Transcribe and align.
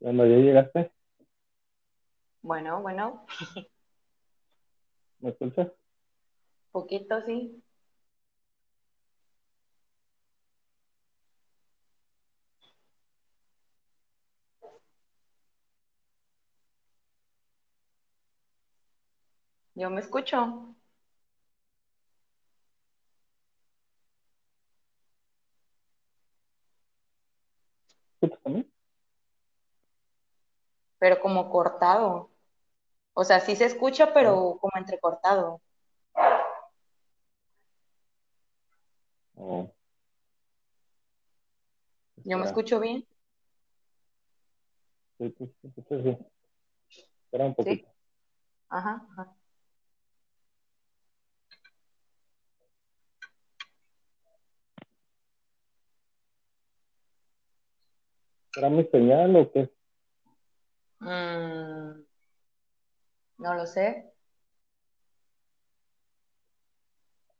Cuando 0.00 0.26
ya 0.26 0.36
llegaste, 0.36 0.92
Bueno, 2.42 2.82
bueno, 2.82 3.24
¿me 5.20 5.30
escuchas? 5.30 5.68
poquito 6.72 7.20
sí. 7.26 7.62
Yo 19.74 19.90
me 19.90 20.00
escucho. 20.00 20.74
¿Escuchas 28.22 28.42
también? 28.42 28.70
Pero 31.00 31.18
como 31.20 31.50
cortado. 31.50 32.30
O 33.14 33.24
sea, 33.24 33.40
sí 33.40 33.56
se 33.56 33.64
escucha, 33.64 34.12
pero 34.12 34.58
como 34.60 34.72
entrecortado. 34.76 35.60
Oh. 39.34 39.72
Yo 42.18 42.38
me 42.38 42.44
escucho 42.44 42.78
bien. 42.78 43.04
Sí, 45.18 45.34
sí, 45.36 45.54
sí, 45.62 45.72
sí, 45.74 46.02
sí. 46.02 46.18
Espera 47.24 47.46
un 47.46 47.54
poquito. 47.54 47.88
Ajá, 48.68 49.06
ajá. 49.12 49.34
¿Será 58.52 58.68
mi 58.68 58.84
señal 58.84 59.34
o 59.36 59.50
qué? 59.50 59.79
Mm, 61.00 62.04
no 63.38 63.54
lo 63.54 63.66
sé. 63.66 64.12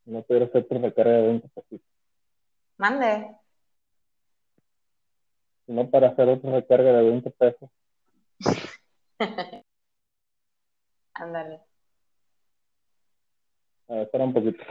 No 0.07 0.23
pudiera 0.23 0.47
hacer 0.47 0.67
tu 0.67 0.79
recarga 0.79 1.13
de 1.13 1.23
20 1.23 1.49
pesos. 1.49 1.81
Mande. 2.79 3.37
No 5.67 5.89
para 5.89 6.09
hacer 6.09 6.29
otra 6.29 6.51
recarga 6.53 6.93
de 6.93 7.03
20 7.05 7.31
pesos. 7.31 7.71
Ándale. 11.15 11.61
A 13.89 13.95
ver, 13.95 14.03
espera 14.03 14.25
un 14.25 14.33
poquito. 14.33 14.65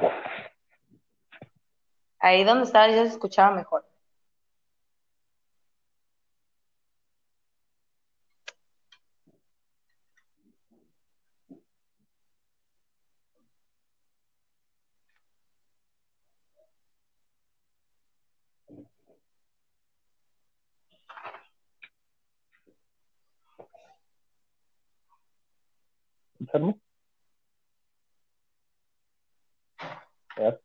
Ahí 2.19 2.43
donde 2.43 2.65
estaba 2.65 2.87
ya 2.87 3.03
se 3.05 3.13
escuchaba 3.13 3.55
mejor. 3.55 3.88
¿Escucharme? 26.49 26.79
A 30.37 30.41
ver, 30.41 30.61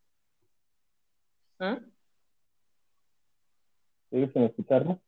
¿Mm? 1.58 1.90
¿Sigues 4.10 4.32
sin 4.32 4.42
escucharme? 4.44 4.98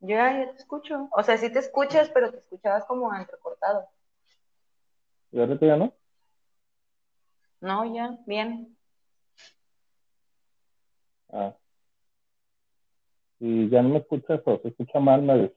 Ya, 0.00 0.38
ya 0.44 0.52
te 0.52 0.58
escucho. 0.58 1.08
O 1.12 1.22
sea, 1.22 1.38
sí 1.38 1.50
te 1.50 1.58
escuchas, 1.60 2.10
pero 2.10 2.30
te 2.30 2.38
escuchabas 2.38 2.84
como 2.84 3.14
entrecortado. 3.14 3.88
¿Y 5.32 5.40
ahorita 5.40 5.66
ya 5.66 5.76
no? 5.76 5.94
No, 7.60 7.94
ya, 7.94 8.18
bien. 8.26 8.76
Ah. 11.32 11.56
Y 13.40 13.68
ya 13.70 13.82
no 13.82 13.88
me 13.90 13.98
escuchas 13.98 14.40
o 14.44 14.58
se 14.60 14.68
escucha 14.68 15.00
mal, 15.00 15.22
me 15.22 15.34
dices. 15.38 15.56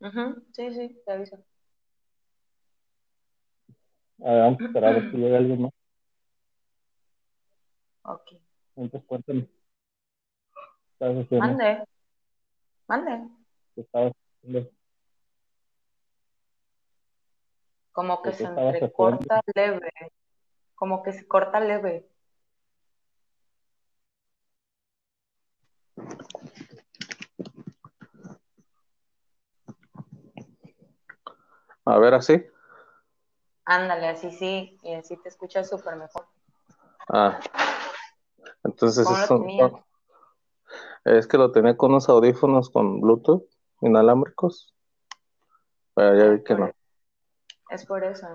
Ujú, 0.00 0.44
Sí, 0.52 0.70
sí, 0.74 1.00
te 1.06 1.12
aviso. 1.12 1.38
A 4.24 4.30
ver, 4.30 4.42
vamos 4.42 4.60
a 4.60 4.64
esperar 4.66 4.90
a 4.90 4.92
ver 5.00 5.10
si 5.10 5.16
llega 5.16 5.38
alguien 5.38 5.62
más. 5.62 5.72
Ok. 8.04 8.32
Entonces 8.76 9.08
cuéntame. 9.08 9.42
¿Qué 9.42 10.92
estabas 10.92 11.24
haciendo? 11.24 11.46
Mande. 11.46 11.84
Mande. 12.86 13.28
¿Qué 13.74 13.80
estabas 13.80 14.12
haciendo? 14.38 14.70
Como 17.90 18.22
que 18.22 18.30
¿Qué 18.30 18.36
se 18.36 18.44
entrecorta 18.44 19.40
leve. 19.54 19.90
Como 20.76 21.02
que 21.02 21.12
se 21.12 21.26
corta 21.26 21.58
leve. 21.58 22.08
A 31.84 31.98
ver, 31.98 32.14
así. 32.14 32.51
Ándale, 33.64 34.08
así 34.08 34.32
sí, 34.32 34.78
y 34.82 34.94
así 34.94 35.16
te 35.16 35.28
escuchas 35.28 35.68
súper 35.68 35.96
mejor. 35.96 36.26
Ah. 37.08 37.38
Entonces 38.64 39.06
es 41.04 41.26
que 41.26 41.38
lo 41.38 41.52
tenía 41.52 41.76
con 41.76 41.90
unos 41.90 42.08
audífonos 42.08 42.70
con 42.70 43.00
Bluetooth 43.00 43.44
inalámbricos. 43.80 44.74
Pero 45.94 46.16
ya 46.16 46.30
vi 46.30 46.44
que 46.44 46.54
no. 46.54 46.72
Es 47.70 47.84
por 47.86 48.04
eso. 48.04 48.26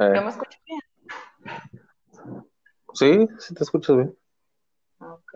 Eh, 0.00 0.12
¿Yo 0.14 0.22
me 0.22 0.28
escucho 0.28 0.58
bien? 0.66 0.80
sí, 2.94 3.28
sí 3.38 3.54
te 3.54 3.64
escuchas 3.64 3.96
bien. 3.96 4.18
Ok. 4.98 5.34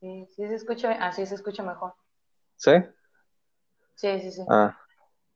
Sí, 0.00 0.26
sí 0.30 0.48
se 0.48 0.54
escucha, 0.54 0.92
así 0.92 1.24
se 1.26 1.34
escucha 1.34 1.62
mejor. 1.62 1.94
¿Sí? 2.56 2.72
Sí, 3.94 4.20
sí, 4.20 4.32
sí. 4.32 4.42
Ah, 4.48 4.78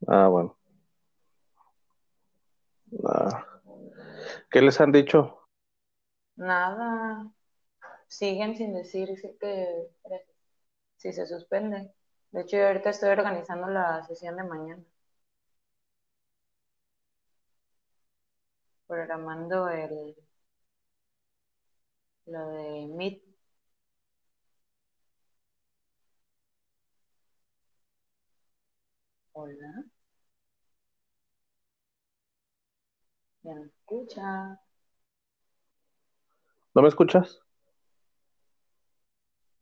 ah, 0.06 0.28
bueno. 0.28 0.57
¿Qué 4.50 4.60
les 4.62 4.80
han 4.80 4.92
dicho? 4.92 5.48
Nada. 6.36 7.30
Siguen 8.08 8.56
sin 8.56 8.74
decir 8.74 9.08
que 9.40 9.88
si 10.98 11.12
se 11.14 11.26
suspende. 11.26 11.92
De 12.30 12.42
hecho, 12.42 12.58
yo 12.58 12.66
ahorita 12.66 12.90
estoy 12.90 13.08
organizando 13.10 13.68
la 13.68 14.02
sesión 14.04 14.36
de 14.36 14.44
mañana. 14.44 14.84
Programando 18.88 19.68
el 19.68 20.16
lo 22.26 22.46
de 22.50 22.86
Meet. 22.96 23.22
Hola. 29.32 29.84
¿Ya 33.48 33.54
me 33.54 33.64
escucha? 33.64 34.60
¿No 36.74 36.82
me 36.82 36.88
escuchas? 36.88 37.40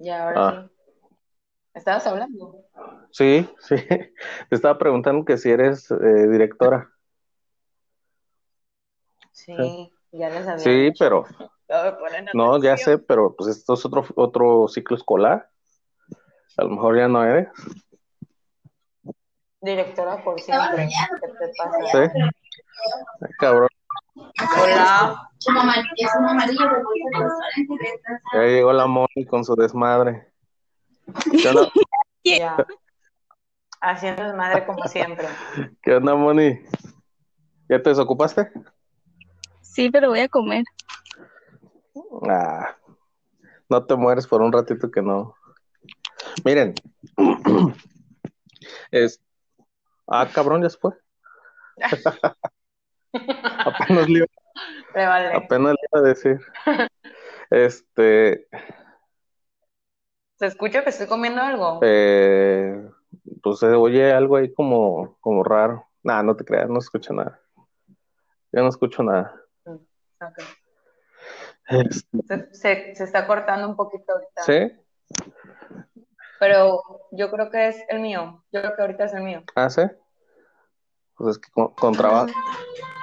Ya, 0.00 0.24
ahora 0.24 0.48
Ah. 0.48 0.68
sí. 0.68 0.92
¿Estabas 1.74 2.04
hablando? 2.08 2.64
Sí, 3.12 3.48
sí. 3.60 3.76
Te 4.50 4.56
estaba 4.56 4.76
preguntando 4.76 5.24
que 5.24 5.38
si 5.38 5.50
eres 5.50 5.88
eh, 5.92 6.26
directora. 6.28 6.90
Sí, 9.30 9.92
ya 10.10 10.30
les 10.30 10.48
había 10.48 10.58
Sí, 10.58 10.80
dicho. 10.86 11.04
pero 11.04 11.24
No 12.34 12.60
ya 12.60 12.76
sé, 12.76 12.98
pero 12.98 13.36
pues 13.36 13.56
esto 13.56 13.74
es 13.74 13.86
otro, 13.86 14.04
otro 14.16 14.66
ciclo 14.66 14.96
escolar. 14.96 15.48
A 16.56 16.64
lo 16.64 16.70
mejor 16.70 16.98
ya 16.98 17.06
no 17.06 17.22
eres. 17.22 17.48
Directora 19.60 20.24
por 20.24 20.40
siempre. 20.40 20.88
¿Qué 21.20 21.28
te 21.28 21.52
pasa? 21.56 22.10
Sí. 22.10 22.20
Cabrón, 23.38 23.68
Hola. 24.16 25.30
Es 25.38 25.46
un 25.48 25.58
amarillo 25.58 26.66
ya 28.32 28.40
llegó 28.40 28.72
la 28.72 28.86
Moni 28.86 29.26
con 29.28 29.44
su 29.44 29.54
desmadre. 29.54 30.32
¿Qué 31.30 31.48
onda. 31.48 32.66
Haciendo 33.80 34.24
desmadre 34.24 34.66
como 34.66 34.82
siempre. 34.84 35.28
¿Qué 35.82 35.94
onda, 35.94 36.14
Moni? 36.14 36.58
¿Ya 37.68 37.82
te 37.82 37.90
desocupaste? 37.90 38.50
Sí, 39.60 39.90
pero 39.90 40.08
voy 40.08 40.20
a 40.20 40.28
comer. 40.28 40.64
Ah, 42.28 42.76
no 43.68 43.84
te 43.84 43.94
mueres 43.96 44.26
por 44.26 44.40
un 44.40 44.52
ratito 44.52 44.90
que 44.90 45.02
no. 45.02 45.34
Miren, 46.44 46.74
es. 48.90 49.20
Ah, 50.06 50.26
cabrón, 50.32 50.62
ya 50.62 50.70
se 50.70 50.78
fue. 50.78 50.92
apenas, 53.64 54.08
le, 54.08 54.26
vale. 54.94 55.34
apenas 55.36 55.72
le 55.72 55.78
iba 55.92 56.00
a 56.00 56.08
decir. 56.08 56.40
Este. 57.50 58.48
¿Se 60.38 60.46
escucha 60.46 60.82
que 60.82 60.90
estoy 60.90 61.06
comiendo 61.06 61.40
algo? 61.40 61.78
Eh, 61.82 62.90
pues 63.42 63.60
se 63.60 63.66
oye 63.68 64.12
algo 64.12 64.36
ahí 64.36 64.52
como, 64.52 65.16
como 65.20 65.44
raro. 65.44 65.86
Nah, 66.02 66.22
no 66.22 66.36
te 66.36 66.44
creas, 66.44 66.68
no 66.68 66.78
escucho 66.80 67.12
nada. 67.12 67.40
Yo 68.52 68.62
no 68.62 68.68
escucho 68.68 69.02
nada. 69.02 69.34
Mm, 69.64 69.74
ok. 70.24 70.38
Este, 71.68 72.18
Se, 72.26 72.54
se- 72.54 72.94
se 72.96 73.04
está 73.04 73.26
cortando 73.26 73.68
un 73.68 73.76
poquito 73.76 74.12
ahorita. 74.12 74.42
¿Sí? 74.42 74.72
Pero 76.40 76.82
yo 77.12 77.30
creo 77.30 77.50
que 77.50 77.68
es 77.68 77.76
el 77.88 78.00
mío. 78.00 78.44
Yo 78.52 78.60
creo 78.62 78.74
que 78.76 78.82
ahorita 78.82 79.04
es 79.04 79.14
el 79.14 79.22
mío. 79.22 79.42
¿Ah, 79.54 79.70
sí? 79.70 79.82
Pues 81.16 81.36
es 81.36 81.38
que 81.38 81.50
con, 81.50 81.68
con 81.74 81.94
trabajo. 81.94 82.28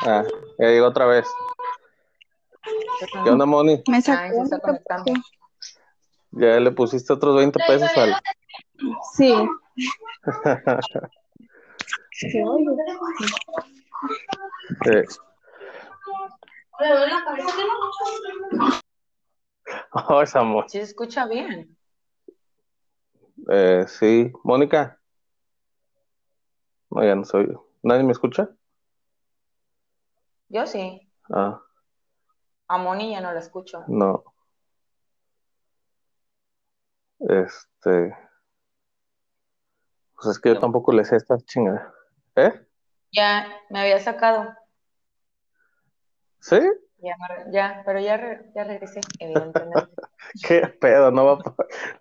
Ah, 0.05 0.23
ya 0.59 0.67
llegó 0.67 0.87
otra 0.87 1.05
vez. 1.05 1.27
¿Qué 3.23 3.29
onda, 3.29 3.45
Moni? 3.45 3.83
Me 3.87 4.01
sacó. 4.01 4.43
Ya 6.31 6.59
le 6.59 6.71
pusiste 6.71 7.13
otros 7.13 7.35
20 7.35 7.59
pesos 7.59 7.89
al. 7.97 8.15
Sí. 9.15 9.33
¿Se 12.11 12.43
oye? 12.43 12.65
Cabeza. 14.83 15.21
oh, 20.09 20.21
esa 20.21 20.43
Mo- 20.43 20.63
Sí 20.67 20.77
se 20.77 20.83
escucha 20.83 21.25
bien. 21.27 21.77
Eh, 23.49 23.85
sí, 23.87 24.31
Mónica. 24.43 24.99
No, 26.89 27.03
ya 27.03 27.15
no 27.15 27.25
soy. 27.25 27.57
¿Nadie 27.83 28.03
me 28.03 28.11
escucha? 28.13 28.49
Yo 30.49 30.65
sí. 30.65 31.09
Ah, 31.31 31.59
A 32.67 32.77
Moni 32.77 33.11
ya 33.11 33.21
no 33.21 33.31
la 33.33 33.39
escucho. 33.39 33.83
no. 33.87 34.23
Este. 37.19 38.15
Pues 40.15 40.27
es 40.35 40.39
que 40.39 40.49
yo 40.53 40.59
tampoco 40.59 40.91
le 40.93 41.05
sé 41.05 41.15
esta 41.17 41.37
chingada. 41.37 41.93
¿Eh? 42.35 42.53
Ya 43.11 43.47
me 43.69 43.79
había 43.81 43.99
sacado. 43.99 44.53
¿Sí? 46.39 46.59
Ya, 47.51 47.81
pero 47.85 47.99
ya, 47.99 48.17
re- 48.17 48.51
ya 48.55 48.63
regresé, 48.63 49.01
evidentemente. 49.19 49.91
¿Qué 50.47 50.67
pedo? 50.67 51.11
No 51.11 51.25
va 51.25 51.39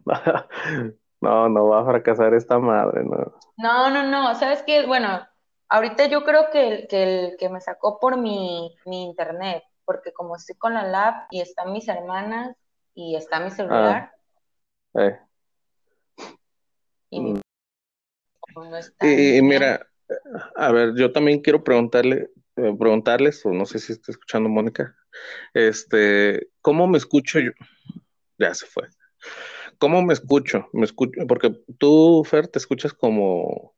a... 0.06 0.49
No, 1.20 1.49
no 1.49 1.69
va 1.69 1.82
a 1.82 1.84
fracasar 1.84 2.34
esta 2.34 2.58
madre, 2.58 3.05
no. 3.05 3.32
No, 3.56 3.90
no, 3.90 4.02
no. 4.02 4.34
¿Sabes 4.34 4.64
qué? 4.64 4.84
Bueno, 4.88 5.25
ahorita 5.72 6.06
yo 6.06 6.22
creo 6.22 6.50
que 6.50 6.69
el 6.69 6.86
que, 6.86 7.02
el 7.02 7.36
que 7.38 7.48
me 7.48 7.60
sacó 7.60 7.98
por 7.98 8.19
mi, 8.19 8.76
mi 8.84 9.04
internet, 9.04 9.64
porque 9.86 10.12
como 10.12 10.36
estoy 10.36 10.54
con 10.56 10.74
la 10.74 10.82
lab 10.84 11.14
y 11.30 11.40
están 11.40 11.72
mis 11.72 11.88
hermanas 11.88 12.54
y 12.94 13.16
está 13.16 13.40
mi 13.40 13.50
celular 13.50 14.12
Eh. 14.94 15.19
y 17.10 17.20
mi 17.20 17.32
Mm. 17.32 17.40
no 18.54 18.76
está 18.76 19.06
Y, 19.06 19.40
mira, 19.40 19.86
a 20.56 20.72
ver, 20.72 20.94
yo 20.94 21.10
también 21.10 21.40
quiero 21.40 21.64
preguntarle, 21.64 22.28
eh, 22.56 22.76
preguntarles, 22.78 23.44
o 23.46 23.50
no 23.50 23.64
sé 23.64 23.78
si 23.78 23.92
está 23.94 24.12
escuchando 24.12 24.50
Mónica, 24.50 24.94
este, 25.54 26.48
¿cómo 26.60 26.86
me 26.86 26.98
escucho 26.98 27.40
yo? 27.40 27.52
Ya 28.38 28.52
se 28.52 28.66
fue. 28.66 28.88
¿Cómo 29.78 30.02
me 30.02 30.12
escucho? 30.12 30.69
Me 30.74 30.84
escucho, 30.84 31.26
porque 31.26 31.50
tú, 31.78 32.22
Fer, 32.24 32.48
te 32.48 32.58
escuchas 32.58 32.92
como, 32.92 33.74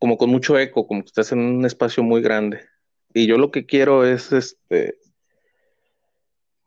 como 0.00 0.16
con 0.16 0.30
mucho 0.30 0.58
eco, 0.58 0.86
como 0.86 1.02
que 1.02 1.08
estás 1.08 1.30
en 1.30 1.40
un 1.40 1.64
espacio 1.66 2.02
muy 2.02 2.22
grande. 2.22 2.66
Y 3.12 3.26
yo 3.26 3.36
lo 3.36 3.50
que 3.50 3.66
quiero 3.66 4.06
es, 4.06 4.32
este, 4.32 4.98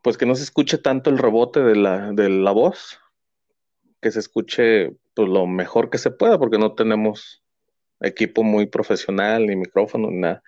pues 0.02 0.16
que 0.16 0.24
no 0.24 0.36
se 0.36 0.44
escuche 0.44 0.78
tanto 0.78 1.10
el 1.10 1.18
rebote 1.18 1.60
de 1.60 1.74
la, 1.74 2.12
de 2.12 2.28
la 2.30 2.52
voz, 2.52 3.00
que 4.00 4.12
se 4.12 4.20
escuche 4.20 4.96
pues, 5.14 5.28
lo 5.28 5.46
mejor 5.46 5.90
que 5.90 5.98
se 5.98 6.12
pueda, 6.12 6.38
porque 6.38 6.58
no 6.58 6.74
tenemos 6.74 7.42
equipo 8.00 8.44
muy 8.44 8.66
profesional, 8.66 9.46
ni 9.46 9.56
micrófono, 9.56 10.10
ni 10.10 10.18
nada. 10.18 10.42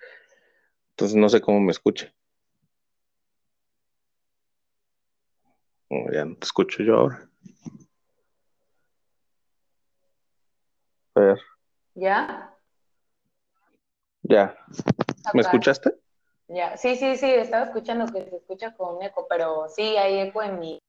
Entonces 0.91 1.17
no 1.17 1.27
sé 1.27 1.41
cómo 1.41 1.59
me 1.59 1.71
escuche. 1.71 2.13
Oh, 5.89 6.09
ya 6.13 6.23
no 6.23 6.35
te 6.37 6.45
escucho 6.45 6.83
yo 6.83 6.95
ahora. 6.95 7.29
A 11.15 11.19
ver, 11.19 11.39
¿Ya? 11.95 12.56
Ya. 14.29 14.57
¿Me 15.33 15.41
escuchaste? 15.41 15.95
Ya. 16.47 16.77
Sí, 16.77 16.95
sí, 16.95 17.17
sí, 17.17 17.25
estaba 17.25 17.65
escuchando 17.65 18.05
que 18.11 18.23
se 18.23 18.35
escucha 18.37 18.73
con 18.75 19.01
eco, 19.01 19.25
pero 19.29 19.67
sí 19.69 19.97
hay 19.97 20.19
eco 20.19 20.43
en 20.43 20.59
mi. 20.59 20.79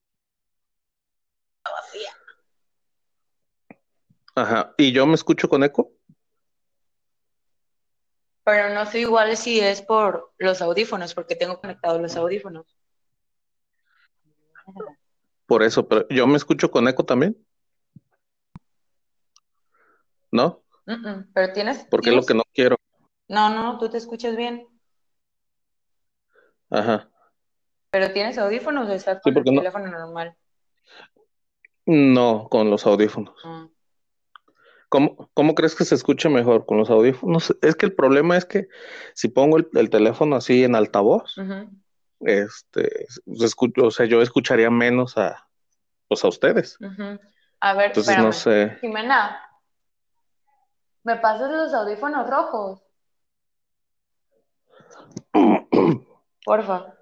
Ajá. 4.34 4.74
¿Y 4.76 4.92
yo 4.92 5.06
me 5.06 5.14
escucho 5.14 5.48
con 5.48 5.64
eco? 5.64 5.90
Pero 8.44 8.72
no 8.72 8.86
sé 8.86 9.00
igual 9.00 9.36
si 9.36 9.60
es 9.60 9.82
por 9.82 10.32
los 10.38 10.62
audífonos, 10.62 11.14
porque 11.14 11.36
tengo 11.36 11.60
conectados 11.60 12.00
los 12.00 12.16
audífonos. 12.16 12.78
Por 15.46 15.62
eso, 15.62 15.88
pero 15.88 16.06
yo 16.08 16.26
me 16.26 16.36
escucho 16.36 16.70
con 16.70 16.88
eco 16.88 17.04
también. 17.04 17.36
¿No? 20.30 20.62
Mm, 20.86 20.92
mm, 20.92 21.30
Pero 21.34 21.52
tienes, 21.52 21.86
Porque 21.90 22.10
es 22.10 22.16
lo 22.16 22.22
que 22.22 22.34
no 22.34 22.42
quiero. 22.52 22.76
No, 23.28 23.50
no, 23.50 23.78
tú 23.78 23.88
te 23.88 23.98
escuchas 23.98 24.36
bien. 24.36 24.66
Ajá. 26.70 27.08
Pero 27.90 28.12
tienes 28.12 28.38
audífonos 28.38 28.88
o 28.88 28.92
estás 28.92 29.20
Sí, 29.22 29.32
con 29.32 29.46
el 29.46 29.54
no- 29.54 29.60
teléfono 29.60 29.86
normal. 29.90 30.36
No, 31.86 32.48
con 32.50 32.70
los 32.70 32.86
audífonos. 32.86 33.34
Mm. 33.44 33.64
¿Cómo, 34.90 35.30
cómo 35.34 35.54
crees 35.54 35.74
que 35.74 35.84
se 35.84 35.94
escucha 35.94 36.28
mejor 36.30 36.64
con 36.64 36.78
los 36.78 36.88
audífonos? 36.90 37.54
Es 37.62 37.76
que 37.76 37.86
el 37.86 37.94
problema 37.94 38.36
es 38.36 38.46
que 38.46 38.68
si 39.14 39.28
pongo 39.28 39.58
el, 39.58 39.68
el 39.74 39.90
teléfono 39.90 40.36
así 40.36 40.64
en 40.64 40.74
altavoz, 40.74 41.34
este, 42.20 43.06
se 43.08 43.44
escucho, 43.44 43.86
o 43.86 43.90
sea, 43.90 44.06
yo 44.06 44.22
escucharía 44.22 44.70
menos 44.70 45.16
a, 45.18 45.46
pues 46.08 46.24
a 46.24 46.28
ustedes. 46.28 46.78
A 47.60 47.74
ver, 47.74 47.86
Entonces 47.88 48.16
no 48.18 48.30
espérame. 48.30 48.72
sé. 48.72 48.78
Jimena, 48.80 49.42
¿me 51.04 51.16
pasas 51.16 51.50
los 51.50 51.74
audífonos 51.74 52.28
rojos? 52.28 52.82
Porfa. 56.44 56.94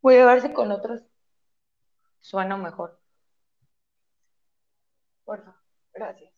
Voy 0.00 0.16
a 0.16 0.26
ver 0.26 0.42
si 0.42 0.52
con 0.52 0.70
otros 0.72 1.02
suena 2.20 2.56
mejor. 2.56 3.00
Porfa, 5.24 5.56
gracias. 5.92 6.32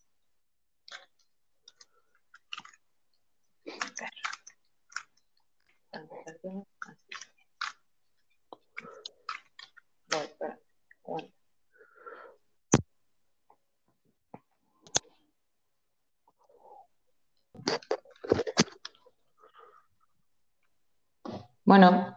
Bueno, 21.65 22.15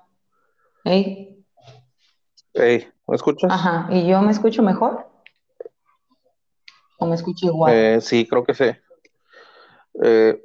hey, 0.85 1.43
Ey, 2.53 2.87
¿me 3.07 3.17
escuchas? 3.17 3.51
ajá, 3.51 3.89
¿y 3.91 4.07
yo 4.07 4.21
me 4.21 4.31
escucho 4.31 4.63
mejor? 4.63 5.09
¿O 6.99 7.07
me 7.07 7.15
escucho 7.15 7.47
igual? 7.47 7.73
Eh, 7.73 8.01
sí, 8.03 8.27
creo 8.29 8.45
que 8.45 8.53
sí. 8.55 8.65
Eh, 10.05 10.43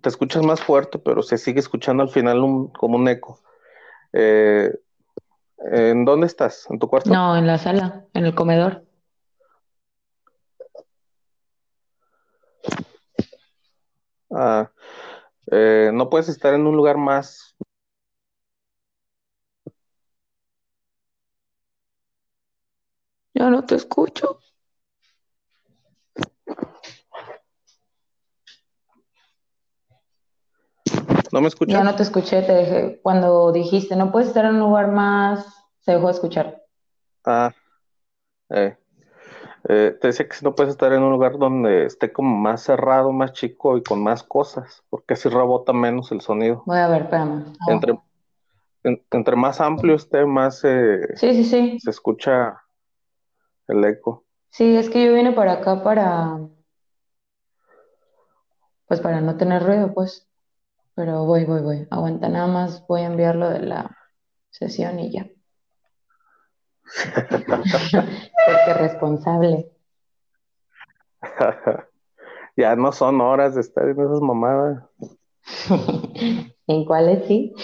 te 0.00 0.08
escuchas 0.08 0.42
más 0.42 0.60
fuerte, 0.60 0.98
pero 0.98 1.22
se 1.22 1.38
sigue 1.38 1.60
escuchando 1.60 2.02
al 2.02 2.08
final 2.08 2.40
un- 2.40 2.68
como 2.72 2.96
un 2.96 3.06
eco. 3.08 3.40
Eh, 4.12 4.72
¿en 5.72 6.04
dónde 6.04 6.26
estás? 6.26 6.66
¿En 6.70 6.78
tu 6.80 6.88
cuarto? 6.88 7.10
No, 7.10 7.36
en 7.36 7.46
la 7.46 7.58
sala, 7.58 8.06
en 8.14 8.26
el 8.26 8.34
comedor. 8.34 8.84
Ah, 14.30 14.70
eh, 15.50 15.90
no 15.92 16.10
puedes 16.10 16.28
estar 16.28 16.54
en 16.54 16.66
un 16.66 16.76
lugar 16.76 16.96
más. 16.98 17.54
Yo 23.34 23.48
no 23.50 23.56
te 23.68 23.76
escucho. 23.76 24.40
¿No 31.30 31.40
me 31.42 31.48
escuchas? 31.48 31.74
Ya 31.74 31.84
no 31.84 31.94
te 31.94 32.02
escuché, 32.02 32.42
te 32.42 32.52
dejé. 32.52 33.00
Cuando 33.02 33.52
dijiste, 33.52 33.94
no 33.94 34.10
puedes 34.10 34.28
estar 34.28 34.44
en 34.46 34.54
un 34.54 34.60
lugar 34.60 34.88
más, 34.90 35.46
se 35.80 35.92
dejó 35.92 36.06
de 36.06 36.12
escuchar. 36.14 36.62
Ah, 37.26 37.52
eh, 38.48 38.78
eh, 39.68 39.96
te 40.00 40.06
decía 40.08 40.26
que 40.26 40.34
si 40.36 40.44
no 40.44 40.54
puedes 40.54 40.70
estar 40.72 40.92
en 40.94 41.02
un 41.02 41.12
lugar 41.12 41.36
donde 41.38 41.84
esté 41.84 42.10
como 42.10 42.34
más 42.36 42.62
cerrado, 42.62 43.12
más 43.12 43.32
chico 43.34 43.76
y 43.76 43.82
con 43.82 44.02
más 44.02 44.22
cosas, 44.22 44.82
porque 44.88 45.12
así 45.14 45.28
rebota 45.28 45.74
menos 45.74 46.10
el 46.10 46.22
sonido. 46.22 46.62
Voy 46.64 46.78
a 46.78 46.88
ver, 46.88 47.02
espérame. 47.02 47.44
Entre, 47.68 47.98
en- 48.84 49.04
entre 49.10 49.36
más 49.36 49.60
amplio 49.60 49.96
esté, 49.96 50.24
más 50.24 50.64
eh, 50.64 51.00
Sí, 51.16 51.34
sí, 51.34 51.44
sí. 51.44 51.78
se 51.80 51.90
escucha 51.90 52.62
el 53.68 53.84
eco. 53.84 54.24
Sí, 54.50 54.76
es 54.76 54.90
que 54.90 55.04
yo 55.04 55.14
vine 55.14 55.32
para 55.32 55.54
acá 55.54 55.82
para, 55.82 56.38
pues 58.86 59.00
para 59.00 59.20
no 59.20 59.36
tener 59.36 59.62
ruido, 59.62 59.92
pues. 59.94 60.26
Pero 60.94 61.24
voy, 61.24 61.44
voy, 61.44 61.62
voy. 61.62 61.86
Aguanta, 61.90 62.28
nada 62.28 62.48
más 62.48 62.84
voy 62.88 63.02
a 63.02 63.06
enviarlo 63.06 63.48
de 63.50 63.60
la 63.60 63.96
sesión 64.50 64.98
y 64.98 65.12
ya. 65.12 65.26
Porque 68.46 68.74
responsable. 68.74 69.70
Ya 72.56 72.74
no 72.74 72.90
son 72.90 73.20
horas 73.20 73.54
de 73.54 73.60
estar 73.60 73.88
en 73.88 74.00
esas 74.00 74.20
mamadas. 74.20 74.82
¿En 76.66 76.84
cuáles 76.84 77.28
sí? 77.28 77.54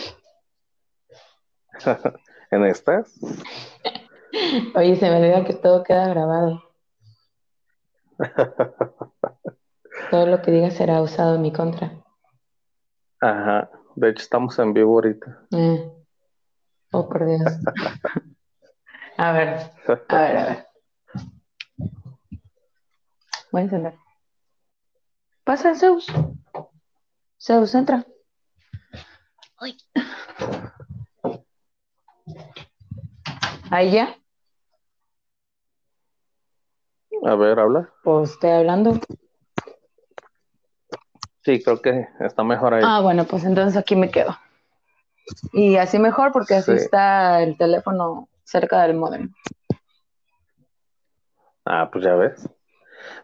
¿En 2.53 2.65
estas? 2.65 3.13
Oye, 4.75 4.97
se 4.97 5.09
me 5.11 5.17
olvida 5.17 5.45
que 5.45 5.55
todo 5.55 5.83
queda 5.85 6.09
grabado. 6.09 6.63
Todo 10.11 10.27
lo 10.27 10.43
que 10.43 10.51
diga 10.51 10.71
será 10.71 11.01
usado 11.03 11.37
en 11.37 11.43
mi 11.43 11.53
contra. 11.53 12.03
Ajá. 13.21 13.71
De 13.97 14.11
hecho, 14.11 14.23
estamos 14.23 14.59
en 14.59 14.73
vivo 14.73 14.95
ahorita. 14.95 15.47
Eh. 15.53 15.91
Oh, 16.93 17.09
por 17.09 17.27
Dios. 17.27 17.43
A 19.17 19.31
ver, 19.31 19.71
a 20.09 20.21
ver, 20.21 20.37
a 20.37 20.45
ver. 20.45 20.67
Voy 23.53 23.61
a 23.61 23.65
encender. 23.65 23.95
Pasa, 25.45 25.77
Zeus. 25.77 26.07
Zeus, 27.41 27.77
entra. 27.77 28.05
Ahí 33.71 33.93
ya. 33.93 34.17
A 37.23 37.35
ver, 37.37 37.59
habla. 37.59 37.89
Pues 38.03 38.33
estoy 38.33 38.51
hablando. 38.51 38.99
Sí, 41.43 41.63
creo 41.63 41.81
que 41.81 42.09
está 42.21 42.43
mejor 42.43 42.75
ahí. 42.75 42.83
Ah, 42.85 43.01
bueno, 43.01 43.25
pues 43.25 43.45
entonces 43.45 43.77
aquí 43.77 43.97
me 43.97 44.11
quedo. 44.11 44.37
Y 45.53 45.77
así 45.77 45.99
mejor 45.99 46.33
porque 46.33 46.55
así 46.55 46.73
Sí. 46.73 46.85
está 46.85 47.43
el 47.43 47.57
teléfono 47.57 48.29
cerca 48.45 48.83
del 48.83 48.97
módem. 48.97 49.33
Ah, 51.65 51.89
pues 51.91 52.05
ya 52.05 52.15
ves. 52.15 52.49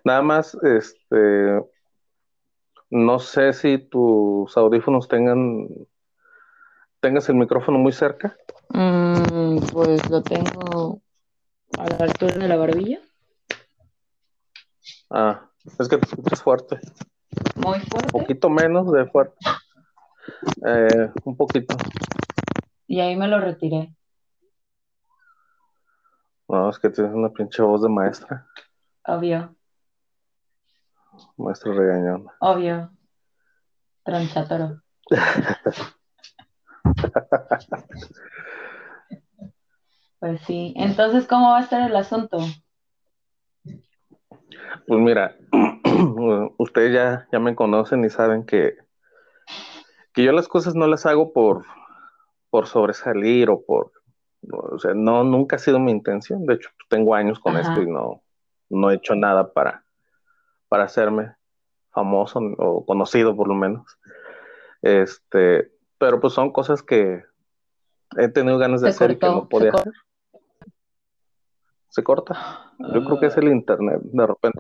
Nada 0.05 0.23
más, 0.23 0.55
este, 0.63 1.63
no 2.91 3.19
sé 3.19 3.53
si 3.53 3.79
tus 3.79 4.57
audífonos 4.57 5.09
tengan, 5.09 5.67
tengas 7.01 7.29
el 7.29 7.37
micrófono 7.37 7.79
muy 7.79 7.93
cerca. 7.93 8.37
Mm, 8.71 9.59
pues 9.73 10.09
lo 10.11 10.23
tengo 10.23 11.01
a 11.79 11.89
la 11.89 11.97
altura 12.05 12.35
de 12.37 12.49
la 12.49 12.57
barbilla. 12.57 13.01
Ah, 15.11 15.49
es 15.79 15.89
que 15.89 15.99
te 15.99 16.05
escuchas 16.07 16.43
fuerte. 16.43 16.81
Muy 17.57 17.79
Un 17.79 17.85
fuerte. 17.87 18.13
poquito 18.13 18.49
menos 18.51 18.91
de 18.93 19.07
fuerte. 19.07 19.37
Eh, 20.67 21.11
un 21.25 21.37
poquito. 21.37 21.77
Y 22.87 23.01
ahí 23.01 23.17
me 23.17 23.29
lo 23.29 23.41
retiré. 23.41 23.95
No, 26.49 26.69
es 26.71 26.79
que 26.79 26.91
tienes 26.91 27.13
una 27.15 27.29
pinche 27.31 27.63
voz 27.63 27.83
de 27.83 27.89
maestra, 27.89 28.47
Obvio, 29.07 29.55
maestra 31.37 31.73
regañona. 31.73 32.33
obvio. 32.41 32.91
Tronchatoro. 34.05 34.81
Pues 40.19 40.41
sí. 40.43 40.75
Entonces, 40.77 41.27
¿cómo 41.27 41.51
va 41.51 41.59
a 41.59 41.63
estar 41.63 41.81
el 41.89 41.97
asunto? 41.97 42.39
Pues 44.87 45.01
mira, 45.01 45.37
ustedes 46.59 46.93
ya, 46.93 47.29
ya 47.33 47.39
me 47.39 47.55
conocen 47.55 48.05
y 48.05 48.11
saben 48.11 48.45
que, 48.45 48.77
que 50.13 50.25
yo 50.25 50.33
las 50.33 50.49
cosas 50.49 50.75
no 50.75 50.87
las 50.87 51.07
hago 51.07 51.33
por, 51.33 51.65
por 52.51 52.67
sobresalir 52.67 53.51
o 53.51 53.63
por, 53.65 53.93
o 54.51 54.79
sea, 54.79 54.95
no, 54.95 55.25
nunca 55.25 55.57
ha 55.57 55.59
sido 55.59 55.79
mi 55.79 55.91
intención. 55.91 56.47
De 56.47 56.55
hecho, 56.55 56.71
pues, 56.77 56.89
tengo 56.89 57.15
años 57.15 57.39
con 57.39 57.57
Ajá. 57.57 57.63
esto 57.69 57.83
y 57.83 57.87
no, 57.87 58.23
no 58.69 58.91
he 58.91 58.97
hecho 58.97 59.15
nada 59.15 59.53
para, 59.53 59.85
para 60.69 60.85
hacerme 60.85 61.35
famoso 61.91 62.41
o 62.59 62.85
conocido 62.87 63.37
por 63.37 63.49
lo 63.49 63.55
menos. 63.55 63.99
Este, 64.83 65.71
pero 65.99 66.21
pues 66.21 66.33
son 66.33 66.53
cosas 66.53 66.83
que 66.83 67.23
he 68.17 68.29
tenido 68.29 68.59
ganas 68.59 68.81
de 68.81 68.93
Se 68.93 68.97
hacer 68.97 69.11
y 69.13 69.19
que 69.19 69.27
no 69.27 69.49
podía 69.49 69.71
hacer. 69.71 69.93
Se 71.91 72.03
corta. 72.03 72.73
Yo 72.95 73.05
creo 73.05 73.21
que 73.21 73.27
es 73.27 73.37
el 73.37 73.49
internet, 73.49 74.01
de 74.03 74.27
repente. 74.27 74.59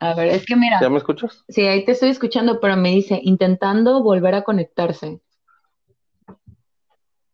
A 0.00 0.14
ver, 0.14 0.28
es 0.28 0.46
que 0.46 0.56
mira, 0.56 0.78
¿Ya 0.80 0.88
me 0.88 0.96
escuchas? 0.96 1.44
sí, 1.48 1.62
ahí 1.66 1.84
te 1.84 1.92
estoy 1.92 2.08
escuchando, 2.08 2.58
pero 2.60 2.76
me 2.76 2.88
dice 2.90 3.20
intentando 3.22 4.02
volver 4.02 4.34
a 4.34 4.42
conectarse. 4.42 5.20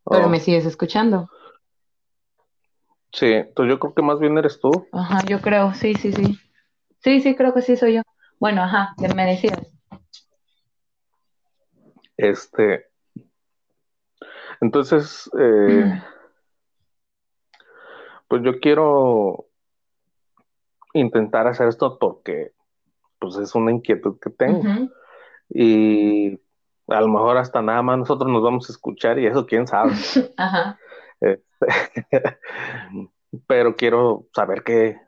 Pero 0.09 0.27
Oh. 0.27 0.29
me 0.29 0.41
sigues 0.41 0.67
escuchando. 0.67 1.31
Sí, 3.13 3.27
entonces 3.27 3.73
yo 3.73 3.79
creo 3.79 3.95
que 3.95 4.03
más 4.03 4.19
bien 4.19 4.37
eres 4.37 4.61
tú. 4.61 4.71
Ajá, 4.93 5.21
yo 5.27 5.41
creo, 5.41 5.73
sí, 5.75 5.95
sí, 5.95 6.13
sí. 6.13 6.39
Sí, 7.01 7.21
sí, 7.21 7.37
creo 7.37 7.55
que 7.55 7.63
sí 7.63 7.77
soy 7.77 7.95
yo. 7.95 8.03
Bueno, 8.41 8.63
ajá, 8.63 8.95
que 8.99 9.09
me 9.15 9.25
decías. 9.25 9.61
Este, 12.17 12.87
entonces, 14.61 15.31
eh, 15.39 16.03
pues 18.29 18.43
yo 18.43 18.61
quiero 18.61 19.47
intentar 20.93 21.47
hacer 21.47 21.69
esto 21.69 21.99
porque, 21.99 22.53
pues 23.19 23.37
es 23.37 23.55
una 23.55 23.73
inquietud 23.73 24.19
que 24.21 24.31
tengo 24.31 24.63
y 25.49 26.41
a 26.89 27.01
lo 27.01 27.09
mejor 27.09 27.37
hasta 27.39 27.63
nada 27.63 27.83
más 27.83 27.99
nosotros 27.99 28.31
nos 28.31 28.43
vamos 28.43 28.69
a 28.69 28.73
escuchar 28.73 29.19
y 29.19 29.27
eso 29.27 29.47
quién 29.47 29.67
sabe. 29.67 29.93
Ajá. 30.37 30.79
Pero 33.47 33.77
quiero 33.77 34.27
saber 34.33 34.63
qué, 34.63 35.01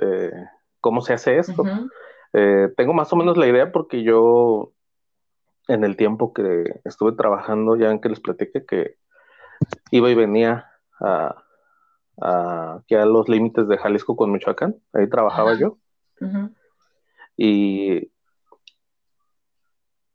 eh, 0.00 0.32
cómo 0.80 1.00
se 1.00 1.14
hace 1.14 1.38
esto. 1.38 1.64
Eh, 2.32 2.68
tengo 2.76 2.92
más 2.92 3.12
o 3.12 3.16
menos 3.16 3.36
la 3.36 3.46
idea 3.46 3.72
porque 3.72 4.02
yo 4.02 4.72
en 5.68 5.84
el 5.84 5.96
tiempo 5.96 6.32
que 6.32 6.80
estuve 6.84 7.12
trabajando, 7.12 7.76
ya 7.76 7.90
en 7.90 8.00
que 8.00 8.08
les 8.08 8.20
platiqué 8.20 8.66
que 8.66 8.96
iba 9.90 10.10
y 10.10 10.14
venía 10.14 10.70
a, 11.00 11.43
a- 12.20 12.76
aquí 12.80 12.94
a 12.94 13.04
los 13.06 13.28
límites 13.28 13.68
de 13.68 13.78
Jalisco 13.78 14.16
con 14.16 14.32
Michoacán, 14.32 14.76
ahí 14.92 15.08
trabajaba 15.08 15.52
Ajá. 15.52 15.60
yo 15.60 15.78
y, 17.36 18.10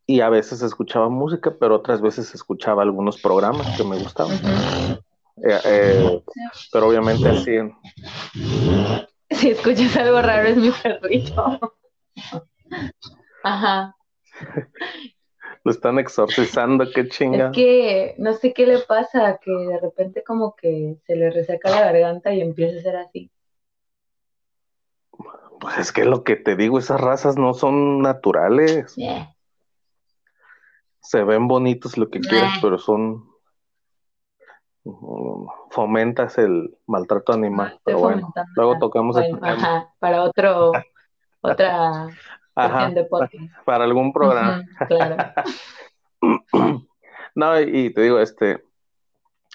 y 0.06 0.22
a 0.22 0.30
veces 0.30 0.62
escuchaba 0.62 1.10
música, 1.10 1.56
pero 1.60 1.76
otras 1.76 2.02
veces 2.02 2.34
escuchaba 2.34 2.84
algunos 2.84 3.22
programas 3.22 3.68
que 3.78 3.84
me 3.84 3.98
gustaban. 3.98 4.40
Eh, 5.44 5.60
eh, 5.66 6.22
pero 6.72 6.88
obviamente 6.88 7.30
así 7.30 7.52
Si 9.32 9.50
escuchas 9.52 9.96
algo 9.98 10.22
raro 10.22 10.48
es 10.50 10.58
mi 10.58 10.72
perrito. 10.72 11.60
Ajá. 13.44 13.96
Lo 15.64 15.72
están 15.72 16.00
exorcizando, 16.00 16.86
qué 16.94 17.02
Es 17.02 17.10
chinga. 17.10 17.52
que 17.52 18.16
no 18.18 18.34
sé 18.34 18.54
qué 18.54 18.66
le 18.66 18.80
pasa, 18.80 19.40
que 19.44 19.52
de 19.52 19.80
repente 19.80 20.24
como 20.24 20.56
que 20.56 20.98
se 21.06 21.16
le 21.16 21.30
reseca 21.32 21.70
la 21.70 21.82
garganta 21.82 22.34
y 22.34 22.42
empieza 22.42 22.80
a 22.80 22.82
ser 22.82 22.96
así. 22.96 23.32
Pues 25.60 25.78
es 25.78 25.92
que 25.92 26.06
lo 26.06 26.24
que 26.24 26.38
te 26.38 26.56
digo, 26.56 26.80
esas 26.80 27.02
razas 27.02 27.38
no 27.38 27.54
son 27.54 28.02
naturales. 28.02 28.98
Eh, 28.98 29.28
se 31.02 31.24
ven 31.24 31.48
bonitos 31.48 31.98
lo 31.98 32.10
que 32.10 32.20
quieras, 32.20 32.54
Nah. 32.56 32.62
pero 32.62 32.78
son 32.78 33.30
fomentas 35.72 36.38
el 36.38 36.78
maltrato 36.88 37.34
animal. 37.34 37.68
estoy 37.68 37.82
Pero 37.86 38.00
bueno, 38.00 38.22
fomentando 38.22 38.52
luego 38.56 38.80
tocamos 38.80 39.16
bueno, 39.16 39.36
el 39.36 39.42
tema. 39.42 39.54
ajá, 39.54 39.94
para 40.00 40.24
otro, 40.24 40.72
otra 41.42 42.08
Ajá, 42.66 42.80
sesión 42.88 42.96
de 42.96 43.04
podcast. 43.06 43.36
para 43.66 43.84
algún 43.84 44.12
programa. 44.14 44.64
Claro. 44.88 45.18
No, 47.36 47.58
y, 47.62 47.94
te 47.94 48.02
digo, 48.02 48.20
este, 48.20 48.62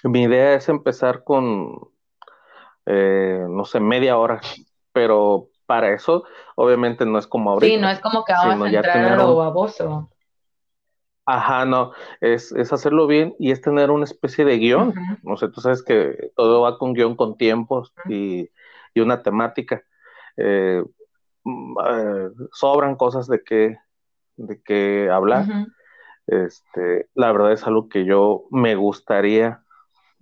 mi 0.03 0.23
idea 0.23 0.55
es 0.55 0.69
empezar 0.69 1.23
con, 1.23 1.77
eh, 2.85 3.45
no 3.47 3.65
sé, 3.65 3.79
media 3.79 4.17
hora, 4.17 4.41
pero 4.91 5.49
para 5.67 5.93
eso, 5.93 6.23
obviamente 6.55 7.05
no 7.05 7.19
es 7.19 7.27
como 7.27 7.51
ahorita. 7.51 7.75
Sí, 7.75 7.79
no 7.79 7.89
es 7.89 7.99
como 7.99 8.23
que 8.23 8.33
vamos 8.33 8.67
a 8.67 8.71
entrar 8.71 8.97
a 8.97 9.15
lo 9.17 9.33
un- 9.33 9.37
baboso. 9.37 10.09
Ajá, 11.27 11.65
no, 11.65 11.91
es, 12.21 12.51
es 12.51 12.71
hacerlo 12.71 13.07
bien 13.07 13.35
y 13.39 13.51
es 13.51 13.59
tener 13.61 13.91
una 13.91 14.05
especie 14.05 14.45
de 14.45 14.57
guion. 14.57 14.89
Ujú. 14.89 15.33
O 15.33 15.37
sea, 15.37 15.49
tú 15.51 15.59
sabes 15.59 15.83
que 15.83 16.31
todo 16.35 16.61
va 16.61 16.77
con 16.77 16.93
guion, 16.93 17.15
con 17.15 17.35
tiempos 17.35 17.93
y, 18.07 18.49
y 18.93 18.99
una 18.99 19.21
temática. 19.23 19.83
Eh, 20.37 20.83
eh, 21.45 22.29
sobran 22.53 22.95
cosas 22.95 23.27
de 23.27 23.43
qué, 23.43 23.77
de 24.37 24.61
qué 24.63 25.09
hablar. 25.11 25.45
Este, 26.27 27.07
la 27.13 27.31
verdad 27.31 27.51
es 27.51 27.65
algo 27.67 27.87
que 27.87 28.05
yo 28.05 28.45
me 28.49 28.75
gustaría 28.75 29.63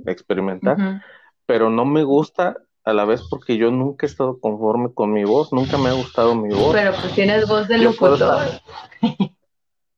experimentar, 0.06 1.02
pero 1.46 1.70
no 1.70 1.86
me 1.86 2.04
gusta 2.04 2.58
a 2.84 2.92
la 2.94 3.06
vez 3.06 3.26
porque 3.30 3.56
yo 3.58 3.72
nunca 3.72 4.06
he 4.06 4.10
estado 4.10 4.40
conforme 4.40 4.94
con 4.94 5.14
mi 5.14 5.24
voz, 5.24 5.54
nunca 5.54 5.78
me 5.78 5.90
ha 5.90 5.94
gustado 5.94 6.36
mi 6.36 6.50
voz. 6.50 6.74
Pero 6.74 6.92
pues 7.00 7.14
tienes 7.16 7.48
voz 7.48 7.68
de 7.70 7.80
Yo 7.80 7.96
puedo 7.96 8.18
locutor. 8.18 8.60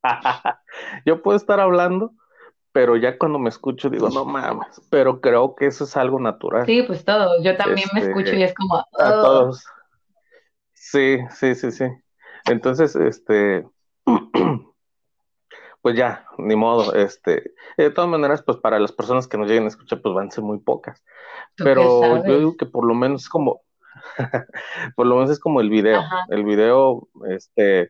Yo 1.06 1.22
puedo 1.24 1.36
estar 1.38 1.60
hablando, 1.60 2.12
pero 2.72 2.96
ya 2.98 3.18
cuando 3.18 3.40
me 3.40 3.50
escucho 3.50 3.90
digo, 3.90 4.10
no 4.10 4.26
mames, 4.26 4.82
pero 4.92 5.20
creo 5.22 5.56
que 5.56 5.66
eso 5.68 5.86
es 5.86 5.98
algo 5.98 6.20
natural. 6.20 6.66
Sí, 6.66 6.84
pues 6.84 7.04
todos. 7.04 7.44
Yo 7.44 7.56
también 7.58 7.88
me 7.94 8.02
Este, 8.02 8.12
escucho 8.12 8.36
y 8.36 8.44
es 8.44 8.54
como, 8.54 8.78
A 8.78 8.86
"Oh". 8.92 9.22
todos. 9.22 9.66
Sí, 10.92 11.18
sí, 11.32 11.56
sí, 11.56 11.72
sí. 11.72 11.86
Entonces, 12.46 12.96
este, 12.96 13.68
pues 15.82 15.96
ya, 15.96 16.28
ni 16.38 16.56
modo, 16.56 16.94
este, 16.94 17.56
de 17.76 17.90
todas 17.90 18.08
maneras, 18.08 18.44
pues 18.44 18.58
para 18.58 18.78
las 18.80 18.92
personas 18.92 19.28
que 19.28 19.36
nos 19.36 19.48
lleguen 19.48 19.64
a 19.64 19.70
escuchar, 19.70 20.00
pues 20.04 20.14
van 20.14 20.28
a 20.28 20.32
ser 20.32 20.44
muy 20.44 20.60
pocas. 20.60 21.04
¿Tú 21.56 21.64
qué 21.64 21.72
Pero 21.72 22.24
yo 22.24 22.38
digo 22.38 22.56
que 22.56 22.68
por 22.68 22.86
lo 22.86 22.94
menos 22.94 23.24
es 23.24 23.30
como, 23.30 23.62
por 24.96 25.08
lo 25.08 25.16
menos 25.16 25.32
es 25.32 25.40
como 25.40 25.60
el 25.60 25.72
video. 25.72 26.02
Ajá. 26.02 26.26
El 26.30 26.44
video, 26.44 27.08
este, 27.30 27.90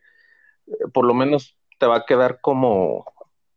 por 0.94 1.06
lo 1.06 1.14
menos 1.14 1.58
te 1.78 1.88
va 1.88 1.98
a 1.98 2.06
quedar 2.06 2.40
como, 2.40 3.04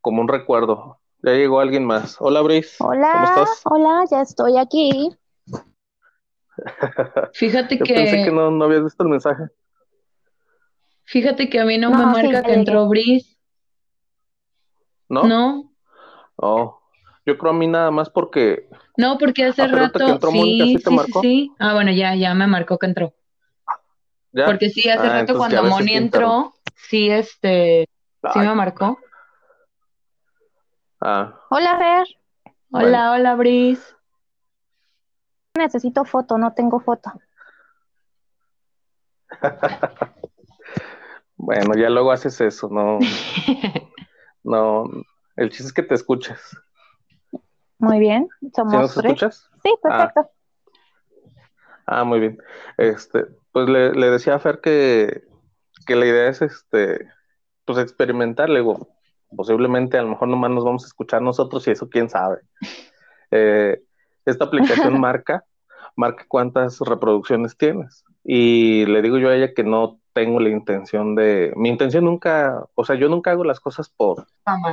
como 0.00 0.21
un 0.21 0.26
recuerdo. 0.26 0.99
Ya 1.23 1.35
llegó 1.35 1.61
alguien 1.61 1.85
más. 1.85 2.16
Hola, 2.18 2.40
Brice. 2.40 2.76
Hola, 2.80 3.12
¿Cómo 3.12 3.25
estás? 3.25 3.61
hola, 3.66 4.04
ya 4.11 4.21
estoy 4.21 4.59
aquí. 4.59 5.16
Fíjate 7.32 7.78
Yo 7.78 7.86
pensé 7.86 8.16
que, 8.16 8.24
que 8.24 8.30
no, 8.32 8.50
no 8.50 8.64
habías 8.64 8.84
visto 8.84 9.02
el 9.04 9.10
mensaje. 9.10 9.44
fíjate 11.04 11.48
que 11.50 11.58
a 11.58 11.64
mí 11.64 11.76
no, 11.78 11.90
No, 11.90 11.96
me 11.98 12.06
marca 12.06 12.42
que 12.44 12.52
entró 12.52 12.88
Brice, 12.88 13.36
¿No? 15.08 15.28
¿no? 15.28 15.72
Oh, 16.36 16.80
yo 17.26 17.36
creo 17.38 17.52
a 17.52 17.54
mí 17.54 17.66
nada 17.66 17.90
más 17.90 18.10
porque 18.10 18.68
No, 18.96 19.16
porque 19.18 19.44
hace 19.44 19.62
Ah, 19.62 19.68
rato, 19.68 19.98
que 20.04 20.10
entró 20.10 20.30
Mónica, 20.32 20.64
sí, 20.66 20.72
¿sí 20.72 20.82
te 20.84 20.90
sí, 20.90 20.98
sí, 20.98 21.12
marcó? 21.12 21.20
sí. 21.20 21.52
Ah, 21.58 21.74
bueno, 21.74 21.92
ya, 21.92 22.14
ya 22.14 22.34
me 22.34 22.46
marcó 22.46 22.78
que 22.78 22.86
entró. 22.86 23.14
ya. 24.32 24.46
Porque 24.46 24.70
sí, 24.70 24.88
hace 24.88 25.02
Ah, 25.02 25.20
rato 25.20 25.36
cuando 25.36 25.62
Moni 25.64 25.94
entró, 25.94 26.54
sí, 26.74 27.10
este, 27.10 27.88
sí 28.32 28.38
me 28.40 28.54
marcó. 28.54 28.98
ah, 31.00 31.40
Hola, 31.50 31.78
Fer. 31.78 32.06
Hola, 32.72 33.12
hola, 33.12 33.34
Brice. 33.36 33.82
Necesito 35.58 36.04
foto, 36.04 36.38
no 36.38 36.54
tengo 36.54 36.78
foto. 36.78 37.12
bueno, 41.36 41.74
ya 41.74 41.90
luego 41.90 42.12
haces 42.12 42.40
eso, 42.40 42.68
no, 42.70 43.00
no, 44.44 44.84
el 45.36 45.50
chiste 45.50 45.66
es 45.66 45.72
que 45.72 45.82
te 45.82 45.94
escuches. 45.94 46.56
Muy 47.78 47.98
bien, 47.98 48.28
¿Sí 48.40 48.50
somos 48.54 48.72
nos 48.72 48.94
tres. 48.94 49.04
escuchas? 49.06 49.50
Sí, 49.62 49.74
perfecto. 49.82 50.30
Ah, 51.86 52.04
muy 52.04 52.20
bien. 52.20 52.42
Este, 52.76 53.26
pues 53.50 53.68
le, 53.68 53.92
le 53.92 54.10
decía 54.10 54.36
a 54.36 54.38
Fer 54.38 54.60
que, 54.60 55.24
que 55.86 55.96
la 55.96 56.06
idea 56.06 56.28
es 56.28 56.40
este, 56.40 57.08
pues 57.64 57.78
experimentar, 57.78 58.48
le 58.48 58.60
digo, 58.60 58.88
posiblemente 59.34 59.98
a 59.98 60.02
lo 60.02 60.10
mejor 60.10 60.28
nomás 60.28 60.50
nos 60.50 60.64
vamos 60.64 60.84
a 60.84 60.86
escuchar 60.86 61.22
nosotros 61.22 61.66
y 61.66 61.72
eso 61.72 61.88
quién 61.88 62.08
sabe. 62.08 62.42
Eh, 63.30 63.82
esta 64.30 64.44
aplicación 64.47 65.00
marca, 65.00 65.44
marca 65.97 66.25
cuántas 66.28 66.78
reproducciones 66.80 67.56
tienes. 67.56 68.04
Y 68.25 68.85
le 68.87 69.00
digo 69.02 69.18
yo 69.18 69.30
a 69.30 69.35
ella 69.37 69.54
que 69.54 69.64
no 69.64 70.00
tengo 70.12 70.40
la 70.40 70.49
intención 70.50 71.14
de, 71.14 71.52
mi 71.56 71.68
intención 71.68 72.04
nunca, 72.04 72.64
o 72.75 72.85
sea, 72.85 72.97
yo 72.97 73.08
nunca 73.08 73.30
hago 73.30 73.44
las 73.44 73.61
cosas 73.61 73.88
por 73.88 74.26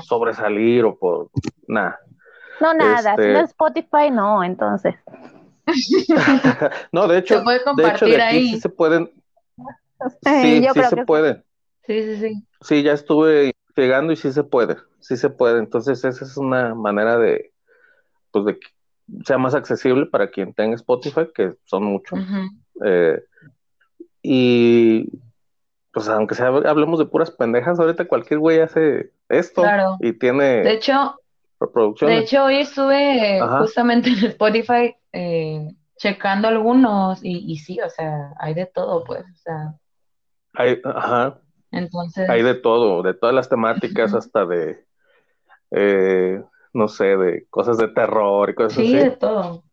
sobresalir 0.04 0.84
o 0.86 0.98
por 0.98 1.30
nada. 1.68 2.00
No, 2.60 2.74
nada, 2.74 3.12
Este- 3.12 3.24
si 3.24 3.30
no 3.34 3.40
es 3.40 3.50
Spotify, 3.52 4.12
no, 4.12 4.44
entonces. 4.44 4.96
No, 6.92 7.08
de 7.08 7.18
hecho, 7.20 7.38
Se 7.40 7.44
puede 7.44 7.58
de 7.58 7.62
hecho 7.62 7.66
compartir 7.72 8.08
de 8.10 8.22
aquí 8.24 8.36
ahí. 8.38 8.48
sí 8.50 8.60
se 8.60 8.70
pueden, 8.70 9.12
sí, 10.24 10.62
Yo 10.62 10.74
sí 10.74 10.80
creo 10.80 10.90
se 10.90 10.96
que 10.96 11.06
pueden. 11.06 11.44
Sí, 11.86 12.04
sí, 12.04 12.18
sí. 12.18 12.48
Sí, 12.62 12.84
ya 12.84 12.94
estuve 12.94 13.54
investigando 13.68 14.12
y 14.14 14.16
sí 14.16 14.32
se 14.32 14.44
puede, 14.44 14.78
sí 15.00 15.18
se 15.18 15.30
puede. 15.30 15.60
Entonces, 15.60 16.04
esa 16.04 16.26
es 16.26 16.38
una 16.38 16.74
manera 16.74 17.18
de, 17.18 17.52
pues, 18.32 18.46
de 18.46 18.60
que 18.60 18.68
sea 19.26 19.38
más 19.38 19.56
accesible 19.56 20.06
para 20.08 20.30
quien 20.30 20.54
tenga 20.54 20.76
Spotify, 20.76 21.28
que 21.34 21.54
son 21.66 21.84
muchos. 21.84 22.20
Eh, 22.84 23.22
y, 24.22 25.10
pues, 25.92 26.08
aunque 26.10 26.36
sea, 26.36 26.48
hablemos 26.48 27.00
de 27.00 27.06
puras 27.06 27.32
pendejas, 27.32 27.80
ahorita 27.80 28.08
cualquier 28.08 28.40
güey 28.40 28.60
hace 28.60 29.12
esto 29.30 29.62
Claro. 29.62 29.98
y 30.00 30.14
tiene 30.14 30.62
De 30.64 30.74
hecho, 30.74 31.20
de 32.02 32.18
hecho, 32.18 32.46
hoy 32.46 32.58
estuve 32.58 33.40
Ajá. 33.40 33.60
justamente 33.60 34.10
en 34.10 34.26
Spotify 34.26 34.96
eh, 35.14 35.70
checando 35.98 36.48
algunos 36.48 37.24
y, 37.24 37.52
y 37.52 37.58
sí, 37.58 37.80
o 37.80 37.90
sea, 37.90 38.34
hay 38.40 38.54
de 38.54 38.66
todo, 38.66 39.04
pues, 39.04 39.24
o 39.24 39.38
sea, 39.38 39.76
Hay, 40.54 40.82
ajá, 40.84 41.40
entonces, 41.72 42.30
hay 42.30 42.44
de 42.44 42.56
todo, 42.56 43.04
de 43.04 43.14
todas 43.14 43.34
las 43.34 43.48
temáticas, 43.48 44.14
hasta 44.14 44.46
de, 44.46 44.86
eh, 45.72 46.44
no 46.76 46.88
sé, 46.88 47.18
de 47.18 47.48
cosas 47.50 47.78
de 47.78 47.88
terror 47.88 48.50
y 48.50 48.56
cosas 48.56 48.74
sí, 48.74 48.94
de 48.94 49.08
así. 49.08 49.18
todo. 49.20 49.64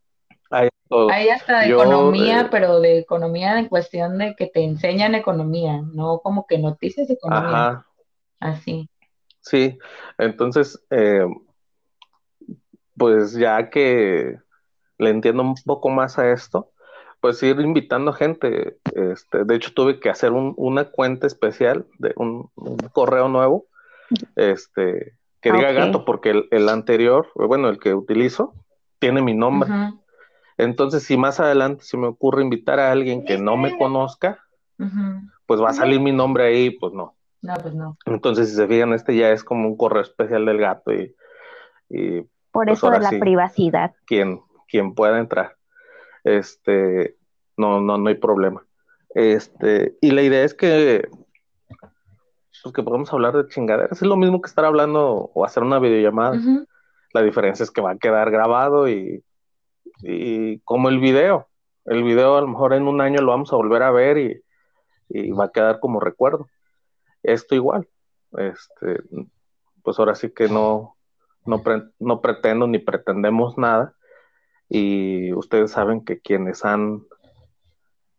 Hay 0.50 0.64
de 0.66 0.70
todo. 0.88 1.10
Hay 1.10 1.28
hasta 1.28 1.60
de 1.60 1.68
Yo, 1.68 1.82
economía, 1.82 2.40
eh, 2.42 2.48
pero 2.50 2.80
de 2.80 2.98
economía 2.98 3.58
en 3.58 3.68
cuestión 3.68 4.18
de 4.18 4.34
que 4.36 4.46
te 4.46 4.64
enseñan 4.64 5.14
economía, 5.14 5.82
no 5.92 6.20
como 6.20 6.46
que 6.46 6.58
noticias 6.58 7.08
de 7.08 7.14
economía, 7.14 7.56
Ajá. 7.56 7.86
así. 8.40 8.88
Sí, 9.40 9.78
entonces, 10.18 10.80
eh, 10.90 11.26
pues 12.96 13.32
ya 13.32 13.70
que 13.70 14.36
le 14.98 15.10
entiendo 15.10 15.42
un 15.42 15.54
poco 15.64 15.88
más 15.90 16.18
a 16.18 16.30
esto, 16.30 16.70
pues 17.20 17.42
ir 17.42 17.58
invitando 17.60 18.12
gente. 18.12 18.78
Este, 18.94 19.44
de 19.44 19.54
hecho, 19.56 19.72
tuve 19.74 20.00
que 20.00 20.10
hacer 20.10 20.32
un- 20.32 20.54
una 20.56 20.90
cuenta 20.90 21.26
especial 21.26 21.86
de 21.98 22.12
un, 22.16 22.50
un 22.54 22.76
correo 22.92 23.28
nuevo, 23.28 23.66
este, 24.36 25.16
que 25.42 25.50
Ah, 25.50 25.54
diga 25.56 25.72
gato, 25.72 26.04
porque 26.06 26.30
el, 26.30 26.48
el 26.50 26.68
anterior, 26.68 27.28
bueno, 27.34 27.68
el 27.68 27.78
que 27.78 27.92
utilizo, 27.94 28.54
tiene 28.98 29.20
mi 29.20 29.34
nombre. 29.34 29.68
Entonces, 30.56 31.02
si 31.02 31.16
más 31.16 31.40
adelante 31.40 31.84
se 31.84 31.96
me 31.96 32.06
ocurre 32.06 32.42
invitar 32.42 32.78
a 32.78 32.92
alguien 32.92 33.24
que 33.24 33.36
no 33.38 33.56
me 33.56 33.76
conozca, 33.76 34.38
pues 35.46 35.60
va 35.60 35.70
a 35.70 35.74
salir 35.74 36.00
mi 36.00 36.12
nombre 36.12 36.44
ahí, 36.46 36.70
pues 36.70 36.92
no. 36.92 37.14
No, 37.42 37.54
pues 37.60 37.74
no. 37.74 37.98
Entonces, 38.06 38.48
si 38.50 38.54
se 38.56 38.68
fijan, 38.68 38.92
este 38.92 39.16
ya 39.16 39.30
es 39.30 39.42
como 39.42 39.68
un 39.68 39.76
correo 39.76 40.02
especial 40.02 40.46
del 40.46 40.58
gato 40.58 40.92
y, 40.92 41.14
y 41.90 42.20
Por 42.52 42.66
Pues 42.66 42.78
eso 42.78 42.90
de 42.90 43.00
la 43.00 43.10
sí. 43.10 43.18
privacidad. 43.18 43.92
quien, 44.06 44.40
quien 44.68 44.94
pueda 44.94 45.18
entrar. 45.18 45.56
Este, 46.22 47.16
no, 47.56 47.80
no, 47.80 47.98
no 47.98 48.08
hay 48.08 48.14
problema. 48.14 48.64
Este, 49.14 49.96
y 50.00 50.12
la 50.12 50.22
idea 50.22 50.44
es 50.44 50.54
que, 50.54 51.08
pues 52.62 52.72
que 52.74 52.82
podamos 52.82 53.12
hablar 53.12 53.34
de 53.34 53.48
chingaderas. 53.48 54.00
Es 54.00 54.08
lo 54.08 54.16
mismo 54.16 54.40
que 54.40 54.48
estar 54.48 54.64
hablando 54.64 55.30
o 55.34 55.44
hacer 55.44 55.62
una 55.62 55.78
videollamada. 55.78 56.40
La 57.12 57.22
diferencia 57.22 57.64
es 57.64 57.70
que 57.70 57.80
va 57.80 57.92
a 57.92 57.98
quedar 57.98 58.30
grabado 58.30 58.88
y, 58.88 59.22
y 60.02 60.60
como 60.60 60.88
el 60.88 60.98
video. 60.98 61.48
El 61.84 62.04
video 62.04 62.36
a 62.36 62.40
lo 62.40 62.48
mejor 62.48 62.72
en 62.72 62.86
un 62.88 63.00
año 63.00 63.20
lo 63.20 63.32
vamos 63.32 63.52
a 63.52 63.56
volver 63.56 63.82
a 63.82 63.90
ver 63.90 64.18
y, 64.18 64.42
y 65.08 65.30
va 65.32 65.46
a 65.46 65.52
quedar 65.52 65.80
como 65.80 66.00
recuerdo. 66.00 66.48
Esto 67.22 67.54
igual. 67.54 67.88
Este, 68.38 69.02
pues 69.82 69.98
ahora 69.98 70.14
sí 70.14 70.30
que 70.30 70.48
no, 70.48 70.96
no, 71.44 71.62
pre- 71.62 71.90
no 71.98 72.20
pretendo 72.20 72.66
ni 72.66 72.78
pretendemos 72.78 73.58
nada. 73.58 73.94
Y 74.68 75.32
ustedes 75.34 75.72
saben 75.72 76.04
que 76.04 76.20
quienes 76.20 76.64
han 76.64 77.02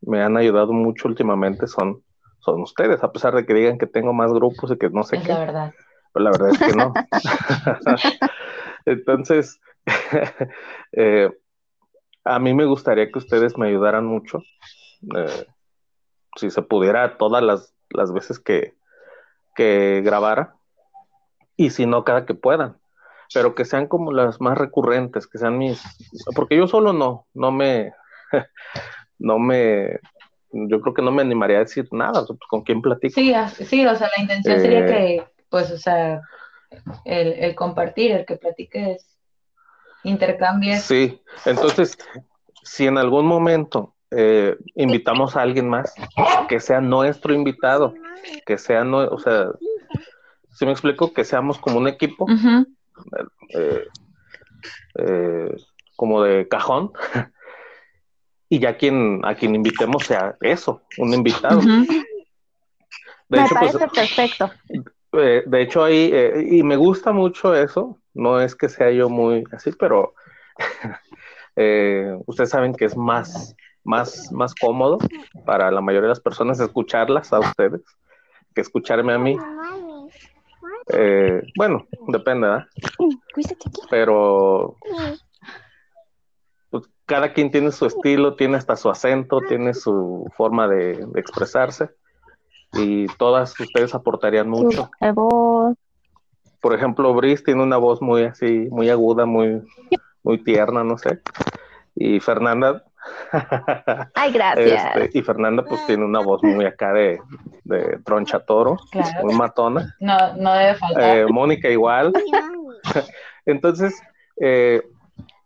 me 0.01 0.21
han 0.21 0.35
ayudado 0.35 0.73
mucho 0.73 1.07
últimamente 1.07 1.65
son, 1.65 2.02
son 2.43 2.61
ustedes, 2.61 3.03
a 3.03 3.11
pesar 3.11 3.33
de 3.35 3.45
que 3.45 3.53
digan 3.53 3.77
que 3.77 3.87
tengo 3.87 4.13
más 4.13 4.31
grupos 4.33 4.71
y 4.71 4.77
que 4.77 4.89
no 4.89 5.03
sé 5.03 5.17
Es 5.17 5.23
qué. 5.23 5.29
la 5.33 5.39
verdad. 5.39 5.73
Pero 6.13 6.23
la 6.25 6.31
verdad 6.31 6.49
es 6.49 6.59
que 6.59 6.73
no. 6.73 6.93
Entonces, 8.85 9.59
eh, 10.91 11.31
a 12.25 12.39
mí 12.39 12.53
me 12.53 12.65
gustaría 12.65 13.11
que 13.11 13.19
ustedes 13.19 13.57
me 13.57 13.67
ayudaran 13.67 14.05
mucho. 14.05 14.39
eh, 15.15 15.45
si 16.35 16.49
se 16.49 16.61
pudiera 16.63 17.17
todas 17.17 17.43
las, 17.43 17.73
las 17.89 18.11
veces 18.11 18.39
que, 18.39 18.73
que 19.55 20.01
grabara. 20.03 20.55
Y 21.55 21.69
si 21.69 21.85
no, 21.85 22.03
cada 22.03 22.25
que 22.25 22.33
puedan. 22.33 22.77
Pero 23.33 23.55
que 23.55 23.65
sean 23.65 23.87
como 23.87 24.11
las 24.11 24.41
más 24.41 24.57
recurrentes, 24.57 25.27
que 25.27 25.37
sean 25.37 25.57
mis. 25.57 25.81
Porque 26.35 26.57
yo 26.57 26.67
solo 26.67 26.93
no, 26.93 27.27
no 27.33 27.51
me. 27.51 27.93
No 29.19 29.39
me. 29.39 29.99
Yo 30.53 30.81
creo 30.81 30.93
que 30.93 31.01
no 31.01 31.11
me 31.11 31.21
animaría 31.23 31.57
a 31.57 31.61
decir 31.61 31.87
nada. 31.91 32.21
o 32.21 32.25
sea, 32.25 32.35
pues, 32.35 32.47
¿Con 32.49 32.61
quién 32.61 32.81
platico? 32.81 33.13
Sí, 33.15 33.33
sí, 33.65 33.85
o 33.85 33.95
sea, 33.95 34.09
la 34.15 34.23
intención 34.23 34.59
sería 34.59 34.79
Eh, 34.79 34.85
que, 34.85 35.23
pues, 35.49 35.71
o 35.71 35.77
sea, 35.77 36.21
el, 37.05 37.33
el 37.33 37.55
compartir, 37.55 38.11
el 38.11 38.25
que 38.25 38.37
platiques, 38.37 39.17
intercambies. 40.03 40.83
Sí, 40.83 41.21
entonces, 41.45 41.97
si 42.63 42.85
en 42.85 42.97
algún 42.97 43.25
momento 43.25 43.95
eh, 44.11 44.55
invitamos 44.75 45.35
a 45.35 45.41
alguien 45.41 45.67
más, 45.67 45.93
que 46.47 46.59
sea 46.59 46.81
nuestro 46.81 47.33
invitado, 47.33 47.95
que 48.45 48.57
sea, 48.57 48.83
no, 48.83 48.99
o 48.99 49.19
sea, 49.19 49.47
si 50.51 50.65
me 50.65 50.71
explico, 50.71 51.13
que 51.13 51.23
seamos 51.23 51.57
como 51.57 51.79
un 51.79 51.87
equipo, 51.87 52.27
eh, 53.49 53.87
como 55.95 56.21
de 56.21 56.47
cajón, 56.47 56.91
y 58.53 58.59
ya 58.59 58.77
quien, 58.77 59.19
a 59.23 59.33
quien 59.33 59.55
invitemos 59.55 60.03
sea 60.05 60.37
eso, 60.39 60.83
un 60.99 61.11
invitado. 61.11 61.59
De 61.59 61.65
Me 63.29 63.41
hecho, 63.41 63.55
pues, 63.59 63.75
parece 63.75 63.87
perfecto. 63.87 64.51
eh, 65.13 65.41
de 65.43 65.61
hecho 65.63 65.83
ahí, 65.83 66.11
eh, 66.13 66.45
y 66.51 66.61
me 66.61 66.75
gusta 66.75 67.11
mucho 67.11 67.55
eso, 67.55 67.97
no 68.13 68.39
es 68.39 68.53
que 68.55 68.69
sea 68.69 68.91
yo 68.91 69.09
muy 69.09 69.43
así, 69.51 69.71
pero 69.71 70.13
eh, 71.55 72.15
ustedes 72.27 72.51
saben 72.51 72.75
que 72.75 72.85
es 72.85 72.95
más, 72.95 73.55
más, 73.83 74.31
más 74.31 74.53
cómodo 74.53 74.99
para 75.47 75.71
la 75.71 75.81
mayoría 75.81 76.03
de 76.03 76.09
las 76.09 76.19
personas 76.19 76.59
escucharlas 76.59 77.33
a 77.33 77.39
ustedes 77.39 77.81
que 78.53 78.61
escucharme 78.61 79.13
a 79.13 79.17
mí. 79.17 79.35
Eh, 80.89 81.41
bueno, 81.57 81.87
depende, 82.07 82.47
¿verdad? 82.47 82.67
Pero 83.89 84.77
pues, 84.79 85.25
cada 87.05 87.33
quien 87.33 87.51
tiene 87.51 87.71
su 87.71 87.85
estilo, 87.85 88.35
tiene 88.35 88.57
hasta 88.57 88.75
su 88.75 88.89
acento, 88.89 89.39
tiene 89.41 89.73
su 89.73 90.29
forma 90.35 90.67
de, 90.67 91.05
de 91.05 91.19
expresarse 91.19 91.89
y 92.73 93.07
todas 93.17 93.59
ustedes 93.59 93.93
aportarían 93.93 94.49
mucho. 94.49 94.89
Voz. 95.13 95.75
Por 96.61 96.73
ejemplo, 96.73 97.13
Brice 97.13 97.43
tiene 97.43 97.61
una 97.61 97.77
voz 97.77 98.01
muy 98.01 98.23
así, 98.23 98.67
muy 98.71 98.89
aguda, 98.89 99.25
muy, 99.25 99.61
muy 100.23 100.37
tierna, 100.43 100.83
no 100.83 100.97
sé. 100.97 101.19
Y 101.95 102.19
Fernanda, 102.21 102.83
Ay, 104.15 104.31
gracias. 104.31 104.95
este, 104.95 105.19
y 105.19 105.21
Fernanda 105.21 105.63
pues 105.63 105.85
tiene 105.85 106.05
una 106.05 106.19
voz 106.21 106.41
muy 106.41 106.65
acá 106.65 106.93
de, 106.93 107.19
de 107.65 107.99
troncha 108.05 108.39
toro, 108.39 108.77
Claro. 108.91 109.25
muy 109.25 109.35
matona. 109.35 109.93
No, 109.99 110.35
no 110.37 110.53
debe 110.53 110.75
faltar. 110.75 111.17
Eh, 111.17 111.25
Mónica 111.27 111.69
igual. 111.69 112.13
Entonces, 113.45 114.01
eh, 114.39 114.81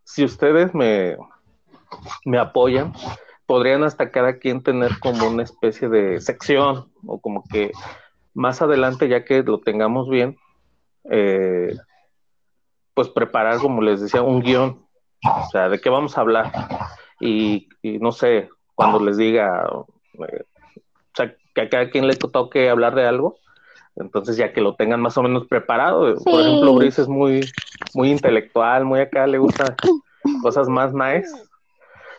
si 0.04 0.24
ustedes 0.24 0.74
me, 0.76 1.18
me 2.26 2.38
apoyan, 2.38 2.94
podrían 3.46 3.84
hasta 3.84 4.12
cada 4.12 4.38
quien 4.38 4.62
tener 4.62 5.00
como 5.00 5.28
una 5.28 5.44
especie 5.44 5.90
de 5.90 6.20
sección 6.22 6.92
o 7.06 7.20
como 7.20 7.44
que 7.44 7.72
más 8.34 8.62
adelante, 8.62 9.08
ya 9.10 9.26
que 9.26 9.42
lo 9.44 9.60
tengamos 9.60 10.10
bien, 10.10 10.38
eh, 11.10 11.76
pues 12.94 13.10
preparar, 13.10 13.60
como 13.60 13.82
les 13.82 14.02
decía, 14.02 14.22
un 14.22 14.42
guion, 14.42 14.86
o 15.24 15.50
sea, 15.52 15.70
de 15.70 15.80
qué 15.80 15.90
vamos 15.90 16.18
a 16.18 16.22
hablar. 16.22 16.52
Y, 17.20 17.70
y 17.82 17.98
no 18.00 18.12
sé, 18.12 18.50
cuando 18.76 19.00
les 19.00 19.18
diga, 19.18 19.68
eh, 20.30 20.44
o 20.44 21.16
sea, 21.16 21.36
que 21.56 21.62
a 21.62 21.70
cada 21.70 21.90
quien 21.90 22.08
le 22.08 22.16
toque 22.16 22.70
hablar 22.70 22.94
de 22.94 23.08
algo, 23.08 23.40
entonces 23.96 24.38
ya 24.38 24.54
que 24.54 24.62
lo 24.62 24.76
tengan 24.76 25.02
más 25.02 25.18
o 25.18 25.24
menos 25.24 25.48
preparado. 25.48 26.16
Por 26.24 26.42
ejemplo, 26.42 26.76
Brice 26.76 27.02
es 27.02 27.08
muy, 27.08 27.42
muy 27.96 28.12
intelectual, 28.12 28.86
muy 28.86 29.00
acá, 29.00 29.26
le 29.26 29.40
gusta 29.40 29.76
cosas 30.42 30.70
más 30.70 30.94
nice. 30.94 31.30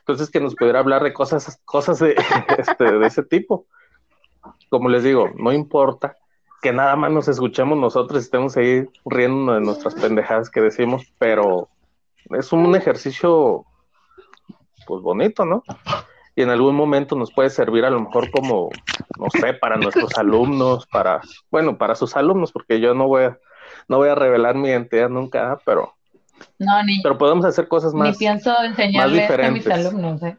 Entonces 0.09 0.31
que 0.31 0.41
nos 0.41 0.55
pudiera 0.55 0.79
hablar 0.79 1.03
de 1.03 1.13
cosas, 1.13 1.61
cosas 1.67 1.99
de, 1.99 2.17
este, 2.59 2.99
de 2.99 3.07
ese 3.07 3.23
tipo. 3.23 3.67
Como 4.71 4.89
les 4.89 5.05
digo, 5.05 5.29
no 5.37 5.53
importa 5.53 6.17
que 6.63 6.73
nada 6.73 6.97
más 6.97 7.13
nos 7.13 7.29
escuchemos 7.29 7.77
nosotros 7.77 8.23
y 8.23 8.25
estemos 8.25 8.57
ahí 8.57 8.89
riendo 9.05 9.53
de 9.53 9.61
nuestras 9.61 9.95
pendejadas 9.97 10.49
que 10.49 10.63
decimos, 10.63 11.05
pero 11.19 11.69
es 12.31 12.51
un 12.55 12.75
ejercicio 12.75 13.67
pues 14.87 15.03
bonito, 15.03 15.45
¿no? 15.45 15.63
Y 16.35 16.41
en 16.41 16.49
algún 16.49 16.75
momento 16.75 17.15
nos 17.15 17.31
puede 17.31 17.51
servir 17.51 17.85
a 17.85 17.91
lo 17.91 18.01
mejor 18.01 18.31
como, 18.31 18.71
no 19.19 19.27
sé, 19.29 19.53
para 19.53 19.77
nuestros 19.77 20.17
alumnos, 20.17 20.87
para, 20.87 21.21
bueno, 21.51 21.77
para 21.77 21.95
sus 21.95 22.17
alumnos, 22.17 22.51
porque 22.51 22.81
yo 22.81 22.95
no 22.95 23.09
voy 23.09 23.25
a, 23.25 23.39
no 23.89 23.99
voy 23.99 24.09
a 24.09 24.15
revelar 24.15 24.55
mi 24.55 24.69
identidad 24.69 25.11
nunca, 25.11 25.61
pero, 25.67 25.98
No, 26.59 26.83
ni, 26.83 27.01
pero 27.03 27.17
podemos 27.17 27.45
hacer 27.45 27.69
cosas 27.69 27.93
ni 27.95 28.01
más, 28.01 28.17
pienso 28.17 28.55
enseñarle 28.63 29.25
esto 29.25 29.43
a 29.43 29.51
mis 29.51 29.67
alumnos. 29.67 30.23
¿eh? 30.23 30.39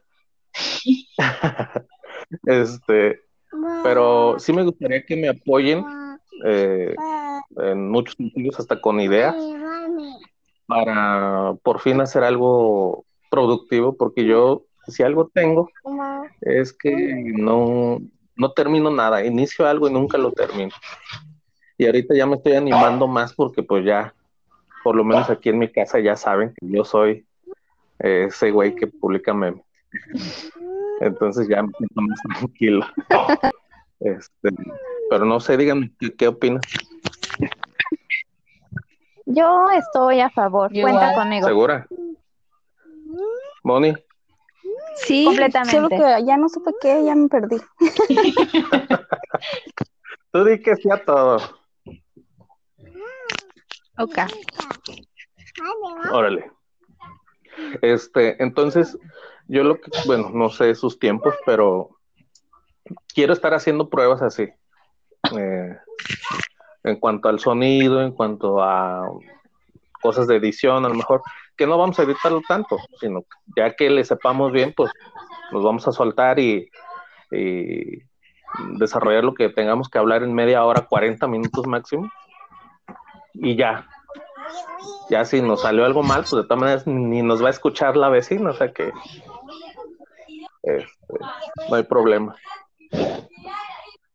este, 2.45 3.21
pero 3.83 4.37
sí 4.39 4.53
me 4.53 4.63
gustaría 4.63 5.05
que 5.05 5.15
me 5.15 5.29
apoyen 5.29 5.83
eh, 6.45 6.95
en 7.57 7.89
muchos 7.89 8.15
sentidos, 8.15 8.59
hasta 8.59 8.79
con 8.79 8.99
ideas, 8.99 9.35
para 10.65 11.53
por 11.63 11.79
fin 11.79 11.99
hacer 12.01 12.23
algo 12.23 13.05
productivo, 13.29 13.95
porque 13.97 14.25
yo, 14.25 14.65
si 14.87 15.03
algo 15.03 15.29
tengo, 15.33 15.69
es 16.41 16.73
que 16.73 17.33
no, 17.35 17.99
no 18.35 18.51
termino 18.51 18.91
nada, 18.91 19.25
inicio 19.25 19.67
algo 19.67 19.89
y 19.89 19.93
nunca 19.93 20.17
lo 20.17 20.31
termino. 20.31 20.71
Y 21.77 21.85
ahorita 21.85 22.13
ya 22.15 22.25
me 22.25 22.35
estoy 22.35 22.53
animando 22.53 23.07
más 23.07 23.33
porque 23.33 23.63
pues 23.63 23.85
ya, 23.85 24.13
por 24.89 24.95
lo 24.95 25.03
menos 25.03 25.29
aquí 25.29 25.49
en 25.49 25.59
mi 25.59 25.71
casa 25.71 25.99
ya 25.99 26.15
saben 26.15 26.51
que 26.59 26.67
yo 26.67 26.83
soy 26.83 27.23
eh, 27.99 28.25
ese 28.27 28.49
güey 28.49 28.73
que 28.73 28.87
publica 28.87 29.35
memes. 29.35 29.61
Entonces 30.99 31.47
ya 31.47 31.61
me 31.61 31.71
siento 31.77 32.01
más 32.01 32.19
tranquilo. 32.39 32.83
Este, 33.99 34.49
pero 35.11 35.25
no 35.25 35.39
sé, 35.39 35.57
díganme, 35.57 35.91
¿qué, 35.99 36.11
qué 36.15 36.27
opinas? 36.27 36.63
Yo 39.27 39.69
estoy 39.69 40.21
a 40.21 40.31
favor. 40.31 40.73
Yo 40.73 40.81
Cuenta 40.81 41.11
igual. 41.11 41.23
conmigo. 41.23 41.47
¿Segura? 41.47 41.87
Moni, 43.61 43.93
Sí, 44.95 45.25
Completamente. 45.25 45.71
solo 45.75 45.89
que 45.89 46.25
ya 46.25 46.35
no 46.35 46.49
supe 46.49 46.71
qué, 46.81 47.03
ya 47.05 47.13
me 47.13 47.27
perdí. 47.29 47.57
tú 50.31 50.43
di 50.45 50.59
que 50.59 50.75
sí 50.77 50.89
a 50.89 50.97
todo. 51.05 51.37
Ok. 53.99 54.17
Órale. 56.11 56.51
Este, 57.81 58.41
entonces, 58.41 58.97
yo 59.47 59.63
lo 59.63 59.79
que, 59.79 59.91
bueno, 60.05 60.29
no 60.33 60.49
sé 60.49 60.75
sus 60.75 60.99
tiempos, 60.99 61.35
pero 61.45 61.97
quiero 63.13 63.33
estar 63.33 63.53
haciendo 63.53 63.89
pruebas 63.89 64.21
así. 64.21 64.49
Eh, 65.37 65.77
en 66.83 66.95
cuanto 66.97 67.29
al 67.29 67.39
sonido, 67.39 68.01
en 68.01 68.11
cuanto 68.11 68.63
a 68.63 69.09
cosas 70.01 70.27
de 70.27 70.37
edición, 70.37 70.85
a 70.85 70.89
lo 70.89 70.95
mejor, 70.95 71.21
que 71.57 71.67
no 71.67 71.77
vamos 71.77 71.99
a 71.99 72.03
editarlo 72.03 72.41
tanto, 72.47 72.77
sino 72.99 73.25
ya 73.55 73.75
que 73.75 73.89
le 73.89 74.05
sepamos 74.05 74.51
bien, 74.51 74.73
pues 74.75 74.91
nos 75.51 75.63
vamos 75.63 75.87
a 75.87 75.91
soltar 75.91 76.39
y, 76.39 76.69
y 77.31 78.01
desarrollar 78.77 79.23
lo 79.23 79.33
que 79.33 79.49
tengamos 79.49 79.89
que 79.89 79.97
hablar 79.97 80.23
en 80.23 80.33
media 80.33 80.63
hora, 80.63 80.85
40 80.87 81.27
minutos 81.27 81.67
máximo. 81.67 82.09
Y 83.33 83.55
ya, 83.55 83.87
ya 85.09 85.25
si 85.25 85.41
nos 85.41 85.61
salió 85.61 85.85
algo 85.85 86.03
mal, 86.03 86.21
pues 86.21 86.31
de 86.31 86.43
todas 86.43 86.59
maneras 86.59 86.87
ni 86.87 87.21
nos 87.21 87.43
va 87.43 87.47
a 87.47 87.51
escuchar 87.51 87.97
la 87.97 88.09
vecina, 88.09 88.51
o 88.51 88.53
sea 88.53 88.71
que 88.71 88.91
este, 90.63 91.19
no 91.69 91.75
hay 91.75 91.83
problema. 91.83 92.35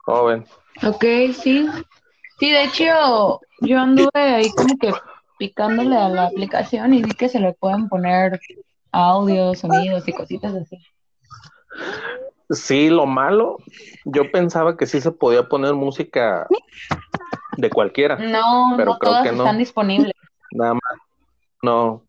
Joven, 0.04 0.44
Ok, 0.86 1.04
sí. 1.32 1.66
Sí, 2.38 2.50
de 2.50 2.64
hecho, 2.64 3.40
yo 3.60 3.78
anduve 3.78 4.10
ahí 4.14 4.50
como 4.50 4.76
que 4.76 4.92
picándole 5.38 5.96
a 5.96 6.08
la 6.08 6.26
aplicación 6.26 6.92
y 6.94 7.02
vi 7.02 7.12
que 7.12 7.28
se 7.28 7.38
le 7.40 7.52
pueden 7.54 7.88
poner 7.88 8.40
audios, 8.92 9.60
sonidos 9.60 10.06
y 10.08 10.12
cositas 10.12 10.52
así. 10.54 10.76
sí, 12.50 12.88
lo 12.90 13.06
malo, 13.06 13.58
yo 14.04 14.30
pensaba 14.32 14.76
que 14.76 14.86
sí 14.86 15.00
se 15.00 15.12
podía 15.12 15.48
poner 15.48 15.74
música 15.74 16.46
de 17.56 17.70
cualquiera, 17.70 18.16
No, 18.16 18.74
Pero 18.76 18.92
no 18.92 18.98
creo 18.98 19.12
todas 19.12 19.22
que 19.22 19.32
no. 19.32 19.44
están 19.44 19.58
disponibles. 19.58 20.12
Nada 20.54 20.74
más. 20.74 20.82
No, 21.62 22.02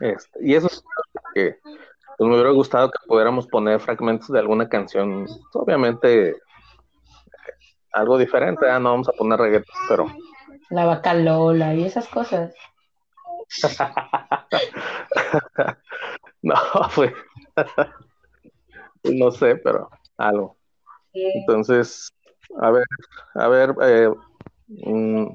este, 0.00 0.38
y 0.40 0.54
eso 0.54 0.68
es 0.68 0.84
que 1.34 1.58
pues, 2.16 2.28
me 2.28 2.34
hubiera 2.34 2.50
gustado 2.50 2.90
que 2.90 3.08
pudiéramos 3.08 3.48
poner 3.48 3.80
fragmentos 3.80 4.28
de 4.28 4.38
alguna 4.38 4.68
canción, 4.68 5.26
obviamente 5.52 6.30
eh, 6.30 6.36
algo 7.92 8.18
diferente, 8.18 8.70
ah, 8.70 8.78
no 8.78 8.90
vamos 8.90 9.08
a 9.08 9.12
poner 9.12 9.40
reggaeton, 9.40 9.74
pero 9.88 10.06
La 10.70 10.84
vaca 10.84 11.14
Lola 11.14 11.74
y 11.74 11.84
esas 11.84 12.08
cosas. 12.08 12.54
No, 16.42 16.56
fue. 16.90 17.14
no 19.04 19.30
sé, 19.30 19.56
pero 19.56 19.88
algo. 20.16 20.56
Entonces, 21.12 22.12
a 22.60 22.70
ver, 22.70 22.84
a 23.34 23.48
ver, 23.48 23.74
eh, 23.82 24.10
mm, 24.68 25.26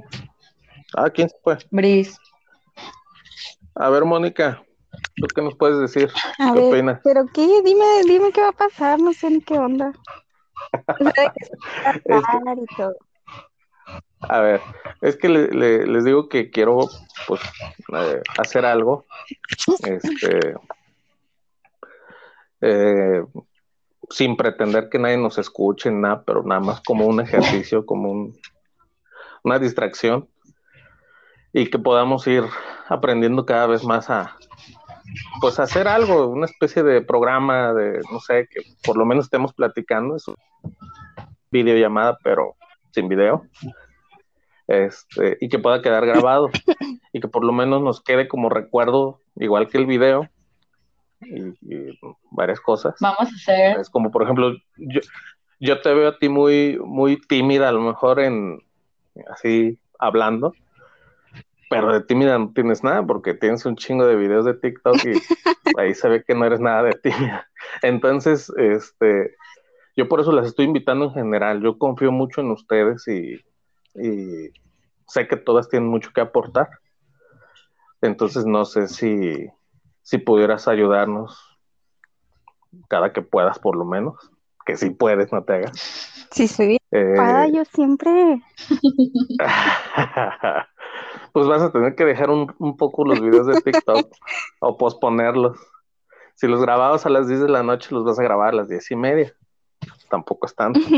ah, 0.96 1.10
¿quién 1.10 1.30
se 1.30 1.36
fue? 1.44 1.58
Bris. 1.72 2.18
A 3.76 3.90
ver, 3.90 4.06
Mónica, 4.06 4.62
¿tú 5.16 5.28
qué 5.34 5.42
nos 5.42 5.56
puedes 5.56 5.80
decir? 5.80 6.12
A 6.40 6.54
¿Qué 6.54 6.60
ver, 6.60 6.74
opinas? 6.74 7.02
pero 7.04 7.26
qué, 7.34 7.62
dime, 7.64 7.86
dime 8.06 8.32
qué 8.32 8.42
va 8.42 8.50
a 8.50 8.54
pasar, 8.54 9.00
no 9.00 9.14
sé 9.14 9.30
ni 9.30 9.42
qué 9.42 9.58
onda. 9.60 9.92
O 11.00 11.04
sea, 11.12 11.14
de 11.24 11.32
que 11.38 11.46
se 11.46 11.56
va 11.86 11.90
a 11.90 11.94
Es 11.94 12.02
que- 12.06 12.22
tratar 12.22 12.58
y 12.58 12.76
todo. 12.76 12.96
A 14.30 14.40
ver, 14.42 14.62
es 15.02 15.16
que 15.16 15.30
le- 15.30 15.48
le- 15.50 15.86
les 15.86 16.04
digo 16.04 16.28
que 16.28 16.50
quiero, 16.50 16.80
pues, 17.28 17.40
eh, 17.94 18.22
hacer 18.40 18.66
algo, 18.66 19.06
este, 19.84 20.56
eh, 22.62 23.24
sin 24.10 24.36
pretender 24.36 24.90
que 24.90 24.98
nadie 25.00 25.18
nos 25.18 25.38
escuche, 25.38 25.92
nada, 25.92 26.24
pero 26.26 26.44
nada 26.44 26.60
más 26.62 26.82
como 26.82 27.06
un 27.06 27.22
ejercicio, 27.22 27.86
como 27.86 28.12
un, 28.12 28.40
una 29.44 29.60
distracción, 29.60 30.28
y 31.58 31.72
que 31.72 31.80
podamos 31.80 32.28
ir 32.28 32.44
aprendiendo 32.88 33.44
cada 33.44 33.66
vez 33.66 33.84
más 33.84 34.12
a, 34.12 34.38
pues 35.42 35.60
hacer 35.60 35.88
algo, 35.88 36.28
una 36.28 36.46
especie 36.46 36.84
de 36.84 37.02
programa 37.02 37.74
de, 37.74 38.00
no 38.12 38.20
sé, 38.20 38.48
que 38.48 38.62
por 38.84 38.96
lo 38.96 39.08
menos 39.08 39.26
estemos 39.26 39.54
platicando, 39.54 40.16
es 40.16 40.26
videollamada, 41.50 42.16
pero 42.24 42.56
sin 42.92 43.10
video, 43.10 43.48
este, 44.68 45.38
y 45.42 45.50
que 45.50 45.58
pueda 45.58 45.82
quedar 45.82 46.06
grabado, 46.06 46.52
y 47.12 47.20
que 47.20 47.28
por 47.28 47.44
lo 47.44 47.54
menos 47.54 47.82
nos 47.82 48.04
quede 48.04 48.28
como 48.28 48.50
recuerdo, 48.50 49.22
igual 49.36 49.68
que 49.68 49.80
el 49.80 49.88
video, 49.88 50.30
y, 51.22 51.40
y 51.62 52.00
varias 52.30 52.60
cosas. 52.60 52.94
Vamos 53.02 53.32
a 53.32 53.36
hacer. 53.36 53.80
Es 53.80 53.90
como, 53.90 54.12
por 54.12 54.22
ejemplo, 54.22 54.54
yo, 54.78 55.02
yo 55.60 55.82
te 55.82 55.92
veo 55.92 56.10
a 56.10 56.20
ti 56.20 56.30
muy, 56.30 56.78
muy 56.86 57.20
tímida, 57.20 57.70
a 57.70 57.72
lo 57.72 57.82
mejor 57.82 58.20
en 58.20 58.60
así 59.32 59.80
hablando, 59.98 60.54
pero 61.70 61.92
de 61.92 62.02
tímida 62.02 62.38
no 62.38 62.52
tienes 62.54 62.84
nada 62.84 63.06
porque 63.06 63.34
tienes 63.34 63.66
un 63.66 63.76
chingo 63.76 64.06
de 64.06 64.16
videos 64.16 64.46
de 64.46 64.54
TikTok 64.54 64.96
y 65.06 65.14
ahí 65.78 65.94
se 65.94 66.08
ve 66.10 66.24
que 66.24 66.34
no 66.34 66.46
eres 66.46 66.60
nada 66.60 66.84
de 66.84 66.94
tímida. 66.94 67.50
Entonces, 67.82 68.52
este, 68.58 69.36
yo 69.96 70.08
por 70.08 70.20
eso 70.20 70.32
las 70.32 70.48
estoy 70.48 70.66
invitando 70.66 71.06
en 71.06 71.14
general. 71.14 71.62
Yo 71.62 71.78
confío 71.78 72.12
mucho 72.12 72.42
en 72.42 72.52
ustedes 72.52 73.08
y, 73.08 73.42
y 73.96 74.52
sé 75.08 75.28
que 75.28 75.38
todas 75.38 75.70
tienen 75.70 75.90
mucho 75.90 76.12
que 76.14 76.22
aportar. 76.22 76.70
Entonces, 78.02 78.46
no 78.46 78.64
sé 78.66 78.88
si, 78.88 79.48
si 80.04 80.18
pudieras 80.20 80.68
ayudarnos 80.68 81.58
cada 82.88 83.12
que 83.12 83.22
puedas, 83.22 83.60
por 83.60 83.76
lo 83.76 83.86
menos. 83.86 84.16
Que 84.66 84.78
si 84.78 84.90
puedes, 84.92 85.32
no 85.32 85.44
te 85.44 85.54
hagas. 85.54 86.28
Sí, 86.32 86.48
soy 86.48 86.68
bien 86.68 86.80
Eh, 86.92 87.52
yo 87.54 87.64
siempre. 87.66 88.42
pues 91.34 91.48
vas 91.48 91.62
a 91.62 91.72
tener 91.72 91.96
que 91.96 92.06
dejar 92.06 92.30
un, 92.30 92.54
un 92.60 92.78
poco 92.78 93.06
los 93.06 93.22
videos 93.22 93.48
de 93.48 93.62
TikTok 93.62 94.12
o 94.60 94.78
posponerlos. 94.78 95.58
Si 96.36 96.48
los 96.48 96.62
grababas 96.62 97.06
a 97.06 97.10
las 97.10 97.28
10 97.28 97.42
de 97.42 97.50
la 97.50 97.64
noche, 97.64 97.90
los 97.92 98.04
vas 98.04 98.20
a 98.20 98.24
grabar 98.24 98.50
a 98.50 98.58
las 98.58 98.70
10 98.70 98.92
y 98.92 98.96
media. 98.96 99.36
Tampoco 100.10 100.46
es 100.46 100.56
tanto. 100.56 100.80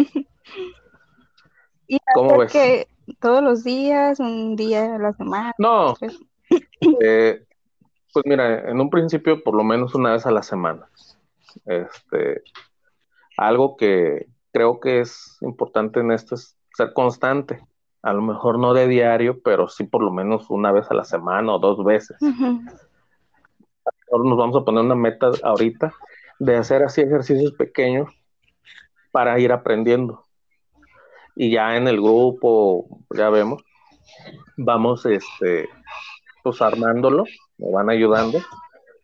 Y 1.91 1.97
¿Cómo 2.13 2.37
ves? 2.37 2.51
que 2.51 2.87
todos 3.19 3.41
los 3.41 3.63
días, 3.63 4.19
un 4.19 4.55
día 4.55 4.95
a 4.95 4.99
la 4.99 5.11
semana. 5.13 5.55
No, 5.57 5.95
eh, 7.01 7.43
pues 8.13 8.25
mira, 8.25 8.69
en 8.69 8.79
un 8.79 8.91
principio 8.91 9.43
por 9.43 9.55
lo 9.55 9.63
menos 9.63 9.95
una 9.95 10.11
vez 10.11 10.25
a 10.27 10.31
la 10.31 10.43
semana. 10.43 10.87
Este, 11.65 12.43
algo 13.37 13.75
que 13.75 14.27
creo 14.51 14.79
que 14.79 14.99
es 14.99 15.37
importante 15.41 15.99
en 15.99 16.11
esto 16.11 16.35
es 16.35 16.55
ser 16.75 16.93
constante. 16.93 17.59
A 18.01 18.13
lo 18.13 18.21
mejor 18.21 18.59
no 18.59 18.73
de 18.73 18.87
diario, 18.87 19.41
pero 19.41 19.67
sí 19.67 19.83
por 19.83 20.01
lo 20.01 20.11
menos 20.11 20.49
una 20.49 20.71
vez 20.71 20.89
a 20.89 20.93
la 20.93 21.03
semana 21.03 21.53
o 21.53 21.59
dos 21.59 21.83
veces. 21.83 22.17
Ahora 24.11 24.29
nos 24.29 24.37
vamos 24.37 24.55
a 24.55 24.65
poner 24.65 24.83
una 24.83 24.95
meta 24.95 25.31
ahorita 25.43 25.93
de 26.39 26.55
hacer 26.55 26.83
así 26.83 27.01
ejercicios 27.01 27.51
pequeños 27.53 28.09
para 29.11 29.37
ir 29.39 29.51
aprendiendo. 29.51 30.23
Y 31.35 31.51
ya 31.51 31.75
en 31.75 31.87
el 31.87 31.97
grupo, 31.97 33.03
ya 33.15 33.29
vemos, 33.29 33.63
vamos 34.57 35.05
este, 35.05 35.69
pues 36.43 36.61
armándolo, 36.61 37.25
me 37.57 37.71
van 37.71 37.89
ayudando. 37.89 38.39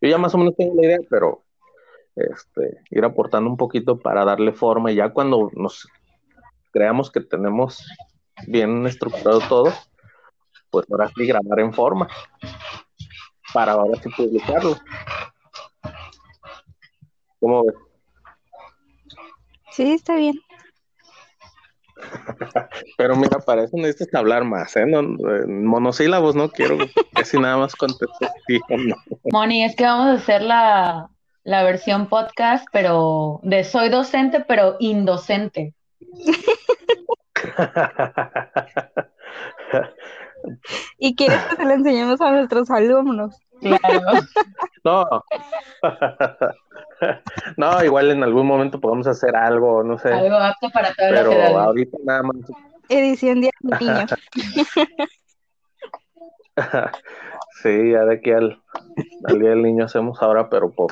Yo 0.01 0.09
ya 0.09 0.17
más 0.17 0.33
o 0.35 0.37
menos 0.37 0.55
tengo 0.55 0.75
la 0.75 0.85
idea, 0.87 0.99
pero 1.09 1.43
este, 2.15 2.79
ir 2.91 3.03
aportando 3.03 3.49
un 3.49 3.57
poquito 3.57 3.99
para 3.99 4.25
darle 4.25 4.53
forma 4.53 4.91
y 4.91 4.95
ya 4.95 5.09
cuando 5.09 5.49
nos 5.53 5.87
creamos 6.71 7.11
que 7.11 7.21
tenemos 7.21 7.85
bien 8.47 8.85
estructurado 8.85 9.39
todo, 9.41 9.73
pues 10.69 10.85
ahora 10.91 11.11
sí 11.15 11.25
grabar 11.25 11.59
en 11.59 11.73
forma 11.73 12.07
para 13.53 13.71
ahora 13.73 13.99
sí 14.01 14.09
publicarlo. 14.09 14.77
¿Cómo 17.39 17.65
ves? 17.65 17.75
Sí, 19.71 19.93
está 19.93 20.15
bien. 20.15 20.39
Pero 22.97 23.15
mira, 23.15 23.39
para 23.39 23.63
eso 23.63 23.77
necesitas 23.77 24.19
hablar 24.19 24.43
más, 24.43 24.75
¿eh? 24.75 24.85
No, 24.85 24.99
en 24.99 25.65
monosílabos 25.65 26.35
no 26.35 26.49
quiero 26.49 26.77
casi 27.13 27.39
nada 27.39 27.57
más 27.57 27.75
contestar 27.75 28.31
sí 28.47 28.59
o 28.69 28.77
no. 28.77 28.95
Moni, 29.31 29.63
es 29.63 29.75
que 29.75 29.85
vamos 29.85 30.07
a 30.07 30.13
hacer 30.13 30.41
la, 30.41 31.09
la 31.43 31.63
versión 31.63 32.07
podcast, 32.07 32.67
pero 32.71 33.39
de 33.43 33.63
soy 33.63 33.89
docente, 33.89 34.41
pero 34.41 34.75
indocente. 34.79 35.73
Y 40.99 41.15
quieres 41.15 41.43
que 41.45 41.55
se 41.55 41.63
lo 41.65 41.71
enseñemos 41.71 42.21
a 42.21 42.31
nuestros 42.31 42.69
alumnos. 42.69 43.35
Claro. 43.61 44.01
No. 44.83 45.07
No, 47.57 47.83
igual 47.83 48.11
en 48.11 48.23
algún 48.23 48.45
momento 48.47 48.79
podemos 48.79 49.07
hacer 49.07 49.35
algo, 49.35 49.83
no 49.83 49.97
sé, 49.97 50.13
Algo 50.13 50.35
apto 50.35 50.69
para 50.69 50.93
todas 50.93 51.11
las 51.11 51.21
pero 51.21 51.31
edades. 51.33 51.55
ahorita 51.57 51.97
nada 52.03 52.23
más. 52.23 52.35
Edición 52.89 53.41
del 53.41 53.51
Niño. 53.79 54.05
Sí, 57.61 57.91
ya 57.91 58.05
de 58.05 58.15
aquí 58.15 58.31
al, 58.31 58.61
al 59.25 59.39
Día 59.39 59.49
del 59.49 59.63
Niño 59.63 59.85
hacemos 59.85 60.21
ahora, 60.21 60.49
pero 60.49 60.71
por... 60.71 60.91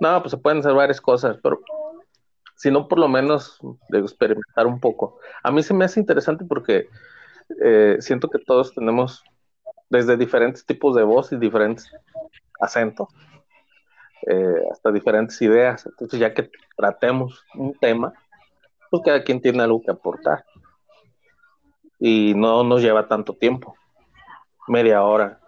No, 0.00 0.20
pues 0.20 0.32
se 0.32 0.36
pueden 0.38 0.58
hacer 0.58 0.72
varias 0.74 1.00
cosas, 1.00 1.38
pero 1.42 1.60
si 2.60 2.70
no, 2.70 2.88
por 2.88 2.98
lo 2.98 3.08
menos 3.08 3.58
de 3.88 4.00
experimentar 4.00 4.66
un 4.66 4.80
poco. 4.80 5.18
A 5.42 5.50
mí 5.50 5.62
se 5.62 5.72
me 5.72 5.86
hace 5.86 5.98
interesante 5.98 6.44
porque 6.44 6.90
eh, 7.64 7.96
siento 8.00 8.28
que 8.28 8.38
todos 8.38 8.74
tenemos 8.74 9.24
desde 9.88 10.18
diferentes 10.18 10.66
tipos 10.66 10.94
de 10.94 11.02
voz 11.02 11.32
y 11.32 11.38
diferentes 11.38 11.90
acentos, 12.60 13.08
eh, 14.26 14.62
hasta 14.70 14.92
diferentes 14.92 15.40
ideas. 15.40 15.86
Entonces, 15.86 16.20
ya 16.20 16.34
que 16.34 16.50
tratemos 16.76 17.42
un 17.54 17.72
tema, 17.78 18.12
pues 18.90 19.04
cada 19.06 19.24
quien 19.24 19.40
tiene 19.40 19.62
algo 19.62 19.80
que 19.80 19.92
aportar. 19.92 20.44
Y 21.98 22.34
no 22.36 22.62
nos 22.62 22.82
lleva 22.82 23.08
tanto 23.08 23.32
tiempo, 23.32 23.74
media 24.68 25.02
hora. 25.02 25.40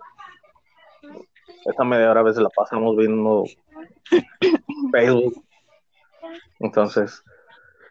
Esa 1.67 1.85
media 1.85 2.11
hora 2.11 2.21
a 2.21 2.25
veces 2.25 2.43
la 2.43 2.49
pasamos 2.49 2.97
viendo 2.97 3.45
Facebook. 4.93 5.45
Entonces, 6.59 7.23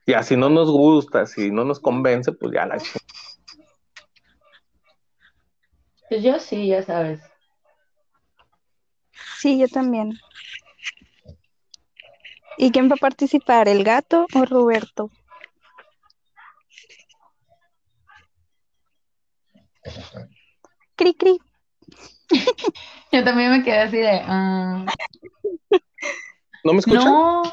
ya 0.06 0.23
si 0.23 0.36
no 0.36 0.49
nos 0.49 0.69
gusta, 0.69 1.25
si 1.25 1.51
no 1.51 1.63
nos 1.63 1.80
convence, 1.80 2.32
pues 2.32 2.54
ya 2.54 2.65
la 2.65 2.77
Pues 6.10 6.23
yo 6.23 6.39
sí, 6.39 6.67
ya 6.67 6.84
sabes. 6.84 7.21
Sí, 9.39 9.58
yo 9.58 9.67
también. 9.67 10.13
¿Y 12.58 12.71
quién 12.71 12.89
va 12.89 12.95
a 12.95 12.97
participar? 12.97 13.67
¿El 13.67 13.84
gato 13.84 14.27
o 14.36 14.45
Roberto? 14.45 15.10
Cri, 20.95 21.13
cri. 21.15 21.39
Yo 23.12 23.23
también 23.23 23.51
me 23.51 23.63
quedé 23.63 23.80
así 23.80 23.97
de. 23.97 24.21
ah, 24.23 24.86
¿No 26.63 26.73
me 26.73 26.80
escuchan? 26.80 27.06
no, 27.06 27.43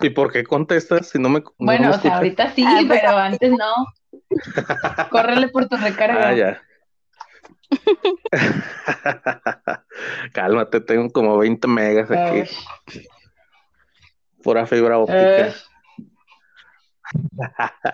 ¿Y 0.00 0.10
por 0.10 0.32
qué 0.32 0.42
contestas 0.44 1.08
si 1.10 1.18
no 1.18 1.28
me, 1.28 1.40
no 1.40 1.52
bueno, 1.58 1.84
me 1.84 1.88
o 1.88 1.92
sea, 1.92 1.96
escuchan? 1.98 2.16
ahorita 2.16 2.52
sí, 2.54 2.64
Ah, 2.66 2.80
pues, 2.86 3.00
pero 3.00 3.16
antes 3.16 3.50
no. 3.52 3.72
Córrele 5.10 5.48
por 5.48 5.68
tu 5.68 5.76
recarga. 5.76 6.28
Ah, 6.28 6.34
ya. 6.34 6.62
Cálmate, 10.32 10.80
tengo 10.80 11.10
como 11.10 11.38
20 11.38 11.68
megas 11.68 12.10
aquí, 12.10 12.42
pura 14.42 14.66
fibra 14.66 14.98
óptica. 14.98 15.54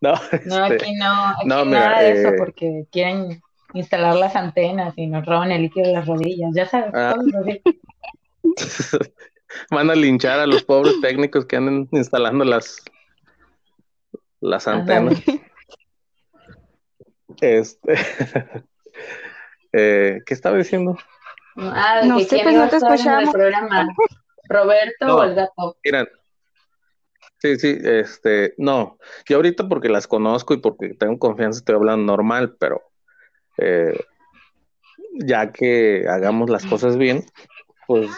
No, 0.00 0.14
no, 0.46 0.66
este, 0.66 0.74
aquí 0.76 0.94
no, 0.94 1.26
aquí 1.28 1.46
no, 1.46 1.64
mira, 1.66 1.80
nada 1.80 2.00
de 2.00 2.12
eso 2.20 2.28
eh, 2.28 2.34
porque 2.38 2.86
quieren 2.90 3.42
instalar 3.74 4.14
las 4.14 4.36
antenas 4.36 4.94
y 4.96 5.06
nos 5.06 5.26
roban 5.26 5.50
el 5.52 5.62
líquido 5.62 5.88
de 5.88 5.92
las 5.94 6.06
rodillas, 6.06 6.50
ya 6.54 6.64
sabes, 6.64 6.90
Ah. 6.94 7.14
así. 7.40 7.62
Van 9.70 9.90
a 9.90 9.94
linchar 9.94 10.38
a 10.40 10.46
los 10.46 10.62
pobres 10.64 11.00
técnicos 11.00 11.46
que 11.46 11.56
andan 11.56 11.88
instalando 11.92 12.44
las, 12.44 12.82
las 14.40 14.66
antenas. 14.68 15.22
Este, 17.40 17.94
eh, 19.72 20.20
¿qué 20.24 20.34
estaba 20.34 20.56
diciendo? 20.56 20.96
Ah, 21.56 22.02
No 22.04 22.18
sé, 22.20 22.40
pues, 22.42 22.54
no 22.54 22.68
te 22.68 22.76
el 22.76 22.82
escuchamos. 22.82 23.32
programa, 23.32 23.88
Roberto 24.48 25.06
No. 25.06 25.16
o 25.16 25.24
el 25.24 25.34
gato. 25.34 25.76
Miren, 25.84 26.08
sí, 27.38 27.56
sí, 27.58 27.78
este, 27.82 28.54
no, 28.58 28.98
yo 29.28 29.36
ahorita 29.36 29.68
porque 29.68 29.88
las 29.88 30.06
conozco 30.06 30.54
y 30.54 30.58
porque 30.58 30.94
tengo 30.94 31.18
confianza 31.18 31.58
estoy 31.58 31.76
hablando 31.76 32.04
normal, 32.12 32.56
pero 32.58 32.82
eh, 33.58 33.98
ya 35.12 35.52
que 35.52 36.06
hagamos 36.08 36.50
las 36.50 36.66
cosas 36.66 36.96
bien, 36.96 37.24
pues 37.86 38.10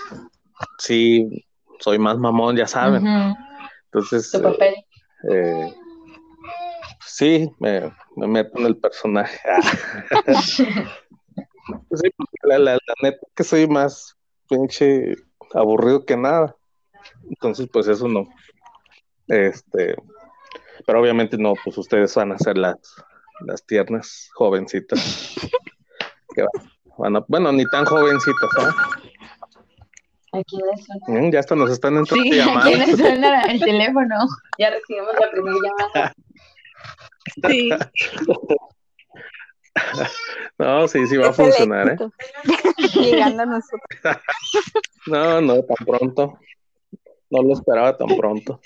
sí, 0.78 1.44
soy 1.80 1.98
más 1.98 2.18
mamón, 2.18 2.56
ya 2.56 2.66
saben. 2.66 3.06
Entonces, 3.86 4.30
Tu 4.30 4.38
eh, 4.38 4.42
papel. 4.42 4.74
eh, 5.30 5.74
sí, 7.06 7.50
me, 7.58 7.92
me 8.16 8.26
meto 8.26 8.58
en 8.58 8.66
el 8.66 8.76
personaje. 8.76 9.38
Sí, 11.90 12.08
la, 12.44 12.58
la, 12.60 12.74
la 12.74 12.94
neta 13.02 13.18
que 13.34 13.42
soy 13.42 13.66
más 13.66 14.16
pinche 14.48 15.16
aburrido 15.52 16.04
que 16.04 16.16
nada. 16.16 16.54
Entonces, 17.28 17.68
pues 17.72 17.88
eso 17.88 18.06
no. 18.06 18.28
Este, 19.26 19.96
pero 20.86 21.00
obviamente 21.00 21.36
no, 21.38 21.54
pues 21.64 21.76
ustedes 21.76 22.14
van 22.14 22.30
a 22.32 22.38
ser 22.38 22.56
las, 22.56 22.76
las 23.40 23.64
tiernas 23.66 24.30
jovencitas. 24.34 25.34
que 26.36 26.42
van- 26.42 26.70
van 26.98 27.16
a- 27.16 27.24
bueno, 27.26 27.50
ni 27.50 27.64
tan 27.66 27.84
jovencitas, 27.84 28.50
¿ah? 28.60 28.74
Aquí. 30.38 30.58
Mm, 31.08 31.30
Ya 31.30 31.40
hasta 31.40 31.54
nos 31.56 31.70
están 31.70 31.96
entrando 31.96 32.22
Sí, 32.24 32.36
llamadas. 32.36 32.66
aquí 32.66 32.76
le 32.76 32.96
suena 32.96 33.42
el 33.50 33.60
teléfono. 33.60 34.14
Ya 34.58 34.70
recibimos 34.70 35.14
la 35.20 35.30
primera 35.30 35.56
llamada. 35.62 36.12
Sí. 37.48 37.70
No, 40.58 40.88
sí, 40.88 41.06
sí 41.06 41.18
va 41.18 41.26
a 41.26 41.30
Es 41.30 41.36
funcionar, 41.36 41.88
¿eh? 41.90 41.96
Llegando 42.94 43.42
a 43.42 43.46
nosotros. 43.46 43.82
No, 45.06 45.40
no, 45.42 45.62
tan 45.62 45.86
pronto. 45.86 46.38
No 47.28 47.42
lo 47.42 47.52
esperaba 47.52 47.94
tan 47.96 48.08
pronto. 48.16 48.58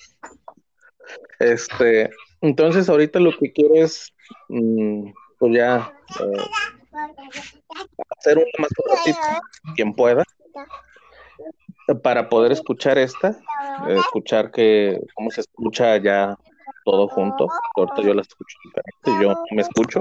Este, 1.41 2.11
entonces 2.43 2.89
ahorita 2.89 3.19
lo 3.19 3.37
que 3.37 3.53
quiero 3.53 3.75
es, 3.75 4.13
mm, 4.51 5.11
pues 5.39 5.53
ya, 5.53 5.93
eh, 6.21 6.43
hacer 8.19 8.39
una 8.39 8.47
más 8.59 8.71
ratito, 8.89 9.19
quien 9.75 9.93
pueda, 9.95 10.23
para 11.95 12.29
poder 12.29 12.53
escuchar 12.53 12.99
esta, 12.99 13.31
eh, 13.31 13.97
escuchar 13.99 14.51
que 14.51 15.01
cómo 15.15 15.31
se 15.31 15.41
escucha 15.43 15.97
ya 15.97 16.37
todo 16.85 17.09
junto. 17.09 17.49
Ahorita 17.77 18.03
yo 18.03 18.15
la 18.15 18.23
escucho 18.23 18.57
diferente, 18.65 19.25
yo 19.25 19.35
me 19.55 19.63
escucho, 19.63 20.01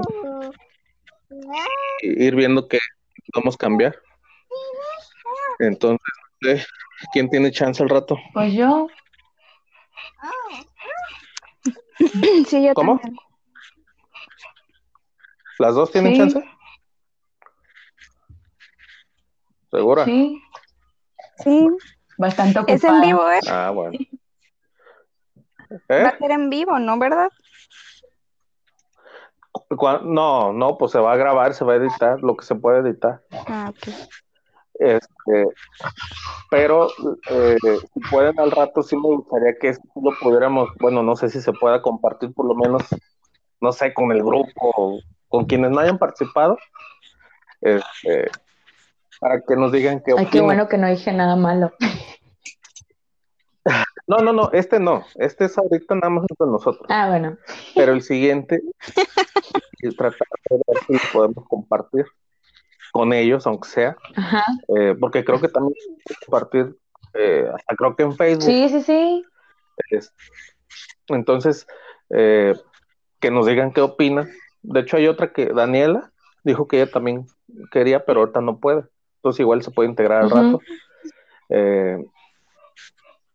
y 2.02 2.24
ir 2.24 2.34
viendo 2.34 2.66
que 2.68 2.78
podemos 3.32 3.56
cambiar. 3.56 3.96
Entonces, 5.58 6.00
no 6.40 6.56
sé, 6.56 6.66
¿quién 7.12 7.28
tiene 7.28 7.50
chance 7.50 7.82
al 7.82 7.88
rato? 7.88 8.18
Pues 8.32 8.52
yo, 8.54 8.88
Sí, 12.46 12.64
yo 12.64 12.74
¿Cómo? 12.74 12.98
también. 12.98 13.16
¿Las 15.58 15.74
dos 15.74 15.92
tienen 15.92 16.12
Sí. 16.12 16.18
chance? 16.18 16.42
¿Segura? 19.70 20.04
sí, 20.04 20.42
Sí, 21.42 21.68
bastante 22.18 22.58
ocupada. 22.58 22.76
es 22.76 22.84
en 22.84 23.00
vivo, 23.00 23.30
¿eh? 23.30 23.40
Ah, 23.48 23.70
bueno. 23.70 23.98
Va 25.90 25.96
¿Eh? 25.96 26.04
a 26.06 26.18
ser 26.18 26.30
en 26.30 26.50
vivo, 26.50 26.78
¿no? 26.78 26.98
¿Verdad? 26.98 27.30
No, 30.02 30.52
no, 30.52 30.78
pues 30.78 30.92
se 30.92 30.98
va 30.98 31.12
a 31.12 31.16
grabar, 31.16 31.54
se 31.54 31.64
va 31.64 31.74
a 31.74 31.76
editar, 31.76 32.20
lo 32.20 32.36
que 32.36 32.44
se 32.44 32.54
puede 32.54 32.80
editar. 32.80 33.22
Ah, 33.46 33.70
ok. 33.70 33.94
Este, 34.74 35.46
pero 36.50 36.88
eh, 37.28 37.56
si 37.62 38.00
pueden 38.10 38.40
al 38.40 38.50
rato, 38.50 38.82
sí 38.82 38.96
me 38.96 39.02
gustaría 39.02 39.54
que 39.60 39.68
esto 39.68 39.86
lo 40.02 40.12
pudiéramos, 40.20 40.70
bueno, 40.80 41.02
no 41.02 41.16
sé 41.16 41.28
si 41.28 41.40
se 41.40 41.52
pueda 41.52 41.82
compartir 41.82 42.32
por 42.32 42.46
lo 42.46 42.54
menos, 42.54 42.82
no 43.60 43.72
sé, 43.72 43.92
con 43.92 44.10
el 44.10 44.22
grupo, 44.22 44.50
o 44.60 45.00
con 45.28 45.44
quienes 45.44 45.70
no 45.70 45.80
hayan 45.80 45.98
participado, 45.98 46.56
este, 47.60 48.30
para 49.20 49.40
que 49.42 49.54
nos 49.54 49.70
digan 49.70 50.02
qué 50.04 50.12
Ay, 50.12 50.24
qué 50.24 50.40
opinan. 50.40 50.46
bueno 50.46 50.68
que 50.68 50.78
no 50.78 50.88
dije 50.88 51.12
nada 51.12 51.36
malo. 51.36 51.72
No, 54.06 54.18
no, 54.18 54.32
no, 54.32 54.50
este 54.52 54.80
no, 54.80 55.04
este 55.16 55.44
es 55.44 55.56
ahorita 55.56 55.94
nada 55.94 56.08
más 56.10 56.24
entre 56.28 56.46
nosotros, 56.50 56.86
Ah, 56.88 57.08
bueno. 57.08 57.36
pero 57.76 57.92
el 57.92 58.02
siguiente, 58.02 58.60
y 59.82 59.94
tratar 59.94 60.26
de 60.48 60.56
ver 60.66 60.78
si 61.00 61.06
podemos 61.12 61.46
compartir 61.46 62.06
con 62.92 63.12
ellos, 63.12 63.46
aunque 63.46 63.68
sea, 63.68 63.96
Ajá. 64.16 64.42
eh, 64.76 64.96
porque 64.98 65.24
creo 65.24 65.40
que 65.40 65.46
también 65.48 65.74
compartir, 66.26 66.76
eh, 67.14 67.44
hasta 67.54 67.76
creo 67.76 67.94
que 67.94 68.02
en 68.02 68.16
Facebook. 68.16 68.42
Sí, 68.46 68.68
sí, 68.70 68.82
sí. 68.82 69.24
Es- 69.90 70.12
Entonces, 71.08 71.66
eh, 72.10 72.54
que 73.20 73.30
nos 73.30 73.46
digan 73.46 73.72
qué 73.72 73.80
opinan. 73.82 74.28
De 74.62 74.80
hecho, 74.80 74.96
hay 74.96 75.06
otra 75.06 75.32
que 75.32 75.46
Daniela 75.52 76.10
dijo 76.42 76.66
que 76.66 76.80
ella 76.82 76.90
también 76.90 77.26
quería, 77.70 78.04
pero 78.04 78.20
ahorita 78.20 78.40
no 78.40 78.58
puede. 78.58 78.84
Entonces, 79.20 79.40
igual 79.40 79.62
se 79.62 79.70
puede 79.70 79.90
integrar 79.90 80.22
al 80.22 80.30
rato. 80.30 80.60
Eh, 81.50 82.02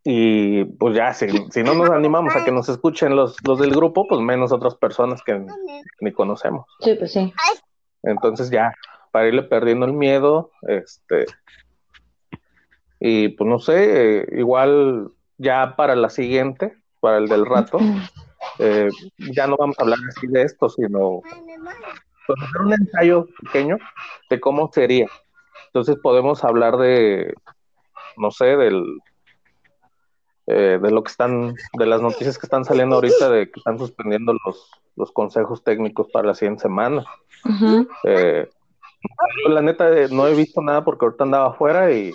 y 0.04 0.66
pues 0.66 0.96
ya, 0.96 1.14
si, 1.14 1.28
si 1.52 1.64
no 1.64 1.74
nos 1.74 1.90
animamos 1.90 2.36
a 2.36 2.44
que 2.44 2.52
nos 2.52 2.70
escuchen 2.70 3.16
los, 3.16 3.38
los 3.46 3.60
del 3.60 3.72
grupo, 3.72 4.08
pues 4.08 4.22
menos 4.22 4.52
otras 4.52 4.76
personas 4.76 5.22
que 5.24 5.46
ni 6.00 6.12
conocemos. 6.12 6.66
Sí, 6.80 6.96
pues 6.96 7.12
sí. 7.12 7.34
Entonces 8.04 8.50
ya, 8.50 8.74
para 9.12 9.28
irle 9.28 9.44
perdiendo 9.44 9.86
el 9.86 9.94
miedo, 9.94 10.52
este, 10.68 11.26
y 13.00 13.30
pues 13.30 13.50
no 13.50 13.60
sé, 13.60 14.20
eh, 14.20 14.28
igual 14.34 15.12
ya 15.38 15.76
para 15.76 15.96
la 15.96 16.10
siguiente, 16.10 16.78
para 17.00 17.18
el 17.18 17.28
del 17.28 17.46
rato, 17.46 17.80
eh, 18.60 18.90
ya 19.18 19.48
no 19.48 19.58
vamos 19.58 19.78
a 19.80 19.84
hablar 19.84 20.00
así 20.08 20.28
de 20.28 20.44
esto, 20.44 20.70
sino 20.70 21.22
pues, 22.28 22.40
hacer 22.42 22.62
un 22.62 22.74
ensayo 22.74 23.28
pequeño 23.44 23.78
de 24.30 24.40
cómo 24.40 24.72
sería. 24.72 25.08
Entonces 25.76 25.98
podemos 26.02 26.42
hablar 26.46 26.78
de, 26.78 27.34
no 28.16 28.32
sé, 28.32 28.46
del 28.56 29.02
eh, 30.48 30.80
de 30.82 30.90
lo 30.90 31.04
que 31.04 31.12
están, 31.12 31.54
de 31.74 31.86
las 31.86 32.02
noticias 32.02 32.38
que 32.38 32.46
están 32.46 32.64
saliendo 32.64 32.96
ahorita 32.96 33.30
de 33.30 33.52
que 33.52 33.60
están 33.60 33.78
suspendiendo 33.78 34.38
los, 34.46 34.72
los 34.96 35.12
consejos 35.12 35.66
técnicos 35.66 36.08
para 36.14 36.28
la 36.28 36.34
siguiente 36.34 36.62
semana. 36.62 37.04
Eh, 38.06 38.48
yo, 39.44 39.50
la 39.50 39.62
neta 39.62 39.90
eh, 39.90 40.08
no 40.10 40.26
he 40.28 40.34
visto 40.34 40.62
nada 40.62 40.82
porque 40.86 41.04
ahorita 41.04 41.26
andaba 41.26 41.48
afuera 41.48 41.92
y 41.92 42.14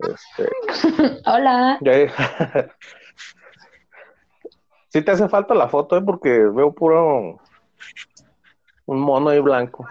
este, 0.00 0.50
Hola. 1.26 1.78
ya 1.80 1.92
sí 4.88 5.00
te 5.00 5.12
hace 5.12 5.28
falta 5.28 5.54
la 5.54 5.68
foto, 5.68 5.96
¿eh? 5.96 6.02
porque 6.02 6.30
veo 6.40 6.72
puro 6.72 7.38
un 8.86 8.98
mono 8.98 9.30
ahí 9.30 9.38
blanco. 9.38 9.86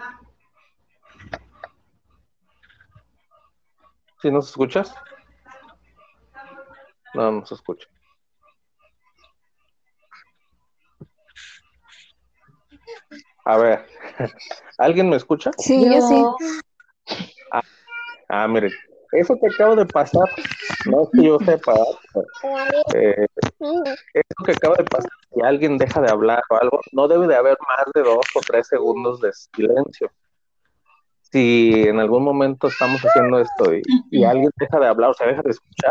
¿Sí 4.24 4.30
nos 4.30 4.48
escuchas? 4.48 4.94
No, 7.12 7.30
no 7.30 7.44
se 7.44 7.56
escucha. 7.56 7.86
A 13.44 13.58
ver, 13.58 13.86
¿alguien 14.78 15.10
me 15.10 15.16
escucha? 15.16 15.50
Sí, 15.58 15.84
yo 15.84 16.00
sí. 16.00 16.26
Ah, 18.30 18.48
mire, 18.48 18.70
eso 19.12 19.36
que 19.38 19.48
acabo 19.48 19.76
de 19.76 19.84
pasar, 19.84 20.26
no 20.86 21.06
que 21.12 21.24
yo 21.24 21.38
sepa, 21.40 21.74
eh, 22.94 23.26
eso 23.60 24.44
que 24.46 24.52
acaba 24.52 24.76
de 24.76 24.84
pasar, 24.84 25.10
si 25.34 25.42
alguien 25.42 25.76
deja 25.76 26.00
de 26.00 26.10
hablar 26.10 26.42
o 26.48 26.56
algo, 26.56 26.80
no 26.92 27.08
debe 27.08 27.26
de 27.26 27.36
haber 27.36 27.58
más 27.68 27.92
de 27.94 28.00
dos 28.00 28.24
o 28.34 28.40
tres 28.40 28.68
segundos 28.68 29.20
de 29.20 29.30
silencio. 29.54 30.10
Si 31.34 31.82
en 31.88 31.98
algún 31.98 32.22
momento 32.22 32.68
estamos 32.68 33.00
haciendo 33.00 33.40
esto 33.40 33.74
y, 33.74 33.82
y 34.12 34.22
alguien 34.22 34.52
deja 34.56 34.78
de 34.78 34.86
hablar 34.86 35.10
o 35.10 35.14
se 35.14 35.26
deja 35.26 35.42
de 35.42 35.50
escuchar, 35.50 35.90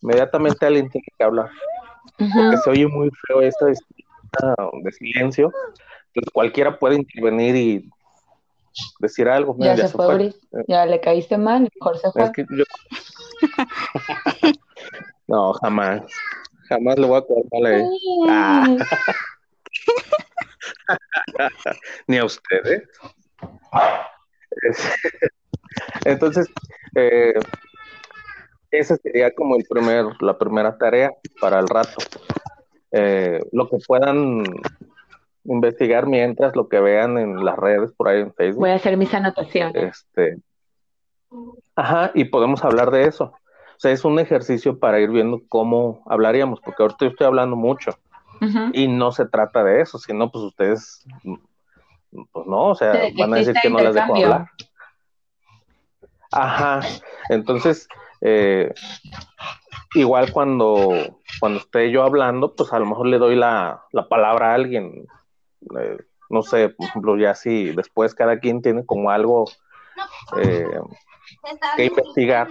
inmediatamente 0.00 0.64
alguien 0.64 0.88
tiene 0.88 1.04
que 1.18 1.24
hablar, 1.24 1.50
porque 2.16 2.56
se 2.62 2.70
oye 2.70 2.86
muy 2.86 3.10
feo 3.26 3.40
esto 3.40 3.66
de, 3.66 3.74
de 4.84 4.92
silencio. 4.92 5.50
Entonces 6.06 6.32
cualquiera 6.32 6.78
puede 6.78 6.94
intervenir 6.94 7.56
y 7.56 7.90
decir 9.00 9.28
algo. 9.28 9.52
Mira, 9.54 9.74
Ya, 9.74 9.88
se 9.88 9.96
fue, 9.96 10.14
Bris. 10.14 10.38
Ya 10.68 10.86
le 10.86 11.00
caíste 11.00 11.36
mal, 11.36 11.68
mejor 11.74 11.98
se 11.98 12.12
fue. 12.12 12.22
Es 12.22 12.30
que 12.30 12.46
yo... 12.48 12.62
no, 15.26 15.54
jamás. 15.54 16.02
Jamás 16.68 16.96
le 17.00 17.06
voy 17.08 17.20
a. 17.20 17.24
Ah. 18.28 18.76
Ni 22.06 22.18
a 22.18 22.24
ustedes. 22.24 22.88
Es- 24.62 24.92
Entonces, 26.04 26.48
eh, 26.94 27.34
esa 28.70 28.96
sería 28.96 29.34
como 29.34 29.56
el 29.56 29.64
primer, 29.68 30.06
la 30.20 30.36
primera 30.38 30.76
tarea 30.76 31.12
para 31.40 31.58
el 31.58 31.68
rato. 31.68 31.96
Eh, 32.92 33.40
lo 33.52 33.68
que 33.68 33.76
puedan 33.86 34.44
investigar 35.44 36.06
mientras 36.06 36.54
lo 36.56 36.68
que 36.68 36.80
vean 36.80 37.18
en 37.18 37.44
las 37.44 37.56
redes 37.56 37.92
por 37.92 38.08
ahí 38.08 38.20
en 38.20 38.34
Facebook. 38.34 38.60
Voy 38.60 38.70
a 38.70 38.74
hacer 38.74 38.96
mis 38.96 39.12
anotaciones. 39.14 39.74
Este, 40.06 40.38
ajá, 41.76 42.10
y 42.14 42.24
podemos 42.24 42.64
hablar 42.64 42.90
de 42.90 43.04
eso. 43.04 43.24
O 43.24 43.80
sea, 43.80 43.92
es 43.92 44.04
un 44.04 44.18
ejercicio 44.18 44.78
para 44.78 44.98
ir 45.00 45.10
viendo 45.10 45.40
cómo 45.48 46.02
hablaríamos, 46.06 46.60
porque 46.60 46.82
ahorita 46.82 46.98
yo 47.04 47.10
estoy 47.10 47.26
hablando 47.26 47.56
mucho 47.56 47.92
y 48.72 48.88
no 48.88 49.12
se 49.12 49.26
trata 49.26 49.62
de 49.64 49.80
eso, 49.80 49.98
sino 49.98 50.30
pues 50.30 50.44
ustedes, 50.44 51.04
pues 52.10 52.46
no, 52.46 52.68
o 52.70 52.74
sea, 52.74 52.92
van 53.18 53.34
a 53.34 53.36
decir 53.36 53.54
que 53.60 53.70
no 53.70 53.78
les 53.78 53.94
dejo 53.94 54.14
hablar. 54.14 54.46
Ajá, 56.30 56.80
entonces, 57.30 57.88
eh, 58.20 58.72
igual 59.94 60.32
cuando, 60.32 60.92
cuando 61.40 61.60
esté 61.60 61.90
yo 61.90 62.02
hablando, 62.02 62.54
pues 62.54 62.72
a 62.72 62.78
lo 62.78 62.86
mejor 62.86 63.06
le 63.06 63.18
doy 63.18 63.36
la, 63.36 63.82
la 63.92 64.08
palabra 64.08 64.50
a 64.50 64.54
alguien. 64.54 65.06
Eh, 65.78 65.96
no 66.30 66.42
sé, 66.42 66.68
por 66.68 66.86
ejemplo, 66.86 67.16
ya 67.16 67.34
si 67.34 67.70
después 67.70 68.14
cada 68.14 68.38
quien 68.38 68.60
tiene 68.60 68.84
como 68.84 69.10
algo 69.10 69.46
eh, 70.38 70.78
que 71.76 71.86
investigar, 71.86 72.48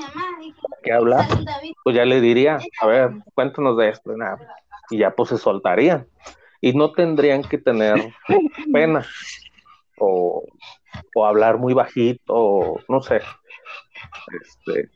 que 0.83 0.91
hablar, 0.91 1.27
pues 1.83 1.95
ya 1.95 2.05
le 2.05 2.19
diría, 2.21 2.59
a 2.81 2.87
ver, 2.87 3.11
cuéntanos 3.35 3.77
de 3.77 3.89
esto, 3.89 4.15
nada, 4.17 4.39
y 4.89 4.97
ya 4.97 5.11
pues 5.11 5.29
se 5.29 5.37
soltarían. 5.37 6.07
Y 6.59 6.73
no 6.73 6.91
tendrían 6.91 7.43
que 7.43 7.59
tener 7.59 8.13
pena 8.73 9.05
o, 9.99 10.43
o 11.15 11.25
hablar 11.25 11.57
muy 11.57 11.73
bajito, 11.73 12.33
o 12.33 12.79
no 12.87 13.01
sé. 13.01 13.21
Este, 14.41 14.89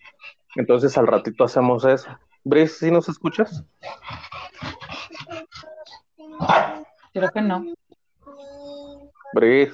entonces 0.55 0.97
al 0.97 1.07
ratito 1.07 1.43
hacemos 1.43 1.85
eso. 1.85 2.09
Brice, 2.43 2.85
¿sí 2.85 2.91
nos 2.91 3.07
escuchas? 3.09 3.63
Creo 7.13 7.29
que 7.29 7.41
no. 7.41 7.65
Brice, 9.33 9.73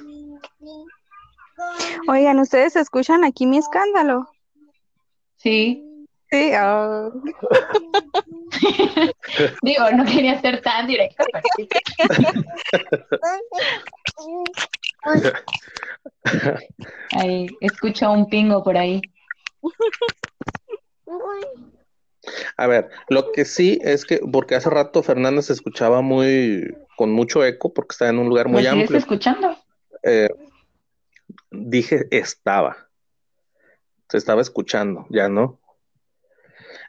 Oigan, 2.08 2.38
¿ustedes 2.38 2.76
escuchan 2.76 3.24
aquí 3.24 3.46
mi 3.46 3.58
escándalo? 3.58 4.30
Sí. 5.36 5.84
Sí, 6.30 6.52
ah, 6.54 7.10
Digo, 9.62 9.90
no 9.92 10.04
quería 10.04 10.40
ser 10.40 10.60
tan 10.62 10.86
directa. 10.86 11.24
Ahí, 17.12 17.46
escucho 17.60 18.10
un 18.10 18.28
pingo 18.28 18.62
por 18.62 18.76
ahí. 18.76 19.00
a 22.56 22.66
ver, 22.66 22.90
lo 23.08 23.32
que 23.32 23.44
sí 23.44 23.78
es 23.82 24.04
que, 24.04 24.20
porque 24.30 24.54
hace 24.54 24.70
rato 24.70 25.02
Fernández 25.02 25.46
se 25.46 25.52
escuchaba 25.52 26.00
muy, 26.00 26.76
con 26.96 27.10
mucho 27.12 27.44
eco, 27.44 27.72
porque 27.72 27.92
está 27.94 28.08
en 28.08 28.18
un 28.18 28.28
lugar 28.28 28.46
¿Me 28.46 28.52
muy 28.52 28.62
sigues 28.62 28.80
amplio. 28.82 28.98
escuchando? 28.98 29.56
Eh, 30.02 30.28
dije 31.50 32.06
estaba, 32.10 32.88
se 34.08 34.18
estaba 34.18 34.42
escuchando, 34.42 35.06
ya 35.10 35.28
no. 35.28 35.60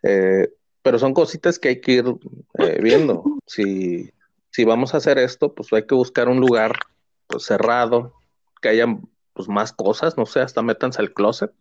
Eh, 0.03 0.49
pero 0.81 0.99
son 0.99 1.13
cositas 1.13 1.59
que 1.59 1.69
hay 1.69 1.81
que 1.81 1.91
ir 1.93 2.05
eh, 2.59 2.79
viendo. 2.83 3.23
Si, 3.45 4.11
si 4.51 4.65
vamos 4.65 4.93
a 4.93 4.97
hacer 4.97 5.17
esto, 5.17 5.53
pues 5.53 5.71
hay 5.73 5.85
que 5.85 5.95
buscar 5.95 6.27
un 6.29 6.39
lugar 6.39 6.73
pues, 7.27 7.43
cerrado, 7.45 8.13
que 8.61 8.69
haya 8.69 8.85
pues, 9.33 9.47
más 9.49 9.71
cosas, 9.73 10.17
no 10.17 10.25
sé, 10.25 10.39
hasta 10.41 10.61
métanse 10.61 11.01
al 11.01 11.13
closet. 11.13 11.51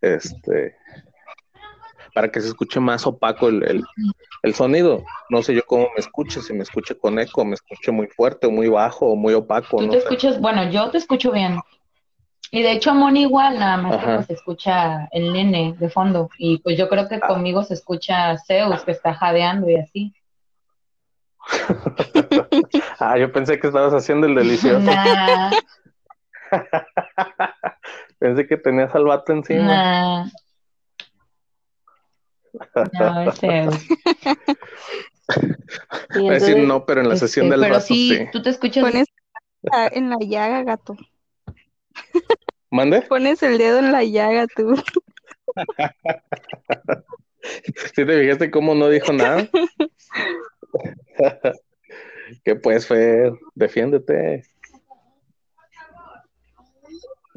Este, 0.00 0.74
para 2.14 2.30
que 2.30 2.40
se 2.40 2.48
escuche 2.48 2.80
más 2.80 3.06
opaco 3.06 3.48
el, 3.48 3.62
el- 3.64 3.84
el 4.42 4.54
sonido. 4.54 5.04
No 5.30 5.40
sé 5.42 5.54
yo 5.54 5.62
cómo 5.66 5.84
me 5.94 6.00
escuche, 6.00 6.40
si 6.42 6.52
me 6.52 6.64
escuche 6.64 6.96
con 6.98 7.18
eco, 7.20 7.44
me 7.44 7.54
escuche 7.54 7.92
muy 7.92 8.08
fuerte, 8.08 8.48
o 8.48 8.50
muy 8.50 8.68
bajo, 8.68 9.06
o 9.06 9.14
muy 9.16 9.34
opaco, 9.34 9.76
Tú 9.78 9.86
no 9.86 9.92
te 9.92 9.98
sé. 10.00 10.04
escuchas, 10.04 10.40
bueno, 10.40 10.68
yo 10.70 10.90
te 10.90 10.98
escucho 10.98 11.30
bien. 11.30 11.58
Y 12.54 12.62
de 12.62 12.72
hecho 12.72 12.90
a 12.90 12.94
Moni 12.94 13.22
igual, 13.22 13.58
nada 13.58 13.78
más 13.78 13.96
que 13.96 14.02
Ajá. 14.02 14.14
pues 14.16 14.26
se 14.26 14.34
escucha 14.34 15.08
el 15.10 15.32
nene 15.32 15.74
de 15.78 15.88
fondo. 15.88 16.28
Y 16.36 16.58
pues 16.58 16.76
yo 16.76 16.86
creo 16.90 17.08
que 17.08 17.18
conmigo 17.18 17.64
se 17.64 17.72
escucha 17.72 18.36
Zeus, 18.46 18.84
que 18.84 18.90
está 18.90 19.14
jadeando 19.14 19.68
y 19.70 19.76
así. 19.76 20.14
Ah, 22.98 23.18
yo 23.18 23.32
pensé 23.32 23.58
que 23.58 23.66
estabas 23.66 23.94
haciendo 23.94 24.26
el 24.26 24.34
delicioso. 24.34 24.78
Nah, 24.80 25.50
Pensé 28.18 28.46
que 28.46 28.56
tenías 28.58 28.94
al 28.94 29.04
vato 29.04 29.32
encima. 29.32 29.64
nah. 29.64 30.26
No, 32.92 33.22
es 33.22 33.40
Zeus. 33.40 33.74
Y 36.14 36.28
Es 36.28 36.42
decir, 36.42 36.56
entonces, 36.58 36.68
no, 36.68 36.84
pero 36.84 37.00
en 37.00 37.08
la 37.08 37.16
sesión 37.16 37.46
este, 37.46 37.54
del 37.56 37.60
pero 37.62 37.74
vato 37.74 37.86
sí, 37.86 38.14
sí. 38.14 38.26
tú 38.30 38.42
te 38.42 38.50
escuchas 38.50 38.84
pones 38.84 39.06
en 39.92 40.10
la 40.10 40.18
llaga, 40.20 40.62
gato. 40.62 40.94
¿Mande? 42.70 43.02
Pones 43.02 43.42
el 43.42 43.58
dedo 43.58 43.78
en 43.78 43.92
la 43.92 44.04
llaga, 44.04 44.46
tú. 44.46 44.74
¿Sí 47.94 48.06
te 48.06 48.20
fijaste 48.20 48.50
cómo 48.50 48.74
no 48.74 48.88
dijo 48.88 49.12
nada? 49.12 49.46
¿Qué 52.44 52.56
pues, 52.56 52.86
Fer? 52.86 53.32
Defiéndete. 53.54 54.44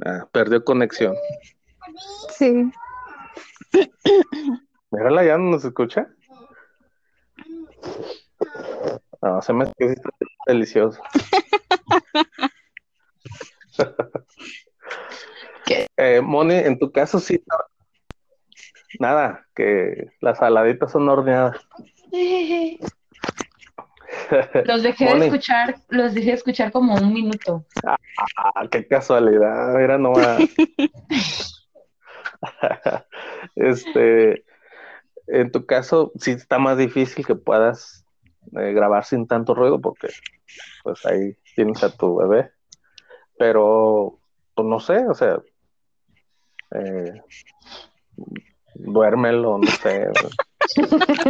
Ah, 0.06 0.26
perdió 0.32 0.64
conexión. 0.64 1.16
Sí. 2.38 2.72
Mírala, 4.91 5.26
ya 5.26 5.38
no 5.38 5.51
nos 5.51 5.66
escucha. 5.66 6.08
No, 9.22 9.41
se 9.41 9.53
me 9.53 9.72
que 9.78 9.95
delicioso. 10.47 11.01
Eh, 15.98 16.22
Moni, 16.22 16.56
en 16.56 16.78
tu 16.78 16.92
caso 16.92 17.20
sí. 17.20 17.44
Nada, 19.00 19.48
que 19.56 20.12
las 20.22 20.38
saladitas 20.38 20.92
son 20.92 21.10
horneadas. 21.10 21.58
Los 24.66 24.84
dejé 24.84 25.06
de 25.06 25.26
escuchar, 25.26 25.76
los 25.90 26.14
dejé 26.14 26.28
de 26.28 26.36
escuchar 26.36 26.72
como 26.72 26.96
un 26.96 27.14
minuto. 27.14 27.66
Ah, 27.86 27.98
qué 28.72 28.88
casualidad, 28.88 29.76
mira 29.76 29.98
nomás. 29.98 30.40
Este, 33.56 34.46
en 35.28 35.52
tu 35.52 35.66
caso, 35.66 36.12
sí 36.20 36.32
está 36.32 36.60
más 36.60 36.78
difícil 36.78 37.26
que 37.26 37.36
puedas 37.36 38.06
eh, 38.60 38.74
grabar 38.74 39.06
sin 39.06 39.28
tanto 39.28 39.56
ruido 39.56 39.82
porque 39.82 40.10
pues 40.84 41.06
ahí 41.06 41.38
tienes 41.56 41.84
a 41.84 41.96
tu 41.96 42.18
bebé. 42.18 42.52
Pero, 43.38 44.18
pues 44.54 44.68
no 44.68 44.80
sé, 44.80 45.06
o 45.08 45.14
sea, 45.14 45.40
eh, 46.72 47.22
duérmelo, 48.76 49.58
no 49.58 49.68
sé, 49.68 50.08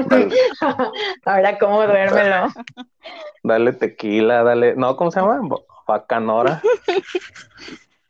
dale, 0.10 0.30
Ahora, 1.26 1.58
¿cómo 1.60 1.84
duérmelo? 1.84 2.48
dale 3.44 3.74
tequila, 3.74 4.44
dale, 4.44 4.76
no, 4.76 4.96
¿cómo 4.96 5.12
se 5.12 5.20
llama? 5.20 5.42
Bacanora. 5.88 6.62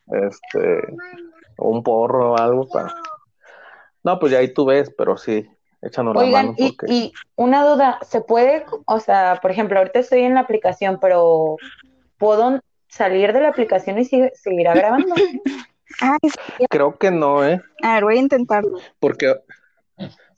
Este, 0.08 0.96
un 1.58 1.84
porro 1.84 2.34
o 2.34 2.38
algo 2.38 2.68
para... 2.68 2.94
No, 4.04 4.20
pues 4.20 4.32
ya 4.32 4.40
ahí 4.40 4.54
tú 4.54 4.66
ves, 4.66 4.94
pero 4.96 5.18
sí, 5.18 5.50
échanos 5.82 6.16
la 6.16 6.22
Oigan, 6.22 6.46
mano 6.48 6.56
y, 6.58 6.72
porque... 6.72 6.94
y 6.94 7.14
una 7.36 7.66
duda, 7.66 8.00
¿se 8.04 8.22
puede, 8.22 8.66
o 8.86 9.00
sea, 9.00 9.40
por 9.42 9.52
ejemplo, 9.52 9.80
ahorita 9.80 10.00
estoy 10.00 10.22
en 10.22 10.36
la 10.36 10.42
aplicación, 10.42 11.00
pero 11.02 11.58
¿puedo 12.18 12.62
salir 12.96 13.34
de 13.34 13.42
la 13.42 13.50
aplicación 13.50 14.00
y 14.00 14.06
sigue- 14.06 14.32
seguir 14.36 14.64
grabando? 14.68 15.16
Ay, 16.02 16.18
Creo 16.70 16.98
que 16.98 17.12
no, 17.12 17.46
¿eh? 17.46 17.62
a 17.84 17.94
ver, 17.96 18.04
voy 18.06 18.18
a 18.18 18.22
intentarlo. 18.22 18.80
Porque, 19.00 19.36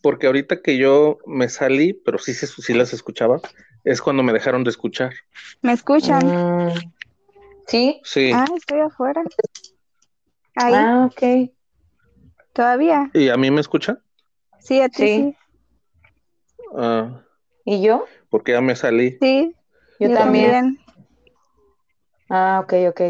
porque 0.02 0.28
ahorita 0.28 0.62
que 0.62 0.78
yo 0.78 1.20
me 1.26 1.50
salí, 1.50 1.94
pero 1.94 2.18
sí, 2.18 2.34
se- 2.34 2.48
sí 2.48 2.74
las 2.74 2.94
escuchaba, 2.94 3.40
es 3.84 4.02
cuando 4.02 4.24
me 4.24 4.34
dejaron 4.34 4.64
de 4.64 4.72
escuchar. 4.72 5.14
¿Me 5.62 5.74
escuchan? 5.74 6.28
Mm, 6.28 6.94
¿Sí? 7.68 8.02
Sí, 8.04 8.32
Ah, 8.34 8.46
estoy 8.56 8.80
afuera. 8.80 9.22
Ahí, 10.56 10.74
Ah, 10.76 11.10
ok. 11.12 11.52
todavía. 12.54 13.12
¿y 13.14 13.30
a 13.30 13.38
mí 13.38 13.52
me 13.52 13.62
escuchan? 13.62 14.00
Sí, 14.60 14.82
a 14.82 14.90
ti 14.90 15.08
Sí. 15.08 15.16
sí. 15.16 15.36
Ah, 16.76 17.22
¿Y 17.66 17.82
yo? 17.84 18.06
porque 18.30 18.54
ya 18.54 18.62
me 18.62 18.76
salí. 18.76 19.18
Sí, 19.22 19.56
Yo, 20.00 20.10
yo 20.10 20.14
también. 20.18 20.52
también. 20.52 20.87
Ah, 22.30 22.62
ok, 22.64 22.74
ok. 22.90 23.02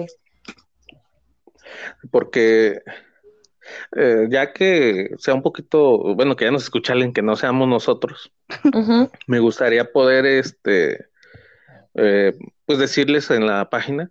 porque 2.12 2.82
eh, 3.96 4.28
ya 4.30 4.54
que 4.54 5.10
sea 5.18 5.34
un 5.34 5.42
poquito, 5.42 6.16
bueno, 6.16 6.36
que 6.36 6.46
ya 6.46 6.52
nos 6.52 6.64
escucha 6.64 6.94
alguien 6.94 7.14
que 7.14 7.22
no 7.22 7.36
seamos 7.36 7.68
nosotros, 7.68 8.32
me 9.28 9.40
gustaría 9.40 9.92
poder, 9.92 10.26
este, 10.26 11.08
eh, 11.96 12.34
pues 12.66 12.80
decirles 12.80 13.30
en 13.32 13.46
la 13.46 13.70
página, 13.70 14.10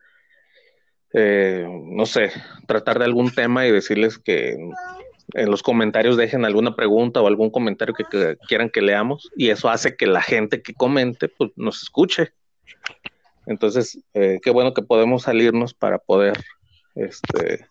eh, 1.12 1.66
no 1.68 2.04
sé, 2.04 2.32
tratar 2.66 2.98
de 2.98 3.06
algún 3.06 3.30
tema 3.30 3.66
y 3.66 3.72
decirles 3.72 4.18
que 4.18 4.56
en 5.34 5.50
los 5.50 5.62
comentarios 5.62 6.16
dejen 6.16 6.44
alguna 6.44 6.76
pregunta 6.76 7.20
o 7.20 7.26
algún 7.26 7.50
comentario 7.50 7.94
que, 7.94 8.04
que 8.04 8.36
quieran 8.48 8.70
que 8.70 8.82
leamos 8.82 9.30
y 9.36 9.50
eso 9.50 9.68
hace 9.68 9.96
que 9.96 10.06
la 10.06 10.22
gente 10.22 10.62
que 10.62 10.74
comente 10.74 11.28
pues, 11.28 11.50
nos 11.56 11.82
escuche. 11.82 12.32
Entonces, 13.46 14.00
eh, 14.12 14.40
qué 14.42 14.50
bueno 14.50 14.74
que 14.74 14.82
podemos 14.82 15.22
salirnos 15.22 15.72
para 15.72 15.98
poder, 15.98 16.36
este, 16.94 17.68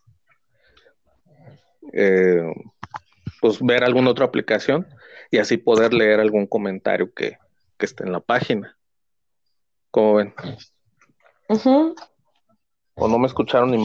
eh, 1.94 2.54
pues 3.42 3.62
ver 3.62 3.84
alguna 3.84 4.12
otra 4.12 4.26
aplicación 4.26 4.88
y 5.32 5.38
así 5.38 5.58
poder 5.58 5.94
leer 5.94 6.20
algún 6.20 6.48
comentario 6.48 7.14
que, 7.14 7.38
que 7.78 7.86
esté 7.86 8.04
en 8.04 8.14
la 8.14 8.22
página. 8.22 8.78
¿Cómo 9.92 10.16
ven? 10.16 10.34
¿O 12.96 13.08
no 13.08 13.20
me 13.20 13.28
escucharon 13.28 13.72
ni 13.72 13.84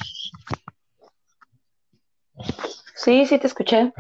Sí, 2.95 3.27
sí 3.27 3.39
te 3.39 3.47
escuché. 3.47 3.93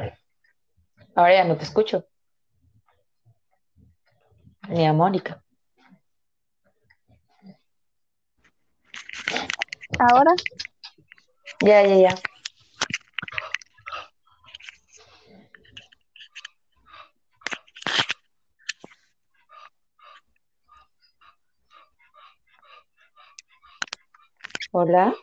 Ahora 1.14 1.34
ya 1.34 1.44
no 1.44 1.56
te 1.56 1.64
escucho. 1.64 2.06
Ni 4.68 4.86
a 4.86 4.92
Mónica. 4.92 5.42
¿Ahora? 9.98 10.32
Ya, 11.60 11.82
ya, 11.82 11.96
ya. 11.96 12.14
Hola. 24.72 25.14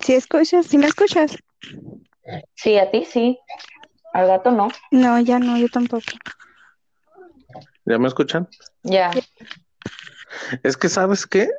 ¿Sí 0.00 0.14
escuchas? 0.14 0.66
¿Sí 0.66 0.78
me 0.78 0.86
escuchas? 0.86 1.36
Sí, 2.54 2.76
a 2.78 2.90
ti 2.90 3.04
sí. 3.04 3.38
Al 4.12 4.26
gato 4.26 4.50
no. 4.50 4.68
No, 4.90 5.20
ya 5.20 5.38
no, 5.38 5.56
yo 5.56 5.68
tampoco. 5.68 6.04
¿Ya 7.84 7.98
me 7.98 8.08
escuchan? 8.08 8.48
Ya. 8.82 9.10
Es 10.62 10.76
que, 10.76 10.88
¿sabes 10.88 11.26
qué? 11.26 11.50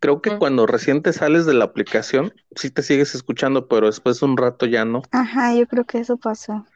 Creo 0.00 0.20
que 0.20 0.32
Mm. 0.32 0.38
cuando 0.38 0.66
recién 0.66 1.02
te 1.02 1.12
sales 1.12 1.46
de 1.46 1.54
la 1.54 1.64
aplicación, 1.64 2.32
sí 2.56 2.70
te 2.70 2.82
sigues 2.82 3.14
escuchando, 3.14 3.68
pero 3.68 3.86
después 3.86 4.18
de 4.20 4.26
un 4.26 4.36
rato 4.36 4.66
ya 4.66 4.84
no. 4.84 5.02
Ajá, 5.12 5.54
yo 5.54 5.66
creo 5.68 5.84
que 5.84 5.98
eso 5.98 6.16
pasó. 6.16 6.66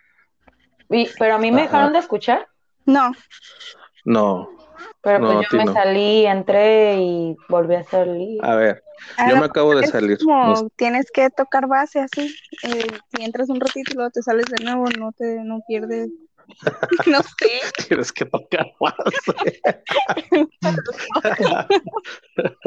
Y- 0.90 1.08
pero 1.18 1.34
a 1.34 1.38
mí 1.38 1.50
me 1.50 1.62
Ajá. 1.62 1.66
dejaron 1.72 1.92
de 1.92 1.98
escuchar. 1.98 2.46
No, 2.84 3.12
No. 4.04 4.48
Pero 5.02 5.20
No, 5.20 5.34
pues 5.34 5.48
yo 5.50 5.58
me 5.58 5.64
no. 5.64 5.72
salí, 5.72 6.26
entré 6.26 6.96
y 7.00 7.36
volví 7.48 7.74
a 7.76 7.84
salir. 7.84 8.44
A 8.44 8.54
ver, 8.56 8.82
a 9.16 9.28
yo 9.28 9.36
me 9.36 9.46
acabo 9.46 9.74
de 9.74 9.86
salir. 9.86 10.18
como 10.18 10.46
No- 10.62 10.68
tienes 10.76 11.10
que 11.12 11.30
tocar 11.30 11.66
base 11.66 12.00
así. 12.00 12.34
eh, 12.62 12.86
si 13.16 13.24
entras 13.24 13.48
un 13.48 13.60
ratito 13.60 13.92
y 13.92 13.94
luego 13.96 14.10
te 14.10 14.22
sales 14.22 14.46
de 14.46 14.64
nuevo, 14.64 14.86
no 14.98 15.12
te 15.12 15.42
no 15.44 15.60
pierdes. 15.66 16.10
No 17.06 17.22
sé. 17.22 17.60
Tienes 17.88 18.12
que 18.12 18.24
tocar 18.24 18.72
más. 18.80 18.94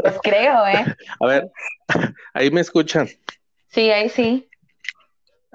Pues 0.02 0.16
creo, 0.24 0.66
¿eh? 0.68 0.86
A 1.20 1.26
ver, 1.26 1.52
ahí 2.34 2.52
me 2.52 2.62
escuchan. 2.62 3.08
Sí, 3.68 3.90
ahí 3.92 4.10
sí. 4.10 4.48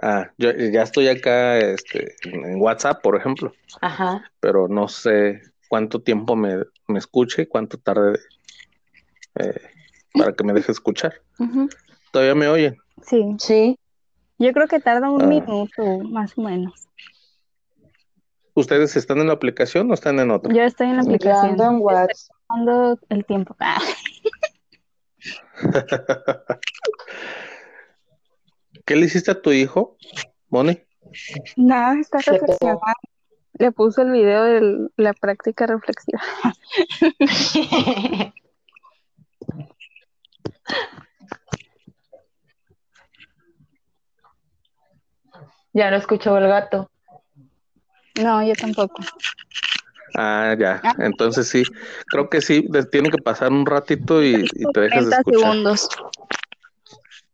Ah, 0.02 0.30
yo 0.38 0.50
ya 0.52 0.82
estoy 0.82 1.08
acá 1.08 1.58
este, 1.58 2.16
en 2.24 2.60
WhatsApp, 2.60 3.00
por 3.02 3.16
ejemplo, 3.16 3.52
Ajá. 3.80 4.30
pero 4.40 4.66
no 4.68 4.88
sé 4.88 5.40
cuánto 5.68 6.02
tiempo 6.02 6.34
me, 6.36 6.64
me 6.88 6.98
escuche 6.98 7.42
y 7.42 7.46
cuánto 7.46 7.78
tarde 7.78 8.18
eh, 9.36 9.60
para 10.12 10.32
que 10.32 10.44
me 10.44 10.52
deje 10.52 10.72
escuchar. 10.72 11.20
¿Todavía 12.12 12.34
me 12.34 12.48
oyen? 12.48 12.76
Sí, 13.02 13.24
Sí. 13.38 13.78
yo 14.38 14.52
creo 14.52 14.66
que 14.68 14.80
tarda 14.80 15.10
un 15.10 15.22
Ah. 15.22 15.26
minuto, 15.26 15.98
más 16.00 16.36
o 16.36 16.42
menos. 16.42 16.88
¿Ustedes 18.54 18.94
están 18.96 19.18
en 19.18 19.26
la 19.26 19.32
aplicación 19.32 19.90
o 19.90 19.94
están 19.94 20.20
en 20.20 20.30
otra? 20.30 20.54
Yo 20.54 20.62
estoy 20.62 20.86
en 20.88 20.96
la 20.96 21.02
Yo 21.02 21.08
aplicación. 21.08 21.50
ando 21.50 21.64
en 21.64 21.78
WhatsApp. 21.80 22.10
Estoy 22.10 22.98
el 23.08 23.24
tiempo. 23.24 23.56
Ah, 23.58 23.80
¿Qué 28.86 28.96
le 28.96 29.06
hiciste 29.06 29.30
a 29.30 29.40
tu 29.40 29.50
hijo, 29.50 29.96
Moni? 30.50 30.80
Nada, 31.56 31.98
está 31.98 32.18
reflexionando. 32.18 32.80
Le 33.54 33.72
puse 33.72 34.02
el 34.02 34.10
video 34.10 34.42
de 34.44 34.88
la 34.96 35.14
práctica 35.14 35.66
reflexiva. 35.66 36.20
Ya 45.72 45.90
lo 45.90 45.96
escuchó 45.96 46.38
el 46.38 46.46
gato. 46.46 46.88
No, 48.22 48.42
yo 48.42 48.54
tampoco. 48.54 49.02
Ah, 50.16 50.54
ya. 50.58 50.80
Entonces 50.98 51.48
sí, 51.48 51.64
creo 52.06 52.28
que 52.30 52.40
sí, 52.40 52.68
tiene 52.92 53.10
que 53.10 53.18
pasar 53.18 53.50
un 53.50 53.66
ratito 53.66 54.22
y, 54.22 54.44
y 54.54 54.72
te 54.72 54.80
dejas 54.80 55.04
de 55.06 55.10
30 55.10 55.16
escuchar. 55.18 55.40
segundos. 55.40 55.88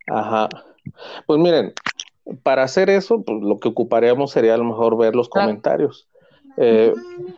Ajá. 0.06 0.48
Pues 1.26 1.38
miren, 1.38 1.72
para 2.42 2.62
hacer 2.62 2.88
eso, 2.90 3.22
pues 3.22 3.38
lo 3.42 3.58
que 3.58 3.68
ocuparíamos 3.68 4.30
sería 4.30 4.54
a 4.54 4.58
lo 4.58 4.64
mejor 4.64 4.96
ver 4.96 5.14
los 5.14 5.28
Claro. 5.28 5.48
comentarios. 5.48 6.08
Eh, 6.56 6.92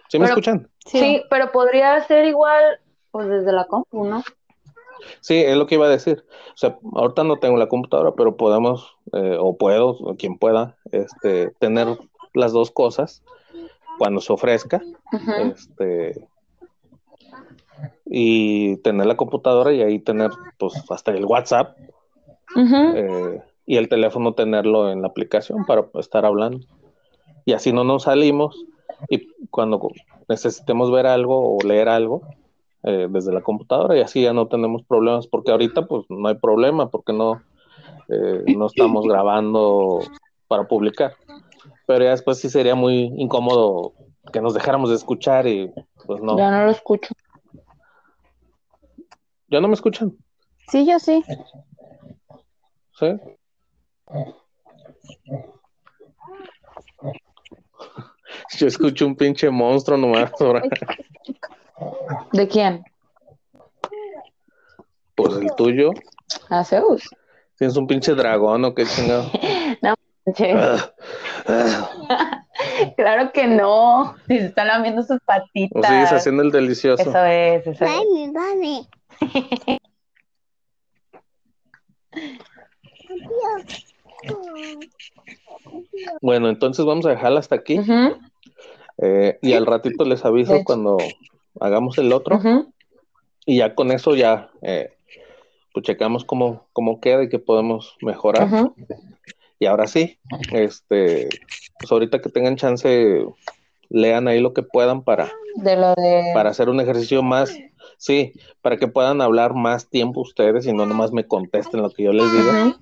¿Sí 0.09 0.19
me 0.19 0.27
Pero- 0.27 0.39
escuchan? 0.39 0.69
Sí. 0.87 1.23
pero 1.31 1.53
podría 1.53 2.03
ser 2.07 2.25
igual, 2.25 2.81
pues 3.13 3.29
desde 3.29 3.53
la 3.53 3.65
compu, 3.67 4.05
¿no? 4.05 4.23
Sí, 5.21 5.37
es 5.37 5.57
lo 5.57 5.67
que 5.67 5.75
iba 5.77 5.87
a 5.87 5.91
decir. 5.91 6.25
O 6.55 6.57
sea, 6.57 6.77
ahorita 6.95 7.25
no 7.25 7.39
tengo 7.39 7.57
la 7.57 7.69
computadora, 7.69 8.13
pero 8.17 8.37
podemos, 8.37 8.97
eh, 9.13 9.37
o 9.39 9.57
puedo, 9.57 9.91
o 9.91 10.17
quien 10.17 10.39
pueda, 10.39 10.77
este, 10.93 11.51
tener 11.59 11.99
las 12.35 12.53
dos 12.53 12.71
cosas 12.71 13.23
cuando 13.99 14.21
se 14.21 14.33
ofrezca, 14.33 14.83
este, 15.39 16.27
y 18.07 18.77
tener 18.79 19.07
la 19.07 19.17
computadora 19.17 19.73
y 19.73 19.83
ahí 19.83 19.99
tener, 19.99 20.31
pues, 20.59 20.75
hasta 20.91 21.13
el 21.13 21.25
WhatsApp 21.25 21.77
eh, 22.57 23.41
y 23.67 23.77
el 23.77 23.89
teléfono 23.89 24.35
tenerlo 24.35 24.91
en 24.91 25.03
la 25.03 25.09
aplicación 25.09 25.65
para 25.67 25.87
estar 25.95 26.25
hablando. 26.25 26.67
Y 27.45 27.53
así 27.53 27.73
no 27.73 27.85
nos 27.85 28.05
salimos 28.05 28.65
y 29.09 29.29
cuando 29.51 29.81
necesitemos 30.29 30.91
ver 30.91 31.07
algo 31.07 31.57
o 31.57 31.59
leer 31.67 31.89
algo 31.89 32.23
eh, 32.85 33.09
desde 33.11 33.33
la 33.33 33.41
computadora 33.43 33.97
y 33.97 34.01
así 34.01 34.23
ya 34.23 34.33
no 34.33 34.47
tenemos 34.49 34.83
problemas 34.83 35.27
porque 35.27 35.51
ahorita 35.51 35.87
pues 35.87 36.05
no 36.09 36.29
hay 36.29 36.35
problema 36.35 36.91
porque 36.91 37.13
no, 37.13 37.43
eh, 38.09 38.45
no 38.57 38.67
estamos 38.67 39.07
grabando 39.07 40.01
para 40.49 40.65
publicar. 40.65 41.15
Pero 41.87 42.05
ya 42.05 42.11
después 42.11 42.39
sí 42.39 42.49
sería 42.49 42.75
muy 42.75 43.13
incómodo 43.17 43.95
que 44.33 44.41
nos 44.41 44.55
dejáramos 44.55 44.91
de 44.91 44.97
escuchar 44.97 45.47
y 45.47 45.73
pues 46.07 46.23
no. 46.23 46.39
Ya 46.39 46.51
no 46.51 46.65
lo 46.65 46.71
escucho. 46.71 47.15
¿Ya 49.49 49.61
no 49.61 49.69
me 49.69 49.75
escuchan? 49.75 50.17
Sí, 50.69 50.87
yo 50.87 50.99
sí. 50.99 51.23
¿Sí? 52.99 53.07
Yo 58.59 58.67
escucho 58.67 59.07
un 59.07 59.17
pinche 59.17 59.51
monstruo 59.51 59.99
nomás 59.99 60.33
ahora. 60.41 60.63
¿De 62.33 62.49
quién? 62.49 62.85
Pues 65.15 65.37
el 65.37 65.55
tuyo. 65.55 65.91
A 66.49 66.65
Zeus. 66.65 67.09
Tienes 67.59 67.77
un 67.77 67.87
pinche 67.87 68.15
dragón 68.15 68.65
o 68.65 68.75
qué 68.75 68.87
chingado. 68.87 69.31
Claro 72.97 73.33
que 73.33 73.47
no. 73.47 74.15
Si 74.29 74.39
se 74.39 74.47
están 74.47 74.69
lamiendo 74.69 75.03
sus 75.03 75.17
O 75.17 75.25
patitas. 75.27 75.87
sigues 75.87 76.13
haciendo 76.13 76.43
el 76.43 76.51
delicioso. 76.51 77.03
Eso 77.03 77.25
es, 77.25 77.67
eso 77.67 77.85
es. 77.85 77.91
Bueno, 86.21 86.49
entonces 86.49 86.85
vamos 86.85 87.07
a 87.07 87.11
dejarla 87.11 87.41
hasta 87.41 87.57
aquí. 87.57 87.81
Eh, 88.99 89.39
y 89.43 89.53
al 89.55 89.67
ratito 89.67 90.05
les 90.05 90.25
aviso 90.25 90.63
cuando 90.65 90.97
hagamos 91.61 91.99
el 91.99 92.13
otro. 92.13 92.41
Y 93.45 93.59
ya 93.59 93.75
con 93.75 93.91
eso 93.91 94.15
ya 94.15 94.51
eh, 94.63 94.95
pues 95.73 95.85
checamos 95.85 96.25
cómo, 96.25 96.67
cómo 96.73 97.01
queda 97.01 97.25
y 97.25 97.29
qué 97.29 97.39
podemos 97.41 97.97
mejorar. 98.01 98.49
Y 99.63 99.67
ahora 99.67 99.87
sí, 99.87 100.19
este, 100.51 101.29
pues 101.79 101.93
ahorita 101.93 102.21
que 102.21 102.29
tengan 102.31 102.57
chance, 102.57 103.25
lean 103.91 104.27
ahí 104.27 104.41
lo 104.41 104.55
que 104.55 104.65
puedan 104.65 105.05
para, 105.05 105.31
De 105.55 105.77
lo 105.77 105.95
de. 105.95 106.33
para 106.35 106.51
hacer 106.51 106.69
un 106.69 106.81
ejercicio 106.81 107.23
más, 107.23 107.57
sí, 107.97 108.33
para 108.61 108.77
que 108.77 108.89
puedan 108.89 109.21
hablar 109.21 109.55
más 109.55 109.89
tiempo 109.89 110.23
ustedes 110.23 110.67
y 110.67 110.73
no 110.73 110.85
nomás 110.85 111.13
me 111.13 111.29
contesten 111.29 111.81
lo 111.81 111.91
que 111.91 112.03
yo 112.03 112.13
les 112.13 112.33
diga, 112.33 112.77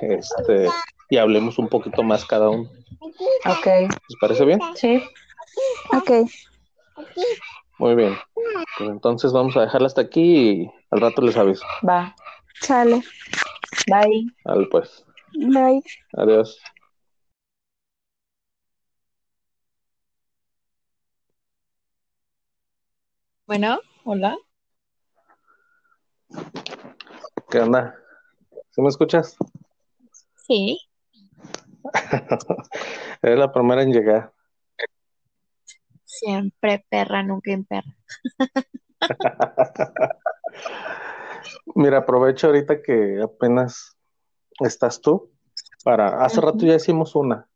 este, 0.00 0.68
y 1.08 1.18
hablemos 1.18 1.56
un 1.60 1.68
poquito 1.68 2.02
más 2.02 2.24
cada 2.24 2.50
uno. 2.50 2.68
Ok. 3.46 3.66
¿Les 3.66 4.18
parece 4.20 4.44
bien? 4.44 4.58
Sí. 4.74 5.00
Ok. 5.96 6.28
Muy 7.78 7.94
bien. 7.94 8.18
Pues 8.76 8.90
entonces 8.90 9.30
vamos 9.32 9.56
a 9.56 9.60
dejarla 9.60 9.86
hasta 9.86 10.00
aquí 10.00 10.22
y 10.50 10.70
al 10.90 11.00
rato 11.00 11.22
les 11.22 11.36
aviso. 11.36 11.64
Va. 11.88 12.12
Sale. 12.60 13.04
Bye. 13.86 14.26
Vale, 14.44 14.66
pues. 14.68 15.04
Bye. 15.34 15.82
Adiós. 16.14 16.58
Bueno, 23.46 23.80
hola. 24.04 24.36
¿Qué 27.50 27.60
onda? 27.60 27.94
¿Sí 28.70 28.82
me 28.82 28.88
escuchas? 28.88 29.36
Sí. 30.46 30.78
Eres 33.22 33.38
la 33.38 33.52
primera 33.52 33.82
en 33.82 33.92
llegar. 33.92 34.32
Siempre 36.04 36.84
perra, 36.88 37.22
nunca 37.22 37.52
en 37.52 37.64
perra. 37.64 37.96
Mira, 41.74 41.98
aprovecho 41.98 42.48
ahorita 42.48 42.82
que 42.82 43.20
apenas 43.22 43.97
estás 44.60 45.00
tú 45.00 45.30
para, 45.84 46.24
hace 46.24 46.40
rato 46.40 46.66
ya 46.66 46.74
hicimos 46.74 47.14
una, 47.14 47.48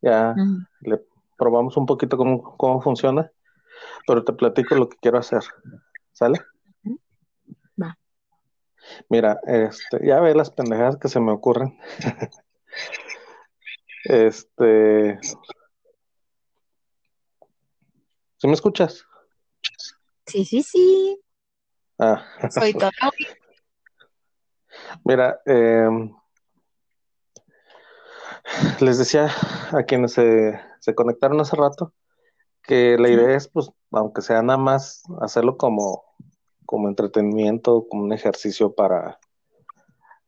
ya 0.00 0.34
le 0.80 1.04
probamos 1.36 1.76
un 1.76 1.86
poquito 1.86 2.16
cómo, 2.16 2.56
cómo 2.56 2.80
funciona, 2.80 3.30
pero 4.06 4.24
te 4.24 4.32
platico 4.32 4.74
lo 4.74 4.88
que 4.88 4.96
quiero 5.00 5.18
hacer, 5.18 5.42
¿sale? 6.12 6.40
Va. 7.80 7.98
Mira, 9.08 9.40
este, 9.44 10.06
ya 10.06 10.20
ve 10.20 10.34
las 10.34 10.50
pendejadas 10.50 10.96
que 10.96 11.08
se 11.08 11.20
me 11.20 11.32
ocurren. 11.32 11.78
Este, 14.04 15.20
¿sí 18.42 18.46
me 18.48 18.52
escuchas? 18.52 19.06
Sí, 20.26 20.44
sí, 20.44 20.60
sí. 20.60 21.20
Ah, 22.00 22.24
Soy 22.50 22.72
toda 22.74 22.90
mira, 25.04 25.40
eh, 25.46 25.88
les 28.80 28.98
decía 28.98 29.30
a 29.72 29.82
quienes 29.84 30.12
se, 30.12 30.58
se 30.80 30.94
conectaron 30.94 31.40
hace 31.40 31.56
rato 31.56 31.92
que 32.62 32.96
la 32.98 33.08
idea 33.08 33.36
es, 33.36 33.48
pues, 33.48 33.70
aunque 33.90 34.22
sea 34.22 34.42
nada 34.42 34.58
más 34.58 35.02
hacerlo 35.20 35.56
como, 35.56 36.04
como 36.64 36.88
entretenimiento, 36.88 37.86
como 37.88 38.04
un 38.04 38.12
ejercicio 38.12 38.74
para 38.74 39.18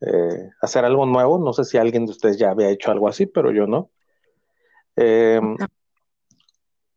eh, 0.01 0.51
hacer 0.61 0.85
algo 0.85 1.07
nuevo. 1.07 1.39
No 1.39 1.53
sé 1.53 1.65
si 1.65 1.79
alguien 1.79 2.07
de 2.07 2.13
ustedes 2.13 2.39
ya 2.39 2.51
había 2.51 2.71
hecho 2.71 2.91
algo 2.91 3.09
así, 3.09 3.27
pero 3.27 3.53
yo 3.53 3.67
no. 3.67 3.91
Eh, 4.97 5.41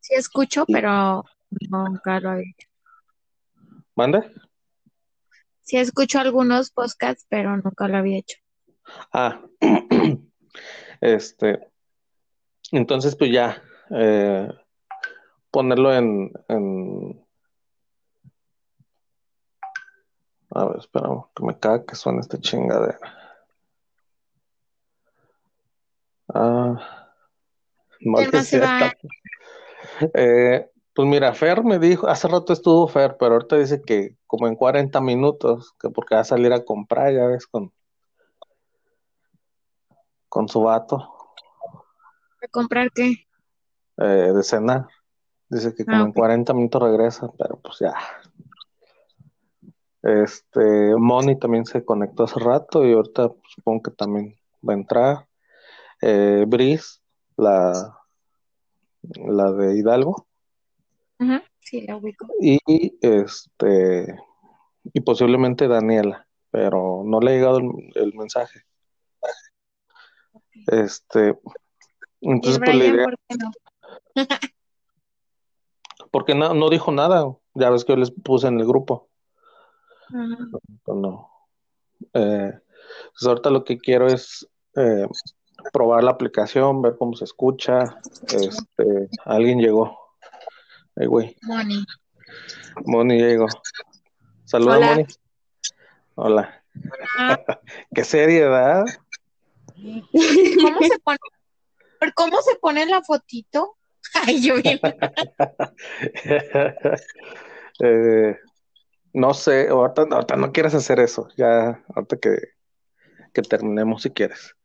Sí 0.07 0.13
escucho, 0.15 0.65
pero 0.65 1.26
nunca 1.70 2.20
lo 2.22 2.30
había 2.30 2.49
hecho. 2.49 2.70
¿Mande? 3.93 4.32
Sí 5.68 5.76
escucho 5.76 6.20
algunos 6.20 6.72
podcasts, 6.72 7.26
pero 7.28 7.57
nunca 7.57 7.89
lo 7.89 7.97
había 7.97 8.20
hecho. 8.20 8.38
Ah, 9.11 9.41
este, 11.01 11.59
entonces 12.72 13.18
pues 13.18 13.34
ya, 13.34 13.61
eh, 13.89 14.47
ponerlo 15.51 15.93
en, 15.93 16.32
en, 16.47 17.22
a 20.51 20.65
ver, 20.68 20.78
espera, 20.78 21.09
que 21.36 21.43
me 21.43 21.59
caga 21.59 21.86
que 21.86 21.95
suene 21.95 22.22
esta 22.22 22.39
chingadera. 22.39 22.99
Ah, 26.34 27.11
mal 27.99 28.24
¿Qué 28.24 28.32
que 28.32 28.43
sea 28.45 28.93
Eh, 30.13 30.72
pues 30.97 31.07
mira, 31.07 31.31
Fer 31.35 31.63
me 31.63 31.77
dijo, 31.77 32.07
hace 32.07 32.27
rato 32.27 32.53
estuvo 32.53 32.87
Fer, 32.87 33.17
pero 33.19 33.33
ahorita 33.33 33.55
dice 33.55 33.83
que 33.83 34.17
como 34.25 34.47
en 34.47 34.55
40 34.55 34.99
minutos, 34.99 35.75
que 35.79 35.91
porque 35.91 36.15
va 36.15 36.21
a 36.21 36.23
salir 36.23 36.51
a 36.53 36.65
comprar, 36.65 37.13
ya 37.13 37.27
ves, 37.27 37.45
con, 37.45 37.71
con 40.27 40.47
su 40.49 40.63
vato. 40.63 41.13
¿A 42.41 42.47
comprar 42.49 42.89
qué? 42.95 43.13
eh, 43.97 44.31
de 44.33 44.41
cenar. 44.41 44.87
Dice 45.49 45.75
que 45.75 45.85
como 45.85 45.97
Ah, 45.97 46.01
en 46.05 46.09
ok. 46.09 46.15
40 46.15 46.53
minutos 46.55 46.81
regresa, 46.81 47.29
pero 47.37 47.59
pues 47.59 47.77
ya. 47.79 47.93
Este, 50.01 50.95
Moni 50.97 51.37
también 51.37 51.65
se 51.67 51.85
conectó 51.85 52.23
hace 52.23 52.39
rato 52.39 52.83
y 52.83 52.93
ahorita 52.93 53.29
pues, 53.29 53.41
supongo 53.53 53.83
que 53.83 53.91
también 53.91 54.35
va 54.67 54.73
a 54.73 54.77
entrar. 54.77 55.27
Eh, 56.01 56.45
Brice, 56.47 57.01
la, 57.37 57.99
la 59.03 59.51
de 59.51 59.77
Hidalgo. 59.77 60.26
Sí, 61.59 61.82
la 61.82 61.97
ubico. 61.97 62.28
Y 62.39 62.59
este, 63.01 64.18
y 64.84 65.01
posiblemente 65.01 65.68
Daniela, 65.68 66.28
pero 66.49 67.03
no 67.05 67.20
le 67.20 67.32
ha 67.32 67.34
llegado 67.36 67.57
el, 67.57 67.72
el 67.95 68.13
mensaje. 68.13 68.61
Este, 70.68 71.38
¿Y 72.22 72.30
el 72.30 72.36
entonces 72.36 72.59
pues 72.59 72.78
Brian 72.78 72.95
idea, 72.95 73.05
por 73.05 73.18
qué 73.28 73.36
no? 73.38 73.51
porque 76.11 76.36
no, 76.36 76.53
no 76.53 76.70
dijo 76.70 76.91
nada, 76.91 77.26
ya 77.53 77.70
ves 77.70 77.86
que 77.86 77.93
yo 77.93 77.97
les 77.97 78.11
puse 78.11 78.47
en 78.47 78.59
el 78.59 78.65
grupo. 78.65 79.09
Pues 80.09 80.97
no. 80.97 81.30
Eh, 82.13 82.53
pues 83.11 83.28
ahorita 83.28 83.49
lo 83.49 83.63
que 83.63 83.78
quiero 83.78 84.07
es 84.07 84.47
eh, 84.76 85.07
probar 85.74 86.03
la 86.03 86.11
aplicación, 86.11 86.82
ver 86.82 86.95
cómo 86.97 87.13
se 87.15 87.26
escucha. 87.26 87.99
Este, 88.24 89.09
alguien 89.26 89.59
llegó. 89.59 90.06
Ay, 90.99 91.07
güey. 91.07 91.35
Moni. 91.43 91.85
Moni 92.85 93.19
llegó. 93.19 93.47
Saluda, 94.45 94.77
Hola. 94.77 94.87
Moni. 94.87 95.05
Hola. 96.15 96.63
Ah, 97.17 97.37
Qué 97.95 98.03
seriedad. 98.03 98.85
¿Cómo 99.75 100.79
se 100.81 100.99
pone? 100.99 101.17
¿Por 101.99 102.13
¿Cómo 102.13 102.41
se 102.41 102.55
pone 102.55 102.85
la 102.85 103.01
fotito? 103.03 103.77
Ay, 104.13 104.41
yo 104.41 104.55
bien. 104.55 104.79
Eh, 107.79 108.35
no 109.13 109.35
sé, 109.35 109.67
ahorita, 109.67 110.07
ahorita 110.09 110.35
no 110.35 110.51
quieres 110.51 110.73
hacer 110.73 110.99
eso. 110.99 111.27
Ya, 111.37 111.83
ahorita 111.93 112.17
que, 112.17 112.39
que 113.33 113.43
terminemos 113.43 114.01
si 114.01 114.09
quieres. 114.09 114.55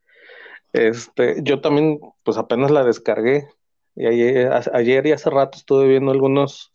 Este, 0.73 1.43
yo 1.43 1.61
también, 1.61 2.01
pues 2.23 2.39
apenas 2.39 2.71
la 2.71 2.85
descargué. 2.85 3.47
Y 3.95 4.07
ayer, 4.07 4.53
a- 4.53 4.63
ayer 4.75 5.07
y 5.07 5.13
hace 5.13 5.31
rato 5.31 5.59
estuve 5.59 5.87
viendo 5.87 6.13
algunos 6.13 6.71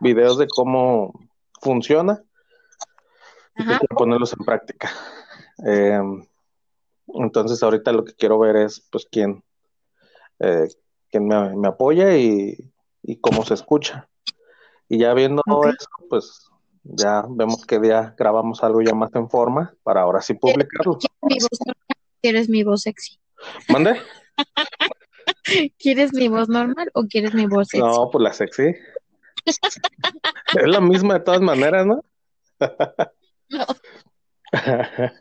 videos 0.00 0.38
de 0.38 0.46
cómo 0.48 1.12
funciona 1.60 2.22
y 3.58 3.64
quiero 3.64 3.96
ponerlos 3.96 4.32
en 4.38 4.44
práctica. 4.44 4.90
Eh, 5.66 6.00
entonces 7.14 7.62
ahorita 7.62 7.92
lo 7.92 8.04
que 8.04 8.14
quiero 8.14 8.38
ver 8.38 8.56
es 8.56 8.80
pues 8.90 9.06
quién, 9.10 9.42
eh, 10.40 10.68
quién 11.10 11.26
me, 11.26 11.56
me 11.56 11.68
apoya 11.68 12.16
y, 12.16 12.56
y 13.02 13.16
cómo 13.16 13.44
se 13.44 13.54
escucha. 13.54 14.08
Y 14.88 14.98
ya 14.98 15.14
viendo 15.14 15.42
eso, 15.46 15.88
pues 16.08 16.48
ya 16.84 17.24
vemos 17.28 17.64
qué 17.66 17.80
día 17.80 18.14
grabamos 18.16 18.62
algo 18.62 18.82
ya 18.82 18.94
más 18.94 19.12
en 19.14 19.28
forma 19.28 19.74
para 19.82 20.02
ahora 20.02 20.20
sí 20.20 20.34
publicarlo. 20.34 20.98
¿Quieres 20.98 21.18
mi 21.22 21.38
voz? 21.40 21.58
¿Quieres 22.22 22.48
mi 22.48 22.62
voz 22.62 22.82
sexy? 22.82 23.18
¿Mande? 23.68 24.00
¿Quieres 25.78 26.12
mi 26.12 26.28
voz 26.28 26.48
normal 26.48 26.90
o 26.94 27.04
quieres 27.04 27.34
mi 27.34 27.46
voz 27.46 27.68
sexy? 27.68 27.84
No, 27.86 28.10
pues 28.10 28.22
la 28.22 28.32
sexy. 28.32 28.74
Es 29.44 30.66
la 30.66 30.80
misma 30.80 31.14
de 31.14 31.20
todas 31.20 31.40
maneras, 31.40 31.86
¿no? 31.86 32.02
No. 33.48 33.66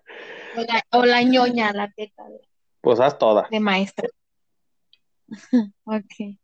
O 0.57 0.61
la, 0.61 0.81
o 0.93 1.05
la 1.05 1.21
ñoña, 1.21 1.73
la 1.73 1.91
teta 1.91 2.23
de, 2.29 2.39
Pues 2.79 3.01
haz 3.01 3.17
todas. 3.17 3.49
de 3.49 3.59
maestra. 3.59 4.07
Ok. 5.83 6.37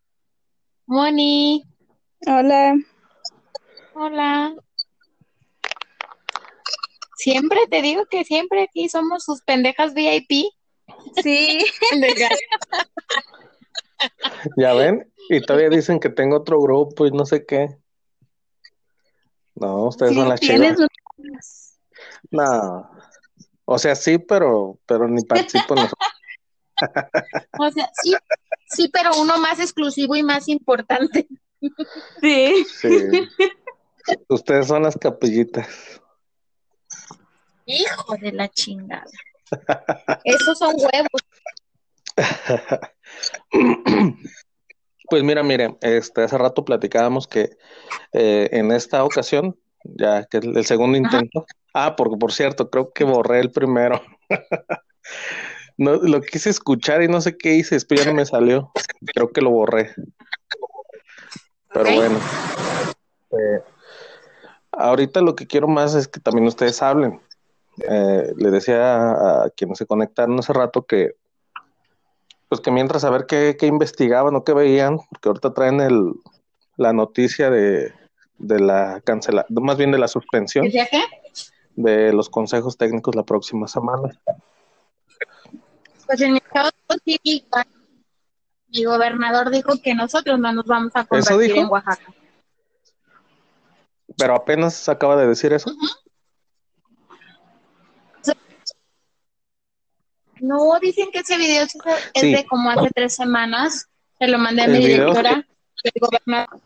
Moni, 0.86 1.64
Hola. 2.28 2.74
hola. 3.94 4.54
Siempre 7.16 7.60
te 7.70 7.82
digo 7.82 8.06
que 8.08 8.26
siempre 8.26 8.64
aquí 8.64 8.90
somos 8.90 9.24
sus 9.24 9.42
pendejas 9.44 9.94
VIP. 9.94 10.50
Sí. 11.24 11.60
Ya 14.58 14.74
ven, 14.74 15.12
y 15.30 15.42
todavía 15.42 15.70
dicen 15.70 16.00
que 16.00 16.10
tengo 16.10 16.38
otro 16.38 16.60
grupo 16.62 17.06
y 17.06 17.12
no 17.12 17.26
sé 17.26 17.46
qué. 17.46 17.78
No, 19.56 19.88
ustedes 19.88 20.12
Sí, 20.14 20.18
son 20.18 20.30
las 20.30 20.42
un- 20.80 20.88
No. 22.32 22.90
O 23.66 23.78
sea, 23.78 23.96
sí, 23.96 24.18
pero, 24.18 24.80
pero 24.86 25.08
ni 25.08 25.24
participo 25.24 25.76
en 25.76 25.84
los... 25.84 25.94
O 27.60 27.72
sea, 27.72 27.90
sí, 28.02 28.16
sí, 28.68 28.90
pero 28.92 29.12
uno 29.20 29.38
más 29.38 29.60
exclusivo 29.60 30.16
y 30.16 30.24
más 30.24 30.48
importante. 30.48 31.28
Sí. 32.22 32.66
Sí. 32.66 32.90
Ustedes 34.28 34.68
son 34.68 34.84
las 34.84 34.98
capillitas. 34.98 36.02
Hijo 37.66 38.16
de 38.20 38.32
la 38.32 38.50
chingada. 38.50 39.06
Esos 40.24 40.58
son 40.58 40.76
huevos. 40.76 41.22
Pues 45.12 45.24
mira, 45.24 45.44
mire, 45.44 45.76
este, 45.82 46.24
hace 46.24 46.38
rato 46.38 46.64
platicábamos 46.64 47.28
que 47.28 47.58
eh, 48.14 48.48
en 48.54 48.72
esta 48.72 49.04
ocasión, 49.04 49.60
ya 49.84 50.24
que 50.24 50.38
es 50.38 50.46
el 50.46 50.66
segundo 50.66 50.98
Ajá. 50.98 51.18
intento, 51.18 51.46
ah, 51.74 51.98
porque 51.98 52.16
por 52.16 52.32
cierto, 52.32 52.70
creo 52.70 52.94
que 52.94 53.04
borré 53.04 53.42
el 53.42 53.52
primero. 53.52 54.02
No, 55.78 55.96
lo 55.96 56.22
quise 56.22 56.52
escuchar 56.52 57.02
y 57.02 57.08
no 57.08 57.22
sé 57.22 57.38
qué 57.38 57.56
hice, 57.56 57.74
después 57.74 58.02
ya 58.02 58.06
no 58.06 58.16
me 58.16 58.26
salió. 58.26 58.72
Creo 59.16 59.32
que 59.32 59.42
lo 59.42 59.50
borré. 59.50 59.96
Pero 61.74 61.96
bueno, 61.96 62.20
eh, 63.32 63.62
ahorita 64.72 65.22
lo 65.22 65.34
que 65.34 65.48
quiero 65.48 65.68
más 65.68 65.96
es 65.96 66.08
que 66.08 66.20
también 66.20 66.46
ustedes 66.46 66.84
hablen. 66.84 67.20
Eh, 67.90 68.32
le 68.38 68.52
decía 68.52 68.96
a, 68.96 69.46
a 69.46 69.50
quienes 69.50 69.80
se 69.80 69.88
conectaron 69.88 70.38
hace 70.38 70.54
rato 70.54 70.86
que, 70.86 71.16
pues 72.52 72.60
que 72.60 72.70
mientras 72.70 73.06
a 73.06 73.10
ver 73.10 73.28
qué, 73.28 73.56
qué 73.58 73.66
investigaban 73.66 74.36
o 74.36 74.44
qué 74.44 74.52
veían, 74.52 74.98
porque 75.10 75.30
ahorita 75.30 75.54
traen 75.54 75.80
el, 75.80 76.12
la 76.76 76.92
noticia 76.92 77.50
de, 77.50 77.94
de 78.40 78.60
la 78.60 79.00
cancelación, 79.06 79.64
más 79.64 79.78
bien 79.78 79.94
de 79.94 79.98
la 79.98 80.10
suspensión 80.10 80.68
de 81.78 82.12
los 82.12 82.30
consejos 82.30 82.76
técnicos 82.76 83.16
la 83.16 83.24
próxima 83.24 83.70
semana. 83.70 84.10
Pues 86.06 86.20
en 86.20 86.34
mi 86.34 86.42
caso, 86.42 86.74
sí, 87.06 87.48
mi 88.68 88.84
gobernador 88.84 89.50
dijo 89.50 89.72
que 89.82 89.96
nosotros 89.96 90.38
no 90.38 90.52
nos 90.52 90.66
vamos 90.66 90.92
a 90.96 91.06
convertir 91.06 91.56
en 91.56 91.68
Oaxaca. 91.68 92.14
Pero 94.18 94.36
apenas 94.36 94.90
acaba 94.90 95.16
de 95.16 95.26
decir 95.26 95.54
eso. 95.54 95.72
No, 100.42 100.80
dicen 100.80 101.12
que 101.12 101.20
ese 101.20 101.38
video 101.38 101.64
es 101.64 101.72
Sí. 102.16 102.34
de 102.34 102.46
como 102.48 102.72
hace 102.72 102.90
tres 102.96 103.16
semanas. 103.16 103.88
Se 104.18 104.28
lo 104.28 104.40
mandé 104.40 104.64
a 104.64 104.68
mi 104.68 104.80
directora. 104.80 105.48
Gobernador. 106.00 106.60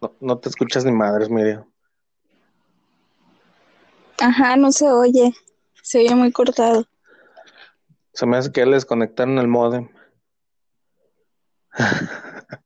No, 0.00 0.14
no 0.20 0.38
te 0.38 0.50
escuchas 0.50 0.84
ni 0.84 0.92
madres, 0.92 1.30
Miriam. 1.30 1.64
Ajá, 4.20 4.56
no 4.56 4.72
se 4.72 4.90
oye. 4.90 5.32
Se 5.82 6.00
oye 6.00 6.14
muy 6.14 6.32
cortado. 6.32 6.86
Se 8.12 8.26
me 8.26 8.36
hace 8.36 8.52
que 8.52 8.60
ya 8.60 8.66
le 8.66 8.74
desconectaron 8.74 9.38
el 9.38 9.48
modem. 9.48 9.88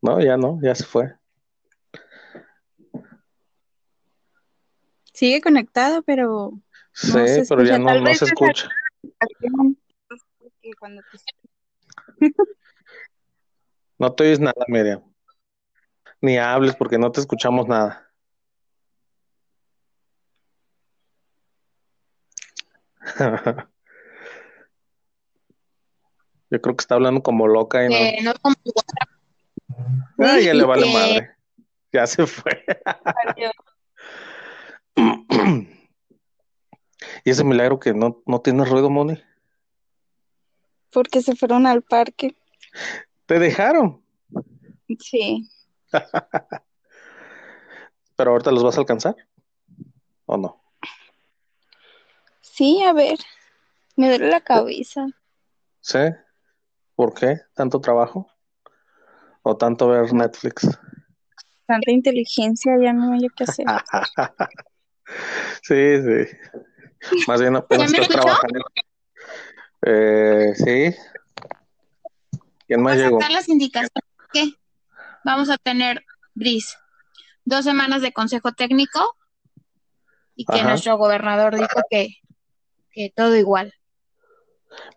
No, 0.00 0.20
ya 0.20 0.36
no, 0.36 0.60
ya 0.62 0.76
se 0.76 0.84
fue. 0.84 1.12
Sigue 5.12 5.40
conectado, 5.40 6.02
pero 6.02 6.52
Sí, 7.00 7.10
se 7.28 7.44
pero 7.48 7.62
ya 7.64 7.78
no, 7.78 8.00
no 8.00 8.12
se 8.14 8.24
es 8.24 8.30
escucha. 8.32 8.68
te- 9.00 9.48
No 13.98 14.12
te 14.12 14.24
oyes 14.24 14.40
nada, 14.40 14.64
Miriam. 14.68 15.02
Ni 16.20 16.38
hables 16.38 16.74
porque 16.76 16.98
no 16.98 17.10
te 17.12 17.20
escuchamos 17.20 17.66
nada. 17.68 18.10
Yo 26.50 26.60
creo 26.60 26.76
que 26.76 26.82
está 26.82 26.94
hablando 26.94 27.22
como 27.22 27.46
loca 27.46 27.84
y 27.84 27.88
no. 27.88 27.94
Eh, 27.94 28.18
Ah, 30.18 30.40
ya 30.40 30.54
le 30.54 30.64
vale 30.64 30.92
madre. 30.92 31.30
Ya 31.92 32.06
se 32.06 32.26
fue. 32.26 32.64
Y 37.28 37.30
ese 37.30 37.44
milagro 37.44 37.78
que 37.78 37.92
no, 37.92 38.22
no 38.24 38.40
tiene 38.40 38.64
ruido, 38.64 38.88
Moni. 38.88 39.22
porque 40.90 41.20
se 41.20 41.36
fueron 41.36 41.66
al 41.66 41.82
parque. 41.82 42.34
Te 43.26 43.38
dejaron, 43.38 44.02
Sí. 44.98 45.46
pero 48.16 48.30
ahorita 48.30 48.50
los 48.50 48.64
vas 48.64 48.78
a 48.78 48.80
alcanzar. 48.80 49.14
¿O 50.24 50.38
no? 50.38 50.62
Sí, 52.40 52.82
a 52.82 52.94
ver. 52.94 53.18
Me 53.96 54.08
duele 54.08 54.30
la 54.30 54.40
cabeza. 54.40 55.06
¿Sí? 55.82 55.98
¿Por 56.94 57.12
qué? 57.12 57.42
¿Tanto 57.54 57.78
trabajo? 57.82 58.26
¿O 59.42 59.54
tanto 59.54 59.88
ver 59.88 60.14
Netflix? 60.14 60.66
Tanta 61.66 61.90
inteligencia, 61.90 62.72
ya 62.82 62.94
no 62.94 63.12
hay 63.12 63.28
qué 63.36 63.44
hacer. 63.44 63.66
Sí, 65.62 66.02
sí. 66.02 66.36
Más 67.26 67.40
bien 67.40 67.56
apenas 67.56 67.90
¿Ya 67.92 67.98
me 67.98 68.02
estás 68.04 68.20
trabajando. 68.20 68.60
Eh, 69.82 70.52
sí. 70.54 70.96
¿Quién 72.66 72.82
más 72.82 72.94
a 72.94 72.96
llegó? 72.96 73.20
las 73.20 73.48
indicaciones 73.48 73.92
que 74.32 74.52
vamos 75.24 75.50
a 75.50 75.56
tener, 75.56 76.04
Bris, 76.34 76.76
dos 77.44 77.64
semanas 77.64 78.02
de 78.02 78.12
consejo 78.12 78.52
técnico 78.52 79.16
y 80.34 80.44
que 80.44 80.58
Ajá. 80.58 80.68
nuestro 80.70 80.96
gobernador 80.98 81.56
dijo 81.56 81.82
que, 81.90 82.16
que 82.90 83.12
todo 83.14 83.36
igual. 83.36 83.72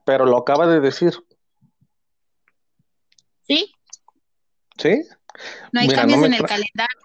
Pero 0.05 0.25
lo 0.25 0.37
acaba 0.37 0.67
de 0.67 0.79
decir, 0.79 1.13
¿Sí? 3.43 3.73
¿sí? 4.77 5.03
No 5.71 5.81
hay 5.81 5.87
Mira, 5.87 6.01
cambios 6.01 6.19
no 6.19 6.25
en 6.27 6.33
el 6.33 6.45
calendario. 6.45 6.99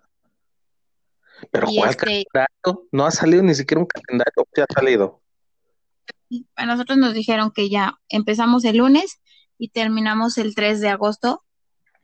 Pero 1.50 1.66
¿cuál 1.66 1.90
este, 1.90 2.24
calendario? 2.32 2.88
No 2.92 3.06
ha 3.06 3.10
salido 3.10 3.42
ni 3.42 3.54
siquiera 3.54 3.80
un 3.80 3.86
calendario. 3.86 4.46
Ya 4.56 4.64
ha 4.64 4.72
salido. 4.72 5.22
a 6.56 6.66
nosotros 6.66 6.98
nos 6.98 7.14
dijeron 7.14 7.50
que 7.50 7.68
ya 7.68 7.98
empezamos 8.08 8.64
el 8.64 8.78
lunes 8.78 9.20
y 9.58 9.70
terminamos 9.70 10.38
el 10.38 10.54
3 10.54 10.80
de 10.80 10.88
agosto 10.88 11.44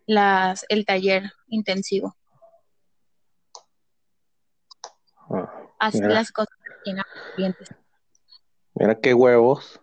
las, 0.07 0.65
el 0.69 0.85
taller 0.85 1.33
intensivo. 1.49 2.17
Ah, 5.31 5.51
Así 5.79 6.01
Mira. 6.01 6.15
las 6.15 6.33
cosas 6.33 6.57
mira 8.75 8.99
qué 9.01 9.15
huevos. 9.15 9.81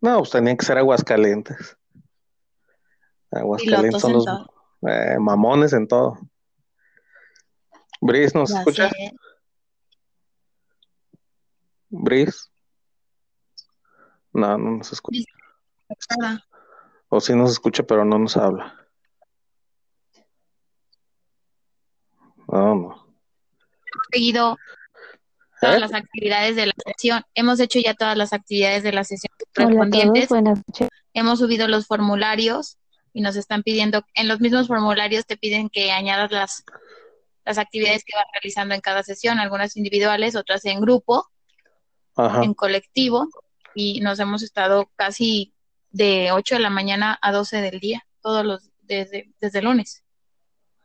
No, 0.00 0.18
pues 0.18 0.30
tenían 0.30 0.56
que 0.56 0.64
ser 0.64 0.78
Aguascalientes. 0.78 1.76
Aguascalientes 3.30 4.00
son 4.00 4.12
los 4.14 4.26
eh, 4.88 5.16
mamones 5.18 5.72
en 5.72 5.88
todo. 5.88 6.18
Bris, 8.00 8.34
¿nos 8.34 8.50
Ya 8.50 8.58
escucha? 8.60 8.88
sé. 8.90 9.12
Bris. 11.88 12.50
No, 14.32 14.58
no 14.58 14.70
nos 14.78 14.92
escucha. 14.92 15.22
O 17.08 17.20
sí 17.20 17.34
nos 17.34 17.52
escucha, 17.52 17.82
pero 17.84 18.04
no 18.04 18.18
nos 18.18 18.36
habla. 18.36 18.74
No, 22.48 22.74
no. 22.74 23.06
seguido 24.12 24.56
todas 25.60 25.76
¿Eh? 25.76 25.80
las 25.80 25.94
actividades 25.94 26.54
de 26.56 26.66
la 26.66 26.72
sesión. 26.84 27.22
Hemos 27.34 27.58
hecho 27.60 27.78
ya 27.80 27.94
todas 27.94 28.16
las 28.16 28.32
actividades 28.32 28.82
de 28.82 28.92
la 28.92 29.04
sesión 29.04 29.32
Hola 29.34 29.46
a 29.46 29.52
todos, 29.52 29.74
correspondientes. 29.74 30.28
buenas 30.28 30.58
noches. 30.66 30.88
Hemos 31.14 31.38
subido 31.38 31.66
los 31.66 31.86
formularios 31.86 32.76
y 33.12 33.22
nos 33.22 33.36
están 33.36 33.62
pidiendo, 33.62 34.04
en 34.14 34.28
los 34.28 34.40
mismos 34.40 34.66
formularios 34.68 35.24
te 35.26 35.38
piden 35.38 35.70
que 35.70 35.90
añadas 35.90 36.30
las, 36.30 36.62
las 37.46 37.58
actividades 37.58 38.02
que 38.04 38.16
vas 38.16 38.26
realizando 38.34 38.74
en 38.74 38.80
cada 38.80 39.04
sesión, 39.04 39.38
algunas 39.38 39.76
individuales, 39.76 40.34
otras 40.34 40.64
en 40.64 40.80
grupo, 40.80 41.30
Ajá. 42.16 42.42
en 42.42 42.54
colectivo, 42.54 43.28
y 43.72 44.00
nos 44.00 44.18
hemos 44.18 44.42
estado 44.42 44.90
casi 44.96 45.54
de 45.90 46.32
8 46.32 46.56
de 46.56 46.60
la 46.60 46.70
mañana 46.70 47.16
a 47.22 47.30
12 47.30 47.60
del 47.60 47.78
día, 47.78 48.04
todos 48.20 48.44
los, 48.44 48.68
desde, 48.82 49.32
desde 49.40 49.60
el 49.60 49.66
lunes. 49.66 50.02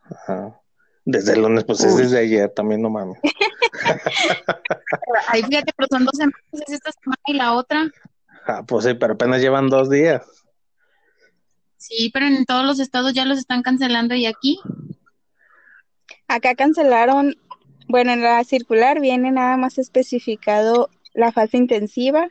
Ajá. 0.02 0.60
Desde 1.04 1.32
el 1.32 1.42
lunes, 1.42 1.64
pues 1.64 1.82
es 1.82 1.96
desde 1.96 2.20
ayer 2.20 2.48
también, 2.50 2.80
no 2.80 2.90
mames. 2.90 3.18
Ahí 5.28 5.42
fíjate, 5.42 5.72
pero 5.76 5.88
son 5.90 6.04
dos 6.04 6.16
semanas, 6.16 6.40
es 6.52 6.74
esta 6.74 6.92
semana 6.92 7.22
y 7.26 7.32
la 7.32 7.54
otra. 7.54 7.90
Ah, 8.46 8.62
pues 8.64 8.84
sí, 8.84 8.94
pero 8.94 9.14
apenas 9.14 9.40
llevan 9.40 9.68
dos 9.68 9.90
días. 9.90 10.24
Sí, 11.76 12.08
pero 12.14 12.26
en 12.26 12.46
todos 12.46 12.64
los 12.64 12.78
estados 12.78 13.14
ya 13.14 13.24
los 13.24 13.38
están 13.38 13.62
cancelando 13.62 14.14
y 14.14 14.26
aquí 14.26 14.60
Acá 16.34 16.54
cancelaron, 16.54 17.34
bueno, 17.88 18.12
en 18.12 18.22
la 18.22 18.42
circular 18.44 19.00
viene 19.00 19.30
nada 19.30 19.56
más 19.56 19.78
especificado 19.78 20.88
la 21.14 21.30
fase 21.32 21.58
intensiva, 21.58 22.28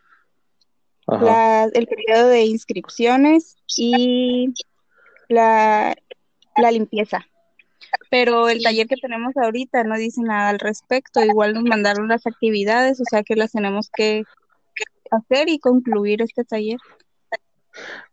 la- 1.08 1.66
el 1.74 1.88
periodo 1.88 2.28
de 2.28 2.45
inscripciones 2.45 3.58
y 3.78 4.54
la, 5.30 5.95
la 6.58 6.72
limpieza. 6.72 7.26
Pero 8.10 8.49
el 8.49 8.62
taller 8.64 8.88
que 8.88 8.95
tenemos 8.95 9.36
ahorita 9.36 9.84
no 9.84 9.97
dice 9.97 10.22
nada 10.22 10.49
al 10.49 10.60
respecto. 10.60 11.24
Igual 11.24 11.54
nos 11.54 11.64
mandaron 11.64 12.08
las 12.08 12.26
actividades, 12.26 12.99
o 13.02 13.04
sea 13.10 13.24
que 13.24 13.36
las 13.36 13.52
tenemos 13.52 13.89
que 13.93 14.24
que 14.76 14.84
hacer 15.12 15.49
y 15.49 15.60
concluir 15.60 16.22
este 16.22 16.43
taller. 16.45 16.78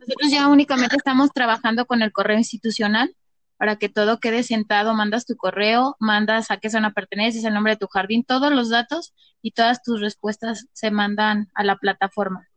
Nosotros 0.01 0.31
ya 0.31 0.49
únicamente 0.49 0.97
estamos 0.97 1.31
trabajando 1.33 1.87
con 1.87 2.03
el 2.03 2.13
correo 2.13 2.37
institucional 2.39 3.15
para 3.59 3.77
que 3.77 3.89
todo 3.89 4.21
quede 4.21 4.43
sentado. 4.43 4.95
Mandas 4.95 5.27
tu 5.27 5.37
correo, 5.37 5.97
mandas 5.99 6.51
a 6.51 6.57
qué 6.57 6.71
zona 6.71 6.93
perteneces, 6.93 7.45
el 7.45 7.53
nombre 7.53 7.75
de 7.75 7.79
tu 7.79 7.87
jardín, 7.89 8.25
todos 8.25 8.53
los 8.53 8.71
datos 8.71 9.15
y 9.43 9.51
todas 9.51 9.83
tus 9.83 10.01
respuestas 10.01 10.67
se 10.73 10.91
mandan 10.91 11.49
a 11.55 11.65
la 11.65 11.77
plataforma. 11.77 12.49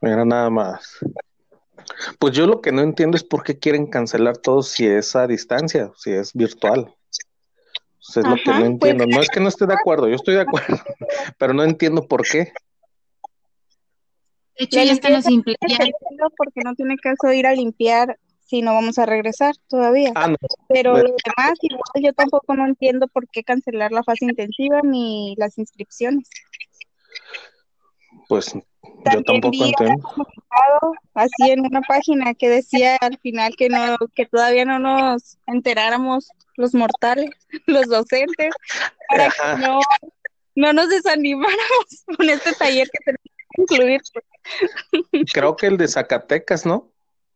Mira 0.00 0.24
nada 0.24 0.48
más. 0.50 0.98
Pues 2.18 2.34
yo 2.34 2.46
lo 2.46 2.60
que 2.60 2.72
no 2.72 2.82
entiendo 2.82 3.16
es 3.16 3.24
por 3.24 3.42
qué 3.42 3.58
quieren 3.58 3.86
cancelar 3.86 4.36
todo 4.38 4.62
si 4.62 4.86
es 4.86 5.14
a 5.16 5.26
distancia, 5.26 5.90
si 5.96 6.12
es 6.12 6.32
virtual. 6.32 6.94
Eso 8.00 8.20
es 8.20 8.26
lo 8.26 8.36
que 8.36 8.50
no 8.50 8.58
pues- 8.58 8.64
entiendo. 8.66 9.04
No 9.06 9.20
es 9.20 9.28
que 9.28 9.40
no 9.40 9.48
esté 9.48 9.66
de 9.66 9.74
acuerdo, 9.74 10.08
yo 10.08 10.14
estoy 10.14 10.34
de 10.34 10.42
acuerdo, 10.42 10.78
pero 11.38 11.52
no 11.54 11.64
entiendo 11.64 12.06
por 12.06 12.22
qué. 12.22 12.52
De 14.58 14.64
hecho, 14.64 14.76
ya 14.82 14.92
impli- 14.94 15.56
ya- 15.68 15.76
entiendo 15.76 16.30
porque 16.36 16.60
no 16.64 16.74
tiene 16.74 16.96
caso 16.96 17.32
ir 17.32 17.46
a 17.46 17.52
limpiar 17.54 18.18
si 18.40 18.62
no 18.62 18.74
vamos 18.74 18.98
a 18.98 19.06
regresar 19.06 19.54
todavía. 19.68 20.12
Ah, 20.14 20.28
no. 20.28 20.36
Pero 20.68 20.92
Bueno. 20.92 21.08
lo 21.08 21.14
demás, 21.24 21.58
igual 21.62 21.82
yo 22.02 22.12
tampoco 22.12 22.54
no 22.54 22.64
entiendo 22.66 23.08
por 23.08 23.28
qué 23.28 23.42
cancelar 23.42 23.90
la 23.92 24.02
fase 24.04 24.24
intensiva 24.24 24.80
ni 24.82 25.34
las 25.36 25.58
inscripciones. 25.58 26.28
Pues 28.28 28.52
yo 28.54 28.60
También 29.04 29.24
tampoco 29.24 29.50
vi 29.50 29.62
un 29.62 29.68
entiendo. 29.68 30.08
así 31.14 31.50
en 31.50 31.60
una 31.60 31.80
página 31.82 32.34
que 32.34 32.48
decía 32.48 32.96
al 33.00 33.18
final 33.18 33.54
que 33.56 33.68
no, 33.68 33.96
que 34.14 34.26
todavía 34.26 34.64
no 34.64 34.78
nos 34.78 35.38
enteráramos 35.46 36.28
los 36.56 36.74
mortales, 36.74 37.30
los 37.66 37.88
docentes, 37.88 38.54
para 39.08 39.28
que 39.28 39.60
no, 39.66 39.80
no 40.54 40.72
nos 40.72 40.88
desanimáramos 40.88 42.04
con 42.16 42.30
este 42.30 42.52
taller 42.54 42.88
que 42.90 42.98
tenemos 43.04 43.26
incluir. 43.56 44.00
Creo 45.32 45.56
que 45.56 45.66
el 45.66 45.76
de 45.76 45.88
Zacatecas, 45.88 46.66
¿no? 46.66 46.92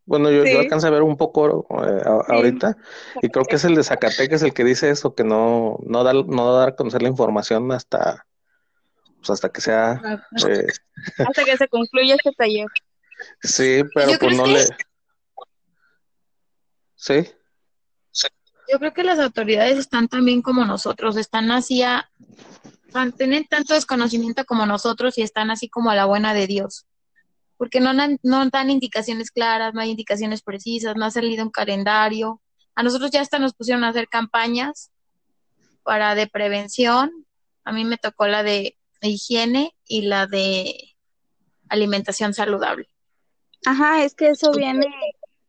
Bueno, 0.07 0.31
yo, 0.31 0.39
yo 0.39 0.47
Sí. 0.47 0.57
alcancé 0.57 0.87
a 0.87 0.91
ver 0.91 1.03
un 1.03 1.17
poco 1.17 1.67
eh, 1.85 2.03
a- 2.05 2.25
Sí. 2.27 2.33
ahorita 2.33 2.77
y 3.23 3.29
creo 3.29 3.45
que 3.45 3.57
es 3.57 3.65
el 3.65 3.75
de 3.75 3.85
Zacatecas 3.85 4.43
el 4.43 4.53
que 4.55 4.65
dice 4.65 4.91
eso, 4.91 5.15
que 5.15 5.25
no, 5.25 5.79
no, 5.85 6.03
da, 6.05 6.13
no 6.13 6.53
dar 6.55 6.71
a 6.71 6.77
conocer 6.77 7.03
la 7.03 7.09
información 7.09 7.71
hasta, 7.73 8.27
pues 9.19 9.31
hasta 9.31 9.51
que 9.51 9.61
sea... 9.61 10.01
eh, 10.49 10.67
Hasta 11.19 11.45
que 11.45 11.57
se 11.57 11.69
concluya 11.69 12.15
este 12.17 12.33
taller. 12.33 12.67
sí, 13.43 13.83
pero 13.95 14.13
Yo 14.13 14.19
pues 14.19 14.37
no 14.37 14.45
que- 14.45 14.51
le... 14.53 14.65
Sí, 16.97 17.31
Yo 18.71 18.79
creo 18.79 18.93
que 18.93 19.03
las 19.05 19.19
autoridades 19.19 19.79
están 19.79 20.07
también 20.09 20.43
como 20.43 20.65
nosotros, 20.65 21.17
están 21.17 21.51
así 21.51 21.83
a, 21.83 22.11
tienen 23.17 23.47
tanto 23.47 23.75
desconocimiento 23.75 24.45
como 24.45 24.67
nosotros 24.67 25.17
y 25.19 25.23
están 25.23 25.51
así 25.51 25.69
como 25.69 25.91
a 25.91 25.95
la 25.95 26.07
buena 26.07 26.35
de 26.35 26.47
Dios. 26.47 26.87
Porque 27.57 27.81
no, 27.81 27.95
dan- 27.95 28.19
no 28.23 28.49
dan 28.49 28.71
indicaciones 28.71 29.31
claras, 29.31 29.75
no 29.75 29.81
hay 29.81 29.91
indicaciones 29.91 30.43
precisas, 30.43 30.97
no 30.97 31.05
ha 31.05 31.11
salido 31.11 31.45
un 31.45 31.51
calendario. 31.51 32.41
A 32.75 32.83
nosotros 32.83 33.11
ya 33.11 33.21
hasta 33.21 33.39
nos 33.39 33.55
pusieron 33.55 33.85
a 33.85 33.89
hacer 33.89 34.09
campañas 34.09 34.91
para 35.83 36.15
de 36.15 36.27
prevención. 36.27 37.11
A 37.65 37.73
mí 37.73 37.85
me 37.85 37.99
tocó 37.99 38.27
la 38.27 38.43
de 38.43 38.77
higiene 39.03 39.75
y 39.87 40.03
la 40.03 40.27
de 40.27 40.95
alimentación 41.69 42.35
saludable. 42.35 42.89
Ajá, 43.67 44.05
es 44.05 44.15
que 44.15 44.29
eso 44.29 44.53
viene, 44.53 44.87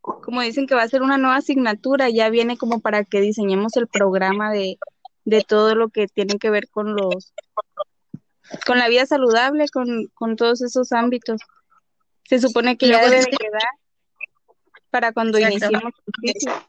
como 0.02 0.42
dicen 0.42 0.68
que 0.68 0.76
va 0.76 0.84
a 0.84 0.88
ser 0.90 1.02
una 1.02 1.18
nueva 1.18 1.38
asignatura, 1.38 2.10
ya 2.10 2.30
viene 2.30 2.58
como 2.58 2.82
para 2.82 3.06
que 3.06 3.22
diseñemos 3.22 3.76
el 3.78 3.88
programa 3.88 4.52
de, 4.52 4.78
de 5.26 5.42
todo 5.42 5.76
lo 5.76 5.90
que 5.90 6.08
tiene 6.08 6.38
que 6.38 6.50
ver 6.50 6.70
con 6.70 6.96
los, 6.96 7.34
con 8.66 8.80
la 8.80 8.88
vida 8.88 9.06
saludable, 9.06 9.68
con, 9.70 10.08
con 10.14 10.36
todos 10.36 10.62
esos 10.62 10.92
ámbitos. 10.92 11.42
Se 12.24 12.40
supone 12.40 12.78
que 12.78 12.88
ya 12.88 13.02
debe 13.02 13.20
de 13.20 13.26
quedar 13.26 13.62
para 14.90 15.14
cuando 15.14 15.38
Exacto. 15.38 15.70
iniciemos. 16.22 16.64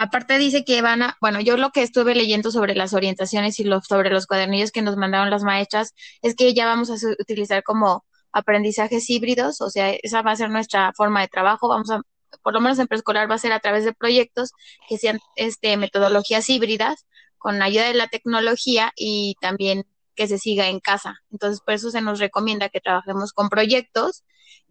Aparte 0.00 0.38
dice 0.38 0.64
que 0.64 0.80
van 0.80 1.02
a, 1.02 1.16
bueno, 1.20 1.40
yo 1.40 1.56
lo 1.56 1.70
que 1.70 1.82
estuve 1.82 2.14
leyendo 2.14 2.52
sobre 2.52 2.76
las 2.76 2.94
orientaciones 2.94 3.58
y 3.58 3.64
los, 3.64 3.84
sobre 3.86 4.10
los 4.10 4.26
cuadernillos 4.26 4.70
que 4.70 4.80
nos 4.80 4.96
mandaron 4.96 5.28
las 5.28 5.42
maestras 5.42 5.92
es 6.22 6.36
que 6.36 6.54
ya 6.54 6.66
vamos 6.66 6.90
a 6.90 6.94
utilizar 7.18 7.64
como 7.64 8.04
aprendizajes 8.30 9.10
híbridos, 9.10 9.60
o 9.60 9.70
sea, 9.70 9.90
esa 9.90 10.22
va 10.22 10.32
a 10.32 10.36
ser 10.36 10.50
nuestra 10.50 10.92
forma 10.92 11.20
de 11.20 11.28
trabajo, 11.28 11.68
vamos 11.68 11.90
a, 11.90 12.00
por 12.42 12.52
lo 12.52 12.60
menos 12.60 12.78
en 12.78 12.86
preescolar 12.86 13.30
va 13.30 13.36
a 13.36 13.38
ser 13.38 13.52
a 13.52 13.60
través 13.60 13.84
de 13.84 13.92
proyectos 13.92 14.52
que 14.88 14.98
sean 14.98 15.20
este 15.36 15.76
metodologías 15.76 16.48
híbridas 16.48 17.06
con 17.38 17.62
ayuda 17.62 17.86
de 17.86 17.94
la 17.94 18.08
tecnología 18.08 18.92
y 18.96 19.36
también 19.40 19.86
que 20.14 20.26
se 20.26 20.38
siga 20.38 20.68
en 20.68 20.80
casa. 20.80 21.22
Entonces, 21.30 21.60
por 21.60 21.74
eso 21.74 21.90
se 21.90 22.00
nos 22.00 22.18
recomienda 22.18 22.68
que 22.68 22.80
trabajemos 22.80 23.32
con 23.32 23.48
proyectos 23.48 24.24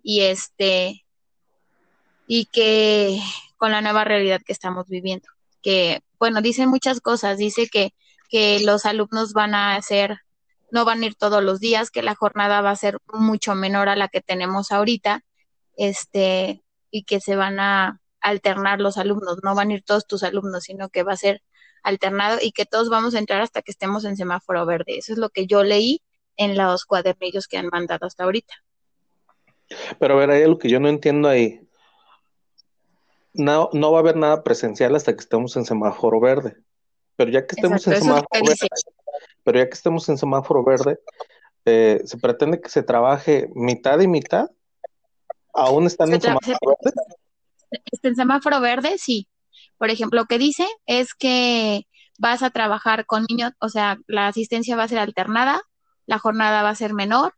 y 0.03 0.21
este 0.21 1.05
y 2.27 2.45
que 2.45 3.19
con 3.55 3.71
la 3.71 3.81
nueva 3.81 4.03
realidad 4.03 4.41
que 4.45 4.53
estamos 4.53 4.87
viviendo. 4.87 5.27
Que, 5.61 6.01
bueno, 6.19 6.41
dicen 6.41 6.69
muchas 6.69 7.01
cosas, 7.01 7.37
dice 7.37 7.67
que, 7.67 7.93
que 8.29 8.59
los 8.59 8.85
alumnos 8.85 9.33
van 9.33 9.55
a 9.55 9.75
hacer, 9.75 10.19
no 10.71 10.85
van 10.85 11.01
a 11.01 11.05
ir 11.07 11.15
todos 11.15 11.43
los 11.43 11.59
días, 11.59 11.89
que 11.89 12.03
la 12.03 12.15
jornada 12.15 12.61
va 12.61 12.71
a 12.71 12.75
ser 12.75 12.99
mucho 13.13 13.55
menor 13.55 13.89
a 13.89 13.95
la 13.95 14.09
que 14.09 14.21
tenemos 14.21 14.71
ahorita, 14.71 15.23
este, 15.77 16.61
y 16.91 17.03
que 17.03 17.19
se 17.19 17.35
van 17.35 17.59
a 17.59 18.01
alternar 18.21 18.79
los 18.79 18.97
alumnos, 18.97 19.39
no 19.43 19.55
van 19.55 19.69
a 19.69 19.75
ir 19.75 19.83
todos 19.83 20.07
tus 20.07 20.23
alumnos, 20.23 20.63
sino 20.63 20.89
que 20.89 21.03
va 21.03 21.13
a 21.13 21.17
ser 21.17 21.41
alternado 21.83 22.39
y 22.41 22.51
que 22.51 22.65
todos 22.65 22.89
vamos 22.89 23.15
a 23.15 23.19
entrar 23.19 23.41
hasta 23.41 23.61
que 23.61 23.71
estemos 23.71 24.05
en 24.05 24.17
semáforo 24.17 24.65
verde. 24.65 24.97
Eso 24.97 25.13
es 25.13 25.19
lo 25.19 25.29
que 25.29 25.47
yo 25.47 25.63
leí 25.63 26.01
en 26.35 26.57
los 26.57 26.85
cuadernillos 26.85 27.47
que 27.47 27.57
han 27.57 27.67
mandado 27.67 28.05
hasta 28.05 28.23
ahorita. 28.23 28.53
Pero 29.99 30.13
a 30.15 30.17
ver, 30.17 30.31
hay 30.31 30.43
algo 30.43 30.57
que 30.57 30.69
yo 30.69 30.79
no 30.79 30.89
entiendo 30.89 31.27
ahí. 31.27 31.61
No, 33.33 33.69
no 33.73 33.91
va 33.91 33.99
a 33.99 34.01
haber 34.01 34.15
nada 34.15 34.43
presencial 34.43 34.95
hasta 34.95 35.13
que 35.13 35.19
estemos 35.19 35.55
en 35.57 35.65
semáforo 35.65 36.19
verde. 36.19 36.57
Pero 37.15 37.31
ya 37.31 37.45
que 37.45 37.55
estemos 37.55 37.85
Exacto, 37.85 37.91
en 37.91 37.97
es 37.97 38.03
semáforo 38.03 38.45
verde, 38.45 38.67
pero 39.43 39.59
ya 39.59 39.65
que 39.65 39.73
estemos 39.73 40.09
en 40.09 40.17
semáforo 40.17 40.63
verde, 40.63 40.99
eh, 41.65 42.01
se 42.05 42.17
pretende 42.17 42.61
que 42.61 42.69
se 42.69 42.83
trabaje 42.83 43.49
mitad 43.53 43.99
y 43.99 44.07
mitad. 44.07 44.49
Aún 45.57 45.87
están 45.87 46.13
en 46.13 46.21
semáforo 46.21 46.77
se- 46.83 46.89
verde. 46.91 47.01
Este, 47.91 48.07
en 48.09 48.15
semáforo 48.15 48.61
verde, 48.61 48.97
sí. 48.97 49.27
Por 49.77 49.89
ejemplo, 49.89 50.21
lo 50.21 50.25
que 50.27 50.37
dice 50.37 50.67
es 50.85 51.13
que 51.13 51.87
vas 52.19 52.43
a 52.43 52.51
trabajar 52.51 53.05
con 53.05 53.25
niños, 53.27 53.53
o 53.59 53.69
sea, 53.69 53.97
la 54.07 54.27
asistencia 54.27 54.75
va 54.75 54.83
a 54.83 54.87
ser 54.87 54.99
alternada, 54.99 55.61
la 56.05 56.19
jornada 56.19 56.63
va 56.63 56.69
a 56.69 56.75
ser 56.75 56.93
menor. 56.93 57.33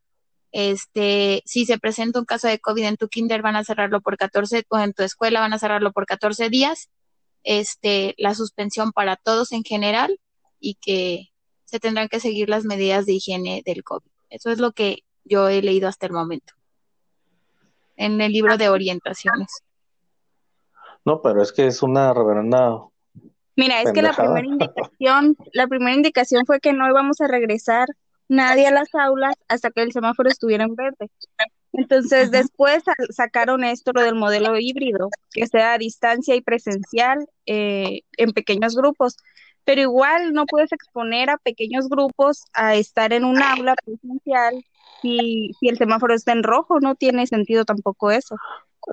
Este, 0.52 1.42
si 1.46 1.66
se 1.66 1.80
presenta 1.80 2.20
un 2.20 2.26
caso 2.26 2.48
de 2.48 2.60
COVID 2.60 2.84
en 2.84 2.98
tu 2.98 3.08
kinder, 3.08 3.42
van 3.42 3.56
a 3.56 3.64
cerrarlo 3.64 4.02
por 4.02 4.18
14, 4.18 4.64
o 4.70 4.80
en 4.80 4.94
tu 4.94 5.04
escuela 5.04 5.40
van 5.40 5.54
a 5.54 5.60
cerrarlo 5.60 5.92
por 5.94 6.06
14 6.06 6.50
días. 6.50 6.90
Este, 7.44 8.16
la 8.18 8.36
suspensión 8.36 8.92
para 8.92 9.16
todos 9.16 9.54
en 9.54 9.64
general 9.64 10.20
y 10.60 10.76
que 10.76 11.30
se 11.64 11.80
tendrán 11.80 12.10
que 12.10 12.20
seguir 12.20 12.50
las 12.50 12.66
medidas 12.66 13.06
de 13.06 13.14
higiene 13.14 13.62
del 13.66 13.84
COVID. 13.84 14.10
Eso 14.30 14.52
es 14.52 14.60
lo 14.60 14.74
que 14.74 15.04
yo 15.24 15.48
he 15.48 15.62
leído 15.62 15.88
hasta 15.88 16.06
el 16.06 16.12
momento 16.12 16.54
en 18.00 18.20
el 18.22 18.32
libro 18.32 18.58
de 18.58 18.70
orientaciones. 18.70 19.50
No, 21.06 21.22
pero 21.22 21.42
es 21.44 21.52
que 21.52 21.68
es 21.68 21.84
una 21.84 22.14
reverenda. 22.14 22.78
Mira, 23.56 23.82
es 23.82 23.92
que 23.92 24.02
la 24.02 24.14
primera 24.14 24.48
indicación, 24.48 25.38
la 25.54 25.68
primera 25.68 25.96
indicación 25.96 26.46
fue 26.46 26.60
que 26.60 26.74
no 26.74 26.88
íbamos 26.90 27.22
a 27.22 27.28
regresar 27.28 27.88
nadie 28.28 28.68
a 28.68 28.72
las 28.72 28.94
aulas 28.96 29.36
hasta 29.48 29.70
que 29.72 29.82
el 29.82 29.92
semáforo 29.92 30.30
estuviera 30.30 30.64
en 30.64 30.76
verde. 30.76 31.10
Entonces, 31.74 32.32
después 32.32 32.84
sa- 32.84 32.94
sacaron 33.12 33.64
esto, 33.64 33.92
lo 33.94 34.02
del 34.02 34.16
modelo 34.16 34.58
híbrido, 34.58 35.10
que 35.32 35.46
sea 35.48 35.74
a 35.74 35.78
distancia 35.78 36.36
y 36.36 36.42
presencial 36.42 37.28
eh, 37.46 38.02
en 38.18 38.32
pequeños 38.32 38.76
grupos. 38.76 39.18
Pero 39.70 39.82
igual 39.82 40.34
no 40.34 40.48
puedes 40.48 40.72
exponer 40.72 41.30
a 41.30 41.38
pequeños 41.38 41.90
grupos 41.90 42.46
a 42.54 42.74
estar 42.74 43.14
en 43.14 43.24
un 43.24 43.40
aula 43.40 43.76
presencial 43.86 44.66
si, 45.00 45.52
si 45.60 45.68
el 45.70 45.78
semáforo 45.78 46.16
está 46.16 46.32
en 46.32 46.42
rojo, 46.42 46.80
no 46.80 46.96
tiene 46.96 47.28
sentido 47.28 47.66
tampoco 47.66 48.10
eso. 48.10 48.36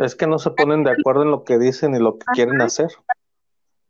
Es 0.02 0.14
que 0.14 0.26
no 0.26 0.38
se 0.38 0.50
ponen 0.50 0.84
de 0.84 0.90
acuerdo 0.90 1.22
en 1.22 1.30
lo 1.30 1.44
que 1.44 1.56
dicen 1.58 1.94
y 1.94 1.98
lo 1.98 2.18
que 2.18 2.26
quieren 2.34 2.60
hacer. 2.60 2.88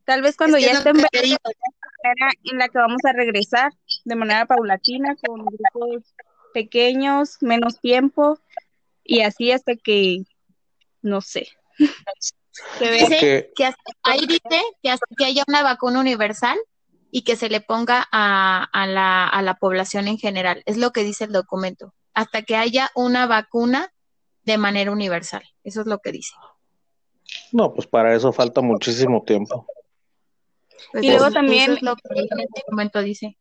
Tal 0.04 0.22
vez 0.22 0.36
cuando 0.36 0.58
Es 0.58 0.62
que 0.62 0.66
ya 0.66 0.72
es 0.74 0.78
esté 0.78 0.92
lo 0.92 1.00
en 1.00 1.02
que 1.06 1.08
te 1.10 1.26
verde 1.26 2.38
en 2.44 2.58
la 2.58 2.68
que 2.68 2.78
vamos 2.78 3.04
a 3.04 3.12
regresar 3.14 3.72
de 4.04 4.14
manera 4.14 4.46
paulatina, 4.46 5.16
con 5.26 5.44
grupos 5.44 6.14
pequeños, 6.54 7.38
menos 7.40 7.80
tiempo, 7.80 8.38
y 9.02 9.22
así 9.22 9.50
hasta 9.50 9.74
que, 9.74 10.22
no 11.02 11.20
sé, 11.20 11.48
se 12.78 12.84
ve. 12.84 12.92
Dice 12.92 13.06
Porque 13.06 13.52
que 13.56 13.64
hasta- 13.64 13.92
ahí 14.04 14.20
dice 14.20 14.62
que 14.84 14.90
hasta 14.90 15.06
que 15.18 15.24
haya 15.24 15.42
una 15.48 15.64
vacuna 15.64 15.98
universal 15.98 16.56
y 17.16 17.22
que 17.22 17.34
se 17.34 17.48
le 17.48 17.62
ponga 17.62 18.06
a, 18.12 18.64
a 18.74 18.86
la, 18.86 19.26
a 19.26 19.40
la 19.40 19.54
población 19.54 20.06
en 20.06 20.18
general. 20.18 20.62
Es 20.66 20.76
lo 20.76 20.90
que 20.90 21.02
dice 21.02 21.24
el 21.24 21.32
documento. 21.32 21.94
Hasta 22.12 22.42
que 22.42 22.56
haya 22.56 22.90
una 22.94 23.26
vacuna 23.26 23.90
de 24.44 24.58
manera 24.58 24.92
universal. 24.92 25.42
Eso 25.64 25.80
es 25.80 25.86
lo 25.86 26.00
que 26.00 26.12
dice. 26.12 26.34
no, 27.52 27.72
pues 27.72 27.86
para 27.86 28.14
eso 28.14 28.34
falta 28.34 28.60
muchísimo 28.60 29.22
tiempo. 29.24 29.66
Pues 30.92 31.04
Y 31.04 31.08
luego 31.08 31.30
también- 31.30 31.72
es 31.72 31.82
lo 31.82 31.96
que 31.96 32.02
en 32.12 32.38
el 32.40 32.48
documento 32.54 33.00
dice. 33.00 33.38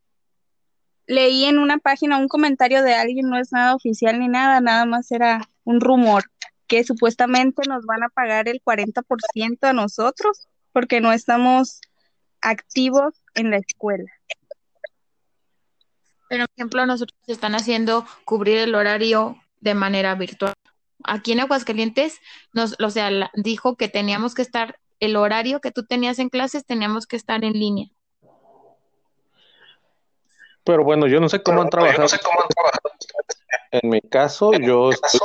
Leí 1.05 1.43
en 1.43 1.57
una 1.59 1.77
página 1.77 2.17
un 2.17 2.29
comentario 2.29 2.81
de 2.81 2.93
alguien, 2.95 3.29
no 3.29 3.37
es 3.37 3.51
nada 3.51 3.75
oficial 3.75 4.17
ni 4.19 4.29
nada, 4.29 4.61
nada 4.61 4.85
más 4.85 5.11
era 5.11 5.49
un 5.65 5.81
rumor, 5.81 6.23
que 6.67 6.85
supuestamente 6.85 7.63
nos 7.67 7.85
van 7.85 8.03
a 8.03 8.09
pagar 8.09 8.47
el 8.47 8.61
40% 8.63 9.67
a 9.67 9.73
nosotros 9.73 10.47
porque 10.71 11.01
no 11.01 11.11
estamos 11.11 11.81
activos 12.45 13.13
en 13.33 13.49
la 13.49 13.57
escuela. 13.57 14.11
Pero, 16.29 16.45
por 16.45 16.53
ejemplo, 16.57 16.85
nosotros 16.85 17.17
están 17.27 17.55
haciendo 17.55 18.05
cubrir 18.23 18.57
el 18.59 18.75
horario 18.75 19.37
de 19.59 19.73
manera 19.73 20.15
virtual. 20.15 20.53
Aquí 21.03 21.33
en 21.33 21.41
Aguascalientes, 21.41 22.19
nos, 22.53 22.79
o 22.79 22.89
sea, 22.89 23.11
la- 23.11 23.31
dijo 23.33 23.75
que 23.75 23.89
teníamos 23.89 24.33
que 24.33 24.41
estar, 24.41 24.79
el 24.99 25.15
horario 25.17 25.59
que 25.59 25.71
tú 25.71 25.85
tenías 25.85 26.19
en 26.19 26.29
clases, 26.29 26.65
teníamos 26.65 27.05
que 27.05 27.15
estar 27.15 27.43
en 27.43 27.53
línea. 27.53 27.87
Pero 30.63 30.83
bueno, 30.83 31.05
yo 31.07 31.19
no 31.19 31.29
sé 31.29 31.43
cómo 31.43 31.61
han 31.61 31.69
trabajado. 31.69 32.07
En 33.71 33.89
mi 33.89 34.01
caso, 34.01 34.51
yo 34.53 34.89
estoy 34.91 35.19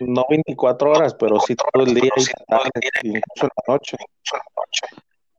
no 0.00 0.24
24 0.28 0.90
horas, 0.92 1.14
pero 1.14 1.40
sí 1.40 1.56
todo 1.56 1.84
el 1.84 1.94
día 1.94 2.10
y 2.16 2.24
tarde, 2.46 2.70
en 3.02 3.14
la 3.14 3.48
noche. 3.66 3.96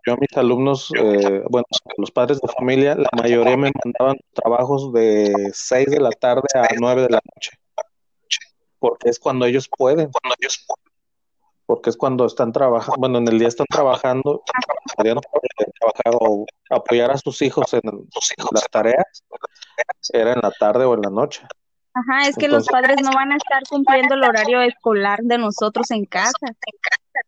Yo 0.05 0.13
a 0.13 0.17
mis 0.17 0.35
alumnos, 0.35 0.91
eh, 0.97 1.43
bueno, 1.49 1.65
los 1.97 2.11
padres 2.11 2.41
de 2.41 2.47
familia, 2.49 2.95
la 2.95 3.09
mayoría 3.13 3.55
me 3.55 3.71
mandaban 3.83 4.17
trabajos 4.33 4.91
de 4.91 5.51
6 5.53 5.91
de 5.91 5.99
la 5.99 6.09
tarde 6.11 6.47
a 6.55 6.67
9 6.77 7.03
de 7.03 7.09
la 7.09 7.21
noche. 7.33 7.51
Porque 8.79 9.09
es 9.09 9.17
cuando 9.17 9.45
ellos 9.45 9.69
pueden. 9.69 10.11
Porque 11.65 11.89
es 11.89 11.95
cuando 11.95 12.25
están 12.25 12.51
trabajando, 12.51 12.99
bueno, 12.99 13.17
en 13.19 13.27
el 13.29 13.39
día 13.39 13.47
están 13.47 13.65
trabajando, 13.69 14.43
podrían 14.97 15.17
eh, 15.19 15.71
trabajar 15.79 16.19
o 16.19 16.45
apoyar 16.69 17.11
a 17.11 17.17
sus 17.17 17.41
hijos 17.41 17.73
en 17.73 17.81
las 18.51 18.69
tareas, 18.69 19.23
era 20.11 20.33
en 20.33 20.39
la 20.41 20.51
tarde 20.51 20.83
o 20.83 20.93
en 20.95 21.01
la 21.01 21.09
noche. 21.09 21.47
Ajá, 21.93 22.27
es 22.27 22.35
que 22.35 22.47
los 22.47 22.67
padres 22.67 22.97
no 23.01 23.11
van 23.13 23.31
a 23.31 23.37
estar 23.37 23.61
cumpliendo 23.69 24.15
el 24.15 24.23
horario 24.23 24.61
escolar 24.61 25.19
de 25.21 25.37
nosotros 25.37 25.91
en 25.91 26.05
casa. 26.05 26.33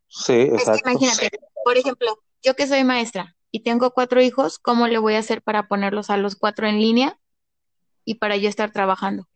Sí, 0.08 0.34
Es 0.34 0.50
que 0.50 0.56
exacto. 0.56 0.90
imagínate, 0.90 1.30
por 1.64 1.78
ejemplo, 1.78 2.18
yo 2.46 2.56
que 2.56 2.68
soy 2.68 2.84
maestra 2.84 3.36
y 3.52 3.64
tengo 3.64 3.92
cuatro 3.92 4.22
hijos, 4.22 4.60
¿cómo 4.60 4.88
le 4.88 4.98
voy 4.98 5.16
a 5.16 5.20
hacer 5.20 5.42
para 5.42 5.68
ponerlos 5.68 6.10
a 6.10 6.18
los 6.18 6.36
cuatro 6.36 6.68
en 6.68 6.80
línea 6.80 7.18
y 8.04 8.16
para 8.16 8.38
yo 8.38 8.50
estar 8.50 8.72
trabajando? 8.72 9.28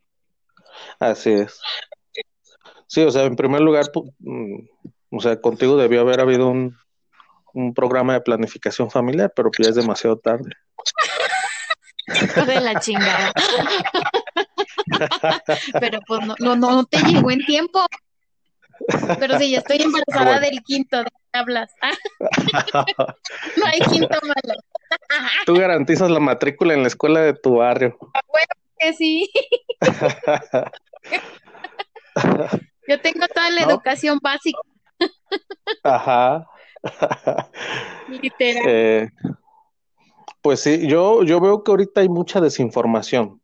Así 1.00 1.32
es. 1.32 1.60
Sí, 2.88 3.02
o 3.02 3.12
sea, 3.12 3.24
en 3.24 3.36
primer 3.36 3.62
lugar, 3.62 3.86
mm, 4.20 4.60
o 5.12 5.20
sea, 5.20 5.40
contigo 5.40 5.78
debió 5.78 6.02
haber 6.02 6.20
habido 6.20 6.50
un, 6.50 6.78
un 7.54 7.74
programa 7.74 8.14
de 8.14 8.22
planificación 8.22 8.90
familiar, 8.90 9.32
pero 9.36 9.50
ya 9.58 9.70
es 9.70 9.76
demasiado 9.76 10.18
tarde. 10.18 10.52
De 12.46 12.60
la 12.60 12.80
chingada. 12.80 13.32
Pero 15.80 16.00
pues 16.08 16.22
no, 16.26 16.36
no, 16.40 16.56
no 16.56 16.84
te 16.86 16.98
llegó 17.04 17.30
en 17.30 17.46
tiempo. 17.46 17.86
Pero 19.20 19.38
sí, 19.38 19.52
ya 19.52 19.60
estoy 19.60 19.82
embarazada 19.82 20.40
Bueno. 20.40 20.42
del 20.42 20.62
quinto, 20.64 20.98
¿de 20.98 21.04
qué 21.06 21.19
hablas? 21.34 21.72
No 23.58 23.66
hay 23.66 23.80
quinto 23.82 24.18
malo. 24.24 24.60
Tú 25.46 25.56
garantizas 25.56 26.10
la 26.10 26.20
matrícula 26.20 26.74
en 26.74 26.82
la 26.82 26.88
escuela 26.88 27.22
de 27.22 27.34
tu 27.34 27.56
barrio. 27.58 27.98
Que 28.78 28.94
sí. 28.94 29.30
Yo 32.88 33.00
tengo 33.02 33.28
toda 33.34 33.50
la 33.52 33.62
No. 33.66 33.70
educación 33.72 34.20
básica, 34.22 34.60
Ajá. 35.84 36.48
literal. 38.08 38.64
Eh, 38.68 39.10
pues 40.42 40.62
sí, 40.62 40.88
yo, 40.88 41.24
yo 41.24 41.40
veo 41.40 41.64
que 41.64 41.72
ahorita 41.72 42.02
hay 42.02 42.10
mucha 42.10 42.42
desinformación. 42.42 43.42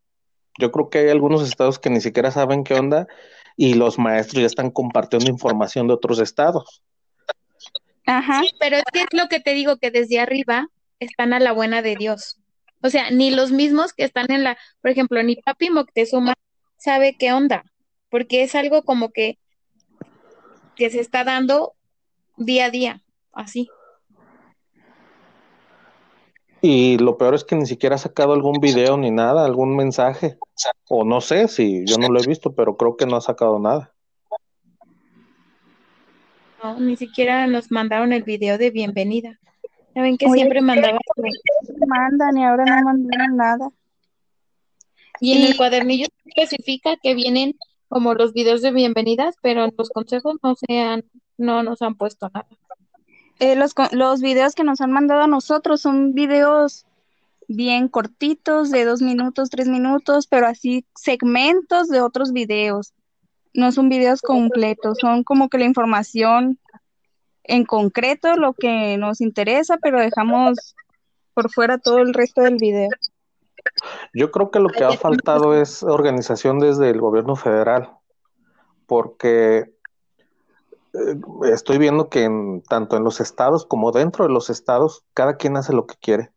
Yo 0.58 0.72
creo 0.72 0.88
que 0.90 0.98
hay 1.00 1.08
algunos 1.10 1.42
estados 1.46 1.78
que 1.78 1.90
ni 1.90 2.00
siquiera 2.00 2.30
saben 2.30 2.64
qué 2.64 2.74
onda 2.74 3.06
y 3.56 3.74
los 3.74 3.98
maestros 3.98 4.40
ya 4.40 4.46
están 4.46 4.70
compartiendo 4.70 5.30
información 5.30 5.86
de 5.86 5.94
otros 5.94 6.18
estados. 6.18 6.82
Ajá. 8.06 8.42
Pero 8.58 8.76
es 8.76 8.84
que 8.92 9.00
es 9.00 9.06
lo 9.12 9.28
que 9.28 9.40
te 9.40 9.52
digo, 9.52 9.76
que 9.76 9.90
desde 9.90 10.20
arriba 10.20 10.68
están 11.00 11.32
a 11.32 11.40
la 11.40 11.52
buena 11.52 11.82
de 11.82 11.96
Dios. 11.96 12.40
O 12.82 12.90
sea, 12.90 13.10
ni 13.10 13.30
los 13.30 13.52
mismos 13.52 13.92
que 13.92 14.04
están 14.04 14.30
en 14.30 14.44
la, 14.44 14.56
por 14.80 14.90
ejemplo, 14.90 15.22
ni 15.22 15.36
Papi 15.36 15.70
Moctezuma 15.70 16.34
sabe 16.76 17.16
qué 17.18 17.32
onda, 17.32 17.64
porque 18.10 18.42
es 18.42 18.54
algo 18.54 18.82
como 18.82 19.10
que, 19.10 19.38
que 20.76 20.90
se 20.90 21.00
está 21.00 21.24
dando 21.24 21.74
día 22.36 22.66
a 22.66 22.70
día, 22.70 23.02
así. 23.32 23.68
Y 26.60 26.98
lo 26.98 27.18
peor 27.18 27.34
es 27.34 27.44
que 27.44 27.56
ni 27.56 27.66
siquiera 27.66 27.96
ha 27.96 27.98
sacado 27.98 28.32
algún 28.32 28.60
video 28.60 28.96
ni 28.96 29.10
nada, 29.10 29.44
algún 29.44 29.76
mensaje. 29.76 30.38
O 30.88 31.04
no 31.04 31.20
sé 31.20 31.48
si 31.48 31.84
yo 31.86 31.96
no 31.98 32.08
lo 32.08 32.20
he 32.20 32.26
visto, 32.26 32.54
pero 32.54 32.76
creo 32.76 32.96
que 32.96 33.06
no 33.06 33.16
ha 33.16 33.20
sacado 33.20 33.58
nada. 33.58 33.95
No, 36.62 36.80
ni 36.80 36.96
siquiera 36.96 37.46
nos 37.46 37.70
mandaron 37.70 38.12
el 38.12 38.22
video 38.22 38.58
de 38.58 38.70
bienvenida. 38.70 39.38
Saben 39.94 40.16
que 40.16 40.26
Oye, 40.26 40.40
siempre 40.40 40.60
mandaba 40.60 40.98
Mandan 41.86 42.36
y 42.36 42.44
ahora 42.44 42.64
no 42.64 42.82
mandaron 42.84 43.36
nada. 43.36 43.70
y 45.20 45.32
en 45.32 45.44
el 45.44 45.56
cuadernillo 45.56 46.06
especifica 46.24 46.96
que 47.02 47.14
vienen 47.14 47.54
como 47.88 48.14
los 48.14 48.32
videos 48.32 48.62
de 48.62 48.72
bienvenidas, 48.72 49.36
pero 49.40 49.64
en 49.64 49.72
los 49.76 49.90
consejos 49.90 50.36
no 50.42 50.54
se 50.54 50.78
han, 50.80 51.04
no 51.38 51.62
nos 51.62 51.82
han 51.82 51.94
puesto 51.94 52.30
nada. 52.34 52.46
Eh, 53.38 53.54
los, 53.54 53.74
los 53.92 54.20
videos 54.20 54.54
que 54.54 54.64
nos 54.64 54.80
han 54.80 54.92
mandado 54.92 55.22
a 55.22 55.26
nosotros 55.26 55.80
son 55.80 56.14
videos 56.14 56.86
bien 57.48 57.88
cortitos, 57.88 58.70
de 58.70 58.84
dos 58.84 59.02
minutos, 59.02 59.50
tres 59.50 59.68
minutos, 59.68 60.26
pero 60.26 60.46
así 60.46 60.84
segmentos 60.94 61.88
de 61.88 62.00
otros 62.00 62.32
videos. 62.32 62.92
No 63.56 63.72
son 63.72 63.88
videos 63.88 64.20
completos, 64.20 64.98
son 65.00 65.24
como 65.24 65.48
que 65.48 65.58
la 65.58 65.64
información 65.64 66.58
en 67.44 67.64
concreto, 67.64 68.36
lo 68.36 68.52
que 68.52 68.96
nos 68.98 69.20
interesa, 69.20 69.78
pero 69.78 70.00
dejamos 70.00 70.74
por 71.34 71.50
fuera 71.50 71.78
todo 71.78 71.98
el 71.98 72.12
resto 72.12 72.42
del 72.42 72.56
video. 72.56 72.90
Yo 74.12 74.30
creo 74.30 74.50
que 74.50 74.60
lo 74.60 74.68
que 74.68 74.84
ha 74.84 74.92
faltado 74.92 75.54
es 75.60 75.82
organización 75.82 76.58
desde 76.58 76.90
el 76.90 77.00
gobierno 77.00 77.36
federal, 77.36 77.90
porque 78.86 79.70
eh, 80.94 81.20
estoy 81.52 81.78
viendo 81.78 82.08
que 82.08 82.24
en- 82.24 82.62
tanto 82.62 82.96
en 82.96 83.04
los 83.04 83.20
estados 83.20 83.66
como 83.66 83.92
dentro 83.92 84.26
de 84.26 84.32
los 84.32 84.50
estados, 84.50 85.04
cada 85.14 85.36
quien 85.36 85.56
hace 85.56 85.72
lo 85.72 85.86
que 85.86 85.96
quiere. 85.96 86.30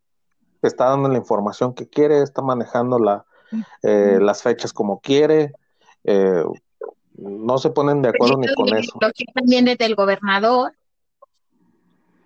Está 0.62 0.86
dando 0.86 1.08
la 1.10 1.18
información 1.18 1.74
que 1.74 1.88
quiere, 1.88 2.22
está 2.22 2.42
manejando 2.42 3.00
la, 3.00 3.26
eh, 3.84 4.20
las 4.22 4.44
fechas 4.44 4.74
como 4.74 5.00
quiere, 5.00 5.54
eh, 6.04 6.44
no 7.22 7.58
se 7.58 7.70
ponen 7.70 8.02
de 8.02 8.10
acuerdo 8.10 8.38
ni 8.38 8.54
con 8.54 8.68
de 8.68 8.80
eso. 8.80 8.98
también 9.34 9.66
desde 9.66 9.86
el 9.86 9.96
gobernador. 9.96 10.74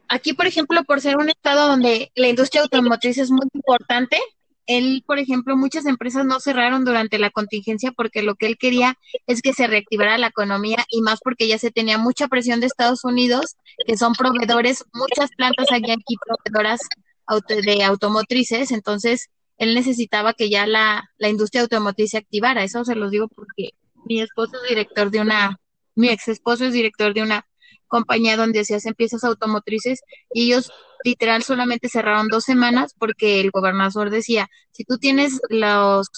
Aquí, 0.08 0.34
por 0.34 0.46
ejemplo, 0.46 0.84
por 0.84 1.02
ser 1.02 1.18
un 1.18 1.30
estado 1.30 1.68
donde 1.68 2.12
la 2.16 2.28
industria 2.28 2.62
automotriz 2.62 3.18
es 3.18 3.32
muy 3.32 3.48
importante, 3.54 4.18
él, 4.66 5.04
por 5.06 5.20
ejemplo, 5.20 5.58
muchas 5.58 5.86
empresas 5.86 6.26
no 6.26 6.40
cerraron 6.40 6.86
durante 6.86 7.18
la 7.18 7.32
contingencia 7.32 7.92
porque 7.92 8.22
lo 8.22 8.36
que 8.36 8.46
él 8.48 8.58
quería 8.58 8.96
es 9.28 9.42
que 9.42 9.54
se 9.54 9.68
reactivara 9.68 10.18
la 10.18 10.28
economía 10.28 10.86
y 10.90 11.02
más 11.02 11.20
porque 11.22 11.48
ya 11.48 11.58
se 11.58 11.72
tenía 11.72 11.98
mucha 11.98 12.28
presión 12.28 12.60
de 12.60 12.68
Estados 12.68 13.04
Unidos, 13.04 13.56
que 13.86 13.98
son 13.98 14.14
proveedores, 14.14 14.86
muchas 14.94 15.32
plantas 15.36 15.72
hay 15.72 15.84
aquí 15.92 16.16
proveedoras 16.26 16.82
auto- 17.26 17.56
de 17.56 17.84
automotrices, 17.84 18.72
entonces 18.72 19.30
él 19.58 19.76
necesitaba 19.76 20.34
que 20.34 20.50
ya 20.50 20.66
la, 20.66 21.10
la 21.18 21.30
industria 21.30 21.62
automotriz 21.64 22.12
se 22.12 22.18
activara. 22.18 22.64
Eso 22.64 22.86
se 22.86 22.96
los 22.96 23.12
digo 23.12 23.28
porque 23.28 23.72
mi 24.06 24.22
esposo 24.22 24.58
es 24.62 24.70
director 24.70 25.12
de 25.12 25.22
una, 25.22 25.60
mi 25.96 26.10
ex 26.10 26.28
esposo 26.28 26.66
es 26.66 26.74
director 26.74 27.14
de 27.14 27.22
una 27.22 27.46
compañía 27.88 28.38
donde 28.38 28.66
se 28.66 28.76
hacen 28.76 28.96
piezas 28.96 29.24
automotrices 29.24 30.02
y 30.34 30.46
ellos 30.46 30.72
literal 31.04 31.44
solamente 31.44 31.90
cerraron 31.90 32.28
dos 32.28 32.44
semanas 32.44 32.96
porque 32.98 33.40
el 33.40 33.52
gobernador 33.52 34.10
decía, 34.10 34.48
si 34.72 34.84
tú 34.84 34.98
tienes 34.98 35.40
los, 35.50 36.10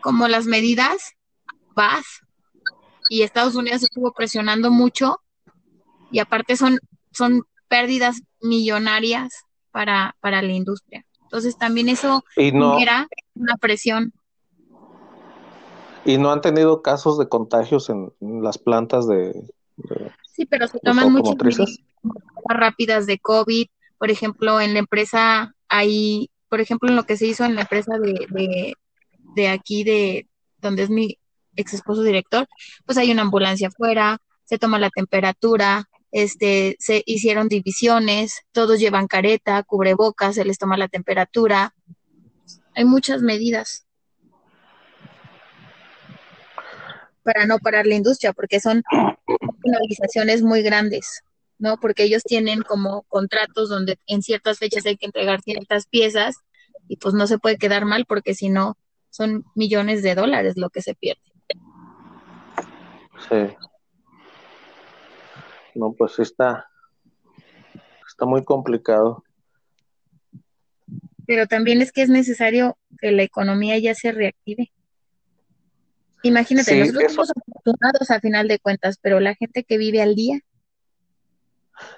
como 0.00 0.28
las 0.28 0.46
medidas, 0.46 1.12
vas. 1.74 2.04
Y 3.10 3.22
Estados 3.22 3.54
Unidos 3.54 3.82
estuvo 3.82 4.12
presionando 4.12 4.70
mucho 4.70 5.18
y 6.10 6.18
aparte 6.20 6.56
son, 6.56 6.78
son 7.12 7.42
pérdidas 7.68 8.22
millonarias 8.40 9.44
para, 9.70 10.16
para 10.20 10.40
la 10.42 10.52
industria. 10.52 11.04
Entonces 11.22 11.58
también 11.58 11.88
eso 11.88 12.24
Y 12.36 12.52
no, 12.52 12.74
genera 12.74 13.08
una 13.34 13.56
presión. 13.56 14.12
Y 16.04 16.18
no 16.18 16.30
han 16.32 16.40
tenido 16.40 16.82
casos 16.82 17.18
de 17.18 17.28
contagios 17.28 17.88
en, 17.90 18.12
en 18.20 18.42
las 18.42 18.58
plantas 18.58 19.06
de, 19.08 19.32
de- 19.76 20.12
Sí, 20.32 20.46
pero 20.46 20.66
se 20.66 20.80
toman 20.80 21.12
muchas 21.12 21.36
medidas 21.36 21.78
rápidas 22.48 23.06
de 23.06 23.18
COVID. 23.18 23.66
Por 23.98 24.10
ejemplo, 24.10 24.60
en 24.60 24.72
la 24.74 24.80
empresa 24.80 25.54
hay, 25.68 26.28
por 26.48 26.60
ejemplo, 26.60 26.88
en 26.88 26.96
lo 26.96 27.04
que 27.04 27.16
se 27.16 27.26
hizo 27.26 27.44
en 27.44 27.54
la 27.54 27.62
empresa 27.62 27.98
de, 27.98 28.26
de, 28.30 28.74
de 29.36 29.48
aquí, 29.48 29.84
de 29.84 30.28
donde 30.58 30.82
es 30.82 30.90
mi 30.90 31.18
ex 31.56 31.72
esposo 31.74 32.02
director, 32.02 32.48
pues 32.84 32.98
hay 32.98 33.12
una 33.12 33.22
ambulancia 33.22 33.68
afuera, 33.68 34.18
se 34.44 34.58
toma 34.58 34.78
la 34.80 34.90
temperatura, 34.90 35.88
este, 36.10 36.76
se 36.80 37.02
hicieron 37.06 37.48
divisiones, 37.48 38.40
todos 38.52 38.80
llevan 38.80 39.06
careta, 39.06 39.62
cubrebocas, 39.62 40.34
se 40.34 40.44
les 40.44 40.58
toma 40.58 40.76
la 40.76 40.88
temperatura. 40.88 41.74
Hay 42.74 42.84
muchas 42.84 43.22
medidas 43.22 43.86
para 47.24 47.46
no 47.46 47.58
parar 47.58 47.86
la 47.86 47.94
industria, 47.94 48.32
porque 48.32 48.60
son 48.60 48.82
penalizaciones 49.62 50.42
muy 50.42 50.62
grandes, 50.62 51.22
¿no? 51.58 51.78
Porque 51.78 52.04
ellos 52.04 52.22
tienen 52.22 52.62
como 52.62 53.02
contratos 53.04 53.68
donde 53.68 53.98
en 54.06 54.22
ciertas 54.22 54.58
fechas 54.58 54.86
hay 54.86 54.96
que 54.96 55.06
entregar 55.06 55.40
ciertas 55.40 55.86
piezas 55.86 56.36
y 56.86 56.96
pues 56.98 57.14
no 57.14 57.26
se 57.26 57.38
puede 57.38 57.56
quedar 57.56 57.86
mal 57.86 58.04
porque 58.06 58.34
si 58.34 58.50
no 58.50 58.76
son 59.10 59.44
millones 59.54 60.02
de 60.02 60.14
dólares 60.14 60.54
lo 60.56 60.70
que 60.70 60.82
se 60.82 60.94
pierde. 60.94 61.22
Sí. 63.28 63.56
No, 65.74 65.92
pues 65.92 66.18
está, 66.18 66.68
está 68.06 68.26
muy 68.26 68.44
complicado. 68.44 69.24
Pero 71.26 71.46
también 71.46 71.80
es 71.80 71.90
que 71.90 72.02
es 72.02 72.10
necesario 72.10 72.76
que 73.00 73.12
la 73.12 73.22
economía 73.22 73.78
ya 73.78 73.94
se 73.94 74.12
reactive. 74.12 74.72
Imagínate, 76.24 76.70
Sí, 76.72 76.78
nosotros 76.80 77.04
eso- 77.04 77.14
somos 77.14 77.30
afortunados 77.36 78.10
a 78.10 78.18
final 78.20 78.48
de 78.48 78.58
cuentas, 78.58 78.98
pero 79.00 79.20
la 79.20 79.34
gente 79.34 79.62
que 79.64 79.78
vive 79.78 80.02
al 80.02 80.14
día, 80.14 80.40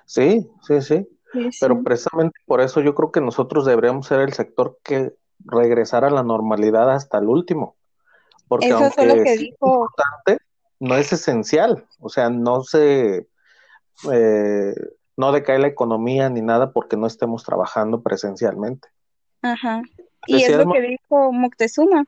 Sí, 0.07 0.49
sí, 0.67 0.81
sí. 0.81 1.07
Pero 1.61 1.83
precisamente 1.83 2.39
por 2.47 2.61
eso 2.63 2.81
yo 2.81 2.95
creo 2.95 3.13
que 3.13 3.21
nosotros 3.21 3.67
deberíamos 3.67 4.07
ser 4.07 4.21
el 4.21 4.33
sector 4.33 4.79
que 4.83 5.13
regresara 5.45 6.09
a 6.09 6.11
la 6.11 6.23
normalidad 6.23 6.91
hasta 6.91 7.19
el 7.19 7.29
último. 7.29 7.77
Porque 8.49 8.69
Eso 8.69 8.79
lo 8.79 8.85
aunque 8.87 9.23
que 9.23 9.33
es 9.35 9.39
dijo, 9.41 9.57
importante, 9.67 10.39
no 10.81 10.97
es 10.97 11.13
esencial. 11.13 11.87
O 12.01 12.09
sea, 12.09 12.31
no 12.31 12.63
se, 12.63 13.29
eh, 14.13 14.75
no 15.17 15.33
decae 15.33 15.59
la 15.59 15.67
economía 15.69 16.31
ni 16.31 16.41
nada 16.41 16.73
porque 16.73 16.97
no 16.97 17.07
estemos 17.07 17.45
trabajando 17.45 18.03
presencialmente. 18.03 18.89
ajá. 19.43 19.83
Y 20.27 20.37
es 20.37 20.43
Decía 20.43 20.57
lo 20.59 20.67
Mo- 20.67 20.73
que 20.73 20.81
dijo 20.81 21.33
Moctezuma, 21.33 22.05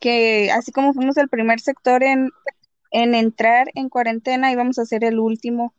que 0.00 0.50
así 0.50 0.72
como 0.72 0.92
fuimos 0.94 1.16
el 1.18 1.28
primer 1.28 1.60
sector 1.60 2.02
en, 2.02 2.30
en 2.90 3.14
entrar 3.14 3.68
en 3.74 3.88
cuarentena, 3.88 4.50
íbamos 4.50 4.78
a 4.78 4.86
ser 4.86 5.04
el 5.04 5.18
último 5.18 5.74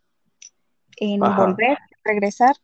en 0.97 1.21
Ajá. 1.23 1.35
volver, 1.45 1.77
regresar. 2.03 2.55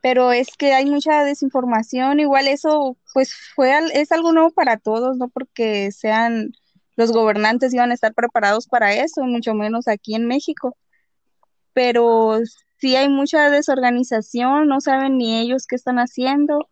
Pero 0.00 0.30
es 0.32 0.56
que 0.56 0.72
hay 0.72 0.86
mucha 0.86 1.24
desinformación, 1.24 2.20
igual 2.20 2.46
eso 2.48 2.96
pues 3.12 3.34
fue 3.54 3.72
al- 3.72 3.90
es 3.92 4.12
algo 4.12 4.32
nuevo 4.32 4.50
para 4.50 4.76
todos, 4.76 5.16
no 5.16 5.28
porque 5.28 5.90
sean 5.90 6.52
los 6.94 7.12
gobernantes 7.12 7.74
iban 7.74 7.90
a 7.90 7.94
estar 7.94 8.14
preparados 8.14 8.68
para 8.68 8.94
eso, 8.94 9.22
mucho 9.24 9.52
menos 9.54 9.88
aquí 9.88 10.14
en 10.14 10.26
México. 10.26 10.76
Pero 11.72 12.38
sí 12.78 12.96
hay 12.96 13.08
mucha 13.08 13.50
desorganización, 13.50 14.68
no 14.68 14.80
saben 14.80 15.18
ni 15.18 15.38
ellos 15.38 15.66
qué 15.66 15.76
están 15.76 15.98
haciendo. 15.98 16.70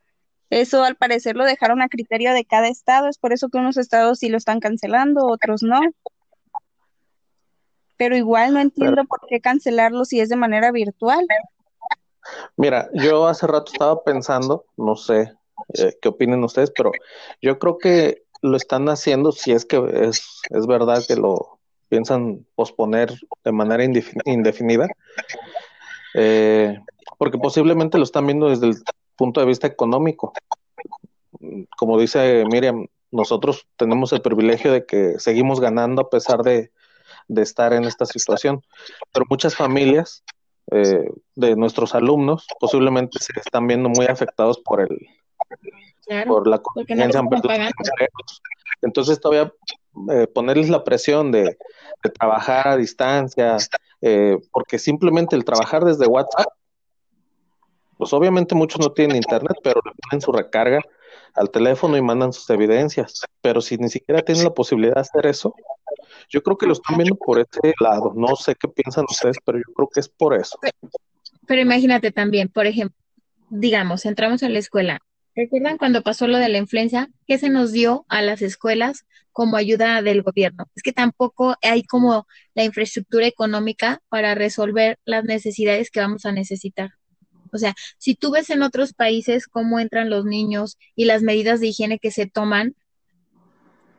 Eso 0.54 0.84
al 0.84 0.94
parecer 0.94 1.34
lo 1.34 1.44
dejaron 1.44 1.82
a 1.82 1.88
criterio 1.88 2.32
de 2.32 2.44
cada 2.44 2.68
estado, 2.68 3.08
es 3.08 3.18
por 3.18 3.32
eso 3.32 3.48
que 3.48 3.58
unos 3.58 3.76
estados 3.76 4.20
sí 4.20 4.28
lo 4.28 4.36
están 4.36 4.60
cancelando, 4.60 5.26
otros 5.26 5.64
no. 5.64 5.80
Pero 7.96 8.16
igual 8.16 8.54
no 8.54 8.60
entiendo 8.60 9.04
por 9.04 9.26
qué 9.28 9.40
cancelarlo 9.40 10.04
si 10.04 10.20
es 10.20 10.28
de 10.28 10.36
manera 10.36 10.70
virtual. 10.70 11.26
Mira, 12.56 12.88
yo 12.94 13.26
hace 13.26 13.48
rato 13.48 13.72
estaba 13.72 14.04
pensando, 14.04 14.66
no 14.76 14.94
sé 14.94 15.32
eh, 15.76 15.98
qué 16.00 16.10
opinen 16.10 16.44
ustedes, 16.44 16.70
pero 16.70 16.92
yo 17.42 17.58
creo 17.58 17.76
que 17.78 18.22
lo 18.40 18.56
están 18.56 18.88
haciendo, 18.88 19.32
si 19.32 19.50
es 19.50 19.64
que 19.64 19.82
es, 20.02 20.40
es 20.50 20.66
verdad 20.68 21.02
que 21.04 21.16
lo 21.16 21.58
piensan 21.88 22.46
posponer 22.54 23.12
de 23.42 23.50
manera 23.50 23.82
indefinida, 23.82 24.86
eh, 26.14 26.78
porque 27.18 27.38
posiblemente 27.38 27.98
lo 27.98 28.04
están 28.04 28.26
viendo 28.26 28.50
desde 28.50 28.68
el 28.68 28.76
punto 29.16 29.40
de 29.40 29.46
vista 29.46 29.66
económico. 29.66 30.32
Como 31.76 31.98
dice 31.98 32.44
Miriam, 32.50 32.86
nosotros 33.10 33.66
tenemos 33.76 34.12
el 34.12 34.22
privilegio 34.22 34.72
de 34.72 34.86
que 34.86 35.18
seguimos 35.18 35.60
ganando 35.60 36.02
a 36.02 36.10
pesar 36.10 36.42
de, 36.42 36.70
de 37.28 37.42
estar 37.42 37.72
en 37.72 37.84
esta 37.84 38.06
situación, 38.06 38.62
pero 39.12 39.26
muchas 39.28 39.54
familias 39.54 40.24
eh, 40.70 41.10
de 41.34 41.56
nuestros 41.56 41.94
alumnos 41.94 42.46
posiblemente 42.58 43.18
se 43.20 43.32
están 43.38 43.66
viendo 43.66 43.88
muy 43.90 44.06
afectados 44.06 44.58
por 44.60 44.80
el 44.80 44.98
por 46.26 46.46
la 46.46 46.58
contingencia. 46.58 47.22
Entonces 48.82 49.20
todavía 49.20 49.52
eh, 50.10 50.26
ponerles 50.26 50.68
la 50.68 50.84
presión 50.84 51.32
de, 51.32 51.56
trabajar 52.18 52.68
a 52.68 52.76
distancia, 52.76 53.56
eh, 54.02 54.36
porque 54.52 54.78
simplemente 54.78 55.36
el 55.36 55.44
trabajar 55.44 55.84
desde 55.84 56.06
WhatsApp, 56.06 56.48
pues 57.96 58.12
obviamente 58.12 58.54
muchos 58.54 58.80
no 58.80 58.92
tienen 58.92 59.16
internet, 59.16 59.56
pero 59.62 59.80
le 59.84 59.92
ponen 59.92 60.20
su 60.20 60.32
recarga 60.32 60.80
al 61.34 61.50
teléfono 61.50 61.96
y 61.96 62.02
mandan 62.02 62.32
sus 62.32 62.48
evidencias. 62.50 63.22
Pero 63.40 63.60
si 63.60 63.76
ni 63.76 63.88
siquiera 63.88 64.22
tienen 64.22 64.44
la 64.44 64.54
posibilidad 64.54 64.94
de 64.94 65.00
hacer 65.00 65.26
eso, 65.26 65.54
yo 66.28 66.42
creo 66.42 66.56
que 66.56 66.66
lo 66.66 66.72
están 66.72 66.96
viendo 66.96 67.16
por 67.16 67.38
ese 67.38 67.74
lado. 67.80 68.12
No 68.14 68.36
sé 68.36 68.54
qué 68.54 68.68
piensan 68.68 69.04
ustedes, 69.08 69.36
pero 69.44 69.58
yo 69.58 69.72
creo 69.74 69.88
que 69.92 70.00
es 70.00 70.08
por 70.08 70.34
eso. 70.34 70.58
Pero, 71.46 71.60
imagínate 71.60 72.10
también, 72.10 72.48
por 72.48 72.66
ejemplo, 72.66 72.96
digamos, 73.50 74.06
entramos 74.06 74.42
a 74.42 74.48
la 74.48 74.58
escuela. 74.58 75.00
¿Recuerdan 75.36 75.78
cuando 75.78 76.02
pasó 76.02 76.26
lo 76.28 76.38
de 76.38 76.48
la 76.48 76.58
influenza? 76.58 77.08
¿Qué 77.26 77.38
se 77.38 77.50
nos 77.50 77.72
dio 77.72 78.06
a 78.08 78.22
las 78.22 78.40
escuelas 78.40 79.04
como 79.32 79.56
ayuda 79.56 80.00
del 80.00 80.22
gobierno? 80.22 80.66
Es 80.76 80.82
que 80.82 80.92
tampoco 80.92 81.56
hay 81.60 81.82
como 81.82 82.26
la 82.54 82.64
infraestructura 82.64 83.26
económica 83.26 84.00
para 84.08 84.34
resolver 84.34 84.98
las 85.04 85.24
necesidades 85.24 85.90
que 85.90 86.00
vamos 86.00 86.24
a 86.24 86.32
necesitar. 86.32 86.92
O 87.54 87.58
sea, 87.58 87.74
si 87.98 88.14
tú 88.14 88.30
ves 88.32 88.50
en 88.50 88.62
otros 88.62 88.92
países 88.92 89.46
cómo 89.46 89.80
entran 89.80 90.10
los 90.10 90.24
niños 90.24 90.76
y 90.94 91.04
las 91.06 91.22
medidas 91.22 91.60
de 91.60 91.68
higiene 91.68 91.98
que 91.98 92.10
se 92.10 92.26
toman, 92.26 92.74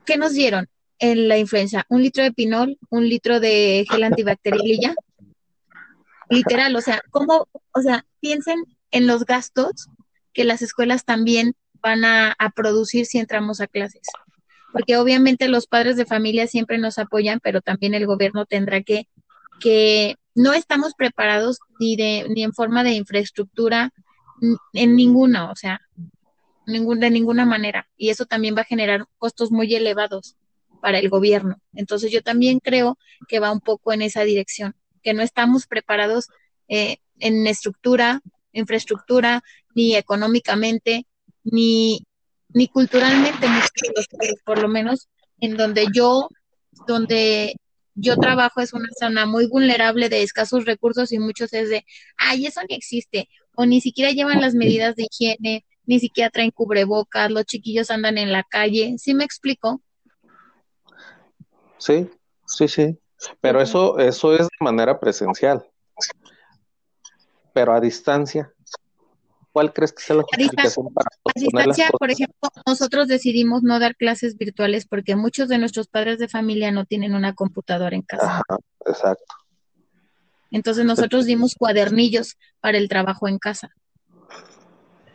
¿qué 0.05 0.17
nos 0.17 0.33
dieron? 0.33 0.69
en 0.99 1.27
la 1.27 1.37
influenza, 1.37 1.85
un 1.89 2.01
litro 2.01 2.23
de 2.23 2.31
pinol, 2.31 2.77
un 2.89 3.07
litro 3.07 3.39
de 3.39 3.85
gel 3.89 4.03
antibacterial 4.03 4.65
y 4.65 4.81
ya. 4.81 4.95
Literal, 6.29 6.75
o 6.75 6.81
sea, 6.81 7.01
¿cómo? 7.11 7.47
O 7.71 7.81
sea, 7.81 8.05
piensen 8.19 8.63
en 8.91 9.07
los 9.07 9.25
gastos 9.25 9.87
que 10.33 10.43
las 10.43 10.61
escuelas 10.61 11.05
también 11.05 11.53
van 11.81 12.03
a, 12.03 12.35
producir 12.55 13.05
si 13.05 13.19
entramos 13.19 13.61
a 13.61 13.67
clases. 13.67 14.07
Porque 14.71 14.97
obviamente 14.97 15.47
los 15.47 15.67
padres 15.67 15.97
de 15.97 16.05
familia 16.05 16.47
siempre 16.47 16.77
nos 16.77 16.97
apoyan, 16.97 17.39
pero 17.41 17.61
también 17.61 17.93
el 17.93 18.07
gobierno 18.07 18.45
tendrá 18.45 18.81
que, 18.81 19.07
que 19.59 20.15
no 20.36 20.53
estamos 20.53 20.93
preparados 20.93 21.59
ni 21.79 21.95
de, 21.95 22.27
ni 22.29 22.43
en 22.43 22.53
forma 22.53 22.83
de 22.83 22.91
infraestructura, 22.91 23.91
en 24.73 24.95
ninguna, 24.95 25.49
o 25.49 25.55
sea, 25.55 25.81
ningún, 26.67 26.99
de 26.99 27.09
ninguna 27.09 27.45
manera. 27.45 27.88
Y 27.97 28.09
eso 28.09 28.25
también 28.25 28.55
va 28.55 28.61
a 28.61 28.65
generar 28.65 29.05
costos 29.17 29.51
muy 29.51 29.73
elevados 29.73 30.36
para 30.81 30.99
el 30.99 31.09
gobierno. 31.09 31.57
Entonces 31.73 32.11
yo 32.11 32.21
también 32.21 32.59
creo 32.59 32.97
que 33.27 33.39
va 33.39 33.51
un 33.51 33.61
poco 33.61 33.93
en 33.93 34.01
esa 34.01 34.23
dirección, 34.23 34.75
que 35.01 35.13
no 35.13 35.23
estamos 35.23 35.67
preparados 35.67 36.27
eh, 36.67 36.97
en 37.19 37.47
estructura, 37.47 38.21
infraestructura, 38.51 39.41
ni 39.73 39.95
económicamente, 39.95 41.07
ni, 41.43 42.05
ni 42.49 42.67
culturalmente, 42.67 43.47
por 44.45 44.61
lo 44.61 44.67
menos 44.67 45.07
en 45.39 45.57
donde 45.57 45.88
yo, 45.93 46.29
donde 46.88 47.55
yo 47.95 48.17
trabajo 48.17 48.61
es 48.61 48.73
una 48.73 48.89
zona 48.99 49.25
muy 49.25 49.47
vulnerable 49.47 50.09
de 50.09 50.21
escasos 50.21 50.65
recursos 50.65 51.11
y 51.11 51.19
muchos 51.19 51.53
es 51.53 51.69
de, 51.69 51.85
ay, 52.17 52.45
eso 52.45 52.61
ni 52.69 52.75
existe, 52.75 53.29
o 53.55 53.65
ni 53.65 53.81
siquiera 53.81 54.11
llevan 54.11 54.41
las 54.41 54.53
medidas 54.53 54.95
de 54.95 55.07
higiene, 55.09 55.65
ni 55.85 55.99
siquiera 55.99 56.29
traen 56.29 56.51
cubrebocas, 56.51 57.31
los 57.31 57.45
chiquillos 57.45 57.89
andan 57.89 58.17
en 58.17 58.31
la 58.31 58.43
calle, 58.43 58.95
¿sí 58.97 59.13
me 59.13 59.23
explico? 59.23 59.81
Sí, 61.77 62.09
sí, 62.45 62.67
sí. 62.67 62.99
Pero 63.41 63.61
eso, 63.61 63.97
eso 63.97 64.33
es 64.33 64.41
de 64.41 64.57
manera 64.59 64.99
presencial. 64.99 65.65
Pero 67.53 67.73
a 67.73 67.79
distancia, 67.79 68.53
¿cuál 69.55 69.71
crees 69.71 69.93
que 69.93 70.03
sea 70.03 70.17
la 70.17 70.23
justificación 70.23 70.93
para 70.93 71.07
A 71.23 71.39
distancia, 71.39 71.89
por 71.97 72.11
ejemplo, 72.11 72.49
nosotros 72.67 73.07
decidimos 73.07 73.63
no 73.63 73.79
dar 73.79 73.95
clases 73.95 74.37
virtuales 74.37 74.85
porque 74.85 75.15
muchos 75.15 75.47
de 75.47 75.57
nuestros 75.57 75.87
padres 75.87 76.19
de 76.19 76.27
familia 76.27 76.71
no 76.71 76.83
tienen 76.83 77.15
una 77.15 77.33
computadora 77.33 77.95
en 77.95 78.01
casa. 78.01 78.41
Ajá, 78.49 78.59
exacto. 78.85 79.33
Entonces 80.51 80.83
nosotros 80.83 81.25
dimos 81.25 81.55
cuadernillos 81.55 82.35
para 82.59 82.77
el 82.77 82.89
trabajo 82.89 83.29
en 83.29 83.39
casa. 83.39 83.69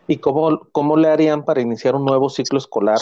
¿Y 0.06 0.16
cómo, 0.16 0.60
cómo 0.72 0.96
le 0.96 1.08
harían 1.08 1.44
para 1.44 1.60
iniciar 1.60 1.94
un 1.94 2.06
nuevo 2.06 2.30
ciclo 2.30 2.58
escolar 2.58 2.98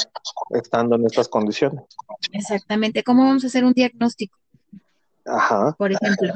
estando 0.50 0.96
en 0.96 1.06
estas 1.06 1.28
condiciones? 1.28 1.84
Exactamente. 2.32 3.04
¿Cómo 3.04 3.22
vamos 3.22 3.44
a 3.44 3.46
hacer 3.46 3.64
un 3.64 3.74
diagnóstico? 3.74 4.36
Ajá. 5.28 5.74
Por 5.78 5.92
ejemplo. 5.92 6.34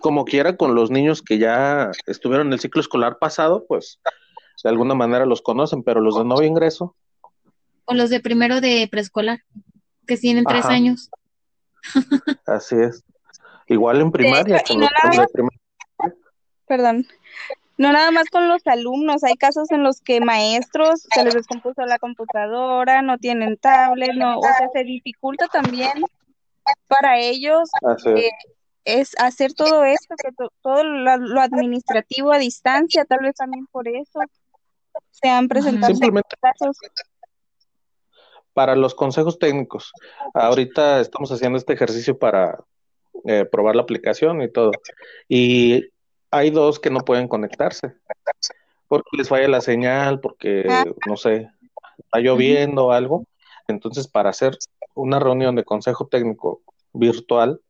Como 0.00 0.24
quiera, 0.24 0.56
con 0.56 0.74
los 0.74 0.90
niños 0.90 1.22
que 1.22 1.38
ya 1.38 1.90
estuvieron 2.06 2.48
en 2.48 2.52
el 2.52 2.60
ciclo 2.60 2.80
escolar 2.80 3.18
pasado, 3.18 3.64
pues 3.66 3.98
de 4.62 4.70
alguna 4.70 4.94
manera 4.94 5.26
los 5.26 5.42
conocen, 5.42 5.82
pero 5.82 6.00
los 6.00 6.16
de 6.16 6.24
nuevo 6.24 6.42
ingreso. 6.42 6.94
O 7.84 7.94
los 7.94 8.10
de 8.10 8.20
primero 8.20 8.60
de 8.60 8.86
preescolar, 8.90 9.42
que 10.06 10.16
tienen 10.16 10.44
tres 10.44 10.66
años. 10.66 11.10
Así 12.46 12.76
es. 12.76 13.02
Igual 13.66 14.00
en 14.00 14.12
primaria, 14.12 14.62
con 14.66 14.80
los 14.80 14.88
de 14.88 15.26
primaria. 15.32 15.60
Perdón 16.66 17.06
no 17.78 17.92
nada 17.92 18.10
más 18.10 18.28
con 18.28 18.48
los 18.48 18.66
alumnos, 18.66 19.22
hay 19.22 19.36
casos 19.36 19.70
en 19.70 19.84
los 19.84 20.00
que 20.00 20.20
maestros 20.20 21.06
se 21.14 21.24
les 21.24 21.34
descompuso 21.34 21.86
la 21.86 21.98
computadora, 21.98 23.02
no 23.02 23.18
tienen 23.18 23.56
tablet, 23.56 24.14
no, 24.14 24.40
o 24.40 24.42
sea, 24.42 24.68
se 24.72 24.82
dificulta 24.82 25.46
también 25.46 25.92
para 26.86 27.18
ellos 27.18 27.70
eh, 28.06 28.30
es 28.84 29.14
hacer 29.18 29.52
todo 29.54 29.84
esto, 29.84 30.14
que 30.16 30.30
todo 30.62 30.84
lo, 30.84 31.40
administrativo 31.40 32.32
a 32.32 32.38
distancia, 32.38 33.04
tal 33.04 33.20
vez 33.20 33.34
también 33.34 33.66
por 33.66 33.86
eso 33.88 34.20
se 35.10 35.28
han 35.28 35.48
presentado 35.48 35.94
casos. 36.40 36.76
Para 38.52 38.74
los 38.74 38.94
consejos 38.94 39.38
técnicos, 39.38 39.92
ahorita 40.34 41.00
estamos 41.00 41.30
haciendo 41.30 41.58
este 41.58 41.74
ejercicio 41.74 42.18
para 42.18 42.58
eh, 43.24 43.44
probar 43.44 43.76
la 43.76 43.82
aplicación 43.82 44.42
y 44.42 44.50
todo. 44.50 44.72
Y 45.28 45.84
hay 46.30 46.50
dos 46.50 46.80
que 46.80 46.90
no 46.90 47.00
pueden 47.00 47.28
conectarse 47.28 47.94
porque 48.88 49.16
les 49.16 49.28
falla 49.28 49.48
la 49.48 49.60
señal, 49.60 50.18
porque 50.20 50.64
ah. 50.68 50.84
no 51.06 51.16
sé, 51.16 51.50
está 51.98 52.18
lloviendo 52.18 52.86
o 52.86 52.92
algo. 52.92 53.24
Entonces, 53.68 54.08
para 54.08 54.30
hacer 54.30 54.56
una 54.98 55.18
reunión 55.18 55.54
de 55.56 55.64
consejo 55.64 56.06
técnico 56.06 56.62
virtual, 56.92 57.60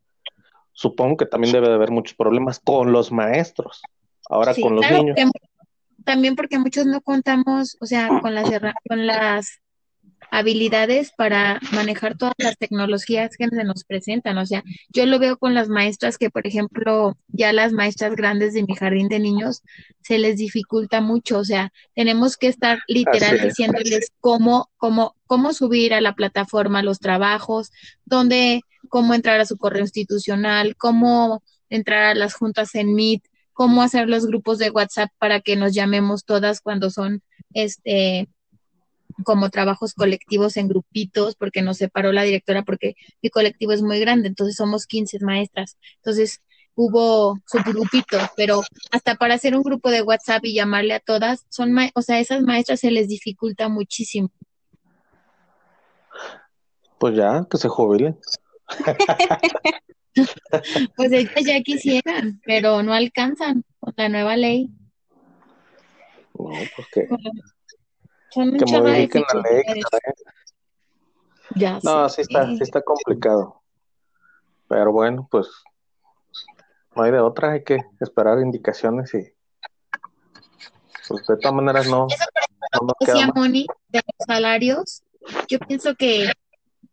supongo 0.72 1.16
que 1.16 1.26
también 1.26 1.52
debe 1.52 1.68
de 1.68 1.74
haber 1.74 1.90
muchos 1.90 2.16
problemas 2.16 2.60
con 2.60 2.92
los 2.92 3.12
maestros. 3.12 3.82
Ahora 4.28 4.54
con 4.54 4.76
los 4.76 4.90
niños. 4.90 5.16
también 6.04 6.36
porque 6.36 6.58
muchos 6.58 6.86
no 6.86 7.00
contamos, 7.00 7.76
o 7.80 7.86
sea, 7.86 8.08
con 8.20 8.34
las 8.34 8.50
con 8.88 9.06
las 9.06 9.60
habilidades 10.30 11.12
para 11.16 11.60
manejar 11.72 12.16
todas 12.16 12.34
las 12.38 12.56
tecnologías 12.58 13.36
que 13.36 13.48
se 13.48 13.64
nos 13.64 13.84
presentan. 13.84 14.38
O 14.38 14.46
sea, 14.46 14.62
yo 14.90 15.06
lo 15.06 15.18
veo 15.18 15.38
con 15.38 15.54
las 15.54 15.68
maestras 15.68 16.18
que, 16.18 16.30
por 16.30 16.46
ejemplo, 16.46 17.16
ya 17.28 17.52
las 17.52 17.72
maestras 17.72 18.14
grandes 18.14 18.54
de 18.54 18.64
mi 18.64 18.74
jardín 18.74 19.08
de 19.08 19.18
niños 19.18 19.62
se 20.02 20.18
les 20.18 20.36
dificulta 20.36 21.00
mucho. 21.00 21.38
O 21.38 21.44
sea, 21.44 21.72
tenemos 21.94 22.36
que 22.36 22.48
estar 22.48 22.78
literal 22.88 23.40
diciéndoles 23.40 24.12
cómo, 24.20 24.70
cómo, 24.76 25.16
cómo 25.26 25.52
subir 25.52 25.94
a 25.94 26.00
la 26.00 26.14
plataforma 26.14 26.82
los 26.82 26.98
trabajos, 26.98 27.70
dónde, 28.04 28.62
cómo 28.88 29.14
entrar 29.14 29.40
a 29.40 29.46
su 29.46 29.56
correo 29.56 29.82
institucional, 29.82 30.76
cómo 30.76 31.42
entrar 31.70 32.04
a 32.04 32.14
las 32.14 32.34
juntas 32.34 32.74
en 32.74 32.94
Meet, 32.94 33.22
cómo 33.52 33.82
hacer 33.82 34.08
los 34.08 34.26
grupos 34.26 34.58
de 34.58 34.70
WhatsApp 34.70 35.10
para 35.18 35.40
que 35.40 35.56
nos 35.56 35.74
llamemos 35.74 36.24
todas 36.24 36.60
cuando 36.60 36.90
son 36.90 37.22
este 37.54 38.28
como 39.24 39.50
trabajos 39.50 39.94
colectivos 39.94 40.56
en 40.56 40.68
grupitos, 40.68 41.34
porque 41.36 41.62
nos 41.62 41.78
separó 41.78 42.12
la 42.12 42.22
directora, 42.22 42.62
porque 42.62 42.94
mi 43.22 43.30
colectivo 43.30 43.72
es 43.72 43.82
muy 43.82 43.98
grande, 44.00 44.28
entonces 44.28 44.56
somos 44.56 44.86
15 44.86 45.18
maestras. 45.20 45.76
Entonces, 45.96 46.42
hubo 46.74 47.38
su 47.46 47.58
grupito, 47.58 48.18
pero 48.36 48.62
hasta 48.92 49.16
para 49.16 49.34
hacer 49.34 49.56
un 49.56 49.62
grupo 49.62 49.90
de 49.90 50.02
WhatsApp 50.02 50.44
y 50.44 50.54
llamarle 50.54 50.94
a 50.94 51.00
todas, 51.00 51.44
son, 51.48 51.72
ma- 51.72 51.90
o 51.94 52.02
sea, 52.02 52.20
esas 52.20 52.42
maestras 52.42 52.80
se 52.80 52.90
les 52.90 53.08
dificulta 53.08 53.68
muchísimo. 53.68 54.30
Pues 56.98 57.16
ya, 57.16 57.46
que 57.50 57.58
se 57.58 57.68
jubilen. 57.68 58.18
Pues 60.96 61.12
ellas 61.12 61.44
ya 61.46 61.60
quisieran, 61.62 62.40
pero 62.44 62.82
no 62.82 62.92
alcanzan 62.92 63.64
con 63.78 63.94
la 63.96 64.08
nueva 64.08 64.36
ley. 64.36 64.68
No, 66.36 66.50
pues 66.76 66.88
que, 66.92 67.08
Son 68.30 68.52
que 68.56 68.64
modifiquen 68.66 69.24
la 69.32 69.40
ley. 69.40 69.62
Ya 71.54 71.78
No, 71.82 72.08
sé. 72.08 72.16
sí 72.16 72.22
está, 72.22 72.46
sí 72.46 72.58
está 72.62 72.82
complicado. 72.82 73.62
Pero 74.68 74.92
bueno, 74.92 75.26
pues 75.30 75.48
no 76.94 77.02
hay 77.02 77.10
de 77.10 77.20
otra, 77.20 77.52
hay 77.52 77.64
que 77.64 77.78
esperar 78.00 78.38
indicaciones 78.40 79.14
y 79.14 79.32
pues 81.08 81.26
de 81.26 81.36
todas 81.38 81.54
maneras 81.54 81.88
no, 81.88 82.06
Eso, 82.10 82.24
no 82.80 82.88
nos 82.88 82.94
decía. 83.00 83.32
Moni, 83.34 83.66
de 83.88 83.98
los 84.04 84.26
salarios, 84.26 85.02
yo 85.48 85.58
pienso 85.60 85.94
que, 85.94 86.30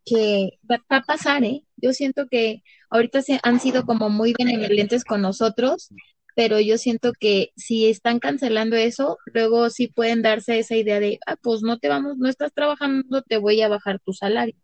que 0.06 0.58
va, 0.70 0.78
va 0.90 0.98
a 0.98 1.02
pasar, 1.02 1.44
¿eh? 1.44 1.66
Yo 1.76 1.92
siento 1.92 2.28
que 2.32 2.64
ahorita 2.90 3.22
se 3.22 3.40
han 3.44 3.60
sido 3.60 3.86
como 3.86 4.10
muy 4.10 4.34
benevolentes 4.38 5.04
con 5.04 5.22
nosotros, 5.22 5.90
pero 6.36 6.60
yo 6.60 6.78
siento 6.78 7.14
que 7.18 7.52
si 7.56 7.90
están 7.90 8.20
cancelando 8.20 8.76
eso, 8.76 9.18
luego 9.34 9.70
sí 9.70 9.88
pueden 9.88 10.22
darse 10.22 10.60
esa 10.60 10.76
idea 10.76 11.00
de, 11.00 11.18
ah, 11.26 11.38
pues 11.42 11.62
no 11.62 11.80
te 11.80 11.88
vamos, 11.88 12.18
no 12.18 12.28
estás 12.28 12.54
trabajando, 12.54 13.22
te 13.22 13.38
voy 13.38 13.62
a 13.62 13.70
bajar 13.70 14.00
tu 14.00 14.14
salario. 14.14 14.56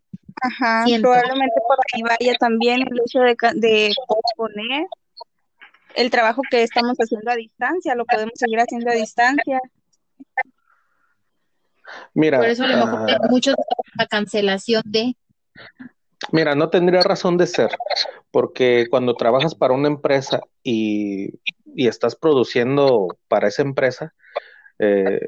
Ajá, 0.41 0.83
Siento. 0.85 1.09
probablemente 1.09 1.55
por 1.67 1.77
ahí 1.93 2.01
vaya 2.03 2.37
también 2.37 2.81
el 2.81 2.99
hecho 3.05 3.19
de, 3.19 3.35
de 3.55 3.93
posponer 4.07 4.85
el 5.95 6.09
trabajo 6.09 6.41
que 6.49 6.63
estamos 6.63 6.97
haciendo 6.97 7.31
a 7.31 7.35
distancia, 7.35 7.95
lo 7.95 8.05
podemos 8.05 8.33
seguir 8.35 8.59
haciendo 8.59 8.91
a 8.91 8.93
distancia. 8.93 9.59
Mira, 12.13 12.37
Por 12.37 12.47
eso 12.47 12.63
a 12.63 12.67
lo 12.67 12.85
mejor 12.85 13.09
hay 13.09 13.17
muchos 13.29 13.55
la 13.97 14.07
cancelación 14.07 14.83
de, 14.85 15.15
mira, 16.31 16.55
no 16.55 16.69
tendría 16.69 17.01
razón 17.01 17.37
de 17.37 17.47
ser, 17.47 17.69
porque 18.31 18.87
cuando 18.89 19.15
trabajas 19.15 19.55
para 19.55 19.73
una 19.73 19.87
empresa 19.87 20.41
y, 20.63 21.39
y 21.75 21.87
estás 21.87 22.15
produciendo 22.15 23.17
para 23.27 23.47
esa 23.47 23.61
empresa, 23.61 24.13
eh, 24.79 25.19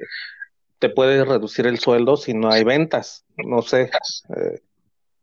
te 0.79 0.89
puedes 0.89 1.25
reducir 1.27 1.65
el 1.67 1.79
sueldo 1.79 2.17
si 2.17 2.33
no 2.33 2.51
hay 2.51 2.63
ventas, 2.63 3.25
no 3.37 3.61
sé, 3.61 3.89
eh, 4.35 4.61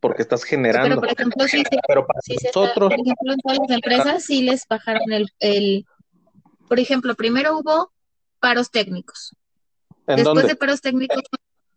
porque 0.00 0.22
estás 0.22 0.40
pero 0.42 0.50
generando. 0.50 1.00
por 1.00 1.12
ejemplo, 1.12 1.44
si 1.46 1.58
se 1.62 1.78
Pero 1.86 2.06
para 2.06 2.20
se 2.22 2.34
nosotros, 2.34 2.90
por 2.90 2.92
ejemplo, 3.00 3.32
en 3.32 3.38
todas 3.40 3.58
las 3.58 3.70
empresas 3.70 4.24
sí 4.24 4.42
les 4.42 4.66
bajaron 4.66 5.12
el, 5.12 5.28
el, 5.40 5.86
por 6.68 6.78
ejemplo, 6.80 7.14
primero 7.14 7.58
hubo 7.58 7.92
paros 8.40 8.70
técnicos. 8.70 9.34
¿en 10.06 10.16
Después 10.16 10.24
dónde? 10.24 10.48
de 10.48 10.56
paros 10.56 10.80
técnicos 10.80 11.22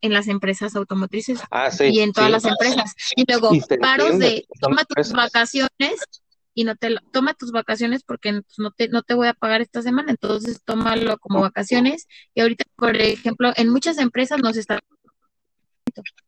en 0.02 0.14
las 0.14 0.28
empresas 0.28 0.76
automotrices 0.76 1.40
Ah, 1.52 1.70
sí, 1.72 1.86
y 1.86 2.00
en 2.00 2.14
todas 2.14 2.28
sí. 2.28 2.32
las 2.34 2.46
empresas. 2.46 2.94
Y 3.16 3.26
luego 3.30 3.54
Y 3.54 3.62
paros 3.78 4.12
entiende, 4.12 4.26
de 4.36 4.46
toma 4.62 4.84
tus 4.86 5.12
vacaciones 5.12 5.70
y 6.56 6.64
no 6.66 6.76
te 6.76 6.90
lo- 6.92 7.02
toma 7.12 7.34
tus 7.34 7.52
vacaciones 7.52 8.04
porque 8.04 8.32
pues, 8.34 8.60
no 8.60 8.72
te 8.72 8.88
no 8.90 9.02
te 9.04 9.14
voy 9.14 9.28
a 9.28 9.34
pagar 9.34 9.62
esta 9.62 9.82
semana, 9.82 10.12
entonces 10.12 10.62
tómalo 10.64 11.18
como 11.18 11.42
vacaciones. 11.42 12.08
Y 12.36 12.42
ahorita, 12.42 12.66
por 12.76 12.96
ejemplo, 12.96 13.52
en 13.56 13.70
muchas 13.70 13.98
empresas 13.98 14.40
nos 14.42 14.58
está 14.58 14.80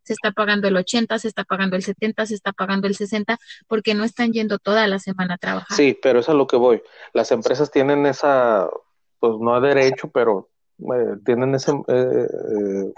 se 0.03 0.14
está 0.14 0.31
pagando 0.31 0.68
el 0.68 0.77
80, 0.77 1.18
se 1.18 1.27
está 1.27 1.43
pagando 1.43 1.76
el 1.76 1.81
70, 1.81 2.26
se 2.27 2.35
está 2.35 2.53
pagando 2.53 2.88
el 2.88 2.95
60 2.95 3.39
porque 3.68 3.95
no 3.95 4.03
están 4.03 4.31
yendo 4.31 4.60
toda 4.60 4.85
la 4.88 4.99
semana 4.99 5.35
a 5.35 5.38
trabajar. 5.38 5.76
Sí, 5.76 5.97
pero 6.02 6.19
es 6.19 6.30
a 6.30 6.34
lo 6.34 6.45
que 6.45 6.56
voy. 6.57 6.84
Las 7.14 7.31
empresas 7.31 7.72
tienen 7.72 8.06
esa, 8.06 8.69
pues 9.19 9.34
no 9.39 9.60
derecho, 9.61 10.11
pero 10.11 10.49
eh, 10.80 11.18
tienen 11.26 11.56
ese, 11.56 11.72
eh, 11.72 12.27
eh, 12.27 12.93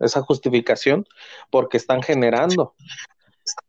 esa 0.00 0.22
justificación 0.22 1.06
porque 1.50 1.76
están 1.76 2.02
generando 2.02 2.74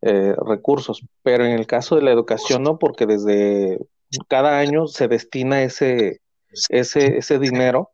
eh, 0.02 0.36
recursos. 0.46 1.04
Pero 1.24 1.46
en 1.46 1.52
el 1.52 1.68
caso 1.68 1.96
de 1.96 2.02
la 2.02 2.12
educación 2.12 2.64
no, 2.64 2.78
porque 2.78 3.06
desde 3.06 3.80
cada 4.28 4.60
año 4.60 4.88
se 4.88 5.08
destina 5.08 5.64
ese, 5.64 6.22
ese, 6.70 7.18
ese 7.18 7.40
dinero 7.40 7.92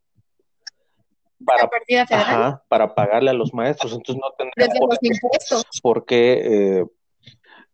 para, 1.45 1.69
ajá, 2.11 2.63
para 2.67 2.93
pagarle 2.93 3.31
a 3.31 3.33
los 3.33 3.53
maestros. 3.53 3.93
Entonces 3.93 4.21
no 4.21 4.31
tendría 4.37 4.79
por 4.79 4.97
qué, 4.99 5.07
impuestos. 5.07 5.65
por 5.81 6.05
qué, 6.05 6.33
eh, 6.33 6.85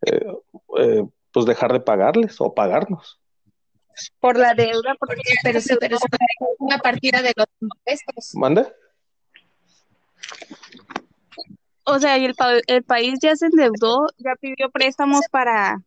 eh, 0.06 0.32
eh, 0.78 1.04
pues 1.32 1.46
dejar 1.46 1.72
de 1.72 1.80
pagarles 1.80 2.40
o 2.40 2.54
pagarnos. 2.54 3.20
Por 4.20 4.38
la 4.38 4.54
deuda, 4.54 4.94
porque 4.98 5.20
Pero 5.42 5.58
pero 5.80 5.96
es 5.96 6.02
una 6.58 6.78
partida 6.78 7.20
de 7.20 7.32
los 7.36 7.46
impuestos. 7.60 8.34
¿Mande? 8.34 8.66
O 11.90 11.98
sea, 11.98 12.18
y 12.18 12.26
el, 12.26 12.34
pa- 12.34 12.60
el 12.66 12.84
país 12.84 13.18
ya 13.22 13.34
se 13.34 13.46
endeudó, 13.46 14.06
ya 14.18 14.34
pidió 14.40 14.70
préstamos 14.70 15.22
para 15.30 15.78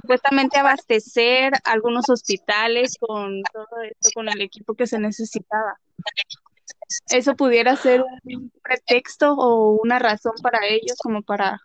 supuestamente 0.00 0.58
abastecer 0.58 1.52
algunos 1.64 2.08
hospitales 2.10 2.96
con 3.00 3.42
todo 3.52 3.82
esto, 3.82 4.10
con 4.14 4.28
el 4.28 4.40
equipo 4.42 4.74
que 4.74 4.86
se 4.86 4.98
necesitaba. 4.98 5.78
Eso 7.10 7.36
pudiera 7.36 7.76
ser 7.76 8.04
un 8.24 8.52
pretexto 8.62 9.32
o 9.32 9.80
una 9.82 9.98
razón 9.98 10.32
para 10.42 10.66
ellos 10.66 10.96
como 11.02 11.22
para... 11.22 11.58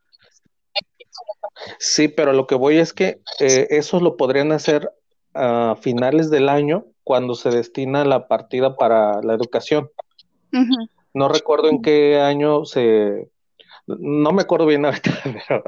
Sí, 1.79 2.07
pero 2.07 2.33
lo 2.33 2.47
que 2.47 2.55
voy 2.55 2.77
es 2.77 2.93
que 2.93 3.19
eh, 3.39 3.67
eso 3.71 3.99
lo 3.99 4.17
podrían 4.17 4.51
hacer 4.51 4.89
a 5.33 5.75
finales 5.81 6.29
del 6.29 6.47
año 6.47 6.85
cuando 7.03 7.35
se 7.35 7.49
destina 7.49 8.05
la 8.05 8.27
partida 8.27 8.75
para 8.75 9.21
la 9.21 9.33
educación. 9.33 9.89
No 11.13 11.29
recuerdo 11.29 11.69
en 11.69 11.81
qué 11.81 12.19
año 12.19 12.65
se, 12.65 13.29
no 13.87 14.31
me 14.31 14.41
acuerdo 14.41 14.65
bien 14.65 14.85
ahorita, 14.85 15.11
pero, 15.47 15.63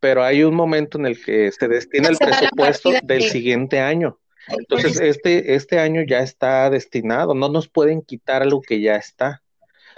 pero 0.00 0.24
hay 0.24 0.42
un 0.42 0.54
momento 0.54 0.98
en 0.98 1.06
el 1.06 1.22
que 1.22 1.50
se 1.52 1.68
destina 1.68 2.08
el 2.08 2.16
presupuesto 2.16 2.90
del 3.02 3.22
que- 3.22 3.30
siguiente 3.30 3.80
año. 3.80 4.18
Entonces, 4.48 5.00
este, 5.00 5.56
este 5.56 5.80
año 5.80 6.02
ya 6.02 6.20
está 6.20 6.70
destinado, 6.70 7.34
no 7.34 7.48
nos 7.48 7.68
pueden 7.68 8.02
quitar 8.02 8.42
algo 8.42 8.62
que 8.62 8.80
ya 8.80 8.94
está. 8.94 9.42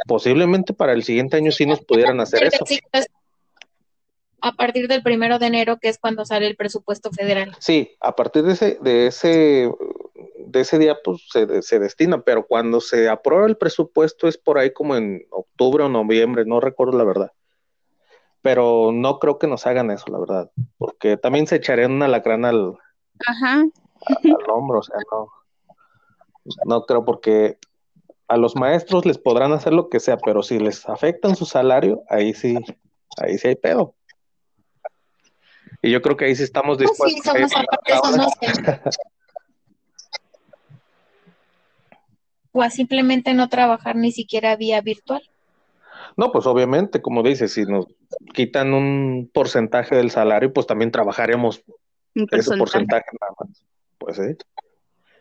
Posiblemente 0.06 0.72
para 0.72 0.92
el 0.92 1.02
siguiente 1.02 1.36
año 1.36 1.52
sí 1.52 1.66
nos 1.66 1.80
pudieran 1.80 2.20
hacer 2.20 2.44
eso. 2.44 2.64
A 4.40 4.52
partir 4.52 4.86
del 4.86 5.02
primero 5.02 5.38
de 5.38 5.46
enero, 5.46 5.78
que 5.78 5.88
es 5.88 5.98
cuando 5.98 6.24
sale 6.24 6.46
el 6.46 6.56
presupuesto 6.56 7.10
federal. 7.10 7.56
Sí, 7.58 7.96
a 8.00 8.14
partir 8.14 8.44
de 8.44 8.52
ese, 8.52 8.78
de 8.80 9.08
ese, 9.08 9.70
de 10.38 10.60
ese 10.60 10.78
día, 10.78 10.96
pues 11.02 11.26
se, 11.28 11.60
se 11.60 11.78
destina, 11.80 12.22
pero 12.22 12.46
cuando 12.46 12.80
se 12.80 13.08
aprueba 13.08 13.46
el 13.48 13.56
presupuesto 13.56 14.28
es 14.28 14.38
por 14.38 14.58
ahí 14.58 14.72
como 14.72 14.96
en 14.96 15.26
octubre 15.30 15.82
o 15.82 15.88
noviembre, 15.88 16.44
no 16.46 16.60
recuerdo 16.60 16.96
la 16.96 17.04
verdad. 17.04 17.32
Pero 18.50 18.92
no 18.94 19.18
creo 19.18 19.38
que 19.38 19.46
nos 19.46 19.66
hagan 19.66 19.90
eso, 19.90 20.06
la 20.10 20.18
verdad, 20.18 20.50
porque 20.78 21.18
también 21.18 21.46
se 21.46 21.56
echarían 21.56 21.92
una 21.92 22.08
lacrana 22.08 22.48
al, 22.48 22.78
Ajá. 23.26 23.56
al 23.60 24.50
hombro, 24.50 24.78
o 24.78 24.82
sea, 24.82 24.96
no, 25.12 25.28
no 26.64 26.86
creo 26.86 27.04
porque 27.04 27.58
a 28.26 28.38
los 28.38 28.56
maestros 28.56 29.04
les 29.04 29.18
podrán 29.18 29.52
hacer 29.52 29.74
lo 29.74 29.90
que 29.90 30.00
sea, 30.00 30.16
pero 30.16 30.42
si 30.42 30.58
les 30.58 30.88
afectan 30.88 31.36
su 31.36 31.44
salario, 31.44 32.04
ahí 32.08 32.32
sí, 32.32 32.56
ahí 33.18 33.36
sí 33.36 33.48
hay 33.48 33.56
pedo. 33.56 33.94
Y 35.82 35.90
yo 35.90 36.00
creo 36.00 36.16
que 36.16 36.24
ahí 36.24 36.34
sí 36.34 36.44
estamos 36.44 36.78
Pues 36.78 36.88
sí, 36.96 37.16
dispuestos 37.16 37.34
a 37.34 37.38
ir 37.38 37.48
somos 37.50 37.66
ahora. 38.02 38.02
somos 38.02 38.32
o 42.52 42.62
a 42.62 42.70
simplemente 42.70 43.34
no 43.34 43.50
trabajar 43.50 43.94
ni 43.94 44.10
siquiera 44.10 44.56
vía 44.56 44.80
virtual. 44.80 45.20
No, 46.18 46.32
pues 46.32 46.46
obviamente, 46.46 47.00
como 47.00 47.22
dices, 47.22 47.52
si 47.52 47.64
nos 47.64 47.86
quitan 48.34 48.74
un 48.74 49.30
porcentaje 49.32 49.94
del 49.94 50.10
salario, 50.10 50.52
pues 50.52 50.66
también 50.66 50.90
trabajaríamos 50.90 51.62
Un 52.16 52.26
ese 52.32 52.56
porcentaje. 52.56 53.06
nada 53.20 53.32
más. 53.38 53.64
Pues. 53.98 54.20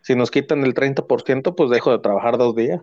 Si 0.01 0.15
nos 0.15 0.31
quitan 0.31 0.63
el 0.63 0.73
30%, 0.73 1.55
pues 1.55 1.69
dejo 1.69 1.91
de 1.91 1.99
trabajar 1.99 2.39
dos 2.39 2.55
días. 2.55 2.81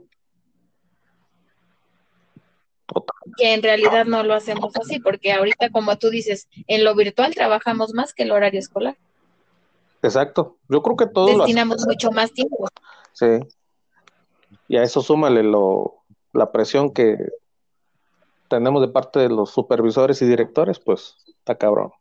Que 3.36 3.52
en 3.52 3.64
realidad 3.64 4.04
no 4.04 4.22
lo 4.22 4.34
hacemos 4.34 4.76
así, 4.76 5.00
porque 5.00 5.32
ahorita, 5.32 5.70
como 5.70 5.98
tú 5.98 6.08
dices, 6.08 6.48
en 6.68 6.84
lo 6.84 6.94
virtual 6.94 7.34
trabajamos 7.34 7.94
más 7.94 8.14
que 8.14 8.22
el 8.22 8.30
horario 8.30 8.60
escolar. 8.60 8.96
Exacto. 10.02 10.58
Yo 10.68 10.82
creo 10.82 10.96
que 10.96 11.06
todo 11.06 11.32
lo 11.32 11.38
Destinamos 11.38 11.84
mucho 11.84 12.12
más 12.12 12.32
tiempo. 12.32 12.68
Sí. 13.12 13.40
Y 14.68 14.76
a 14.76 14.84
eso 14.84 15.02
súmale 15.02 15.42
lo, 15.42 16.04
la 16.32 16.52
presión 16.52 16.92
que 16.92 17.16
tenemos 18.48 18.82
de 18.82 18.88
parte 18.88 19.20
de 19.20 19.28
los 19.28 19.50
supervisores 19.50 20.20
y 20.22 20.26
directores, 20.26 20.78
pues 20.78 21.16
está 21.26 21.56
cabrón. 21.56 21.92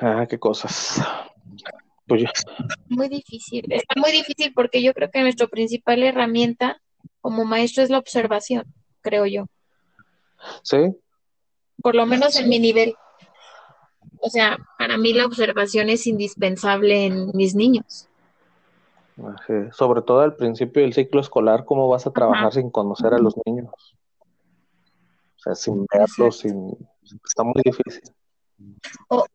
Ah, 0.00 0.26
qué 0.28 0.38
cosas. 0.38 1.00
Pues 2.06 2.22
ya. 2.22 2.32
Muy 2.88 3.08
difícil. 3.08 3.70
Está 3.70 4.00
muy 4.00 4.10
difícil 4.10 4.52
porque 4.54 4.82
yo 4.82 4.94
creo 4.94 5.10
que 5.10 5.20
nuestra 5.20 5.46
principal 5.46 6.02
herramienta 6.02 6.80
como 7.20 7.44
maestro 7.44 7.82
es 7.82 7.90
la 7.90 7.98
observación, 7.98 8.64
creo 9.02 9.26
yo. 9.26 9.46
Sí, 10.62 10.78
Por 11.82 11.94
lo 11.94 12.06
menos 12.06 12.36
en 12.36 12.48
mi 12.48 12.58
nivel. 12.58 12.94
O 14.20 14.30
sea, 14.30 14.58
para 14.78 14.98
mí 14.98 15.12
la 15.12 15.26
observación 15.26 15.88
es 15.88 16.06
indispensable 16.06 17.06
en 17.06 17.30
mis 17.34 17.54
niños. 17.54 18.09
Así, 19.26 19.52
sobre 19.72 20.02
todo 20.02 20.20
al 20.20 20.36
principio 20.36 20.82
del 20.82 20.94
ciclo 20.94 21.20
escolar, 21.20 21.64
¿cómo 21.64 21.88
vas 21.88 22.06
a 22.06 22.12
trabajar 22.12 22.48
Ajá. 22.48 22.52
sin 22.52 22.70
conocer 22.70 23.12
a 23.14 23.18
los 23.18 23.34
niños? 23.44 23.70
O 25.36 25.42
sea, 25.42 25.54
sin 25.54 25.86
verlos, 25.92 26.38
sin... 26.38 26.76
Está 27.24 27.42
muy 27.42 27.62
difícil. 27.64 28.12
O, 29.08 29.26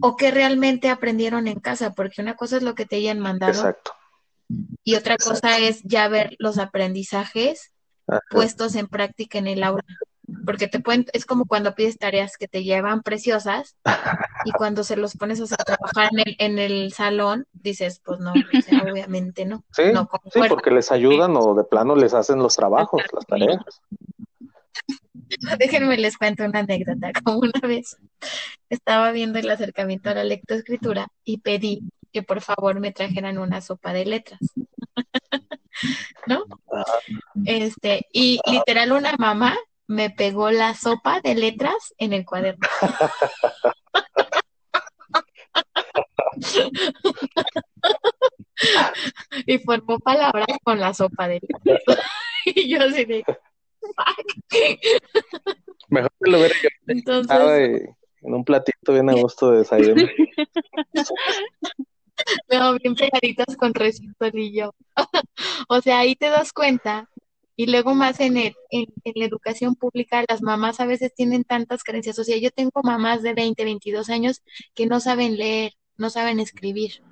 o 0.00 0.16
que 0.16 0.30
realmente 0.30 0.88
aprendieron 0.88 1.46
en 1.46 1.60
casa, 1.60 1.94
porque 1.94 2.20
una 2.20 2.34
cosa 2.34 2.56
es 2.56 2.62
lo 2.62 2.74
que 2.74 2.86
te 2.86 2.96
hayan 2.96 3.20
mandado 3.20 3.52
Exacto. 3.52 3.92
y 4.82 4.96
otra 4.96 5.16
cosa 5.16 5.58
es 5.58 5.82
ya 5.84 6.08
ver 6.08 6.34
los 6.38 6.58
aprendizajes 6.58 7.72
Ajá. 8.06 8.20
puestos 8.30 8.74
en 8.74 8.88
práctica 8.88 9.38
en 9.38 9.46
el 9.46 9.62
aula. 9.62 9.84
Porque 10.46 10.68
te 10.68 10.80
pueden, 10.80 11.06
es 11.12 11.26
como 11.26 11.44
cuando 11.44 11.74
pides 11.74 11.98
tareas 11.98 12.36
que 12.38 12.48
te 12.48 12.64
llevan 12.64 13.02
preciosas 13.02 13.76
y 14.44 14.52
cuando 14.56 14.82
se 14.84 14.96
los 14.96 15.16
pones 15.16 15.40
a 15.52 15.56
trabajar 15.56 16.08
en 16.12 16.20
el, 16.20 16.36
en 16.38 16.58
el 16.58 16.92
salón, 16.92 17.46
dices, 17.52 18.00
pues 18.04 18.20
no, 18.20 18.32
o 18.32 18.62
sea, 18.62 18.82
obviamente 18.92 19.44
no, 19.44 19.64
Sí, 19.72 19.84
no 19.92 20.08
sí, 20.32 20.40
porque 20.48 20.70
les 20.70 20.90
ayudan 20.92 21.36
o 21.36 21.54
de 21.54 21.64
plano 21.64 21.94
les 21.94 22.14
hacen 22.14 22.38
los 22.38 22.56
trabajos, 22.56 23.02
las 23.12 23.26
tareas. 23.26 23.60
Déjenme 25.58 25.96
les 25.96 26.16
cuento 26.16 26.44
una 26.44 26.60
anécdota. 26.60 27.12
Como 27.24 27.38
una 27.38 27.60
vez 27.62 27.96
estaba 28.68 29.10
viendo 29.12 29.38
el 29.38 29.50
acercamiento 29.50 30.10
a 30.10 30.14
la 30.14 30.24
lectoescritura 30.24 31.08
y 31.24 31.38
pedí 31.38 31.82
que 32.12 32.22
por 32.22 32.40
favor 32.40 32.80
me 32.80 32.92
trajeran 32.92 33.38
una 33.38 33.60
sopa 33.60 33.92
de 33.92 34.06
letras. 34.06 34.40
¿No? 36.26 36.44
Este, 37.44 38.06
y 38.12 38.40
literal 38.46 38.92
una 38.92 39.14
mamá 39.18 39.56
me 39.86 40.10
pegó 40.10 40.50
la 40.50 40.74
sopa 40.74 41.20
de 41.20 41.34
letras 41.34 41.94
en 41.98 42.12
el 42.12 42.24
cuaderno. 42.24 42.66
Y 49.46 49.58
formó 49.58 49.98
palabras 49.98 50.46
con 50.62 50.80
la 50.80 50.94
sopa 50.94 51.28
de 51.28 51.40
letras. 51.40 51.82
Y 52.46 52.68
yo 52.68 52.82
así 52.82 53.06
de. 53.06 53.24
Mejor 55.88 56.10
que 56.22 56.30
lo 56.30 56.38
hubiera 56.38 56.54
Entonces, 56.86 57.82
y- 58.22 58.26
en 58.26 58.34
un 58.34 58.44
platito 58.44 58.92
bien 58.92 59.08
a 59.08 59.14
gusto 59.14 59.50
de 59.50 59.58
desayuno. 59.58 60.06
No, 62.48 62.78
bien 62.78 62.94
pegaditas 62.94 63.56
con 63.56 63.74
resistol 63.74 64.30
y 64.34 64.54
yo. 64.54 64.72
O 65.68 65.80
sea, 65.80 65.98
ahí 65.98 66.14
te 66.14 66.28
das 66.28 66.52
cuenta. 66.52 67.10
Y 67.56 67.66
luego 67.66 67.94
más 67.94 68.18
en, 68.20 68.36
el, 68.36 68.54
en, 68.70 68.86
en 69.04 69.12
la 69.14 69.24
educación 69.26 69.76
pública, 69.76 70.24
las 70.28 70.42
mamás 70.42 70.80
a 70.80 70.86
veces 70.86 71.14
tienen 71.14 71.44
tantas 71.44 71.84
carencias. 71.84 72.18
O 72.18 72.24
sea, 72.24 72.36
yo 72.36 72.50
tengo 72.50 72.80
mamás 72.82 73.22
de 73.22 73.32
20, 73.32 73.62
22 73.64 74.10
años 74.10 74.42
que 74.74 74.86
no 74.86 74.98
saben 75.00 75.36
leer, 75.36 75.72
no 75.96 76.10
saben 76.10 76.40
escribir. 76.40 77.02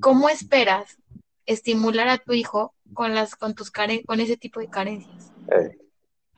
¿Cómo 0.00 0.28
esperas 0.28 0.98
estimular 1.46 2.08
a 2.08 2.18
tu 2.18 2.32
hijo 2.32 2.74
con 2.94 3.14
las, 3.14 3.34
con 3.34 3.54
tus 3.54 3.70
care- 3.72 4.04
con 4.04 4.20
ese 4.20 4.36
tipo 4.36 4.60
de 4.60 4.68
carencias? 4.68 5.32
Eh, 5.50 5.78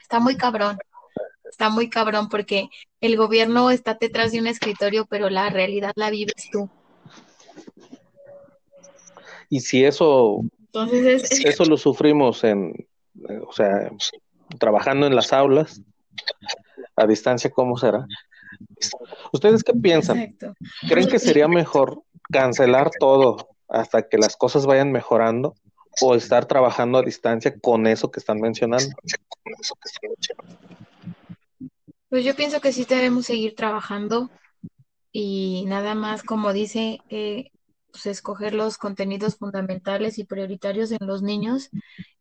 Está 0.00 0.18
muy 0.20 0.36
cabrón. 0.36 0.78
Está 1.50 1.68
muy 1.70 1.88
cabrón 1.90 2.28
porque 2.28 2.68
el 3.00 3.16
gobierno 3.16 3.70
está 3.70 3.94
detrás 3.94 4.32
de 4.32 4.40
un 4.40 4.46
escritorio, 4.46 5.06
pero 5.06 5.30
la 5.30 5.48
realidad 5.50 5.92
la 5.96 6.10
vives 6.10 6.48
tú. 6.50 6.70
y 9.48 9.60
si 9.60 9.84
eso, 9.84 10.40
Entonces 10.84 11.22
es, 11.24 11.32
es- 11.32 11.44
eso 11.46 11.64
lo 11.64 11.76
sufrimos 11.76 12.44
en, 12.44 12.88
o 13.46 13.52
sea, 13.52 13.90
trabajando 14.58 15.06
en 15.06 15.16
las 15.16 15.32
aulas, 15.32 15.80
a 16.96 17.06
distancia, 17.06 17.50
¿cómo 17.50 17.76
será? 17.76 18.06
¿Ustedes 19.32 19.62
qué 19.64 19.72
piensan? 19.72 20.18
exacto. 20.18 20.54
¿Creen 20.88 21.08
que 21.08 21.18
sería 21.18 21.48
mejor 21.48 22.02
cancelar 22.30 22.90
todo 22.98 23.48
hasta 23.68 24.08
que 24.08 24.18
las 24.18 24.36
cosas 24.36 24.66
vayan 24.66 24.92
mejorando 24.92 25.54
o 26.00 26.14
estar 26.14 26.44
trabajando 26.46 26.98
a 26.98 27.02
distancia 27.02 27.58
con 27.58 27.86
eso 27.86 28.10
que 28.10 28.20
están 28.20 28.38
mencionando? 28.40 28.94
Pues 32.08 32.24
yo 32.24 32.34
pienso 32.36 32.60
que 32.60 32.72
sí 32.72 32.84
debemos 32.84 33.26
seguir 33.26 33.54
trabajando 33.54 34.30
y 35.12 35.64
nada 35.66 35.94
más, 35.94 36.22
como 36.22 36.52
dice, 36.52 36.98
eh, 37.08 37.50
pues 37.96 38.04
escoger 38.04 38.52
los 38.52 38.76
contenidos 38.76 39.36
fundamentales 39.36 40.18
y 40.18 40.24
prioritarios 40.24 40.92
en 40.92 41.06
los 41.06 41.22
niños 41.22 41.70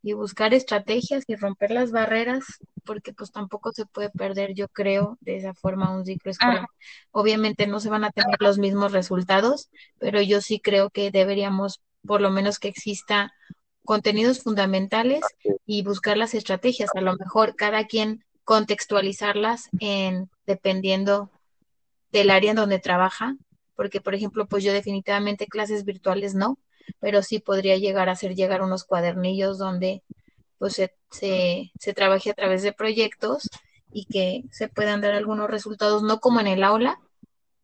y 0.02 0.14
buscar 0.14 0.54
estrategias 0.54 1.24
y 1.26 1.36
romper 1.36 1.70
las 1.70 1.90
barreras, 1.90 2.44
porque 2.82 3.12
pues 3.12 3.30
tampoco 3.30 3.72
se 3.72 3.84
puede 3.84 4.08
perder, 4.08 4.54
yo 4.54 4.68
creo, 4.68 5.18
de 5.20 5.36
esa 5.36 5.52
forma 5.52 5.94
un 5.94 6.06
ciclo 6.06 6.30
escolar. 6.30 6.66
Obviamente 7.10 7.66
no 7.66 7.78
se 7.78 7.90
van 7.90 8.04
a 8.04 8.10
tener 8.10 8.36
los 8.40 8.56
mismos 8.56 8.92
resultados, 8.92 9.68
pero 9.98 10.22
yo 10.22 10.40
sí 10.40 10.60
creo 10.60 10.88
que 10.88 11.10
deberíamos, 11.10 11.82
por 12.06 12.22
lo 12.22 12.30
menos 12.30 12.58
que 12.58 12.68
exista 12.68 13.34
contenidos 13.84 14.42
fundamentales 14.42 15.20
y 15.66 15.82
buscar 15.82 16.16
las 16.16 16.32
estrategias. 16.32 16.88
A 16.94 17.02
lo 17.02 17.16
mejor 17.16 17.54
cada 17.54 17.84
quien 17.84 18.24
contextualizarlas 18.44 19.68
en 19.78 20.30
dependiendo 20.46 21.30
del 22.12 22.30
área 22.30 22.52
en 22.52 22.56
donde 22.56 22.78
trabaja, 22.78 23.36
porque 23.76 24.00
por 24.00 24.14
ejemplo, 24.14 24.46
pues 24.46 24.64
yo 24.64 24.72
definitivamente 24.72 25.46
clases 25.46 25.84
virtuales 25.84 26.34
no, 26.34 26.58
pero 26.98 27.22
sí 27.22 27.38
podría 27.38 27.76
llegar 27.76 28.08
a 28.08 28.12
hacer 28.12 28.34
llegar 28.34 28.62
unos 28.62 28.84
cuadernillos 28.84 29.58
donde 29.58 30.02
pues 30.58 30.74
se, 30.74 30.94
se, 31.10 31.94
trabaje 31.94 32.30
a 32.30 32.34
través 32.34 32.62
de 32.62 32.72
proyectos 32.72 33.50
y 33.92 34.06
que 34.06 34.44
se 34.50 34.68
puedan 34.68 35.00
dar 35.00 35.12
algunos 35.12 35.50
resultados, 35.50 36.02
no 36.02 36.18
como 36.18 36.40
en 36.40 36.46
el 36.46 36.64
aula, 36.64 36.98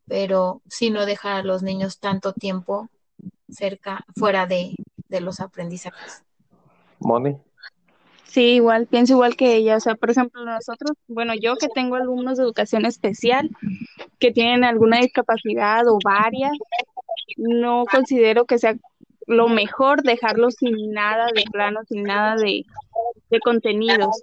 pero 0.07 0.63
sí 0.69 0.91
no 0.91 1.07
dejar 1.07 1.33
a 1.41 1.43
los 1.43 1.63
niños 1.63 1.99
tanto 1.99 2.33
tiempo 2.33 2.91
cerca, 3.49 4.05
fuera 4.17 4.47
de, 4.47 4.75
de 5.09 5.21
los 5.21 5.41
aprendizajes. 5.41 6.23
Moni, 7.01 7.39
Sí, 8.33 8.55
igual, 8.55 8.87
pienso 8.87 9.13
igual 9.13 9.37
que 9.37 9.57
ella. 9.57 9.77
O 9.77 9.81
sea, 9.81 9.95
por 9.95 10.11
ejemplo, 10.11 10.43
nosotros, 10.43 10.97
bueno, 11.07 11.35
yo 11.35 11.57
que 11.57 11.69
tengo 11.69 11.97
alumnos 11.97 12.39
de 12.39 12.45
educación 12.45 12.87
especial 12.87 13.51
que 14.19 14.33
tienen 14.33 14.65
alguna 14.65 15.01
discapacidad 15.01 15.87
o 15.87 15.99
varias, 16.03 16.53
no 17.37 17.85
considero 17.91 18.47
que 18.47 18.59
sea 18.59 18.75
lo 19.27 19.49
mejor 19.49 20.03
dejarlos 20.03 20.55
sin 20.55 20.93
nada 20.93 21.27
de 21.35 21.45
plano, 21.53 21.81
sin 21.87 22.05
nada 22.05 22.37
de, 22.37 22.65
de 23.29 23.41
contenidos. 23.41 24.19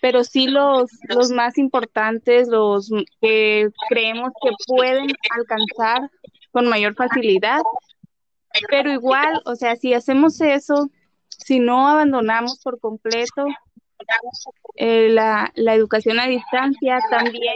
Pero 0.00 0.24
sí 0.24 0.48
los, 0.48 0.90
los 1.08 1.30
más 1.30 1.56
importantes, 1.56 2.48
los 2.48 2.90
que 3.20 3.68
creemos 3.88 4.32
que 4.42 4.50
pueden 4.66 5.06
alcanzar 5.38 6.10
con 6.50 6.66
mayor 6.66 6.96
facilidad. 6.96 7.60
Pero 8.68 8.90
igual, 8.90 9.40
o 9.44 9.54
sea, 9.54 9.76
si 9.76 9.94
hacemos 9.94 10.40
eso, 10.40 10.90
si 11.44 11.58
no 11.60 11.88
abandonamos 11.88 12.58
por 12.62 12.78
completo 12.80 13.46
eh, 14.76 15.10
la, 15.10 15.52
la 15.54 15.74
educación 15.74 16.18
a 16.18 16.26
distancia, 16.26 16.98
también 17.10 17.54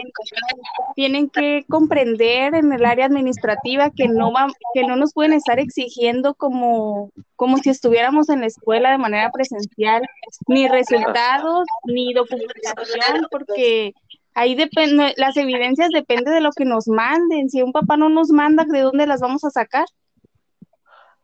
tienen 0.95 1.29
que 1.29 1.65
comprender 1.67 2.53
en 2.53 2.71
el 2.71 2.85
área 2.85 3.05
administrativa 3.05 3.89
que 3.89 4.07
no 4.07 4.31
va, 4.31 4.47
que 4.73 4.83
no 4.83 4.95
nos 4.95 5.13
pueden 5.13 5.33
estar 5.33 5.59
exigiendo 5.59 6.35
como, 6.35 7.11
como 7.35 7.57
si 7.57 7.69
estuviéramos 7.69 8.29
en 8.29 8.41
la 8.41 8.47
escuela 8.47 8.91
de 8.91 8.99
manera 8.99 9.31
presencial, 9.31 10.03
ni 10.47 10.67
resultados, 10.67 11.65
ni 11.85 12.13
documentación, 12.13 13.27
porque 13.31 13.93
ahí 14.35 14.53
depende, 14.53 15.13
las 15.17 15.35
evidencias 15.37 15.89
dependen 15.89 16.35
de 16.35 16.41
lo 16.41 16.51
que 16.51 16.65
nos 16.65 16.87
manden. 16.87 17.49
Si 17.49 17.63
un 17.63 17.71
papá 17.71 17.97
no 17.97 18.09
nos 18.09 18.29
manda, 18.29 18.63
¿de 18.65 18.81
dónde 18.81 19.07
las 19.07 19.21
vamos 19.21 19.43
a 19.43 19.49
sacar? 19.49 19.85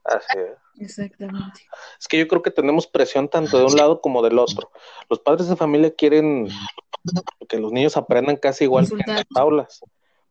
Así 0.05 0.37
es. 0.37 0.57
Exactamente. 0.81 1.61
Es 1.99 2.07
que 2.07 2.17
yo 2.17 2.27
creo 2.27 2.41
que 2.41 2.51
tenemos 2.51 2.87
presión 2.87 3.29
tanto 3.29 3.57
de 3.57 3.65
un 3.65 3.75
lado 3.75 4.01
como 4.01 4.21
del 4.23 4.39
otro. 4.39 4.71
Los 5.09 5.19
padres 5.19 5.47
de 5.47 5.55
familia 5.55 5.93
quieren 5.93 6.47
que 7.47 7.59
los 7.59 7.71
niños 7.71 7.95
aprendan 7.97 8.37
casi 8.37 8.63
igual 8.65 8.87
que 8.87 8.95
en 8.95 9.15
las 9.15 9.25
aulas, 9.35 9.81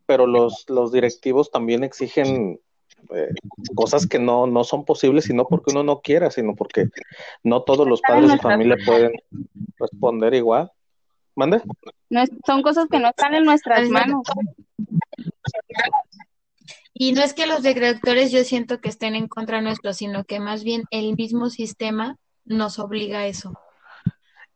pero 0.07 0.27
los, 0.27 0.65
los 0.69 0.91
directivos 0.93 1.51
también 1.51 1.85
exigen 1.85 2.61
eh, 3.15 3.29
cosas 3.75 4.07
que 4.07 4.19
no, 4.19 4.47
no 4.47 4.65
son 4.65 4.85
posibles 4.85 5.29
y 5.31 5.35
no 5.35 5.47
porque 5.47 5.71
uno 5.73 5.83
no 5.83 6.01
quiera, 6.01 6.31
sino 6.31 6.55
porque 6.55 6.89
no 7.43 7.63
todos 7.63 7.87
los 7.87 8.01
padres 8.03 8.31
de 8.33 8.39
familia 8.39 8.77
pueden 8.85 9.13
responder 9.79 10.35
igual. 10.35 10.73
¿Mande? 11.35 11.63
No 12.11 12.21
es- 12.21 12.31
son 12.47 12.63
cosas 12.63 12.87
que 12.91 12.99
no 12.99 13.09
están 13.09 13.35
en 13.35 13.45
nuestras 13.45 13.89
manos. 13.89 14.23
Y 17.03 17.11
no 17.11 17.21
es 17.21 17.35
que 17.35 17.49
los 17.49 17.65
directores 17.65 18.31
yo 18.31 18.45
siento 18.45 18.81
que 18.81 18.89
estén 18.89 19.17
en 19.17 19.27
contra 19.27 19.61
nuestro, 19.61 19.93
sino 19.93 20.23
que 20.23 20.39
más 20.39 20.63
bien 20.63 20.85
el 20.93 21.17
mismo 21.17 21.51
sistema 21.51 22.17
nos 22.45 22.79
obliga 22.79 23.19
a 23.19 23.27
eso. 23.27 23.59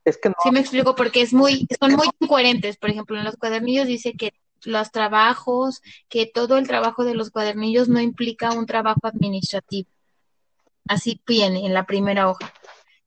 Es 0.05 0.17
que 0.17 0.29
no, 0.29 0.37
Sí 0.45 0.53
me 0.53 0.61
explico 0.61 0.95
porque 0.95 1.23
es 1.23 1.33
muy, 1.33 1.67
son 1.81 1.95
muy 1.95 2.07
incoherentes. 2.21 2.77
Por 2.77 2.91
ejemplo, 2.91 3.19
en 3.19 3.25
los 3.25 3.35
cuadernillos 3.35 3.89
dice 3.89 4.13
que 4.13 4.33
los 4.63 4.93
trabajos, 4.93 5.83
que 6.09 6.31
todo 6.33 6.57
el 6.57 6.69
trabajo 6.69 7.03
de 7.03 7.17
los 7.17 7.31
cuadernillos 7.31 7.89
no 7.89 8.01
implica 8.01 8.53
un 8.53 8.67
trabajo 8.67 9.01
administrativo. 9.03 9.91
Así 10.87 11.21
viene 11.27 11.67
en 11.67 11.75
la 11.75 11.85
primera 11.85 12.31
hoja. 12.31 12.55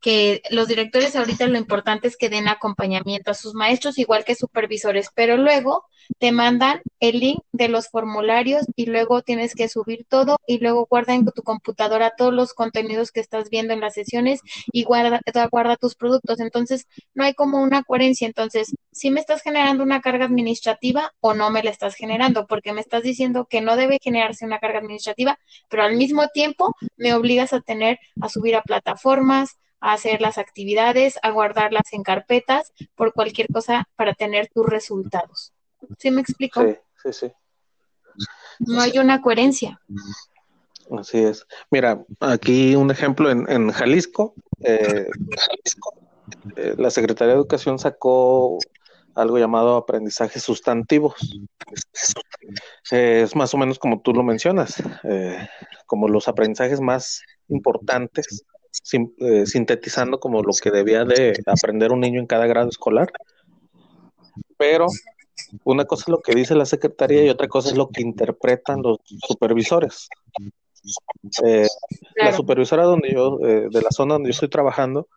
Que 0.01 0.41
los 0.49 0.67
directores 0.67 1.15
ahorita 1.15 1.47
lo 1.47 1.57
importante 1.57 2.07
es 2.07 2.17
que 2.17 2.29
den 2.29 2.47
acompañamiento 2.47 3.31
a 3.31 3.33
sus 3.33 3.53
maestros, 3.53 3.97
igual 3.97 4.23
que 4.23 4.35
supervisores, 4.35 5.09
pero 5.13 5.37
luego 5.37 5.85
te 6.17 6.31
mandan 6.31 6.81
el 6.99 7.19
link 7.19 7.41
de 7.51 7.67
los 7.67 7.89
formularios 7.89 8.65
y 8.75 8.87
luego 8.87 9.21
tienes 9.21 9.53
que 9.53 9.69
subir 9.69 10.05
todo 10.09 10.37
y 10.47 10.59
luego 10.59 10.87
guarda 10.89 11.13
en 11.13 11.25
tu 11.25 11.43
computadora 11.43 12.13
todos 12.17 12.33
los 12.33 12.53
contenidos 12.53 13.11
que 13.11 13.19
estás 13.19 13.49
viendo 13.49 13.73
en 13.73 13.81
las 13.81 13.93
sesiones 13.93 14.41
y 14.71 14.83
guarda, 14.83 15.21
guarda 15.51 15.75
tus 15.77 15.95
productos. 15.95 16.39
Entonces, 16.39 16.87
no 17.13 17.23
hay 17.23 17.33
como 17.33 17.61
una 17.61 17.83
coherencia. 17.83 18.25
Entonces, 18.27 18.73
si 18.91 19.11
me 19.11 19.19
estás 19.19 19.41
generando 19.41 19.83
una 19.83 20.01
carga 20.01 20.25
administrativa 20.25 21.13
o 21.19 21.33
no 21.33 21.51
me 21.51 21.63
la 21.63 21.69
estás 21.69 21.95
generando, 21.95 22.47
porque 22.47 22.73
me 22.73 22.81
estás 22.81 23.03
diciendo 23.03 23.47
que 23.49 23.61
no 23.61 23.75
debe 23.75 23.99
generarse 24.01 24.45
una 24.45 24.59
carga 24.59 24.79
administrativa, 24.79 25.39
pero 25.69 25.83
al 25.83 25.95
mismo 25.95 26.27
tiempo 26.29 26.75
me 26.97 27.13
obligas 27.13 27.53
a 27.53 27.61
tener, 27.61 27.99
a 28.21 28.29
subir 28.29 28.55
a 28.55 28.61
plataformas, 28.61 29.57
a 29.81 29.93
hacer 29.93 30.21
las 30.21 30.37
actividades, 30.37 31.19
a 31.21 31.31
guardarlas 31.31 31.93
en 31.93 32.03
carpetas 32.03 32.73
por 32.95 33.13
cualquier 33.13 33.47
cosa 33.51 33.87
para 33.95 34.13
tener 34.13 34.49
tus 34.49 34.65
resultados. 34.65 35.53
¿Sí 35.97 36.11
me 36.11 36.21
explico? 36.21 36.61
Sí, 36.61 36.75
sí, 37.03 37.13
sí. 37.13 37.31
No 38.59 38.81
hay 38.81 38.97
una 38.99 39.21
coherencia. 39.21 39.79
Así 40.97 41.19
es. 41.19 41.45
Mira, 41.69 42.03
aquí 42.19 42.75
un 42.75 42.91
ejemplo 42.91 43.29
en, 43.29 43.49
en 43.49 43.71
Jalisco. 43.71 44.33
Eh, 44.61 45.07
eh, 46.55 46.75
la 46.77 46.89
Secretaría 46.89 47.33
de 47.33 47.39
Educación 47.39 47.79
sacó 47.79 48.57
algo 49.15 49.37
llamado 49.37 49.75
aprendizajes 49.75 50.43
sustantivos. 50.43 51.15
Eh, 52.91 53.21
es 53.23 53.35
más 53.35 53.53
o 53.53 53.57
menos 53.57 53.77
como 53.79 54.01
tú 54.01 54.13
lo 54.13 54.23
mencionas, 54.23 54.81
eh, 55.03 55.47
como 55.85 56.07
los 56.07 56.27
aprendizajes 56.27 56.81
más 56.81 57.21
importantes, 57.47 58.45
sim- 58.83 59.13
eh, 59.19 59.45
sintetizando 59.45 60.19
como 60.19 60.41
lo 60.41 60.53
que 60.53 60.71
debía 60.71 61.05
de 61.05 61.33
aprender 61.45 61.91
un 61.91 61.99
niño 62.01 62.19
en 62.19 62.27
cada 62.27 62.47
grado 62.47 62.69
escolar. 62.69 63.11
Pero 64.57 64.87
una 65.63 65.85
cosa 65.85 66.03
es 66.03 66.09
lo 66.09 66.21
que 66.21 66.35
dice 66.35 66.55
la 66.55 66.65
secretaría 66.65 67.23
y 67.23 67.29
otra 67.29 67.47
cosa 67.47 67.69
es 67.69 67.77
lo 67.77 67.89
que 67.89 68.01
interpretan 68.01 68.81
los 68.81 68.99
supervisores. 69.05 70.09
Eh, 71.43 71.67
La 72.15 72.33
supervisora 72.33 72.83
donde 72.83 73.13
yo, 73.13 73.39
eh, 73.41 73.67
de 73.69 73.81
la 73.81 73.91
zona 73.91 74.15
donde 74.15 74.29
yo 74.29 74.31
estoy 74.33 74.49
trabajando, 74.49 75.07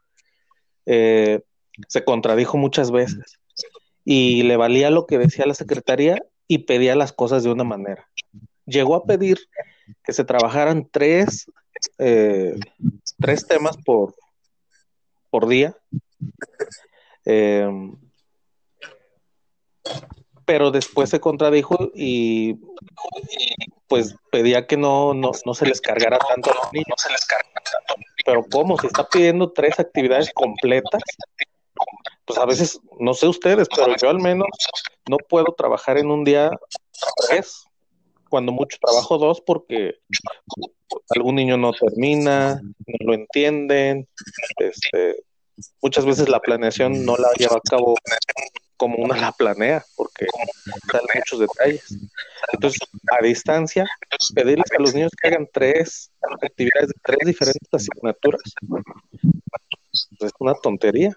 eh, 0.87 1.41
se 1.89 2.05
contradijo 2.05 2.57
muchas 2.59 2.91
veces 2.91 3.39
y 4.05 4.43
le 4.43 4.57
valía 4.57 4.91
lo 4.91 5.07
que 5.07 5.19
decía 5.19 5.47
la 5.47 5.55
secretaría 5.55 6.19
y 6.49 6.59
pedía 6.59 6.97
las 6.97 7.13
cosas 7.13 7.45
de 7.45 7.51
una 7.51 7.65
manera. 7.65 8.09
Llegó 8.67 8.95
a 8.97 9.05
pedir 9.05 9.39
que 10.05 10.13
se 10.13 10.25
trabajaran 10.25 10.89
tres, 10.91 11.47
eh, 11.99 12.55
tres 13.19 13.47
temas 13.47 13.77
por, 13.85 14.15
por 15.31 15.49
día. 15.49 15.77
Eh, 17.25 17.69
pero 20.45 20.71
después 20.71 21.11
se 21.11 21.21
contradijo 21.21 21.91
y 21.95 22.59
pues 23.89 24.15
pedía 24.31 24.67
que 24.67 24.77
no, 24.77 25.15
no, 25.15 25.31
no 25.45 25.55
se 25.55 25.67
les 25.67 25.81
cargara 25.81 26.19
tanto 26.19 26.51
a 26.51 26.55
los 26.55 26.73
niños. 26.73 27.07
Pero 28.25 28.45
¿cómo? 28.51 28.79
Se 28.79 28.87
está 28.87 29.09
pidiendo 29.09 29.53
tres 29.53 29.79
actividades 29.79 30.33
completas. 30.33 31.03
Pues 32.25 32.39
a 32.39 32.47
veces, 32.47 32.81
no 33.01 33.15
sé 33.15 33.27
ustedes, 33.27 33.69
pero 33.75 33.95
yo 33.97 34.09
al 34.09 34.21
menos 34.21 34.47
no 35.09 35.17
puedo 35.17 35.55
trabajar 35.57 35.99
en 35.99 36.11
un 36.11 36.25
día 36.25 36.51
tres, 37.29 37.65
cuando 38.29 38.53
mucho 38.53 38.79
trabajo 38.81 39.19
dos, 39.19 39.41
porque 39.41 39.97
algún 41.11 41.37
niño 41.37 41.57
no 41.57 41.73
termina, 41.73 42.61
no 42.63 42.97
lo 43.01 43.15
entienden, 43.15 44.09
este, 44.59 45.25
muchas 45.81 46.05
veces 46.05 46.29
la 46.29 46.41
planeación 46.41 47.05
no 47.05 47.17
la 47.17 47.29
lleva 47.37 47.57
a 47.57 47.69
cabo 47.69 47.95
como 48.77 48.97
una 48.97 49.17
la 49.17 49.31
planea, 49.31 49.85
porque 49.95 50.27
salen 50.91 51.07
muchos 51.15 51.39
detalles. 51.39 51.99
Entonces, 52.53 52.81
a 53.13 53.23
distancia, 53.23 53.87
pedirles 54.35 54.73
a 54.77 54.83
los 54.83 54.93
niños 54.93 55.13
que 55.21 55.29
hagan 55.29 55.49
tres 55.53 56.11
actividades 56.43 56.89
de 56.89 56.95
tres 57.05 57.19
diferentes 57.25 57.69
asignaturas, 57.71 58.43
es 59.93 60.33
una 60.41 60.55
tontería. 60.55 61.17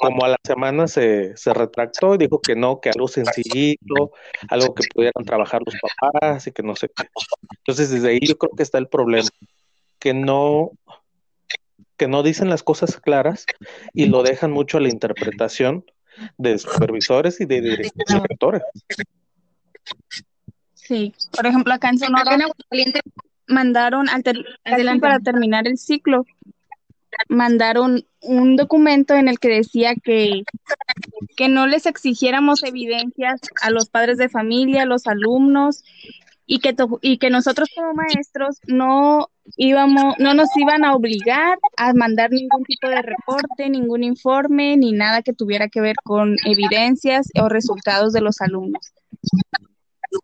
Como 0.00 0.24
a 0.24 0.28
la 0.28 0.36
semana 0.42 0.88
se, 0.88 1.36
se 1.36 1.52
retractó 1.52 2.14
y 2.14 2.18
dijo 2.18 2.40
que 2.40 2.56
no, 2.56 2.80
que 2.80 2.88
algo 2.90 3.06
sencillito, 3.06 4.12
algo 4.48 4.74
que 4.74 4.84
pudieran 4.94 5.24
trabajar 5.24 5.60
los 5.64 5.74
papás 5.80 6.46
y 6.46 6.52
que 6.52 6.62
no 6.62 6.74
sé 6.74 6.88
qué. 6.88 7.08
Entonces, 7.58 7.90
desde 7.90 8.08
ahí 8.08 8.20
yo 8.22 8.38
creo 8.38 8.50
que 8.56 8.62
está 8.62 8.78
el 8.78 8.88
problema, 8.88 9.28
que 9.98 10.14
no, 10.14 10.70
que 11.98 12.08
no 12.08 12.22
dicen 12.22 12.48
las 12.48 12.62
cosas 12.62 12.96
claras 12.98 13.44
y 13.92 14.06
lo 14.06 14.22
dejan 14.22 14.52
mucho 14.52 14.78
a 14.78 14.80
la 14.80 14.88
interpretación 14.88 15.84
de 16.38 16.58
supervisores 16.58 17.40
y 17.40 17.44
de 17.44 17.60
directores. 17.60 18.62
Sí, 20.74 21.14
por 21.36 21.46
ejemplo, 21.46 21.72
acá 21.74 21.90
en 21.90 21.98
Sonora 21.98 22.38
mandaron, 23.46 24.08
al 24.08 24.22
ter- 24.22 24.44
casi 24.64 24.74
Adelante. 24.74 25.00
para 25.02 25.20
terminar 25.20 25.66
el 25.68 25.76
ciclo, 25.76 26.24
mandaron 27.28 28.04
un 28.22 28.56
documento 28.56 29.14
en 29.14 29.28
el 29.28 29.38
que 29.38 29.48
decía 29.48 29.94
que, 29.94 30.42
que 31.36 31.48
no 31.48 31.66
les 31.66 31.86
exigiéramos 31.86 32.62
evidencias 32.62 33.40
a 33.62 33.70
los 33.70 33.88
padres 33.88 34.18
de 34.18 34.28
familia, 34.28 34.82
a 34.82 34.86
los 34.86 35.06
alumnos, 35.06 35.82
y 36.52 36.58
que, 36.58 36.74
y 37.00 37.18
que 37.18 37.30
nosotros 37.30 37.68
como 37.76 37.94
maestros 37.94 38.58
no 38.66 39.30
íbamos, 39.56 40.16
no 40.18 40.34
nos 40.34 40.48
iban 40.56 40.84
a 40.84 40.96
obligar 40.96 41.56
a 41.76 41.92
mandar 41.94 42.32
ningún 42.32 42.64
tipo 42.64 42.88
de 42.88 43.02
reporte, 43.02 43.70
ningún 43.70 44.02
informe, 44.02 44.76
ni 44.76 44.90
nada 44.90 45.22
que 45.22 45.32
tuviera 45.32 45.68
que 45.68 45.80
ver 45.80 45.94
con 46.02 46.34
evidencias 46.44 47.28
o 47.40 47.48
resultados 47.48 48.12
de 48.12 48.20
los 48.20 48.40
alumnos. 48.40 48.92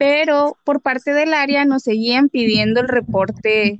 Pero 0.00 0.56
por 0.64 0.80
parte 0.80 1.12
del 1.12 1.32
área 1.32 1.64
nos 1.64 1.84
seguían 1.84 2.28
pidiendo 2.28 2.80
el 2.80 2.88
reporte 2.88 3.76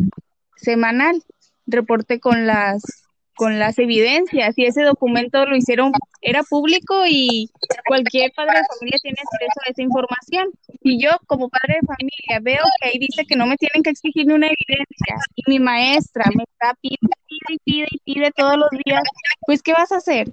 semanal, 0.55 1.21
reporte 1.67 2.21
con 2.21 2.47
las 2.47 3.06
con 3.37 3.59
las 3.59 3.79
evidencias 3.79 4.57
y 4.59 4.65
ese 4.65 4.83
documento 4.83 5.45
lo 5.45 5.57
hicieron, 5.57 5.93
era 6.23 6.43
público 6.43 7.05
y 7.07 7.51
cualquier 7.87 8.33
padre 8.33 8.59
de 8.59 8.65
familia 8.79 8.99
tiene 9.03 9.19
acceso 9.21 9.61
a 9.65 9.71
esa 9.71 9.83
información. 9.83 10.49
Y 10.83 11.03
yo 11.03 11.11
como 11.27 11.49
padre 11.49 11.79
de 11.81 11.87
familia 11.87 12.41
veo 12.41 12.65
que 12.81 12.89
ahí 12.89 12.99
dice 12.99 13.25
que 13.27 13.37
no 13.37 13.47
me 13.47 13.57
tienen 13.57 13.83
que 13.83 13.91
exigir 13.91 14.27
ni 14.27 14.33
una 14.33 14.47
evidencia 14.47 15.17
y 15.35 15.43
mi 15.51 15.59
maestra 15.61 16.25
me 16.35 16.45
está 16.45 16.75
pidiendo 16.81 17.11
y 17.47 17.59
pide 17.59 17.87
y 17.91 17.99
pide 17.99 18.31
todos 18.33 18.57
los 18.57 18.71
días, 18.85 19.03
pues 19.47 19.63
¿qué 19.63 19.73
vas 19.73 19.93
a 19.93 19.99
hacer? 19.99 20.33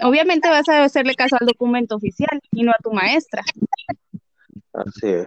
Obviamente 0.00 0.48
vas 0.48 0.68
a 0.68 0.84
hacerle 0.84 1.14
caso 1.14 1.36
al 1.38 1.46
documento 1.46 1.96
oficial 1.96 2.40
y 2.52 2.62
no 2.62 2.72
a 2.72 2.82
tu 2.82 2.90
maestra. 2.92 3.42
Así 4.72 5.08
es. 5.08 5.26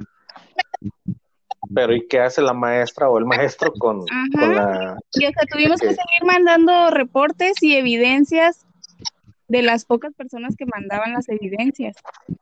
Pero 1.73 1.95
¿y 1.95 2.07
qué 2.07 2.19
hace 2.19 2.41
la 2.41 2.53
maestra 2.53 3.09
o 3.09 3.17
el 3.17 3.25
maestro 3.25 3.71
con, 3.73 4.05
con 4.37 4.55
la... 4.55 4.97
Y 5.13 5.25
o 5.25 5.31
sea, 5.31 5.43
tuvimos 5.51 5.79
que 5.79 5.87
seguir 5.87 6.23
mandando 6.25 6.89
reportes 6.91 7.53
y 7.61 7.75
evidencias 7.75 8.65
de 9.47 9.61
las 9.61 9.85
pocas 9.85 10.13
personas 10.13 10.55
que 10.57 10.65
mandaban 10.65 11.13
las 11.13 11.29
evidencias, 11.29 11.95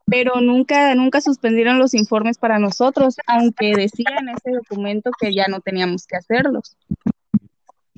pero 0.06 0.39
nunca, 0.39 0.95
nunca 0.95 1.19
suspendieron 1.19 1.77
los 1.77 1.93
informes 1.93 2.38
para 2.38 2.57
nosotros, 2.57 3.18
aunque 3.27 3.76
decía 3.76 4.18
en 4.19 4.30
ese 4.30 4.52
documento 4.52 5.11
que 5.19 5.34
ya 5.34 5.48
no 5.48 5.60
teníamos 5.60 6.07
que 6.07 6.15
hacerlos. 6.15 6.77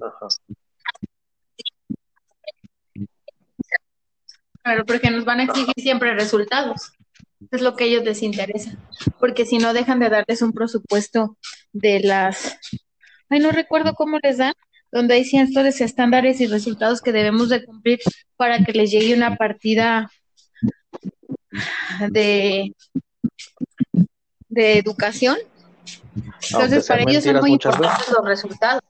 Ajá. 0.01 0.27
Claro, 4.63 4.85
porque 4.85 5.11
nos 5.11 5.25
van 5.25 5.41
a 5.41 5.43
exigir 5.43 5.75
siempre 5.77 6.13
resultados. 6.13 6.93
Es 7.53 7.61
lo 7.61 7.75
que 7.75 7.83
a 7.83 7.87
ellos 7.87 8.03
les 8.03 8.23
interesa. 8.23 8.71
Porque 9.19 9.45
si 9.45 9.59
no 9.59 9.73
dejan 9.73 9.99
de 9.99 10.09
darles 10.09 10.41
un 10.41 10.53
presupuesto 10.53 11.37
de 11.71 11.99
las, 11.99 12.57
ay, 13.29 13.39
no 13.39 13.51
recuerdo 13.51 13.93
cómo 13.93 14.17
les 14.23 14.39
dan, 14.39 14.55
donde 14.91 15.13
hay 15.13 15.23
ciertos 15.23 15.79
estándares 15.79 16.41
y 16.41 16.47
resultados 16.47 16.99
que 16.99 17.11
debemos 17.11 17.49
de 17.49 17.63
cumplir 17.63 17.99
para 18.37 18.57
que 18.63 18.71
les 18.71 18.89
llegue 18.89 19.13
una 19.13 19.35
partida 19.35 20.09
de, 22.09 22.73
de 24.49 24.77
educación. 24.79 25.37
Entonces, 26.51 26.87
para 26.87 27.03
ellos 27.03 27.23
son 27.23 27.35
muy 27.35 27.51
muchas 27.51 27.77
veces. 27.77 27.91
importantes 27.91 28.15
los 28.17 28.25
resultados. 28.25 28.81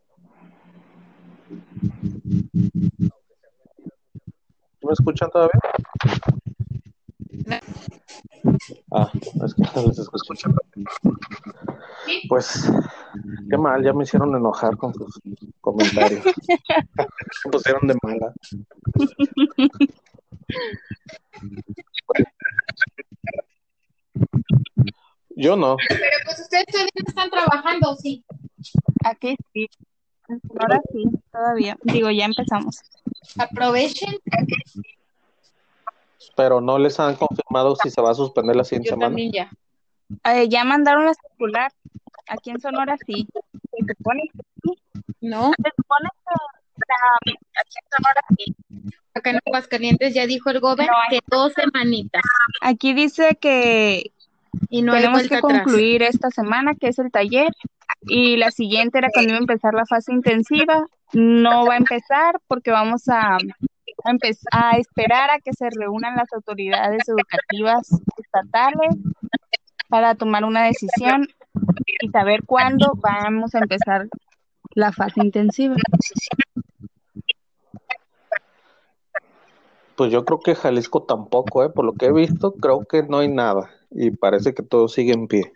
¿Sí 4.80 4.88
¿Me 4.88 4.94
escuchan 4.94 5.30
todavía? 5.32 5.60
Ah, 8.92 9.12
es 9.14 9.54
que 9.54 9.64
no 9.76 9.88
les 9.88 10.00
escucho. 10.00 10.50
Pues, 12.28 12.72
qué 13.50 13.58
mal, 13.58 13.84
ya 13.84 13.94
me 13.94 14.04
hicieron 14.04 14.36
enojar 14.36 14.78
con 14.78 14.94
sus 14.94 15.20
comentarios. 15.62 16.24
Me 17.46 17.52
pusieron 17.52 17.88
de 17.88 17.96
mala. 18.04 18.34
Yo 25.36 25.56
no. 25.56 25.78
Pero 25.88 26.02
pues 26.26 26.40
ustedes 26.40 26.66
todavía 26.66 26.92
no 26.96 27.08
están 27.08 27.30
trabajando, 27.30 27.96
sí. 27.96 28.24
Aquí 29.04 29.36
sí, 29.54 29.68
ahora 30.60 30.80
sí. 30.92 31.06
todavía. 31.32 31.78
Digo, 31.84 32.12
ya 32.12 32.26
empezamos. 32.26 32.82
Aprovechen. 33.38 34.16
Pero 36.36 36.62
no 36.62 36.78
les 36.78 37.00
han 37.00 37.16
confirmado 37.16 37.76
si 37.76 37.90
se 37.90 38.02
va 38.02 38.12
a 38.12 38.16
suspender 38.16 38.56
la 38.56 38.64
siguiente 38.64 38.90
Yo 38.90 38.94
semana. 38.96 39.10
también 39.10 39.32
ya. 39.32 39.52
Eh, 40.26 40.48
ya 40.50 40.64
mandaron 40.64 41.06
la 41.06 41.14
circular. 41.14 41.72
Aquí 42.28 42.52
en 42.52 42.60
Sonora 42.62 42.96
sí. 43.06 43.28
Se 43.34 43.94
supone 43.96 44.24
que 44.34 44.40
sí. 44.64 45.02
No, 45.22 45.52
Se 45.64 45.72
supone 45.76 46.10
que 46.14 46.34
la- 46.88 47.34
aquí 47.62 47.76
en 47.82 47.90
Sonora 47.98 48.22
sí. 48.38 48.56
acá 49.14 49.30
en 49.32 49.40
Aguascalientes 49.46 50.14
ya 50.14 50.26
dijo 50.26 50.50
el 50.50 50.60
gobierno 50.60 50.94
que 51.10 51.20
dos 51.30 51.54
semanitas 51.54 52.24
Aquí 52.62 52.94
dice 52.94 53.38
que 53.40 54.12
y 54.70 54.82
no 54.82 54.94
tenemos 54.94 55.28
que 55.28 55.36
atrás. 55.36 55.42
concluir 55.42 56.04
esta 56.04 56.30
semana, 56.30 56.74
que 56.76 56.88
es 56.90 57.00
el 57.00 57.12
taller, 57.12 57.52
y 58.04 58.38
la 58.38 58.52
siguiente 58.52 58.98
era 59.00 59.10
cuando 59.14 59.32
iba 59.32 59.38
a 59.38 59.42
empezar 59.42 59.74
la 59.74 59.86
fase 59.86 60.12
intensiva. 60.14 60.86
No 61.14 61.66
va 61.66 61.74
a 61.76 61.78
empezar 61.78 62.40
porque 62.48 62.72
vamos 62.72 63.08
a, 63.10 63.38
a, 64.04 64.12
a 64.52 64.78
esperar 64.78 65.30
a 65.30 65.40
que 65.40 65.54
se 65.54 65.70
reúnan 65.70 66.16
las 66.16 66.32
autoridades 66.34 67.04
educativas 67.08 67.90
estatales 68.18 68.96
para 69.90 70.16
tomar 70.16 70.44
una 70.44 70.64
decisión 70.64 71.28
y 72.02 72.10
saber 72.10 72.44
cuándo 72.46 72.94
vamos 72.96 73.54
a 73.56 73.60
empezar 73.60 74.08
la 74.76 74.92
fase 74.92 75.22
intensiva. 75.24 75.76
Pues 79.96 80.12
yo 80.12 80.26
creo 80.26 80.40
que 80.40 80.56
Jalisco 80.56 81.04
tampoco, 81.04 81.64
¿eh? 81.64 81.70
Por 81.70 81.86
lo 81.86 81.94
que 81.94 82.08
he 82.08 82.12
visto, 82.12 82.54
creo 82.54 82.84
que 82.86 83.04
no 83.04 83.20
hay 83.20 83.28
nada. 83.28 83.70
Y 83.92 84.10
parece 84.12 84.54
que 84.56 84.64
todo 84.64 84.88
sigue 84.88 85.14
en 85.14 85.28
pie. 85.28 85.54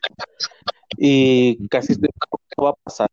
Y 0.98 1.68
casi 1.70 1.94
estoy 1.94 2.10
va 2.64 2.70
a 2.72 2.74
pasar. 2.84 3.10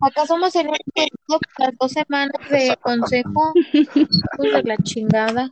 Acá 0.00 0.26
somos 0.26 0.54
el 0.56 0.68
único 0.68 0.82
equipo 0.94 1.38
con 1.56 1.66
las 1.66 1.76
dos 1.78 1.92
semanas 1.92 2.50
de 2.50 2.76
consejo. 2.80 3.52
Pues 4.36 4.52
de 4.52 4.62
la 4.62 4.76
chingada. 4.78 5.50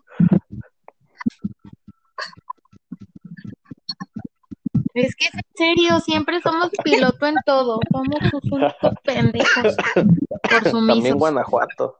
Es 4.94 5.14
que 5.14 5.26
es 5.26 5.34
en 5.34 5.42
serio, 5.54 6.00
siempre 6.00 6.40
somos 6.40 6.70
piloto 6.82 7.26
en 7.26 7.34
todo. 7.44 7.80
Somos 7.92 8.16
sus 8.30 8.52
únicos 8.52 8.94
pendejos 9.04 9.76
por 9.94 10.62
También 10.62 10.70
sumisos. 10.70 11.18
Guanajuato. 11.18 11.98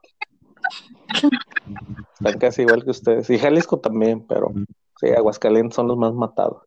Están 2.15 2.39
casi 2.39 2.63
igual 2.63 2.85
que 2.85 2.91
ustedes. 2.91 3.29
Y 3.29 3.39
Jalisco 3.39 3.81
también, 3.81 4.27
pero 4.27 4.53
sí, 4.99 5.09
Aguascalientes 5.09 5.75
son 5.75 5.89
los 5.89 5.99
más 5.99 6.15
matados. 6.15 6.63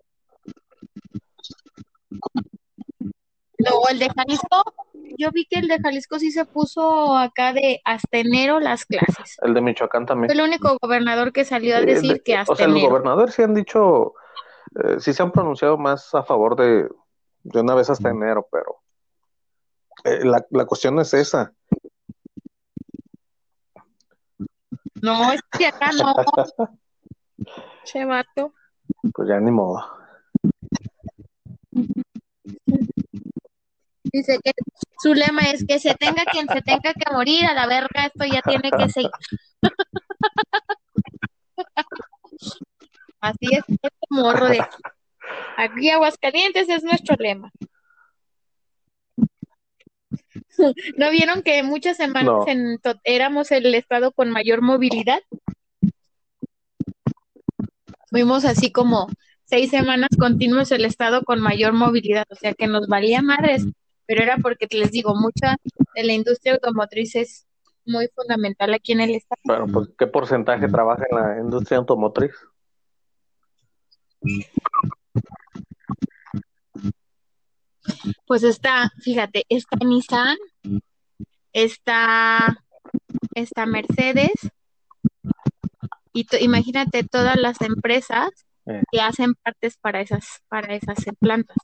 Luego 3.59 3.89
el 3.89 3.99
de 3.99 4.09
Jalisco, 4.09 4.63
yo 5.17 5.31
vi 5.31 5.45
que 5.45 5.59
el 5.59 5.67
de 5.67 5.79
Jalisco 5.79 6.17
sí 6.17 6.31
se 6.31 6.45
puso 6.45 7.17
acá 7.17 7.51
de 7.53 7.81
hasta 7.83 8.17
enero 8.17 8.59
las 8.59 8.85
clases. 8.85 9.37
El 9.41 9.53
de 9.53 9.61
Michoacán 9.61 10.05
también. 10.05 10.29
Fue 10.29 10.41
el 10.41 10.47
único 10.47 10.77
gobernador 10.81 11.33
que 11.33 11.43
salió 11.43 11.75
a 11.75 11.81
decir 11.81 12.13
de- 12.13 12.21
que 12.21 12.35
o 12.35 12.39
hasta 12.39 12.55
sea, 12.55 12.67
los 12.67 12.77
enero. 12.77 12.89
gobernadores 12.91 13.35
sí 13.35 13.41
han 13.43 13.53
dicho, 13.53 14.13
eh, 14.83 14.99
sí 14.99 15.11
se 15.13 15.21
han 15.23 15.31
pronunciado 15.31 15.77
más 15.77 16.13
a 16.15 16.23
favor 16.23 16.55
de, 16.55 16.87
de 17.43 17.59
una 17.61 17.75
vez 17.75 17.89
hasta 17.89 18.09
enero, 18.09 18.47
pero 18.49 18.77
eh, 20.05 20.23
la, 20.23 20.45
la 20.51 20.65
cuestión 20.65 20.97
es 20.99 21.13
esa. 21.13 21.51
No, 25.01 25.31
es 25.33 25.41
que 25.57 25.67
acá 25.67 25.91
no. 25.91 26.13
Che 27.83 28.05
vato. 28.05 28.53
Pues 29.13 29.27
ya 29.27 29.39
ni 29.39 29.51
modo. 29.51 29.83
Dice 34.11 34.39
que 34.43 34.51
su 35.01 35.13
lema 35.13 35.41
es 35.43 35.65
que 35.65 35.79
se 35.79 35.93
tenga 35.95 36.23
quien 36.25 36.47
se 36.47 36.61
tenga 36.61 36.93
que 36.93 37.11
morir, 37.11 37.45
a 37.45 37.53
la 37.53 37.67
verga, 37.67 38.05
esto 38.05 38.25
ya 38.25 38.41
tiene 38.41 38.71
que 38.71 38.89
seguir. 38.89 39.11
Así 43.21 43.47
es, 43.51 43.63
este 43.67 43.89
morro 44.09 44.47
de 44.47 44.61
aquí. 44.61 44.77
Aquí 45.57 45.89
Aguascalientes 45.89 46.69
es 46.69 46.83
nuestro 46.83 47.15
lema. 47.17 47.51
¿No 50.97 51.09
vieron 51.11 51.41
que 51.41 51.63
muchas 51.63 51.97
semanas 51.97 52.25
No. 52.25 52.47
en 52.47 52.79
éramos 53.03 53.51
el 53.51 53.73
estado 53.75 54.11
con 54.11 54.31
mayor 54.31 54.61
movilidad? 54.61 55.19
Fuimos 58.09 58.45
así 58.45 58.71
como 58.71 59.07
seis 59.43 59.69
semanas 59.69 60.09
continuos 60.17 60.71
el 60.71 60.85
estado 60.85 61.23
con 61.23 61.41
mayor 61.41 61.73
movilidad, 61.73 62.25
o 62.29 62.35
sea 62.35 62.53
que 62.53 62.67
nos 62.67 62.87
valía 62.87 63.21
madres, 63.21 63.65
pero 64.09 64.23
era 64.23 64.37
porque 64.37 64.65
les 64.71 64.89
digo, 64.89 65.13
mucha 65.13 65.55
de 65.93 66.03
la 66.03 66.13
industria 66.13 66.53
automotriz 66.53 67.15
es 67.15 67.47
muy 67.85 68.07
fundamental 68.15 68.73
aquí 68.73 68.93
en 68.93 69.01
el 69.01 69.13
estado. 69.13 69.39
Bueno, 69.43 69.67
pues 69.71 69.89
¿qué 69.95 70.07
porcentaje 70.07 70.67
trabaja 70.67 71.03
en 71.11 71.15
la 71.15 71.39
industria 71.39 71.77
automotriz? 71.77 72.31
Pues 78.25 78.41
está, 78.41 78.91
fíjate, 79.03 79.45
está 79.47 79.77
Nissan, 79.85 80.37
está, 81.53 82.63
está 83.35 83.67
Mercedes, 83.67 84.33
y 86.13 86.25
imagínate 86.43 87.03
todas 87.03 87.35
las 87.35 87.61
empresas 87.61 88.31
Eh. 88.69 88.83
que 88.91 89.01
hacen 89.01 89.33
partes 89.35 89.77
para 89.77 90.01
esas, 90.01 90.41
para 90.47 90.75
esas 90.75 90.97
plantas. 91.19 91.57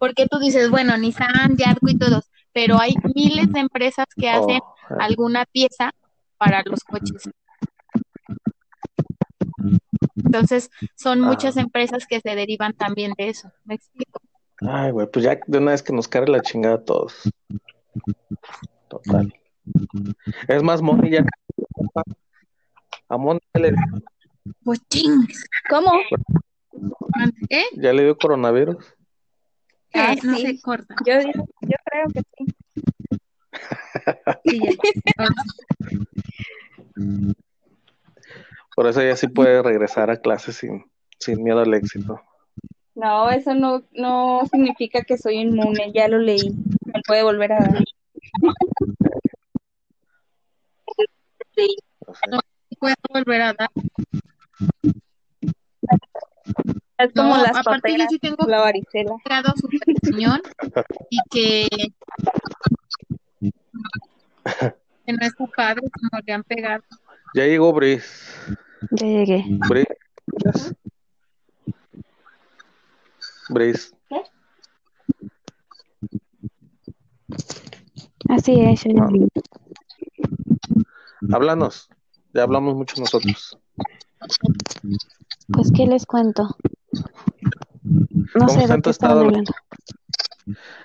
Porque 0.00 0.26
tú 0.26 0.38
dices, 0.40 0.68
bueno, 0.70 0.96
Nissan, 0.96 1.56
Yarco 1.56 1.88
y 1.88 1.96
todos, 1.96 2.28
pero 2.52 2.80
hay 2.80 2.94
miles 3.14 3.52
de 3.52 3.60
empresas 3.60 4.06
que 4.16 4.28
hacen 4.28 4.60
Oh, 4.62 4.94
eh, 4.94 4.96
alguna 4.98 5.44
pieza 5.44 5.92
para 6.38 6.62
los 6.64 6.82
coches. 6.82 7.30
Entonces, 10.16 10.70
son 10.96 11.20
muchas 11.20 11.56
Ah. 11.56 11.60
empresas 11.60 12.06
que 12.06 12.20
se 12.20 12.34
derivan 12.34 12.72
también 12.72 13.12
de 13.16 13.28
eso. 13.28 13.52
¿Me 13.64 13.74
explico? 13.74 14.20
Ay, 14.62 14.90
güey, 14.90 15.06
pues 15.10 15.24
ya 15.24 15.38
de 15.46 15.58
una 15.58 15.72
vez 15.72 15.82
que 15.82 15.92
nos 15.92 16.08
cargue 16.08 16.32
la 16.32 16.42
chingada 16.42 16.76
a 16.76 16.84
todos. 16.84 17.14
Total. 18.88 19.32
Es 20.48 20.62
más, 20.62 20.82
Moni 20.82 21.10
ya. 21.10 21.24
A 23.08 23.16
Moni 23.16 23.40
le, 23.54 23.74
Pues. 24.64 24.80
¿Cómo? 25.68 25.92
¿Eh? 27.50 27.64
ya 27.76 27.92
le 27.92 28.04
dio 28.04 28.16
coronavirus. 28.18 28.78
Ah, 29.94 30.14
no 30.22 30.36
sí. 30.36 30.42
se 30.42 30.60
corta. 30.62 30.94
Yo, 31.04 31.18
digo- 31.18 31.46
yo 31.62 31.76
creo 31.84 32.06
que 32.12 32.22
sí. 32.36 32.46
Sí, 34.44 34.60
ya. 34.60 35.28
Por 38.76 38.86
eso 38.86 39.00
ella 39.00 39.16
sí 39.16 39.26
puede 39.28 39.62
regresar 39.62 40.10
a 40.10 40.16
clases 40.20 40.56
sin, 40.56 40.84
sin 41.18 41.42
miedo 41.42 41.60
al 41.60 41.74
éxito. 41.74 42.20
No, 42.94 43.30
eso 43.30 43.54
no, 43.54 43.82
no 43.92 44.42
significa 44.50 45.02
que 45.02 45.18
soy 45.18 45.38
inmune, 45.38 45.92
ya 45.92 46.08
lo 46.08 46.18
leí. 46.18 46.50
Me 46.86 47.00
puede 47.06 47.22
volver 47.22 47.52
a 47.52 47.58
dar. 47.58 47.84
O 52.06 52.14
sea, 52.14 52.40
Puedo 52.78 52.94
volver 53.10 53.42
a 53.42 53.52
dar. 53.54 53.68
Es 56.98 57.12
como 57.30 57.36
No, 57.36 57.42
las 57.48 57.56
aparte 57.56 57.96
yo 57.96 58.04
sí 58.08 58.18
tengo 58.18 58.44
la 58.46 58.60
varicela. 58.60 59.14
grado 59.24 59.52
super 59.56 59.80
y 61.10 61.18
que, 61.30 61.68
que 65.06 65.12
no 65.12 65.26
es 65.26 65.32
su 65.36 65.48
padre 65.56 65.82
como 65.90 66.22
le 66.26 66.32
han 66.32 66.42
pegado. 66.44 66.82
ya 67.34 67.44
llegó 67.46 67.72
Brice. 67.72 68.06
Ya 68.92 69.06
llegué. 69.06 69.44
¿escuchas? 70.26 70.74
Brice. 73.48 73.90
Así 78.28 78.60
es, 78.60 78.84
llegué. 78.84 79.28
Háblanos. 81.32 81.88
Ya 82.32 82.44
hablamos 82.44 82.74
mucho 82.76 83.00
nosotros. 83.00 83.58
Pues, 85.52 85.72
¿qué 85.74 85.86
les 85.86 86.06
cuento? 86.06 86.56
No 88.34 88.46
¿Cómo 88.46 88.48
sé 88.50 88.60
está 88.62 88.74
en 88.74 88.82
tu 88.82 88.90
estado? 88.90 89.20
hablando. 89.20 89.52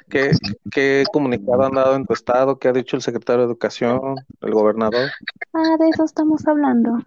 ¿Qué, 0.09 0.31
qué 0.71 1.03
comunicado 1.11 1.63
han 1.63 1.73
dado 1.73 1.95
en 1.95 2.05
tu 2.05 2.13
estado? 2.13 2.59
¿Qué 2.59 2.67
ha 2.67 2.73
dicho 2.73 2.95
el 2.95 3.01
secretario 3.01 3.41
de 3.41 3.47
Educación, 3.47 4.15
el 4.41 4.51
gobernador? 4.53 5.09
Ah, 5.53 5.75
de 5.79 5.89
eso 5.89 6.03
estamos 6.03 6.45
hablando. 6.47 6.97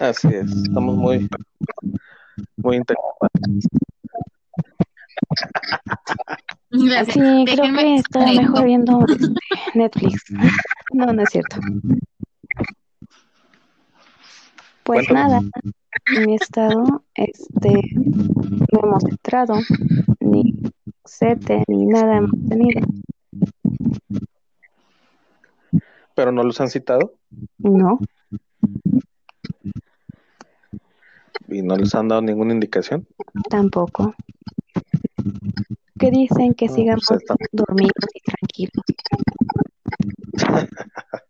Así 0.00 0.28
es, 0.28 0.50
estamos 0.50 0.96
muy, 0.96 1.28
muy 2.56 2.76
interesados. 2.76 3.18
Gracias. 6.70 7.14
Sí, 7.14 7.44
creo 7.46 7.74
que 7.74 7.84
desconecto. 7.96 8.42
mejor 8.42 8.64
viendo 8.64 8.98
Netflix. 9.74 10.24
No, 10.92 11.06
no 11.12 11.22
es 11.22 11.30
cierto. 11.30 11.56
Pues 14.82 15.06
Cuéntame. 15.06 15.20
nada, 15.20 15.42
mi 16.10 16.34
estado, 16.34 17.04
este, 17.14 17.80
no 17.94 18.80
hemos 18.82 19.04
entrado, 19.04 19.54
ni 20.20 20.54
CETE, 21.06 21.64
ni 21.68 21.86
nada 21.86 22.16
hemos 22.18 22.30
tenido. 22.48 22.80
pero 26.14 26.32
no 26.32 26.42
los 26.42 26.60
han 26.60 26.68
citado 26.68 27.14
No, 27.58 28.00
y 31.46 31.62
no 31.62 31.76
les 31.76 31.94
han 31.94 32.08
dado 32.08 32.22
ninguna 32.22 32.52
indicación. 32.54 33.06
tampoco. 33.48 34.14
Que 35.98 36.10
dicen 36.10 36.54
que 36.54 36.66
No, 36.66 36.74
sigamos 36.74 37.04
pues, 37.08 37.20
está- 37.20 37.36
dormidos 37.52 37.92
y 38.14 38.20
tranquilos. 38.20 38.84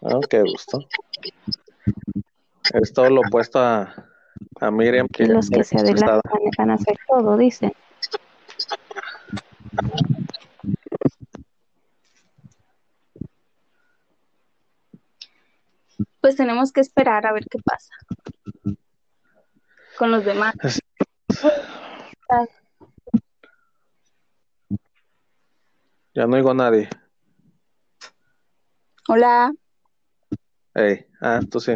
Ah, 0.00 0.20
qué 0.30 0.40
gusto. 0.42 0.78
Es 2.74 2.92
todo 2.92 3.10
lo 3.10 3.20
opuesto 3.20 3.58
a, 3.58 3.94
a 4.60 4.70
Miriam, 4.70 5.06
Que 5.08 5.26
los 5.26 5.48
que 5.50 5.64
se 5.64 5.78
adelantan 5.78 6.20
van 6.56 6.70
a 6.70 6.74
hacer 6.74 6.96
todo, 7.08 7.36
dicen. 7.36 7.72
Pues 16.20 16.36
tenemos 16.36 16.72
que 16.72 16.80
esperar 16.80 17.26
a 17.26 17.32
ver 17.32 17.44
qué 17.48 17.58
pasa 17.64 17.94
con 19.98 20.12
los 20.12 20.24
demás. 20.24 20.54
Ya 26.14 26.26
no 26.26 26.36
oigo 26.36 26.52
a 26.52 26.54
nadie. 26.54 26.88
Hola, 29.08 29.52
Ey, 30.74 31.06
ah, 31.20 31.40
tú 31.50 31.58
sí. 31.58 31.74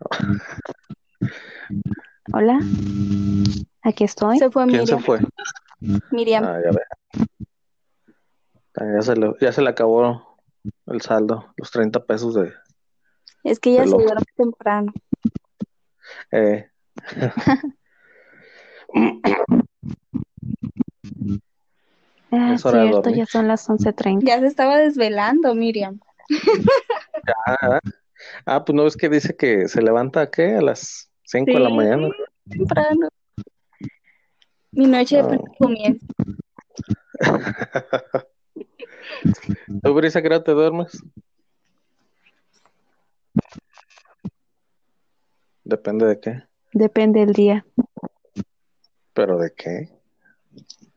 Hola, 2.32 2.58
aquí 3.82 4.04
estoy. 4.04 4.38
se 4.38 4.50
fue 4.50 4.66
¿Quién 4.66 4.86
se 4.86 4.96
Miriam. 4.96 5.04
fue? 5.04 5.20
Miriam. 6.10 6.44
Ah, 6.44 6.58
ya 6.64 6.70
ve. 6.72 6.80
Ah, 8.78 8.84
Ya 8.96 9.02
se 9.02 9.16
le, 9.16 9.32
ya 9.40 9.52
se 9.52 9.62
le 9.62 9.70
acabó 9.70 10.38
el 10.86 11.00
saldo, 11.00 11.52
los 11.56 11.70
30 11.70 12.04
pesos 12.04 12.34
de... 12.34 12.52
Es 13.44 13.60
que 13.60 13.70
ella 13.70 13.84
se 13.86 13.96
duerme 13.96 14.24
temprano. 14.36 14.92
Eh, 16.32 16.68
Ah, 22.32 22.54
Es 22.54 22.66
hora 22.66 22.82
cierto, 22.82 23.10
ya 23.10 23.26
son 23.26 23.48
las 23.48 23.68
11.30. 23.68 24.26
Ya 24.26 24.40
se 24.40 24.46
estaba 24.46 24.76
desvelando, 24.78 25.54
Miriam. 25.54 26.00
ah, 27.46 27.78
ah, 28.44 28.64
pues 28.64 28.74
no 28.76 28.84
ves 28.84 28.96
que 28.96 29.08
dice 29.08 29.36
que 29.36 29.68
se 29.68 29.82
levanta 29.82 30.22
¿a 30.22 30.30
qué? 30.30 30.56
A 30.56 30.60
las 30.62 31.10
5 31.24 31.52
de 31.52 31.60
la 31.60 31.68
mañana. 31.70 32.08
Temprano. 32.48 33.08
Mi 34.72 34.86
noche 34.86 35.16
de 35.16 35.22
Ah. 35.22 35.28
pleno 35.28 35.44
comienzo. 35.58 36.06
¿Tú, 39.82 39.94
Brisa, 39.94 40.18
hora 40.20 40.42
te 40.44 40.52
duermes? 40.52 41.02
Depende 45.64 46.06
de 46.06 46.20
qué. 46.20 46.42
Depende 46.72 47.20
del 47.20 47.32
día, 47.32 47.66
¿Pero 49.14 49.38
de 49.38 49.52
qué? 49.56 49.88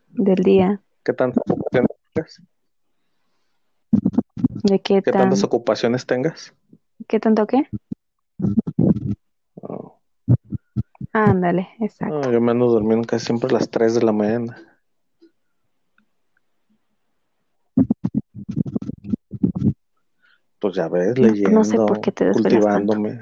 del 0.09 0.35
día, 0.43 0.81
¿Qué 1.05 1.13
tantas 1.13 1.41
ocupaciones 1.47 1.89
tengas? 2.13 2.41
de 4.63 4.81
qué 4.81 5.01
¿Qué 5.01 5.11
tan, 5.11 5.21
tantas 5.21 5.43
ocupaciones 5.43 6.05
tengas? 6.05 6.53
Qué 7.09 7.19
tanto 7.19 7.47
qué. 7.47 7.67
Oh, 9.55 9.99
Ándale, 11.11 11.69
exacto. 11.79 12.21
no, 12.21 12.31
yo 12.31 12.39
me 12.39 12.51
ando 12.51 12.67
durmiendo 12.67 13.07
casi 13.07 13.25
siempre 13.25 13.49
a 13.49 13.53
las 13.53 13.69
3 13.69 13.95
de 13.95 14.03
la 14.03 14.13
mañana. 14.13 14.55
Pues 20.59 20.75
ya 20.75 20.87
ves, 20.87 21.17
leyendo, 21.17 21.49
no 21.51 21.63
sé 21.63 21.77
por 21.77 21.99
qué 21.99 22.11
te 22.11 22.25
desvelas 22.25 22.63
tanto. 22.63 22.93
cultivándome. 22.93 23.21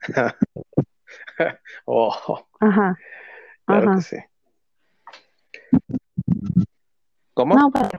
oh, 1.84 2.46
Ajá, 2.58 2.98
claro 3.64 3.90
ajá. 3.90 3.96
que 3.96 4.02
sí. 4.02 4.16
¿Cómo? 7.34 7.54
No, 7.54 7.70
pero 7.70 7.90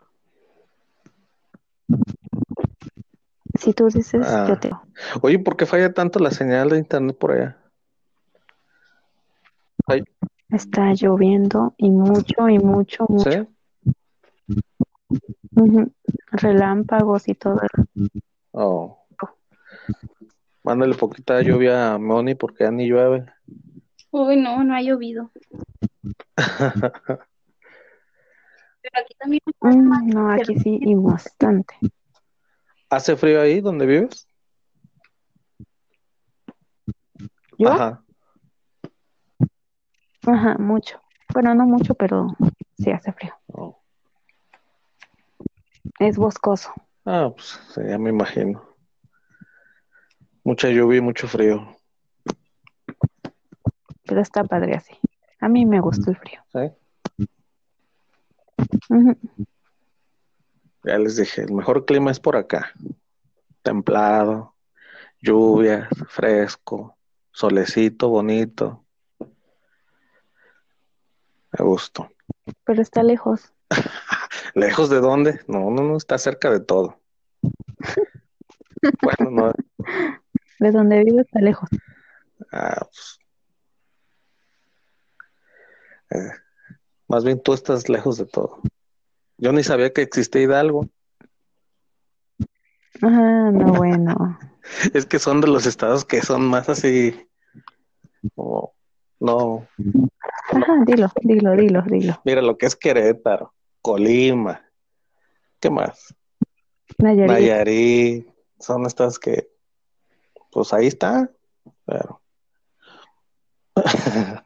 si 3.66 3.74
tú 3.74 3.88
dices, 3.88 4.22
Ah. 4.26 4.46
yo 4.48 4.58
te 4.60 4.68
digo. 4.70 4.82
Oye, 5.22 5.40
¿por 5.40 5.58
qué 5.58 5.66
falla 5.66 5.92
tanto 5.94 6.20
la 6.20 6.32
señal 6.32 6.70
de 6.70 6.78
internet 6.78 7.18
por 7.18 7.32
allá? 7.32 7.58
Ay, 9.88 10.04
Está 10.50 10.94
lloviendo 10.94 11.74
y 11.78 11.90
mucho 11.90 12.48
y 12.48 12.60
mucho, 12.60 13.06
mucho. 13.10 13.32
¿sí? 13.32 13.48
Relámpagos 16.32 17.28
y 17.28 17.34
todo. 17.34 17.60
Oh. 18.52 19.00
Mándale 20.64 20.96
poquita 20.96 21.42
lluvia 21.42 21.94
a 21.94 21.98
Moni 21.98 22.36
porque 22.36 22.64
ya 22.64 22.72
ni 22.72 22.88
llueve. 22.88 23.26
Uy, 24.12 24.38
no, 24.38 24.64
no 24.64 24.76
ha 24.76 24.82
llovido. 24.82 25.32
Pero 26.38 27.20
aquí 29.02 29.16
también. 29.20 29.42
Mm, 29.62 30.10
no, 30.14 30.32
aquí 30.32 30.56
sí, 30.60 30.80
y 30.82 30.94
bastante. 30.96 31.76
¿Hace 32.96 33.18
frío 33.18 33.42
ahí 33.42 33.60
donde 33.60 33.86
vives? 33.86 34.26
¿Yo? 37.58 37.70
Ajá. 37.70 38.02
Ajá, 40.26 40.58
mucho. 40.58 41.02
Bueno, 41.34 41.54
no 41.56 41.66
mucho, 41.66 41.94
pero 41.94 42.28
sí 42.78 42.92
hace 42.92 43.12
frío. 43.12 43.34
Oh. 43.48 43.82
Es 46.00 46.16
boscoso. 46.16 46.72
Ah, 47.04 47.30
pues 47.36 47.60
sí, 47.74 47.82
ya 47.86 48.00
me 48.00 48.12
imagino. 48.12 48.64
Mucha 50.46 50.70
lluvia 50.70 51.00
y 51.00 51.02
mucho 51.02 51.28
frío. 51.28 51.76
Pero 54.06 54.22
está 54.22 54.46
padre 54.46 54.76
así. 54.76 54.98
A 55.42 55.50
mí 55.50 55.66
me 55.66 55.82
gustó 55.82 56.12
el 56.12 56.16
frío. 56.16 56.42
¿sí? 56.54 56.72
Ujú. 58.90 59.18
Ya 60.86 61.00
les 61.00 61.16
dije, 61.16 61.42
el 61.42 61.54
mejor 61.54 61.86
clima 61.86 62.12
es 62.12 62.20
por 62.20 62.36
acá. 62.38 62.72
Templado, 63.64 64.56
lluvia, 65.20 65.90
fresco, 66.08 66.96
solecito, 67.32 68.10
bonito. 68.10 68.86
A 71.52 71.64
gusto. 71.64 72.10
Pero 72.66 72.82
está 72.82 73.02
lejos. 73.02 73.52
¿Lejos 74.54 74.90
de 74.90 75.00
dónde? 75.00 75.40
No, 75.48 75.72
no, 75.72 75.84
no, 75.84 75.98
está 75.98 76.18
cerca 76.18 76.50
de 76.50 76.60
todo. 76.60 77.00
Bueno, 79.02 79.32
no, 79.32 79.54
De 80.60 80.72
donde 80.72 81.04
vivo 81.04 81.20
está 81.22 81.40
lejos. 81.42 81.68
ah, 82.52 82.86
pues, 82.86 83.20
eh, 86.12 86.32
más 87.08 87.24
bien 87.24 87.42
tú 87.42 87.54
estás 87.54 87.90
lejos 87.90 88.20
de 88.20 88.28
todo. 88.28 88.62
Yo 89.38 89.52
ni 89.52 89.64
sabía 89.64 89.92
que 89.92 90.02
existía 90.02 90.42
Hidalgo. 90.42 90.88
Ah, 93.02 93.52
no, 93.54 93.74
bueno. 93.74 94.40
Es 94.94 95.06
que 95.06 95.20
son 95.20 95.42
de 95.42 95.48
los 95.48 95.68
estados 95.68 96.06
que 96.06 96.22
son 96.22 96.48
más 96.48 96.70
así, 96.70 97.28
como, 98.34 98.74
no, 99.20 99.68
Ajá, 100.52 100.84
dilo, 100.88 101.08
dilo, 101.22 101.52
dilo, 101.56 101.82
dilo. 101.84 102.22
mira 102.26 102.42
lo 102.42 102.58
que 102.58 102.66
es 102.66 102.76
Querétaro, 102.76 103.54
Colima, 103.84 104.66
¿qué 105.60 105.70
más? 105.70 106.16
Nayarit. 106.98 107.32
Nayarit, 107.32 108.28
son 108.60 108.88
estas 108.88 109.20
que, 109.20 109.50
pues 110.52 110.74
ahí 110.74 110.88
está, 110.88 111.30
pero, 111.86 112.22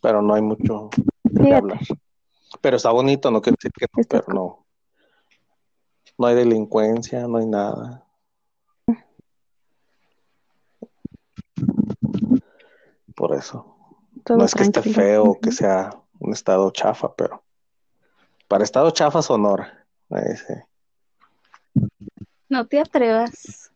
pero 0.00 0.22
no 0.22 0.34
hay 0.34 0.42
mucho 0.42 0.88
Fíjate, 1.24 1.54
hablar. 1.54 1.80
Pero 2.60 2.76
está 2.76 2.90
bonito, 2.90 3.30
no 3.30 3.40
quiero 3.40 3.56
decir 3.56 3.72
que 3.72 3.86
no, 3.92 4.00
Está 4.00 4.20
pero 4.20 4.34
no. 4.34 4.66
No 6.18 6.26
hay 6.26 6.34
delincuencia, 6.34 7.26
no 7.26 7.38
hay 7.38 7.46
nada. 7.46 8.04
Por 13.14 13.34
eso. 13.34 13.76
todo 14.24 14.38
no 14.38 14.44
es 14.44 14.54
que 14.54 14.62
esté 14.62 14.82
feo 14.82 15.24
o 15.24 15.40
que 15.40 15.52
sea 15.52 15.90
un 16.18 16.32
estado 16.32 16.70
chafa, 16.70 17.14
pero 17.14 17.42
para 18.48 18.64
estado 18.64 18.90
chafa 18.90 19.22
Sonora. 19.22 19.86
Ahí 20.10 20.36
sí. 20.36 20.54
No 22.48 22.66
te 22.66 22.80
atrevas. 22.80 23.72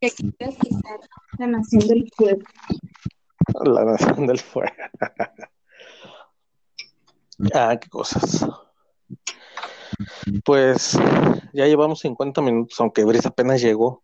Que 0.00 0.06
aquí 0.06 0.32
quieras 0.32 0.56
quitar 0.60 1.00
la 1.38 1.46
nación 1.48 1.86
del 1.88 2.10
pueblo. 2.16 2.44
La 3.64 3.84
nación 3.84 4.26
del 4.26 4.38
fuego. 4.38 4.72
ah, 7.54 7.76
qué 7.80 7.88
cosas. 7.88 8.46
Pues 10.44 10.98
ya 11.52 11.66
llevamos 11.66 12.00
50 12.00 12.40
minutos, 12.42 12.78
aunque 12.80 13.04
Brice 13.04 13.28
apenas 13.28 13.60
llegó. 13.60 14.02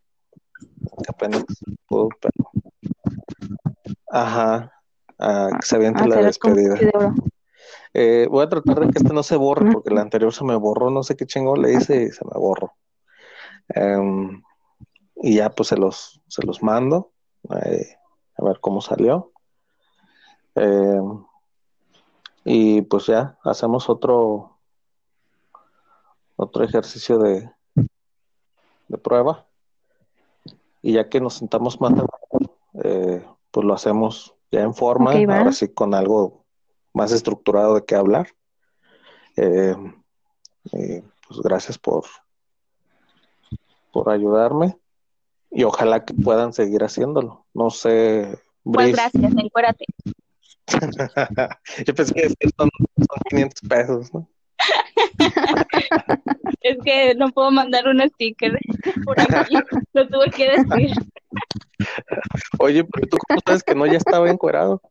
Apenas 1.09 1.45
pudo, 1.87 2.09
pero. 2.21 2.51
Ajá. 4.11 4.73
Ah, 5.19 5.49
que 5.59 5.67
se 5.67 5.77
aviente 5.77 6.07
la 6.07 6.19
Hacer 6.19 6.39
como 6.39 6.55
despedida. 6.55 7.15
Eh, 7.95 8.27
voy 8.31 8.45
a 8.45 8.49
tratar 8.49 8.81
de 8.81 8.91
que 8.91 8.99
este 8.99 9.15
no 9.15 9.23
se 9.23 9.37
borre 9.37 9.73
porque 9.73 9.91
el 9.91 9.99
anterior 9.99 10.33
se 10.33 10.45
me 10.45 10.55
borró, 10.55 10.91
no 10.91 11.03
sé 11.03 11.17
qué 11.17 11.25
chingón 11.25 11.63
le 11.63 11.73
hice 11.73 12.03
y 12.03 12.11
se 12.11 12.25
me 12.27 12.39
borró. 12.39 12.75
Em, 13.69 14.43
y 15.17 15.37
ya 15.37 15.51
pues 15.51 15.71
se 15.71 15.77
los, 15.77 16.21
se 16.29 16.45
los 16.45 16.63
mando 16.63 17.13
eh, 17.65 17.97
a 18.39 18.45
ver 18.45 18.61
cómo 18.61 18.81
salió. 18.81 19.33
Em, 20.55 21.25
y 22.45 22.83
pues 22.83 23.07
ya 23.07 23.39
hacemos 23.45 23.89
otro 23.89 24.57
otro 26.37 26.65
ejercicio 26.65 27.19
de, 27.19 27.51
de 28.89 28.99
prueba. 28.99 29.47
Y 30.83 30.93
ya 30.93 31.09
que 31.09 31.21
nos 31.21 31.35
sentamos 31.35 31.81
más, 31.81 31.95
eh, 32.85 33.25
pues 33.51 33.67
lo 33.67 33.75
hacemos 33.75 34.35
ya 34.53 34.61
en 34.61 34.75
forma, 34.75 35.13
ahora 35.13 35.53
sí 35.53 35.69
con 35.69 35.95
algo 35.95 36.45
más 36.93 37.11
estructurado 37.13 37.75
de 37.75 37.85
qué 37.85 37.97
hablar. 37.97 38.29
Eh, 39.37 39.75
pues 40.71 41.41
gracias 41.43 41.79
por, 41.79 42.05
por 43.93 44.11
ayudarme 44.11 44.79
y 45.57 45.65
ojalá 45.65 46.05
que 46.05 46.13
puedan 46.13 46.53
seguir 46.53 46.85
haciéndolo. 46.85 47.47
No 47.55 47.71
sé. 47.71 48.39
Pues 48.63 48.93
gracias, 48.93 49.33
encuérate. 49.39 49.87
Yo 51.87 51.95
pensé 51.95 52.13
que 52.13 52.29
son, 52.59 52.69
son 52.99 53.19
500 53.31 53.61
pesos, 53.67 54.13
¿no? 54.13 54.29
es 56.61 56.77
que 56.85 57.15
no 57.15 57.31
puedo 57.31 57.51
mandar 57.51 57.89
un 57.89 58.07
sticker 58.07 58.59
por 59.07 59.19
aquí, 59.19 59.57
lo 59.95 60.07
tuve 60.09 60.31
que 60.31 60.51
decir. 60.51 60.91
Oye, 62.59 62.85
pero 62.85 63.09
tú 63.09 63.17
cómo 63.27 63.41
sabes 63.47 63.63
que 63.63 63.75
no 63.75 63.87
ya 63.87 63.97
estaba 63.97 64.29
encuerado. 64.29 64.83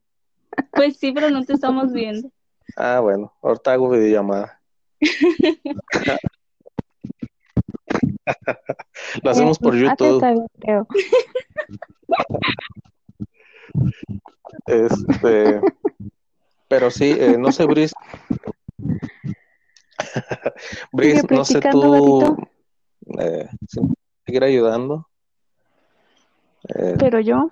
Pues 0.72 0.98
sí, 0.98 1.12
pero 1.12 1.30
no 1.30 1.46
te 1.46 1.54
estamos 1.54 1.94
viendo. 1.94 2.32
Ah, 2.76 3.02
bueno, 3.02 3.32
ahorita 3.44 3.74
hago 3.74 3.90
videollamada. 3.90 4.60
Lo 9.24 9.32
hacemos 9.32 9.60
por 9.60 9.76
YouTube. 9.76 10.48
Este, 14.66 15.62
pero 16.68 16.90
sí, 16.90 17.16
eh, 17.18 17.38
no 17.38 17.52
sé, 17.52 17.66
Brice. 17.66 17.94
Brice, 20.92 21.28
no 21.30 21.46
sé 21.46 21.60
tú 21.60 22.48
eh, 23.20 23.48
seguir 24.26 24.44
ayudando. 24.44 25.08
Eh, 26.70 26.96
pero 26.98 27.20
yo. 27.20 27.52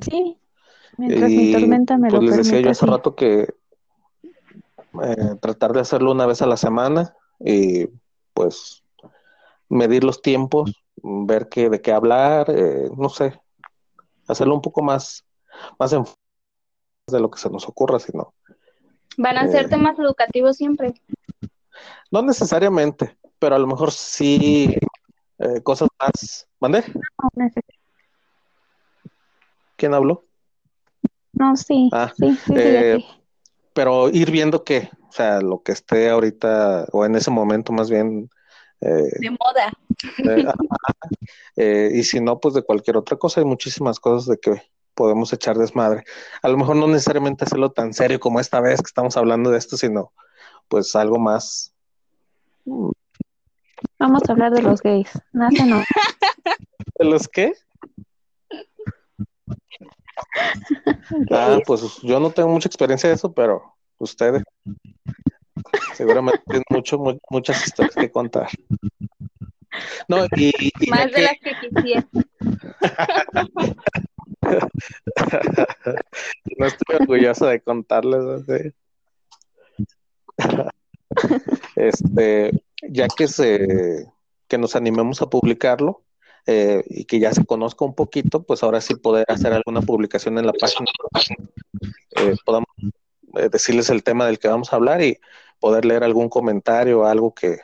Sí, 0.00 0.38
mientras 0.96 1.30
mi 1.30 1.52
tormenta 1.52 1.96
me 1.96 2.08
pues 2.08 2.22
lo 2.22 2.28
les 2.28 2.36
decía 2.38 2.60
yo 2.60 2.70
hace 2.70 2.84
sí. 2.84 2.90
rato 2.90 3.14
que 3.14 3.54
eh, 5.02 5.34
tratar 5.40 5.72
de 5.72 5.80
hacerlo 5.80 6.12
una 6.12 6.26
vez 6.26 6.42
a 6.42 6.46
la 6.46 6.56
semana 6.56 7.14
y 7.38 7.86
pues 8.36 8.84
medir 9.70 10.04
los 10.04 10.20
tiempos, 10.20 10.84
ver 11.02 11.48
qué, 11.48 11.70
de 11.70 11.80
qué 11.80 11.90
hablar, 11.90 12.46
eh, 12.50 12.90
no 12.96 13.08
sé, 13.08 13.40
hacerlo 14.28 14.54
un 14.54 14.60
poco 14.60 14.82
más, 14.82 15.24
más 15.78 15.92
en 15.94 16.04
de 17.08 17.20
lo 17.20 17.30
que 17.30 17.38
se 17.38 17.48
nos 17.48 17.66
ocurra, 17.66 17.98
sino. 17.98 18.34
Van 19.16 19.38
a 19.38 19.48
ser 19.48 19.64
Eh. 19.64 19.68
temas 19.68 19.98
educativos 19.98 20.56
siempre. 20.56 20.92
No 22.10 22.20
necesariamente, 22.20 23.16
pero 23.38 23.56
a 23.56 23.58
lo 23.58 23.66
mejor 23.66 23.90
sí 23.90 24.76
eh, 25.38 25.62
cosas 25.62 25.88
más. 25.98 26.46
¿Mandé? 26.60 26.84
No, 26.94 27.30
¿Quién 29.76 29.94
habló? 29.94 30.24
no, 31.32 31.56
sí, 31.56 31.90
Ah, 31.92 32.12
sí, 32.16 32.34
sí, 32.34 32.38
sí, 32.46 32.54
eh, 32.56 32.98
sí. 32.98 33.15
Pero 33.76 34.08
ir 34.08 34.30
viendo 34.30 34.64
qué, 34.64 34.88
o 35.06 35.12
sea, 35.12 35.42
lo 35.42 35.62
que 35.62 35.72
esté 35.72 36.08
ahorita, 36.08 36.86
o 36.92 37.04
en 37.04 37.14
ese 37.14 37.30
momento 37.30 37.74
más 37.74 37.90
bien, 37.90 38.30
eh, 38.80 39.10
De 39.20 39.30
moda. 39.30 39.70
eh, 40.24 40.44
eh, 41.56 41.90
y 41.94 42.02
si 42.02 42.18
no, 42.20 42.40
pues 42.40 42.54
de 42.54 42.62
cualquier 42.62 42.96
otra 42.96 43.18
cosa, 43.18 43.40
hay 43.40 43.46
muchísimas 43.46 44.00
cosas 44.00 44.26
de 44.28 44.38
que 44.38 44.62
podemos 44.94 45.30
echar 45.34 45.58
desmadre. 45.58 46.04
A 46.40 46.48
lo 46.48 46.56
mejor 46.56 46.76
no 46.76 46.86
necesariamente 46.88 47.44
hacerlo 47.44 47.70
tan 47.70 47.92
serio 47.92 48.18
como 48.18 48.40
esta 48.40 48.60
vez 48.60 48.80
que 48.80 48.86
estamos 48.86 49.14
hablando 49.18 49.50
de 49.50 49.58
esto, 49.58 49.76
sino 49.76 50.10
pues 50.68 50.96
algo 50.96 51.18
más. 51.18 51.74
mm, 52.64 52.88
Vamos 53.98 54.22
a 54.26 54.32
hablar 54.32 54.52
de 54.52 54.62
los 54.62 54.80
gays. 54.80 55.10
Nace 55.34 55.66
no. 55.66 55.82
¿De 56.98 57.04
los 57.04 57.28
qué? 57.28 57.52
Ah, 61.30 61.58
pues 61.66 61.98
yo 62.02 62.18
no 62.20 62.30
tengo 62.30 62.48
mucha 62.48 62.68
experiencia 62.68 63.08
de 63.08 63.14
eso, 63.14 63.32
pero 63.32 63.74
ustedes 63.98 64.42
seguramente 65.94 66.40
tienen 66.46 66.64
mucho, 66.70 66.98
mu- 66.98 67.18
muchas 67.30 67.64
historias 67.66 67.94
que 67.94 68.10
contar. 68.10 68.48
No, 70.08 70.24
y, 70.36 70.52
Más 70.88 71.06
de 71.06 71.12
que- 71.12 71.22
las 71.22 71.36
que 71.42 71.52
quisiera. 71.60 72.06
no 76.58 76.66
estoy 76.66 76.96
orgulloso 77.00 77.46
de 77.46 77.60
contarles. 77.60 78.74
Este, 81.76 82.50
ya 82.90 83.06
que 83.08 83.26
se 83.26 84.06
que 84.48 84.58
nos 84.58 84.76
animemos 84.76 85.22
a 85.22 85.30
publicarlo 85.30 86.02
eh, 86.46 86.84
y 86.88 87.04
que 87.04 87.18
ya 87.18 87.32
se 87.32 87.44
conozca 87.44 87.84
un 87.84 87.94
poquito, 87.94 88.42
pues 88.42 88.62
ahora 88.62 88.80
sí 88.80 88.94
poder 88.94 89.24
hacer 89.28 89.52
alguna 89.52 89.80
publicación 89.82 90.38
en 90.38 90.46
la 90.46 90.52
página, 90.52 90.86
eh, 92.16 92.34
podamos 92.44 92.68
eh, 93.36 93.48
decirles 93.50 93.90
el 93.90 94.02
tema 94.02 94.26
del 94.26 94.38
que 94.38 94.48
vamos 94.48 94.72
a 94.72 94.76
hablar 94.76 95.02
y 95.02 95.18
poder 95.60 95.84
leer 95.84 96.04
algún 96.04 96.28
comentario 96.28 97.00
o 97.00 97.04
algo 97.06 97.34
que, 97.34 97.58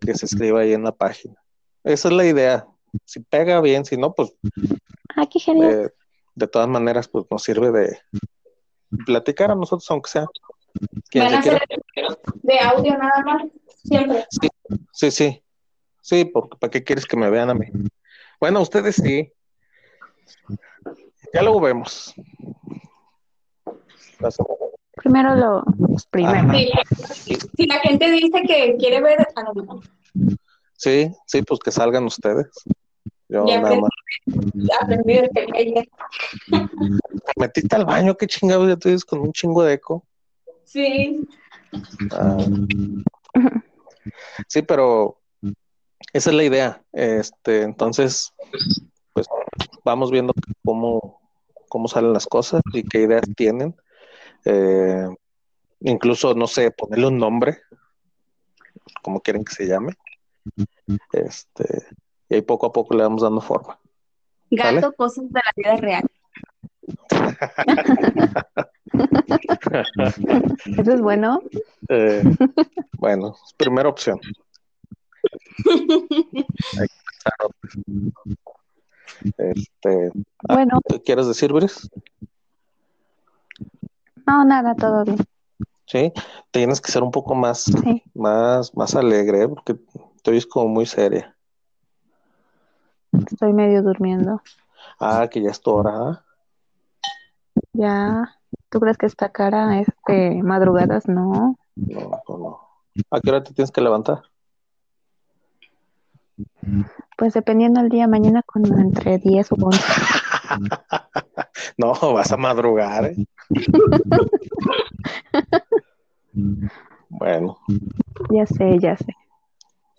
que 0.00 0.14
se 0.14 0.26
escriba 0.26 0.60
ahí 0.60 0.72
en 0.72 0.84
la 0.84 0.92
página. 0.92 1.34
Esa 1.84 2.08
es 2.08 2.14
la 2.14 2.24
idea. 2.24 2.66
Si 3.04 3.20
pega 3.20 3.60
bien, 3.60 3.84
si 3.84 3.96
no, 3.96 4.12
pues 4.14 4.32
Ah, 5.16 5.26
qué 5.30 5.38
genial. 5.40 5.70
eh, 5.86 5.90
de 6.34 6.46
todas 6.48 6.68
maneras, 6.68 7.08
pues 7.08 7.26
nos 7.30 7.42
sirve 7.42 7.70
de 7.70 7.98
platicar 9.04 9.50
a 9.50 9.54
nosotros, 9.54 9.90
aunque 9.90 10.10
sea. 10.10 10.26
Van 11.14 11.34
a 11.34 11.42
ser 11.42 11.60
de 12.42 12.58
audio 12.60 12.96
nada 12.96 13.22
más. 13.24 13.42
Siempre. 13.84 14.26
Sí, 14.92 15.10
sí. 15.10 15.42
Sí, 16.00 16.24
porque 16.24 16.56
¿para 16.58 16.70
qué 16.70 16.82
quieres 16.82 17.06
que 17.06 17.16
me 17.16 17.30
vean 17.30 17.50
a 17.50 17.54
mí? 17.54 17.66
Bueno, 18.42 18.60
ustedes 18.60 18.96
sí. 18.96 19.32
Ya 21.32 21.42
luego 21.42 21.60
vemos. 21.60 22.12
Las- 24.18 24.36
Primero 24.96 25.36
lo, 25.36 25.62
los 25.88 26.04
primeros. 26.06 26.56
Si, 27.12 27.36
si 27.36 27.66
la 27.68 27.78
gente 27.78 28.10
dice 28.10 28.42
que 28.42 28.76
quiere 28.80 29.00
ver, 29.00 29.20
a 29.36 29.42
lo 29.44 29.54
mejor 29.54 29.80
Sí, 30.76 31.12
sí, 31.24 31.42
pues 31.42 31.60
que 31.60 31.70
salgan 31.70 32.02
ustedes. 32.04 32.48
Yo 33.28 33.46
Ya 33.46 33.60
nada 33.60 33.76
más. 33.76 33.90
aprendí 34.80 35.14
desde 35.14 35.46
ayer. 35.56 35.88
Metiste 37.36 37.76
al 37.76 37.84
baño, 37.84 38.16
qué 38.16 38.26
chingados, 38.26 38.66
ya 38.68 38.76
te 38.76 38.88
dices 38.88 39.04
con 39.04 39.20
un 39.20 39.32
chingo 39.32 39.62
de 39.62 39.74
eco. 39.74 40.04
Sí. 40.64 41.28
Ah. 42.10 42.38
Sí, 44.48 44.62
pero 44.62 45.21
esa 46.12 46.30
es 46.30 46.36
la 46.36 46.44
idea. 46.44 46.82
Este, 46.92 47.62
entonces, 47.62 48.32
pues 49.12 49.26
vamos 49.84 50.10
viendo 50.10 50.34
cómo, 50.64 51.20
cómo 51.68 51.88
salen 51.88 52.12
las 52.12 52.26
cosas 52.26 52.62
y 52.72 52.82
qué 52.84 53.02
ideas 53.02 53.22
tienen. 53.36 53.74
Eh, 54.44 55.08
incluso, 55.80 56.34
no 56.34 56.46
sé, 56.46 56.70
ponerle 56.70 57.06
un 57.06 57.18
nombre, 57.18 57.58
como 59.02 59.20
quieren 59.20 59.44
que 59.44 59.54
se 59.54 59.66
llame. 59.66 59.94
Este, 61.12 61.86
y 62.28 62.34
ahí 62.36 62.42
poco 62.42 62.66
a 62.66 62.72
poco 62.72 62.94
le 62.94 63.02
vamos 63.02 63.22
dando 63.22 63.40
forma. 63.40 63.78
Gato, 64.50 64.92
cosas 64.92 65.24
de 65.30 65.40
la 65.44 65.52
vida 65.56 65.76
real. 65.76 66.04
Eso 70.78 70.92
es 70.92 71.00
bueno. 71.00 71.40
Eh, 71.88 72.22
bueno, 72.98 73.34
primera 73.56 73.88
opción. 73.88 74.20
Hay 74.20 74.30
que 74.30 74.30
pensar 74.30 74.30
otras. 74.30 75.11
Este, 79.38 80.10
Bueno, 80.48 80.80
¿qué 80.88 81.00
¿quieres 81.02 81.26
decir, 81.28 81.52
Brice? 81.52 81.88
no, 84.26 84.44
nada, 84.44 84.74
todo 84.74 85.04
bien. 85.04 85.18
Sí, 85.86 86.12
tienes 86.50 86.80
que 86.80 86.90
ser 86.90 87.02
un 87.02 87.10
poco 87.10 87.34
más, 87.34 87.64
Sí. 87.64 88.02
más, 88.14 88.74
más 88.76 88.94
alegre, 88.94 89.42
¿eh? 89.42 89.48
porque 89.48 89.74
te 90.22 90.30
oyes 90.30 90.46
como 90.46 90.68
muy 90.68 90.86
seria. 90.86 91.36
Estoy 93.12 93.52
medio 93.52 93.82
durmiendo. 93.82 94.40
Ah, 94.98 95.28
que 95.30 95.42
ya 95.42 95.50
es 95.50 95.60
tu 95.60 95.70
hora. 95.72 95.92
¿ah? 95.94 96.24
Ya. 97.74 98.38
¿Tú 98.70 98.80
crees 98.80 98.96
que 98.96 99.06
esta 99.06 99.30
cara 99.30 99.80
es 99.80 99.88
de 100.06 100.40
madrugadas? 100.42 101.06
No. 101.08 101.56
No, 101.76 102.10
no, 102.28 102.38
no. 102.38 102.60
¿A 103.10 103.20
qué 103.20 103.30
hora 103.30 103.42
te 103.42 103.52
tienes 103.52 103.70
que 103.70 103.80
levantar? 103.82 104.22
Pues 107.18 107.34
dependiendo 107.34 107.80
del 107.80 107.90
día, 107.90 108.08
mañana 108.08 108.42
con 108.42 108.64
entre 108.78 109.18
10 109.18 109.52
o 109.52 109.56
11. 109.60 109.80
No, 111.76 111.92
vas 112.12 112.32
a 112.32 112.36
madrugar. 112.36 113.04
¿eh? 113.06 113.16
bueno, 117.08 117.58
Ya 118.30 118.46
sé, 118.46 118.78
ya 118.78 118.96
sé. 118.96 119.14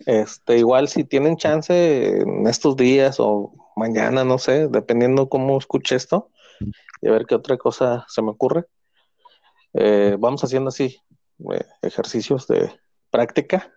este, 0.06 0.58
igual 0.58 0.88
si 0.88 1.04
tienen 1.04 1.36
chance 1.36 2.20
en 2.20 2.46
estos 2.46 2.76
días 2.76 3.16
o 3.20 3.52
mañana, 3.76 4.24
no 4.24 4.38
sé, 4.38 4.68
dependiendo 4.68 5.28
cómo 5.28 5.58
escuche 5.58 5.96
esto, 5.96 6.30
y 7.00 7.08
a 7.08 7.12
ver 7.12 7.26
qué 7.26 7.34
otra 7.34 7.56
cosa 7.56 8.04
se 8.08 8.22
me 8.22 8.30
ocurre. 8.30 8.64
eh, 9.74 10.16
vamos 10.18 10.42
haciendo 10.44 10.68
así 10.68 10.98
eh, 11.52 11.64
ejercicios 11.82 12.46
de 12.46 12.70
práctica 13.10 13.72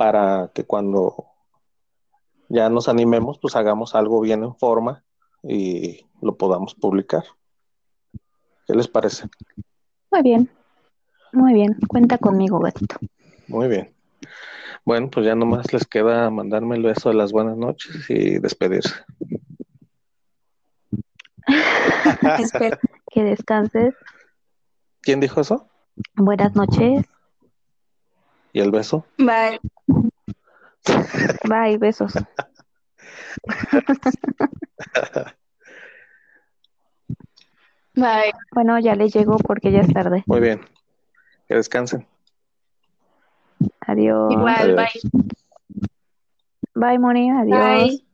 para 0.00 0.50
que 0.54 0.64
cuando 0.64 1.26
ya 2.48 2.70
nos 2.70 2.88
animemos, 2.88 3.38
pues 3.38 3.54
hagamos 3.54 3.94
algo 3.94 4.22
bien 4.22 4.42
en 4.42 4.54
forma 4.54 5.04
y 5.42 6.06
lo 6.22 6.38
podamos 6.38 6.74
publicar. 6.74 7.22
¿Qué 8.66 8.72
les 8.72 8.88
parece? 8.88 9.28
Muy 10.10 10.22
bien. 10.22 10.48
Muy 11.34 11.52
bien. 11.52 11.76
Cuenta 11.86 12.16
conmigo, 12.16 12.60
gatito. 12.60 12.96
Muy 13.46 13.68
bien. 13.68 13.94
Bueno, 14.86 15.10
pues 15.10 15.26
ya 15.26 15.34
nomás 15.34 15.70
les 15.70 15.86
queda 15.86 16.30
mandarme 16.30 16.76
el 16.76 16.82
beso 16.82 17.10
de 17.10 17.16
las 17.16 17.30
buenas 17.30 17.58
noches 17.58 18.08
y 18.08 18.38
despedirse. 18.38 18.94
Espera. 22.38 22.80
Que 23.12 23.22
descanses. 23.22 23.94
¿Quién 25.02 25.20
dijo 25.20 25.42
eso? 25.42 25.68
Buenas 26.14 26.54
noches. 26.56 27.04
¿Y 28.54 28.60
el 28.60 28.70
beso? 28.70 29.04
Bye. 29.18 29.60
Bye, 31.44 31.78
besos. 31.78 32.14
Bye. 37.94 38.32
Bueno, 38.52 38.78
ya 38.78 38.94
le 38.94 39.08
llegó 39.08 39.36
porque 39.38 39.72
ya 39.72 39.80
es 39.80 39.92
tarde. 39.92 40.24
Muy 40.26 40.40
bien. 40.40 40.60
Que 41.48 41.54
descansen. 41.56 42.06
Adiós. 43.80 44.32
Igual, 44.32 44.54
Adiós. 44.56 44.76
bye. 44.76 45.10
Bye, 46.74 46.98
Moni. 46.98 47.30
Adiós. 47.30 47.58
Bye. 47.58 48.04